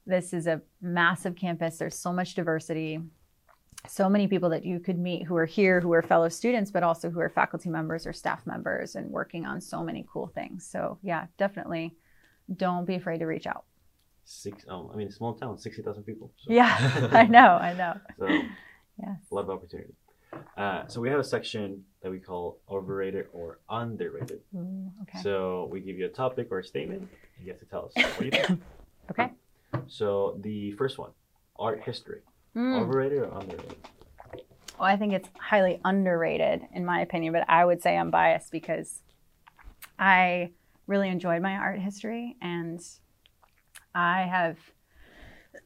This 0.07 0.33
is 0.33 0.47
a 0.47 0.61
massive 0.81 1.35
campus. 1.35 1.79
There's 1.79 1.99
so 1.99 2.13
much 2.13 2.35
diversity 2.35 3.01
so 3.89 4.09
many 4.09 4.29
people 4.29 4.51
that 4.51 4.65
you 4.65 4.81
could 4.81 4.99
meet 4.99 5.25
who 5.25 5.37
are 5.37 5.47
here, 5.47 5.81
who 5.81 5.93
are 5.93 6.03
fellow 6.03 6.29
students, 6.29 6.71
but 6.71 6.83
also 6.83 7.11
who 7.11 7.21
are 7.21 7.29
faculty 7.29 7.69
members 7.69 8.07
or 8.07 8.13
staff 8.13 8.47
members 8.47 8.95
and 8.95 9.11
working 9.11 9.47
on 9.47 9.61
so 9.61 9.83
many 9.83 10.07
cool 10.13 10.29
things. 10.35 10.67
So, 10.67 10.99
yeah, 11.03 11.27
definitely 11.39 11.95
don't 12.55 12.85
be 12.85 12.95
afraid 12.95 13.19
to 13.19 13.27
reach 13.27 13.47
out. 13.47 13.65
Six, 14.25 14.65
um, 14.69 14.91
I 14.93 14.97
mean, 14.97 15.11
small 15.11 15.35
town, 15.35 15.59
60,000 15.59 16.03
people. 16.03 16.33
So. 16.37 16.53
Yeah, 16.53 17.09
I 17.13 17.23
know, 17.29 17.39
I 17.39 17.75
know. 17.75 17.95
So, 18.19 18.27
yes. 18.29 19.19
a 19.31 19.35
lot 19.35 19.43
of 19.43 19.51
opportunity. 19.51 19.95
Uh, 20.57 20.87
so, 20.89 21.01
we 21.01 21.09
have 21.09 21.21
a 21.21 21.25
section 21.25 21.85
that 22.03 22.11
we 22.11 22.19
call 22.19 22.59
overrated 22.69 23.27
or 23.33 23.61
underrated. 23.71 24.41
Ooh, 24.55 24.91
okay. 25.03 25.21
So, 25.23 25.69
we 25.71 25.81
give 25.81 25.97
you 25.97 26.07
a 26.07 26.11
topic 26.11 26.49
or 26.51 26.59
a 26.59 26.65
statement, 26.65 27.03
and 27.03 27.47
you 27.47 27.53
have 27.53 27.61
to 27.61 27.67
tell 27.67 27.87
us 27.87 27.93
what 28.17 28.25
you 28.25 28.31
think. 28.31 28.61
okay. 29.11 29.31
So, 29.87 30.39
the 30.43 30.73
first 30.73 30.99
one 30.99 31.11
art 31.59 31.83
history. 31.85 32.21
Mm. 32.57 32.81
Overrated 32.81 33.19
or 33.19 33.39
underrated? 33.39 33.77
Well, 34.79 34.89
I 34.89 34.97
think 34.97 35.13
it's 35.13 35.29
highly 35.39 35.81
underrated 35.85 36.63
in 36.73 36.85
my 36.85 37.01
opinion, 37.01 37.33
but 37.33 37.45
I 37.49 37.65
would 37.65 37.83
say 37.83 37.97
I'm 37.97 38.11
biased 38.11 38.51
because 38.51 39.03
I 39.99 40.53
really 40.87 41.09
enjoyed 41.09 41.43
my 41.43 41.55
art 41.55 41.79
history 41.79 42.37
and 42.41 42.81
I 43.95 44.23
have 44.23 44.59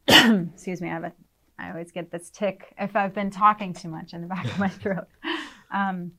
excuse 0.54 0.80
me, 0.80 0.88
I 0.88 0.92
have 0.92 1.04
a 1.04 1.12
I 1.60 1.70
always 1.70 1.92
get 1.92 2.10
this 2.10 2.30
tick 2.30 2.74
if 2.78 2.96
I've 2.96 3.14
been 3.14 3.30
talking 3.30 3.74
too 3.74 3.88
much 3.88 4.14
in 4.14 4.22
the 4.22 4.26
back 4.26 4.46
of 4.46 4.58
my 4.58 4.68
throat. 4.68 5.06
Um, 5.70 6.12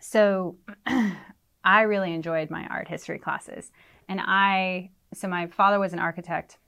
so 0.00 0.56
I 1.64 1.82
really 1.82 2.14
enjoyed 2.14 2.50
my 2.50 2.66
art 2.66 2.88
history 2.88 3.18
classes. 3.18 3.72
And 4.08 4.20
I, 4.20 4.90
so 5.12 5.28
my 5.28 5.48
father 5.48 5.78
was 5.78 5.92
an 5.92 5.98
architect. 5.98 6.58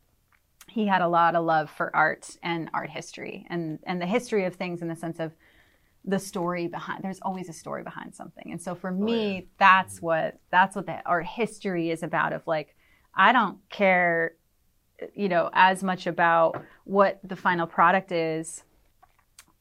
He 0.72 0.86
had 0.86 1.02
a 1.02 1.08
lot 1.08 1.34
of 1.34 1.44
love 1.44 1.70
for 1.70 1.94
art 1.94 2.36
and 2.42 2.70
art 2.72 2.88
history 2.88 3.46
and, 3.50 3.78
and 3.84 4.00
the 4.00 4.06
history 4.06 4.46
of 4.46 4.54
things 4.54 4.80
in 4.80 4.88
the 4.88 4.96
sense 4.96 5.20
of 5.20 5.32
the 6.04 6.18
story 6.18 6.66
behind 6.66 7.04
there's 7.04 7.20
always 7.20 7.48
a 7.48 7.52
story 7.52 7.82
behind 7.82 8.14
something. 8.14 8.50
And 8.50 8.60
so 8.60 8.74
for 8.74 8.90
me 8.90 9.12
oh, 9.12 9.34
yeah. 9.34 9.40
that's 9.58 9.96
mm-hmm. 9.96 10.06
what 10.06 10.40
that's 10.50 10.74
what 10.74 10.86
the 10.86 11.00
art 11.06 11.26
history 11.26 11.90
is 11.90 12.02
about 12.02 12.32
of 12.32 12.46
like 12.46 12.74
i 13.14 13.32
don't 13.32 13.58
care 13.68 14.34
you 15.14 15.28
know 15.28 15.50
as 15.52 15.82
much 15.82 16.06
about 16.06 16.64
what 16.84 17.20
the 17.24 17.36
final 17.36 17.66
product 17.66 18.12
is. 18.12 18.64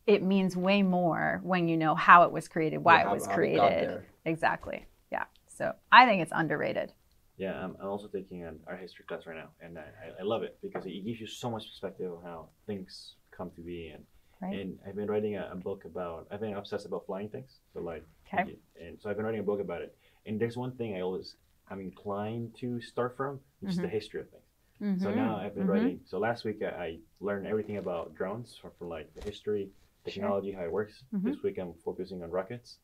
It 0.07 0.23
means 0.23 0.57
way 0.57 0.81
more 0.81 1.39
when 1.43 1.67
you 1.67 1.77
know 1.77 1.93
how 1.93 2.23
it 2.23 2.31
was 2.31 2.47
created 2.47 2.79
why 2.79 3.01
yeah, 3.01 3.09
it 3.09 3.13
was 3.13 3.27
created. 3.27 4.01
exactly. 4.25 4.85
Yeah. 5.11 5.25
So 5.47 5.73
i 5.91 6.05
think 6.05 6.21
it's 6.21 6.31
underrated 6.33 6.93
yeah, 7.41 7.53
I'm, 7.63 7.75
I'm 7.81 7.87
also 7.87 8.07
taking 8.07 8.43
an 8.43 8.59
art 8.67 8.79
history 8.79 9.03
class 9.07 9.25
right 9.25 9.35
now, 9.35 9.49
and 9.61 9.79
I, 9.79 10.21
I 10.21 10.23
love 10.23 10.43
it 10.43 10.59
because 10.61 10.85
it 10.85 11.03
gives 11.03 11.19
you 11.19 11.25
so 11.25 11.49
much 11.49 11.67
perspective 11.67 12.11
on 12.11 12.23
how 12.23 12.49
things 12.67 13.15
come 13.35 13.49
to 13.55 13.61
be. 13.61 13.87
And 13.87 14.03
right. 14.41 14.59
and 14.59 14.77
I've 14.87 14.95
been 14.95 15.07
writing 15.07 15.37
a, 15.37 15.49
a, 15.51 15.55
book 15.55 15.85
about. 15.85 16.27
I've 16.29 16.39
been 16.39 16.53
obsessed 16.53 16.85
about 16.85 17.07
flying 17.07 17.29
things. 17.29 17.49
So 17.73 17.81
like, 17.81 18.05
okay. 18.31 18.57
and 18.79 18.99
so 19.01 19.09
I've 19.09 19.15
been 19.15 19.25
writing 19.25 19.39
a 19.39 19.43
book 19.43 19.59
about 19.59 19.81
it. 19.81 19.95
And 20.27 20.39
there's 20.39 20.55
one 20.55 20.73
thing 20.73 20.95
I 20.95 21.01
always 21.01 21.35
I'm 21.71 21.79
inclined 21.79 22.55
to 22.59 22.79
start 22.79 23.17
from, 23.17 23.39
which 23.39 23.39
mm-hmm. 23.39 23.69
is 23.69 23.75
the 23.77 23.81
mm-hmm. 23.83 23.91
history 23.91 24.21
of 24.21 24.29
things. 24.29 24.43
Mm-hmm. 24.83 25.03
So 25.03 25.11
now 25.11 25.37
I've 25.37 25.55
been 25.55 25.63
mm-hmm. 25.63 25.71
writing. 25.71 25.99
So 26.05 26.19
last 26.19 26.45
week 26.45 26.61
I, 26.61 26.67
I, 26.67 26.97
learned 27.21 27.47
everything 27.47 27.77
about 27.77 28.13
drones 28.15 28.57
from, 28.59 28.71
from 28.77 28.89
like 28.89 29.13
the 29.15 29.23
history, 29.23 29.69
technology, 30.05 30.51
sure. 30.51 30.59
how 30.59 30.65
it 30.65 30.71
works. 30.71 31.03
Mm-hmm. 31.13 31.27
This 31.27 31.41
week 31.43 31.57
I'm 31.57 31.73
focusing 31.85 32.21
on 32.23 32.29
rockets. 32.29 32.77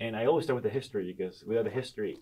And 0.00 0.16
I 0.16 0.26
always 0.26 0.44
start 0.44 0.56
with 0.56 0.64
the 0.64 0.78
history 0.78 1.12
because 1.12 1.44
without 1.46 1.64
the 1.64 1.70
history, 1.70 2.18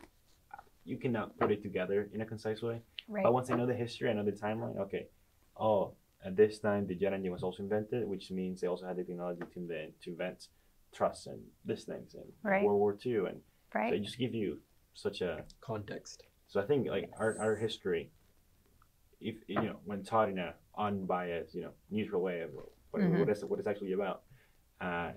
you 0.85 0.97
cannot 0.97 1.39
put 1.39 1.51
it 1.51 1.63
together 1.63 2.09
in 2.13 2.21
a 2.21 2.27
concise 2.27 2.63
way. 2.63 2.81
Right. 3.09 3.25
But 3.25 3.33
once 3.33 3.51
I 3.51 3.57
know 3.57 3.67
the 3.67 3.75
history, 3.75 4.11
I 4.11 4.13
know 4.13 4.25
the 4.25 4.33
timeline. 4.33 4.79
Okay, 4.79 5.07
oh, 5.57 5.95
at 6.25 6.37
this 6.37 6.59
time 6.59 6.87
the 6.87 6.95
jet 6.95 7.13
engine 7.13 7.33
was 7.33 7.43
also 7.43 7.63
invented, 7.63 8.07
which 8.09 8.31
means 8.31 8.61
they 8.61 8.69
also 8.69 8.87
had 8.87 8.97
the 8.97 9.05
technology 9.05 9.43
to 9.53 9.61
invent 9.61 10.01
to 10.03 10.11
invent 10.11 10.49
truss 10.95 11.27
and 11.27 11.41
these 11.65 11.85
things 11.85 12.15
and 12.15 12.25
right. 12.43 12.65
World 12.65 12.79
War 12.79 12.99
II, 13.05 13.17
and 13.17 13.41
right. 13.75 13.91
so 13.91 13.95
it 13.95 14.03
just 14.03 14.19
gives 14.19 14.35
you 14.35 14.59
such 14.95 15.21
a 15.21 15.45
context. 15.61 16.25
So 16.49 16.61
I 16.61 16.65
think 16.65 16.87
like 16.89 17.11
our, 17.19 17.39
our 17.41 17.57
history, 17.57 18.11
if 19.21 19.37
you 19.47 19.63
know, 19.63 19.77
when 19.85 20.05
taught 20.05 20.29
in 20.29 20.39
a 20.39 20.55
unbiased, 20.77 21.55
you 21.55 21.63
know, 21.63 21.73
neutral 21.91 22.23
way 22.23 22.43
of 22.43 22.51
what, 22.91 23.03
mm-hmm. 23.03 23.21
what, 23.21 23.29
is, 23.31 23.45
what 23.45 23.59
it's 23.59 23.69
actually 23.69 23.93
about, 23.93 24.23
uh, 24.81 25.13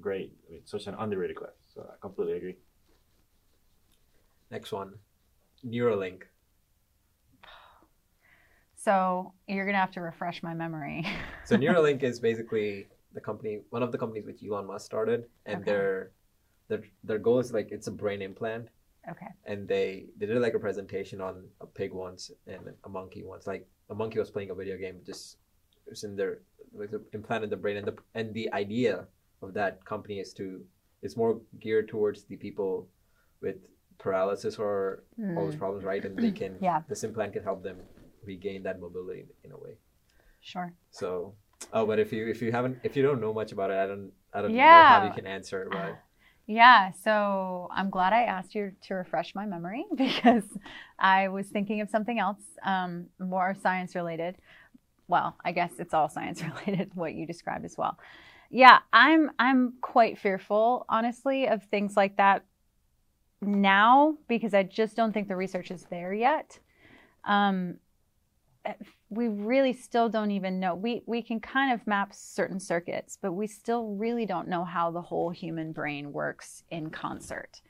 great. 0.00 0.32
I 0.48 0.52
mean, 0.52 0.60
such 0.64 0.86
an 0.86 0.94
underrated 0.98 1.36
class. 1.36 1.52
So 1.74 1.82
I 1.82 1.94
completely 2.00 2.34
agree. 2.34 2.56
Next 4.50 4.72
one, 4.72 4.94
Neuralink. 5.64 6.22
So 8.76 9.32
you're 9.48 9.66
gonna 9.66 9.78
have 9.78 9.90
to 9.92 10.00
refresh 10.00 10.42
my 10.42 10.54
memory. 10.54 11.04
so 11.44 11.56
Neuralink 11.62 12.02
is 12.02 12.20
basically 12.20 12.86
the 13.14 13.20
company, 13.20 13.60
one 13.70 13.82
of 13.82 13.90
the 13.90 13.98
companies 13.98 14.26
which 14.26 14.44
Elon 14.44 14.66
Musk 14.66 14.86
started, 14.86 15.24
and 15.44 15.56
okay. 15.56 15.70
their 15.70 16.10
their 16.68 16.82
their 17.02 17.18
goal 17.18 17.40
is 17.40 17.52
like 17.52 17.72
it's 17.72 17.88
a 17.88 17.90
brain 17.90 18.22
implant. 18.22 18.68
Okay. 19.10 19.26
And 19.44 19.66
they 19.66 20.06
they 20.18 20.26
did 20.26 20.40
like 20.40 20.54
a 20.54 20.58
presentation 20.58 21.20
on 21.20 21.44
a 21.60 21.66
pig 21.66 21.92
once 21.92 22.30
and 22.46 22.60
a 22.84 22.88
monkey 22.88 23.24
once. 23.24 23.46
Like 23.46 23.66
a 23.90 23.94
monkey 23.94 24.18
was 24.18 24.30
playing 24.30 24.50
a 24.50 24.54
video 24.54 24.76
game, 24.76 25.00
just 25.04 25.38
it 25.86 25.90
was 25.90 26.04
in 26.04 26.14
their 26.14 26.42
like 26.72 26.90
implanted 27.12 27.50
the 27.50 27.56
brain, 27.56 27.78
and 27.78 27.86
the 27.86 27.96
and 28.14 28.32
the 28.34 28.52
idea 28.52 29.06
of 29.42 29.54
that 29.54 29.84
company 29.84 30.20
is 30.20 30.32
to 30.34 30.62
it's 31.02 31.16
more 31.16 31.40
geared 31.60 31.88
towards 31.88 32.24
the 32.24 32.36
people 32.36 32.88
with 33.40 33.56
paralysis 33.98 34.58
or 34.58 35.04
mm. 35.20 35.36
all 35.36 35.44
those 35.44 35.54
hmm. 35.54 35.60
problems, 35.60 35.84
right? 35.84 36.04
And 36.04 36.16
they 36.16 36.30
can, 36.30 36.56
yeah. 36.60 36.82
this 36.88 37.04
implant 37.04 37.32
can 37.32 37.42
help 37.42 37.62
them 37.62 37.78
regain 38.24 38.62
that 38.64 38.80
mobility 38.80 39.20
in, 39.20 39.26
in 39.44 39.52
a 39.52 39.58
way. 39.58 39.78
Sure. 40.40 40.72
So, 40.90 41.34
oh, 41.72 41.86
but 41.86 41.98
if 41.98 42.12
you 42.12 42.28
if 42.28 42.40
you 42.40 42.52
haven't 42.52 42.78
if 42.84 42.96
you 42.96 43.02
don't 43.02 43.20
know 43.20 43.32
much 43.32 43.52
about 43.52 43.70
it, 43.70 43.78
I 43.78 43.86
don't 43.86 44.12
I 44.32 44.42
don't 44.42 44.54
yeah. 44.54 44.64
know 44.64 45.00
how 45.00 45.06
you 45.06 45.12
can 45.12 45.26
answer, 45.26 45.68
but. 45.70 45.98
Yeah, 46.48 46.92
so 47.02 47.68
I'm 47.72 47.90
glad 47.90 48.12
I 48.12 48.22
asked 48.22 48.54
you 48.54 48.70
to 48.82 48.94
refresh 48.94 49.34
my 49.34 49.46
memory 49.46 49.84
because 49.96 50.44
I 50.96 51.26
was 51.26 51.48
thinking 51.48 51.80
of 51.80 51.90
something 51.90 52.20
else, 52.20 52.38
um, 52.64 53.06
more 53.18 53.56
science 53.60 53.96
related. 53.96 54.36
Well, 55.08 55.36
I 55.44 55.50
guess 55.50 55.72
it's 55.80 55.92
all 55.92 56.08
science 56.08 56.44
related 56.66 56.92
what 56.94 57.14
you 57.14 57.26
described 57.26 57.64
as 57.64 57.76
well. 57.76 57.98
Yeah, 58.48 58.78
I'm 58.92 59.32
I'm 59.40 59.74
quite 59.80 60.18
fearful, 60.18 60.86
honestly, 60.88 61.48
of 61.48 61.64
things 61.64 61.96
like 61.96 62.16
that 62.18 62.44
now 63.40 64.16
because 64.28 64.54
I 64.54 64.62
just 64.62 64.96
don't 64.96 65.12
think 65.12 65.28
the 65.28 65.36
research 65.36 65.70
is 65.70 65.86
there 65.90 66.12
yet. 66.12 66.58
Um, 67.24 67.76
we 69.10 69.28
really 69.28 69.72
still 69.72 70.08
don't 70.08 70.30
even 70.30 70.58
know. 70.58 70.74
We 70.74 71.02
we 71.06 71.22
can 71.22 71.40
kind 71.40 71.72
of 71.72 71.86
map 71.86 72.12
certain 72.12 72.58
circuits, 72.58 73.16
but 73.20 73.32
we 73.32 73.46
still 73.46 73.94
really 73.94 74.26
don't 74.26 74.48
know 74.48 74.64
how 74.64 74.90
the 74.90 75.02
whole 75.02 75.30
human 75.30 75.72
brain 75.72 76.12
works 76.12 76.64
in 76.70 76.90
concert 76.90 77.60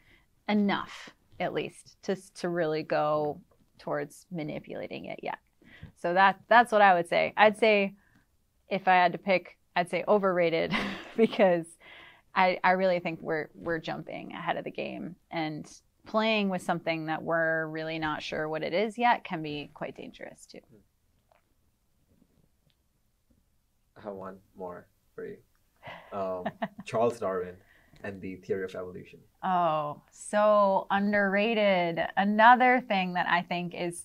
enough, 0.49 1.11
at 1.39 1.53
least, 1.53 1.97
to 2.05 2.17
to 2.35 2.49
really 2.49 2.83
go 2.83 3.41
towards 3.79 4.27
manipulating 4.31 5.07
it 5.07 5.21
yet. 5.23 5.39
So 5.97 6.15
that 6.15 6.41
that's 6.49 6.73
what 6.73 6.83
I 6.83 6.95
would 6.95 7.09
say. 7.09 7.35
I'd 7.37 7.59
say 7.59 7.95
if 8.69 8.89
I 8.89 8.95
had 8.95 9.13
to 9.13 9.19
pick, 9.19 9.59
I'd 9.75 9.91
say 9.91 10.05
overrated 10.09 10.73
because 11.17 11.67
I, 12.37 12.59
I 12.63 12.73
really 12.73 13.01
think 13.01 13.21
we're 13.23 13.49
we're 13.55 13.79
jumping 13.79 14.33
ahead 14.33 14.59
of 14.59 14.65
the 14.65 14.71
game 14.71 15.17
and 15.31 15.67
playing 16.07 16.51
with 16.51 16.63
something 16.63 17.07
that 17.07 17.23
we're 17.23 17.67
really 17.67 17.99
not 17.99 18.23
sure 18.23 18.49
what 18.49 18.63
it 18.63 18.75
is 18.75 18.99
yet 18.99 19.25
can 19.25 19.43
be 19.43 19.71
quite 19.75 19.97
dangerous 19.97 20.47
too. 20.47 20.61
I 23.97 24.03
have 24.03 24.13
one 24.13 24.37
more 24.57 24.87
for 25.15 25.27
you. 25.27 25.39
Um, 26.13 26.45
Charles 26.85 27.19
Darwin 27.19 27.57
and 28.05 28.21
the 28.21 28.37
theory 28.37 28.65
of 28.65 28.75
evolution. 28.75 29.19
Oh, 29.43 30.03
so 30.11 30.87
underrated. 30.91 32.01
Another 32.17 32.85
thing 32.87 33.15
that 33.15 33.27
I 33.29 33.43
think 33.43 33.75
is 33.75 34.05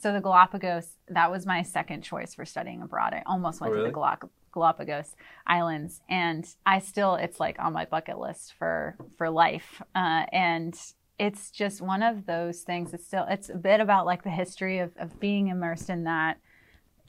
so 0.00 0.12
the 0.12 0.20
Galapagos, 0.20 0.96
that 1.08 1.30
was 1.30 1.46
my 1.46 1.62
second 1.62 2.02
choice 2.02 2.34
for 2.34 2.44
studying 2.44 2.82
abroad. 2.82 3.14
I 3.14 3.22
almost 3.26 3.60
went 3.60 3.72
oh, 3.72 3.74
really? 3.74 3.86
to 3.86 3.90
the 3.90 3.94
Galapagos 3.94 4.30
Galapagos 4.52 5.14
Islands, 5.46 6.00
and 6.08 6.48
I 6.66 6.78
still 6.78 7.14
it's 7.14 7.40
like 7.40 7.58
on 7.58 7.72
my 7.72 7.84
bucket 7.84 8.18
list 8.18 8.54
for 8.58 8.96
for 9.16 9.30
life. 9.30 9.82
Uh, 9.94 10.24
and 10.32 10.78
it's 11.18 11.50
just 11.50 11.80
one 11.80 12.02
of 12.02 12.26
those 12.26 12.60
things. 12.60 12.94
It's 12.94 13.06
still 13.06 13.26
it's 13.28 13.48
a 13.48 13.56
bit 13.56 13.80
about 13.80 14.06
like 14.06 14.22
the 14.22 14.30
history 14.30 14.78
of, 14.78 14.92
of 14.98 15.18
being 15.20 15.48
immersed 15.48 15.90
in 15.90 16.04
that 16.04 16.38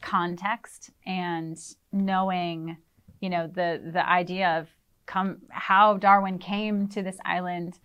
context 0.02 0.91
and 1.06 1.57
knowing, 1.91 2.78
you 3.22 3.30
know, 3.30 3.48
the 3.48 3.82
the 3.94 4.07
idea 4.07 4.60
of 4.60 4.70
come 5.06 5.41
how 5.49 5.98
Darwin 5.98 6.38
came 6.38 6.88
to 6.90 7.02
this 7.02 7.18
island 7.26 7.80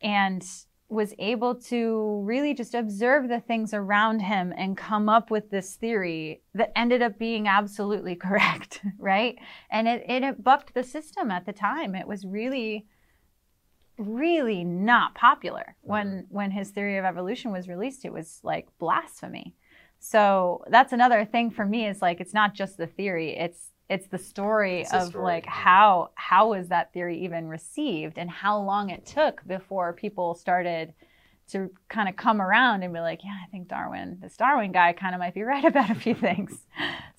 and 0.00 0.46
was 0.88 1.14
able 1.18 1.54
to 1.54 2.20
really 2.24 2.54
just 2.54 2.74
observe 2.74 3.28
the 3.28 3.40
things 3.40 3.74
around 3.74 4.20
him 4.20 4.52
and 4.56 4.76
come 4.76 5.08
up 5.08 5.30
with 5.30 5.50
this 5.50 5.74
theory 5.74 6.42
that 6.54 6.72
ended 6.76 7.02
up 7.02 7.18
being 7.18 7.48
absolutely 7.48 8.14
correct, 8.26 8.80
right? 8.98 9.36
And 9.70 9.88
it, 9.88 10.04
it 10.08 10.44
bucked 10.44 10.74
the 10.74 10.84
system 10.84 11.30
at 11.30 11.44
the 11.44 11.52
time. 11.52 11.94
It 11.94 12.06
was 12.06 12.24
really, 12.24 12.86
really 13.98 14.62
not 14.62 15.14
popular 15.14 15.76
when 15.80 16.06
mm-hmm. 16.06 16.34
when 16.34 16.50
his 16.52 16.70
theory 16.70 16.98
of 16.98 17.04
evolution 17.04 17.50
was 17.50 17.68
released. 17.68 18.04
It 18.04 18.12
was 18.12 18.40
like 18.44 18.68
blasphemy. 18.78 19.54
So 19.98 20.62
that's 20.68 20.92
another 20.92 21.24
thing 21.24 21.50
for 21.50 21.64
me 21.64 21.88
is 21.88 22.00
like 22.00 22.20
it's 22.20 22.34
not 22.34 22.54
just 22.54 22.76
the 22.76 22.86
theory; 22.86 23.36
it's 23.36 23.70
it's 23.88 24.08
the 24.08 24.18
story 24.18 24.80
it's 24.80 24.92
of 24.92 25.08
story. 25.08 25.24
like 25.24 25.46
how 25.46 26.10
how 26.14 26.50
was 26.50 26.68
that 26.68 26.92
theory 26.92 27.24
even 27.24 27.48
received 27.48 28.18
and 28.18 28.30
how 28.30 28.60
long 28.60 28.90
it 28.90 29.06
took 29.06 29.46
before 29.46 29.92
people 29.92 30.34
started 30.34 30.92
to 31.48 31.70
kind 31.88 32.08
of 32.08 32.16
come 32.16 32.40
around 32.40 32.82
and 32.82 32.92
be 32.92 33.00
like 33.00 33.22
yeah 33.24 33.36
i 33.44 33.50
think 33.50 33.68
darwin 33.68 34.18
this 34.20 34.36
darwin 34.36 34.72
guy 34.72 34.92
kind 34.92 35.14
of 35.14 35.20
might 35.20 35.34
be 35.34 35.42
right 35.44 35.64
about 35.64 35.90
a 35.90 35.94
few 35.94 36.14
things 36.26 36.66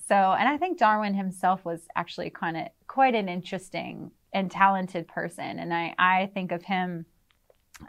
so 0.08 0.16
and 0.16 0.50
i 0.50 0.58
think 0.58 0.78
darwin 0.78 1.14
himself 1.14 1.64
was 1.64 1.88
actually 1.96 2.30
kind 2.30 2.58
of 2.58 2.68
quite 2.88 3.16
an 3.16 3.30
interesting 3.30 4.12
and 4.34 4.52
talented 4.52 5.08
person 5.08 5.60
and 5.60 5.74
i 5.74 5.94
i 5.98 6.30
think 6.34 6.52
of 6.52 6.64
him 6.64 7.06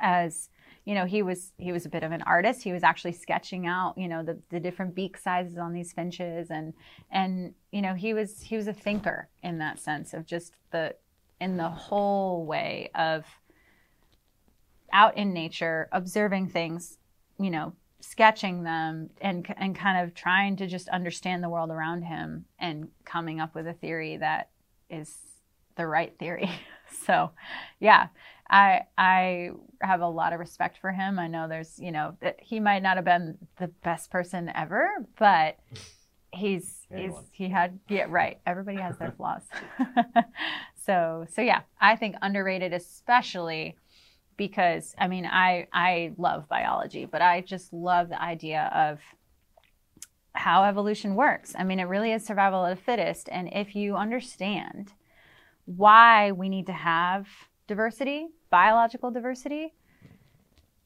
as 0.01 0.51
you 0.89 0.95
know 0.95 1.05
he 1.05 1.23
was 1.23 1.53
he 1.59 1.71
was 1.71 1.85
a 1.85 1.89
bit 1.89 2.03
of 2.03 2.13
an 2.13 2.23
artist 2.23 2.63
he 2.63 2.73
was 2.73 2.83
actually 2.83 3.13
sketching 3.13 3.67
out 3.67 3.93
you 3.97 4.09
know 4.09 4.23
the, 4.23 4.39
the 4.49 4.59
different 4.59 4.95
beak 4.95 5.19
sizes 5.19 5.59
on 5.59 5.73
these 5.73 5.93
finches 5.93 6.51
and 6.51 6.73
and 7.11 7.55
you 7.73 7.83
know 7.83 7.95
he 7.95 8.15
was 8.15 8.41
he 8.41 8.57
was 8.57 8.67
a 8.67 8.73
thinker 8.73 9.29
in 9.43 9.59
that 9.59 9.79
sense 9.79 10.15
of 10.15 10.25
just 10.25 10.55
the 10.71 10.95
in 11.41 11.57
the 11.57 11.69
whole 11.69 12.45
way 12.45 12.91
of 12.95 13.25
out 14.93 15.17
in 15.17 15.33
nature, 15.33 15.89
observing 15.93 16.49
things, 16.49 16.99
you 17.39 17.51
know, 17.51 17.73
sketching 18.01 18.63
them 18.63 19.11
and 19.21 19.47
and 19.57 19.77
kind 19.77 20.07
of 20.07 20.15
trying 20.15 20.57
to 20.57 20.67
just 20.67 20.89
understand 20.89 21.43
the 21.43 21.49
world 21.49 21.71
around 21.71 22.03
him 22.03 22.45
and 22.59 22.89
coming 23.05 23.41
up 23.41 23.55
with 23.55 23.67
a 23.67 23.73
theory 23.73 24.17
that 24.17 24.51
is 24.89 25.17
the 25.77 25.87
right 25.87 26.17
theory. 26.19 26.51
so, 27.07 27.31
yeah, 27.81 28.09
I 28.51 28.83
I 28.97 29.51
have 29.81 30.01
a 30.01 30.09
lot 30.09 30.33
of 30.33 30.41
respect 30.41 30.79
for 30.81 30.91
him. 30.91 31.19
I 31.19 31.29
know 31.29 31.49
there's, 31.49 31.79
you 31.79 31.93
know, 31.93 32.17
that 32.21 32.37
he 32.41 32.61
might 32.61 32.83
not 32.83 32.97
have 32.97 33.05
been 33.05 33.39
the 33.59 33.69
best 33.69 34.11
person 34.11 34.51
ever, 34.55 34.89
but 35.19 35.59
he's 36.33 36.87
he's 36.95 37.15
he 37.33 37.49
had 37.49 37.79
yeah, 37.89 38.07
right. 38.09 38.39
Everybody 38.47 38.79
has 38.79 38.97
their 38.99 39.13
flaws. 39.13 39.43
so, 40.87 41.27
so 41.33 41.43
yeah, 41.43 41.61
I 41.81 41.97
think 41.97 42.17
underrated 42.23 42.73
especially 42.73 43.77
because 44.37 44.95
I 44.99 45.09
mean, 45.09 45.27
I 45.27 45.67
I 45.73 46.13
love 46.17 46.49
biology, 46.49 47.05
but 47.05 47.21
I 47.21 47.43
just 47.43 47.73
love 47.73 48.09
the 48.09 48.21
idea 48.21 48.71
of 48.75 49.01
how 50.33 50.65
evolution 50.65 51.17
works. 51.17 51.55
I 51.59 51.65
mean, 51.65 51.81
it 51.81 51.85
really 51.85 52.13
is 52.13 52.25
survival 52.25 52.65
of 52.65 52.77
the 52.77 52.83
fittest, 52.83 53.29
and 53.31 53.51
if 53.53 53.77
you 53.77 53.97
understand 53.97 54.93
why 55.67 56.33
we 56.33 56.49
need 56.49 56.67
to 56.67 56.73
have 56.73 57.27
diversity, 57.69 58.27
biological 58.51 59.13
diversity, 59.13 59.75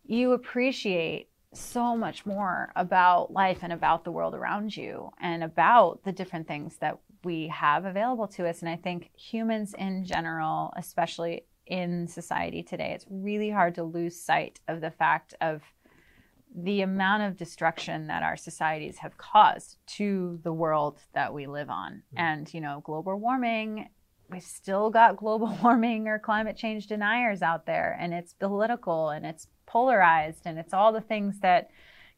you 0.05 0.33
appreciate 0.33 1.29
so 1.55 1.97
much 1.97 2.27
more 2.27 2.71
about 2.77 3.33
life 3.33 3.61
and 3.63 3.73
about 3.73 4.05
the 4.05 4.13
world 4.13 4.35
around 4.35 4.77
you 4.77 5.11
and 5.21 5.43
about 5.43 6.03
the 6.05 6.13
different 6.13 6.47
things 6.47 6.77
that 6.79 6.99
we 7.25 7.49
have 7.49 7.85
available 7.85 8.27
to 8.27 8.47
us. 8.47 8.61
And 8.61 8.69
I 8.69 8.77
think 8.77 9.11
humans 9.15 9.75
in 9.79 10.05
general, 10.05 10.73
especially 10.77 11.47
in 11.67 12.09
society 12.09 12.63
today. 12.63 12.93
It's 12.93 13.07
really 13.09 13.51
hard 13.51 13.75
to 13.77 13.85
lose 13.85 14.19
sight 14.19 14.61
of 14.69 14.81
the 14.81 14.91
fact 14.91 15.35
of 15.41 15.63
the 16.55 16.83
amount 16.83 17.23
of 17.23 17.37
destruction 17.37 18.09
that 18.09 18.23
our 18.23 18.37
societies 18.37 18.99
have 18.99 19.17
caused 19.17 19.79
to 19.87 20.39
the 20.43 20.53
world 20.53 20.99
that 21.15 21.33
we 21.33 21.47
live 21.47 21.71
on. 21.71 21.93
Mm-hmm. 21.93 22.19
And, 22.19 22.55
you 22.55 22.61
know, 22.61 22.83
global 22.85 23.19
warming, 23.19 23.89
we 24.33 24.41
still 24.41 24.91
got 24.91 25.17
global 25.17 25.57
warming 25.63 26.09
or 26.09 26.19
climate 26.19 26.57
change 26.57 26.87
deniers 26.87 27.43
out 27.43 27.67
there, 27.67 27.97
and 28.01 28.13
it's 28.13 28.33
political 28.33 29.11
and 29.11 29.25
it's 29.27 29.47
polarized 29.67 30.43
and 30.45 30.59
it's 30.59 30.75
all 30.75 30.93
the 30.93 31.01
things 31.01 31.41
that 31.41 31.71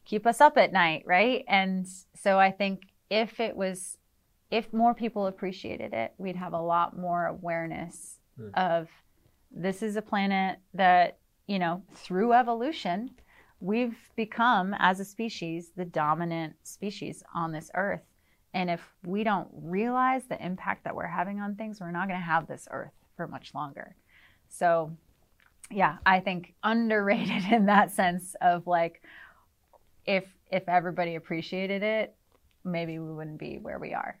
keep 0.05 0.25
us 0.25 0.41
up 0.41 0.57
at 0.57 0.73
night, 0.73 1.03
right? 1.05 1.43
And 1.47 1.87
so 2.15 2.39
I 2.39 2.51
think 2.51 2.83
if 3.09 3.39
it 3.39 3.55
was, 3.55 3.97
if 4.51 4.71
more 4.71 4.93
people 4.93 5.27
appreciated 5.27 5.93
it, 5.93 6.13
we'd 6.17 6.35
have 6.35 6.53
a 6.53 6.61
lot 6.61 6.97
more 6.97 7.25
awareness 7.25 8.19
mm. 8.39 8.51
of 8.53 8.87
this 9.51 9.81
is 9.81 9.95
a 9.95 10.01
planet 10.01 10.59
that, 10.73 11.17
you 11.47 11.59
know, 11.59 11.81
through 11.93 12.33
evolution, 12.33 13.09
we've 13.59 13.97
become, 14.15 14.75
as 14.77 14.99
a 14.99 15.05
species, 15.05 15.71
the 15.75 15.85
dominant 15.85 16.55
species 16.63 17.23
on 17.33 17.51
this 17.51 17.71
earth. 17.73 18.03
And 18.55 18.69
if 18.69 18.81
we 19.05 19.25
don't 19.25 19.49
realize 19.51 20.23
the 20.23 20.43
impact 20.43 20.85
that 20.85 20.95
we're 20.95 21.05
having 21.05 21.41
on 21.41 21.55
things, 21.55 21.81
we're 21.81 21.91
not 21.91 22.07
going 22.07 22.19
to 22.19 22.25
have 22.25 22.47
this 22.47 22.67
earth 22.71 22.93
for 23.17 23.27
much 23.27 23.53
longer. 23.53 23.95
So, 24.47 24.95
yeah, 25.69 25.97
I 26.05 26.21
think 26.21 26.53
underrated 26.63 27.43
in 27.51 27.65
that 27.67 27.91
sense 27.91 28.35
of 28.41 28.65
like, 28.65 29.03
if 30.05 30.25
if 30.51 30.69
everybody 30.69 31.15
appreciated 31.15 31.83
it, 31.83 32.15
maybe 32.63 32.97
we 32.97 33.13
wouldn't 33.13 33.39
be 33.39 33.57
where 33.57 33.77
we 33.77 33.93
are 33.93 34.19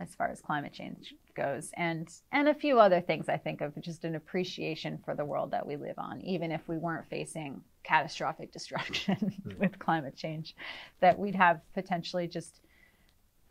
as 0.00 0.14
far 0.14 0.28
as 0.28 0.40
climate 0.40 0.72
change 0.72 1.14
goes 1.34 1.70
and 1.74 2.08
and 2.32 2.48
a 2.48 2.54
few 2.54 2.78
other 2.78 3.00
things 3.00 3.28
i 3.28 3.36
think 3.36 3.60
of 3.60 3.78
just 3.80 4.04
an 4.04 4.14
appreciation 4.14 4.98
for 5.04 5.14
the 5.14 5.24
world 5.24 5.50
that 5.50 5.66
we 5.66 5.76
live 5.76 5.98
on 5.98 6.20
even 6.22 6.50
if 6.50 6.66
we 6.66 6.78
weren't 6.78 7.08
facing 7.08 7.62
catastrophic 7.84 8.50
destruction 8.52 9.16
hmm. 9.16 9.58
with 9.58 9.78
climate 9.78 10.16
change 10.16 10.54
that 11.00 11.18
we'd 11.18 11.34
have 11.34 11.60
potentially 11.74 12.26
just 12.26 12.60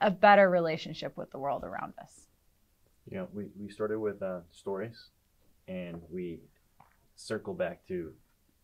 a 0.01 0.11
better 0.11 0.49
relationship 0.49 1.15
with 1.15 1.31
the 1.31 1.39
world 1.39 1.63
around 1.63 1.93
us 2.01 2.27
you 3.09 3.17
know 3.17 3.27
we, 3.33 3.45
we 3.59 3.69
started 3.69 3.99
with 3.99 4.21
uh, 4.21 4.39
stories 4.51 5.09
and 5.67 6.01
we 6.11 6.39
circle 7.15 7.53
back 7.53 7.85
to 7.87 8.11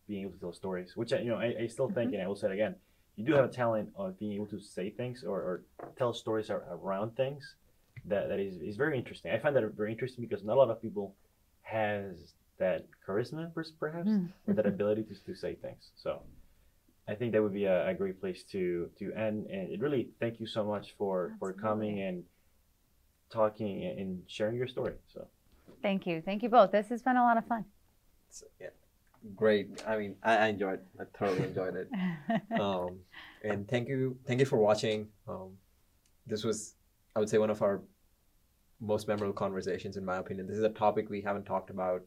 being 0.06 0.22
able 0.22 0.32
to 0.32 0.40
tell 0.40 0.52
stories 0.52 0.96
which 0.96 1.12
i 1.12 1.18
you 1.18 1.30
know 1.30 1.36
i, 1.36 1.54
I 1.62 1.66
still 1.66 1.88
think 1.88 2.10
mm-hmm. 2.10 2.14
and 2.14 2.22
i 2.22 2.26
will 2.26 2.36
say 2.36 2.48
it 2.48 2.54
again 2.54 2.74
you 3.18 3.24
do 3.24 3.32
have 3.32 3.44
a 3.44 3.52
talent 3.52 3.90
of 3.96 4.16
being 4.20 4.34
able 4.34 4.46
to 4.46 4.60
say 4.60 4.90
things 4.90 5.24
or, 5.24 5.38
or 5.40 5.62
tell 5.98 6.14
stories 6.14 6.50
around 6.50 7.16
things 7.16 7.56
that, 8.04 8.28
that 8.28 8.38
is, 8.38 8.58
is 8.62 8.76
very 8.76 8.96
interesting. 8.96 9.32
I 9.32 9.38
find 9.38 9.56
that 9.56 9.64
very 9.76 9.90
interesting 9.90 10.24
because 10.24 10.44
not 10.44 10.56
a 10.56 10.60
lot 10.60 10.70
of 10.70 10.80
people 10.80 11.16
has 11.62 12.34
that 12.58 12.86
charisma, 13.06 13.50
perhaps, 13.80 14.08
mm. 14.08 14.28
or 14.46 14.54
that 14.54 14.66
ability 14.66 15.02
to, 15.02 15.14
to 15.24 15.34
say 15.34 15.56
things. 15.56 15.90
So 15.96 16.22
I 17.08 17.14
think 17.14 17.32
that 17.32 17.42
would 17.42 17.54
be 17.54 17.64
a, 17.64 17.88
a 17.88 17.94
great 17.94 18.20
place 18.20 18.42
to 18.52 18.90
to 18.98 19.12
end. 19.14 19.46
And 19.46 19.70
it 19.72 19.80
really 19.80 20.10
thank 20.20 20.40
you 20.40 20.46
so 20.46 20.64
much 20.64 20.94
for 20.98 21.32
Absolutely. 21.32 21.38
for 21.38 21.52
coming 21.60 22.02
and 22.02 22.24
talking 23.30 23.84
and 23.84 24.22
sharing 24.26 24.56
your 24.56 24.68
story. 24.68 24.94
So 25.12 25.26
thank 25.82 26.06
you, 26.06 26.20
thank 26.20 26.42
you 26.42 26.48
both. 26.48 26.72
This 26.72 26.88
has 26.88 27.02
been 27.02 27.16
a 27.16 27.22
lot 27.22 27.38
of 27.38 27.46
fun. 27.46 27.64
So, 28.30 28.46
yeah, 28.60 28.68
great. 29.34 29.82
I 29.86 29.96
mean, 29.96 30.16
I, 30.22 30.36
I 30.36 30.46
enjoyed. 30.48 30.80
I 31.00 31.04
thoroughly 31.16 31.44
enjoyed 31.44 31.74
it. 31.76 31.88
um, 32.60 32.98
and 33.42 33.66
thank 33.66 33.88
you, 33.88 34.18
thank 34.26 34.40
you 34.40 34.46
for 34.46 34.58
watching. 34.58 35.08
Um, 35.26 35.52
this 36.26 36.44
was, 36.44 36.74
I 37.16 37.20
would 37.20 37.30
say, 37.30 37.38
one 37.38 37.48
of 37.48 37.62
our 37.62 37.80
most 38.80 39.08
memorable 39.08 39.32
conversations 39.32 39.96
in 39.96 40.04
my 40.04 40.18
opinion 40.18 40.46
this 40.46 40.56
is 40.56 40.62
a 40.62 40.68
topic 40.68 41.10
we 41.10 41.20
haven't 41.20 41.44
talked 41.44 41.68
about 41.68 42.00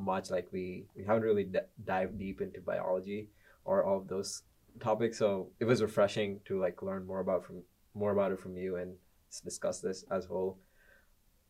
much 0.00 0.30
like 0.30 0.48
we 0.52 0.84
we 0.96 1.04
haven't 1.04 1.22
really 1.22 1.44
d- 1.44 1.60
dived 1.84 2.18
deep 2.18 2.40
into 2.40 2.60
biology 2.60 3.28
or 3.68 3.84
all 3.84 3.98
of 3.98 4.08
those 4.08 4.42
topics. 4.80 5.18
So 5.18 5.50
it 5.60 5.66
was 5.66 5.82
refreshing 5.82 6.40
to 6.46 6.60
like 6.60 6.82
learn 6.82 7.06
more 7.06 7.20
about 7.20 7.44
from 7.44 7.62
more 7.94 8.12
about 8.12 8.32
it 8.32 8.40
from 8.40 8.56
you 8.56 8.76
and 8.76 8.94
discuss 9.44 9.80
this 9.80 10.04
as 10.10 10.24
a 10.24 10.28
whole 10.28 10.58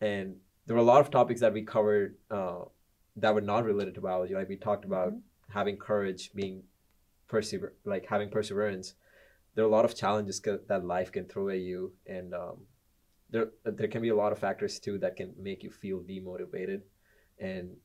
and 0.00 0.36
there 0.66 0.76
were 0.76 0.82
a 0.82 0.86
lot 0.86 1.00
of 1.00 1.10
topics 1.10 1.40
that 1.40 1.52
we 1.52 1.62
covered 1.62 2.16
uh, 2.30 2.60
that 3.16 3.34
were 3.34 3.40
not 3.40 3.64
related 3.64 3.94
to 3.94 4.00
biology. 4.00 4.34
Like 4.34 4.48
we 4.48 4.56
talked 4.56 4.84
about 4.84 5.08
mm-hmm. 5.08 5.52
having 5.52 5.76
courage 5.76 6.30
being 6.34 6.62
persever 7.26 7.74
like 7.84 8.06
having 8.06 8.30
perseverance. 8.30 8.94
There 9.54 9.64
are 9.64 9.68
a 9.68 9.70
lot 9.70 9.84
of 9.84 9.96
challenges 9.96 10.40
that 10.40 10.84
life 10.84 11.10
can 11.10 11.26
throw 11.26 11.48
at 11.48 11.58
you 11.58 11.92
and 12.06 12.32
um, 12.34 12.66
there 13.30 13.48
there 13.64 13.88
can 13.88 14.02
be 14.02 14.10
a 14.10 14.16
lot 14.16 14.32
of 14.32 14.38
factors 14.38 14.78
too 14.78 14.98
that 14.98 15.16
can 15.16 15.34
make 15.40 15.62
you 15.62 15.70
feel 15.70 16.00
demotivated 16.00 16.82
and 17.40 17.76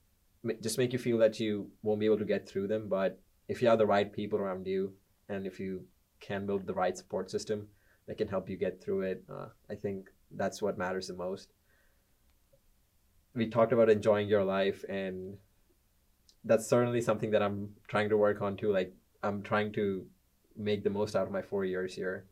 just 0.62 0.78
make 0.78 0.94
you 0.94 1.00
feel 1.00 1.18
that 1.18 1.40
you 1.40 1.72
won't 1.82 2.00
be 2.00 2.06
able 2.06 2.18
to 2.18 2.26
get 2.26 2.48
through 2.48 2.68
them 2.68 2.88
but 2.90 3.20
if 3.48 3.62
you 3.62 3.68
have 3.68 3.78
the 3.78 3.86
right 3.86 4.12
people 4.14 4.40
around 4.40 4.66
you 4.68 4.94
and 5.30 5.46
if 5.46 5.60
you 5.60 5.86
can 6.20 6.46
build 6.46 6.66
the 6.66 6.74
right 6.74 6.98
support 6.98 7.30
system 7.30 7.68
that 8.08 8.18
can 8.18 8.28
help 8.28 8.50
you 8.50 8.58
get 8.58 8.82
through 8.82 9.02
it 9.02 9.24
uh, 9.30 9.48
i 9.70 9.76
think 9.76 10.10
that's 10.36 10.62
what 10.62 10.78
matters 10.78 11.08
the 11.08 11.14
most. 11.14 11.50
We 13.36 13.48
talked 13.48 13.74
about 13.74 13.90
enjoying 13.90 14.28
your 14.28 14.44
life 14.44 14.84
and 14.88 15.38
that's 16.44 16.68
certainly 16.68 17.02
something 17.02 17.32
that 17.32 17.42
i'm 17.42 17.70
trying 17.88 18.10
to 18.10 18.18
work 18.18 18.42
on 18.42 18.58
too. 18.58 18.72
Like 18.72 18.94
i'm 19.24 19.42
trying 19.42 19.72
to 19.74 20.06
make 20.56 20.84
the 20.84 20.90
most 20.90 21.16
out 21.16 21.26
of 21.26 21.32
my 21.32 21.42
four 21.42 21.66
years 21.66 21.96
here. 21.96 22.26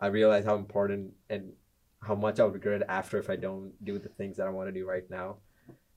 I 0.00 0.06
realize 0.06 0.44
how 0.44 0.56
important 0.56 1.12
and 1.28 1.52
how 2.02 2.14
much 2.14 2.40
I'll 2.40 2.48
regret 2.48 2.82
after 2.88 3.18
if 3.18 3.28
I 3.28 3.36
don't 3.36 3.72
do 3.84 3.98
the 3.98 4.08
things 4.08 4.38
that 4.38 4.46
I 4.46 4.50
want 4.50 4.68
to 4.68 4.72
do 4.72 4.88
right 4.88 5.08
now. 5.10 5.36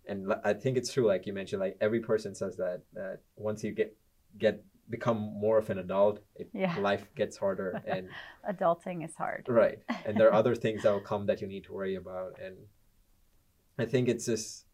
And 0.05 0.33
I 0.43 0.53
think 0.53 0.75
it's 0.75 0.91
true, 0.91 1.07
like 1.07 1.25
you 1.25 1.31
mentioned, 1.31 1.61
like 1.61 1.77
every 1.79 2.01
person 2.01 2.35
says 2.35 2.57
that 2.57 2.81
that 2.93 3.19
once 3.37 3.63
you 3.63 3.71
get 3.71 3.95
get 4.37 4.63
become 4.89 5.17
more 5.17 5.57
of 5.57 5.69
an 5.69 5.79
adult, 5.79 6.19
it, 6.35 6.49
yeah. 6.53 6.77
life 6.79 7.07
gets 7.15 7.37
harder 7.37 7.81
and 7.87 8.09
adulting 8.49 9.03
is 9.05 9.15
hard. 9.15 9.45
Right, 9.47 9.79
and 10.05 10.17
there 10.17 10.27
are 10.29 10.33
other 10.33 10.55
things 10.55 10.83
that 10.83 10.91
will 10.91 10.99
come 11.11 11.25
that 11.27 11.41
you 11.41 11.47
need 11.47 11.63
to 11.65 11.73
worry 11.73 11.95
about, 11.95 12.37
and 12.43 12.55
I 13.77 13.85
think 13.85 14.09
it's 14.09 14.25
just, 14.25 14.65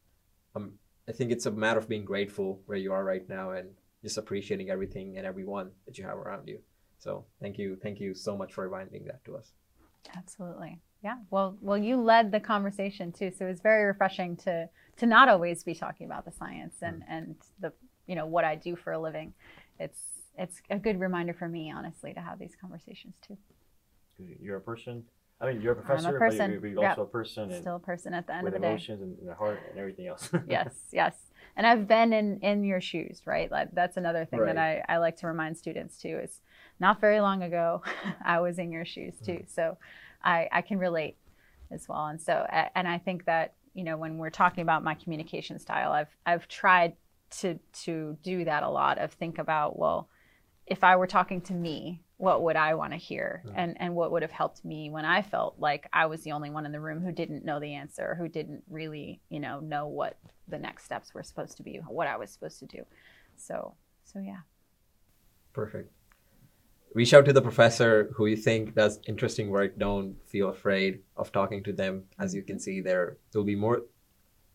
um, 0.56 0.74
I 1.08 1.12
think 1.12 1.32
it's 1.32 1.46
a 1.46 1.52
matter 1.52 1.80
of 1.80 1.88
being 1.88 2.06
grateful 2.06 2.62
where 2.66 2.78
you 2.78 2.92
are 2.92 3.04
right 3.04 3.28
now 3.30 3.52
and 3.52 3.70
just 4.04 4.18
appreciating 4.18 4.70
everything 4.70 5.18
and 5.18 5.26
everyone 5.26 5.72
that 5.86 5.98
you 5.98 6.06
have 6.06 6.18
around 6.18 6.48
you. 6.48 6.60
So 7.00 7.26
thank 7.42 7.58
you, 7.58 7.78
thank 7.82 8.00
you 8.00 8.14
so 8.14 8.38
much 8.38 8.54
for 8.54 8.64
reminding 8.66 9.06
that 9.06 9.24
to 9.26 9.38
us. 9.38 9.54
Absolutely. 10.16 10.80
Yeah. 11.04 11.16
Well, 11.30 11.58
well, 11.62 11.78
you 11.78 12.02
led 12.02 12.32
the 12.32 12.40
conversation 12.40 13.12
too, 13.12 13.32
so 13.32 13.46
it's 13.46 13.62
very 13.62 13.86
refreshing 13.86 14.36
to 14.38 14.70
to 14.98 15.06
not 15.06 15.30
always 15.30 15.64
be 15.64 15.74
talking 15.74 16.06
about 16.06 16.26
the 16.26 16.32
science 16.32 16.76
and 16.82 17.02
mm. 17.02 17.06
and 17.08 17.36
the 17.60 17.72
you 18.10 18.16
know 18.16 18.26
what 18.26 18.44
I 18.44 18.56
do 18.56 18.76
for 18.76 18.92
a 18.92 19.00
living. 19.00 19.34
It's 19.80 20.00
it's 20.38 20.62
a 20.70 20.78
good 20.78 21.00
reminder 21.00 21.34
for 21.34 21.48
me, 21.48 21.72
honestly, 21.72 22.14
to 22.14 22.20
have 22.20 22.40
these 22.40 22.56
conversations 22.60 23.16
too. 23.26 23.38
You're 24.42 24.58
a 24.58 24.62
person. 24.62 25.04
I 25.40 25.52
mean, 25.52 25.62
you're 25.62 25.74
a 25.74 25.76
professor, 25.76 26.16
a 26.16 26.20
person. 26.20 26.60
but 26.60 26.68
you're, 26.68 26.82
you're 26.82 26.90
also 26.90 27.04
a 27.04 27.06
person. 27.06 27.62
Still 27.62 27.78
a 27.78 27.80
person 27.80 28.14
at 28.14 28.28
the 28.28 28.36
end 28.36 28.48
of 28.48 28.54
the 28.54 28.60
day. 28.60 28.74
With 28.74 28.90
emotions 28.90 29.02
and 29.02 29.30
the 29.30 29.36
heart 29.36 29.60
and 29.70 29.80
everything 29.80 30.08
else. 30.08 30.30
yes, 30.50 30.74
yes. 30.92 31.16
And 31.56 31.68
I've 31.68 31.88
been 31.88 32.12
in 32.12 32.40
in 32.40 32.64
your 32.64 32.82
shoes, 32.82 33.22
right? 33.26 33.50
Like 33.52 33.70
that's 33.74 33.96
another 33.96 34.26
thing 34.26 34.40
right. 34.40 34.56
that 34.56 34.86
I 34.90 34.96
I 34.96 34.98
like 34.98 35.16
to 35.18 35.28
remind 35.28 35.58
students 35.58 35.98
too. 36.02 36.20
Is 36.24 36.42
not 36.80 37.00
very 37.00 37.20
long 37.20 37.44
ago, 37.44 37.84
I 38.26 38.40
was 38.40 38.58
in 38.58 38.72
your 38.72 38.86
shoes 38.86 39.16
too. 39.24 39.44
Mm. 39.44 39.54
So 39.54 39.78
I, 40.24 40.48
I 40.52 40.62
can 40.62 40.80
relate 40.80 41.18
as 41.72 41.88
well. 41.88 42.08
And 42.08 42.20
so, 42.20 42.46
and 42.76 42.88
I 42.88 42.98
think 42.98 43.26
that, 43.26 43.54
you 43.74 43.84
know, 43.84 43.98
when 43.98 44.18
we're 44.18 44.30
talking 44.30 44.62
about 44.62 44.84
my 44.84 44.96
communication 44.96 45.60
style, 45.60 45.92
I've 45.92 46.16
I've 46.26 46.48
tried 46.48 46.94
to 47.32 47.60
to 47.84 48.18
do 48.24 48.46
that 48.46 48.64
a 48.64 48.70
lot 48.70 48.98
of 48.98 49.14
think 49.14 49.38
about 49.38 49.78
well, 49.78 50.10
if 50.66 50.84
I 50.84 50.96
were 50.96 51.08
talking 51.08 51.42
to 51.42 51.54
me, 51.54 52.02
what 52.18 52.44
would 52.44 52.56
I 52.56 52.74
want 52.74 52.94
to 52.94 52.98
hear 52.98 53.44
mm. 53.48 53.54
and 53.56 53.78
and 53.80 53.96
what 53.96 54.12
would 54.12 54.22
have 54.22 54.32
helped 54.32 54.66
me 54.66 54.90
when 54.90 55.06
I 55.06 55.22
felt 55.22 55.56
like 55.58 55.88
I 55.94 56.06
was 56.08 56.22
the 56.22 56.34
only 56.34 56.50
one 56.50 56.66
in 56.66 56.72
the 56.72 56.80
room 56.80 57.02
who 57.02 57.12
didn't 57.12 57.46
know 57.46 57.60
the 57.60 57.74
answer, 57.74 58.16
who 58.16 58.28
didn't 58.28 58.64
really, 58.70 59.22
you 59.30 59.40
know, 59.40 59.60
know 59.60 59.88
what 59.88 60.18
the 60.48 60.60
next 60.60 60.86
steps 60.86 61.14
were 61.14 61.24
supposed 61.24 61.58
to 61.58 61.64
be, 61.64 61.78
what 61.88 62.08
I 62.08 62.18
was 62.18 62.30
supposed 62.30 62.60
to 62.60 62.66
do. 62.66 62.86
So, 63.38 63.74
so 64.04 64.20
yeah. 64.20 64.40
Perfect. 65.54 65.92
Reach 66.94 67.14
out 67.14 67.26
to 67.26 67.34
the 67.34 67.42
professor 67.42 68.12
who 68.16 68.26
you 68.26 68.36
think 68.36 68.76
does 68.76 69.00
interesting 69.08 69.50
work. 69.50 69.78
Don't 69.78 70.16
feel 70.28 70.50
afraid 70.50 71.00
of 71.16 71.32
talking 71.32 71.64
to 71.64 71.74
them. 71.74 72.04
As 72.18 72.34
you 72.34 72.42
can 72.42 72.60
see, 72.60 72.82
there 72.82 73.18
there'll 73.32 73.46
be 73.46 73.56
more. 73.56 73.84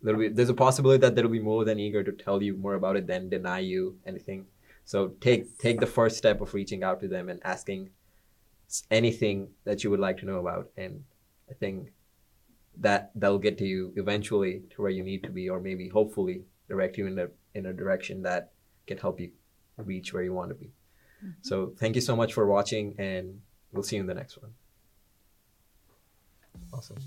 There'll 0.04 0.20
be 0.20 0.28
there's 0.28 0.50
a 0.50 0.54
possibility 0.54 1.00
that 1.00 1.14
they'll 1.14 1.28
be 1.28 1.40
more 1.40 1.64
than 1.64 1.80
eager 1.80 2.04
to 2.04 2.12
tell 2.12 2.42
you 2.42 2.54
more 2.56 2.74
about 2.74 2.96
it 2.96 3.06
than 3.06 3.30
deny 3.30 3.60
you 3.60 3.98
anything. 4.06 4.46
So 4.84 5.08
take 5.20 5.58
take 5.58 5.80
the 5.80 5.86
first 5.86 6.18
step 6.18 6.42
of 6.42 6.52
reaching 6.52 6.84
out 6.84 7.00
to 7.00 7.08
them 7.08 7.30
and 7.30 7.40
asking 7.42 7.90
anything 8.90 9.48
that 9.64 9.82
you 9.82 9.90
would 9.90 10.00
like 10.00 10.18
to 10.18 10.26
know 10.26 10.38
about, 10.38 10.70
and 10.76 11.04
I 11.50 11.54
think 11.54 11.92
that 12.76 13.12
that'll 13.14 13.38
get 13.38 13.56
to 13.58 13.64
you 13.64 13.92
eventually 13.96 14.62
to 14.70 14.82
where 14.82 14.90
you 14.90 15.02
need 15.02 15.22
to 15.22 15.30
be, 15.30 15.48
or 15.48 15.58
maybe 15.58 15.88
hopefully 15.88 16.42
direct 16.68 16.98
you 16.98 17.06
in 17.06 17.18
a 17.18 17.28
in 17.54 17.66
a 17.66 17.72
direction 17.72 18.22
that 18.22 18.52
can 18.86 18.98
help 18.98 19.20
you 19.20 19.30
reach 19.78 20.12
where 20.12 20.22
you 20.22 20.34
want 20.34 20.50
to 20.50 20.54
be. 20.54 20.66
Mm-hmm. 20.66 21.30
So 21.40 21.72
thank 21.78 21.94
you 21.94 22.02
so 22.02 22.14
much 22.14 22.34
for 22.34 22.46
watching, 22.46 22.94
and 22.98 23.40
we'll 23.72 23.82
see 23.82 23.96
you 23.96 24.02
in 24.02 24.06
the 24.06 24.14
next 24.14 24.36
one. 24.36 24.52
Awesome. 26.74 26.98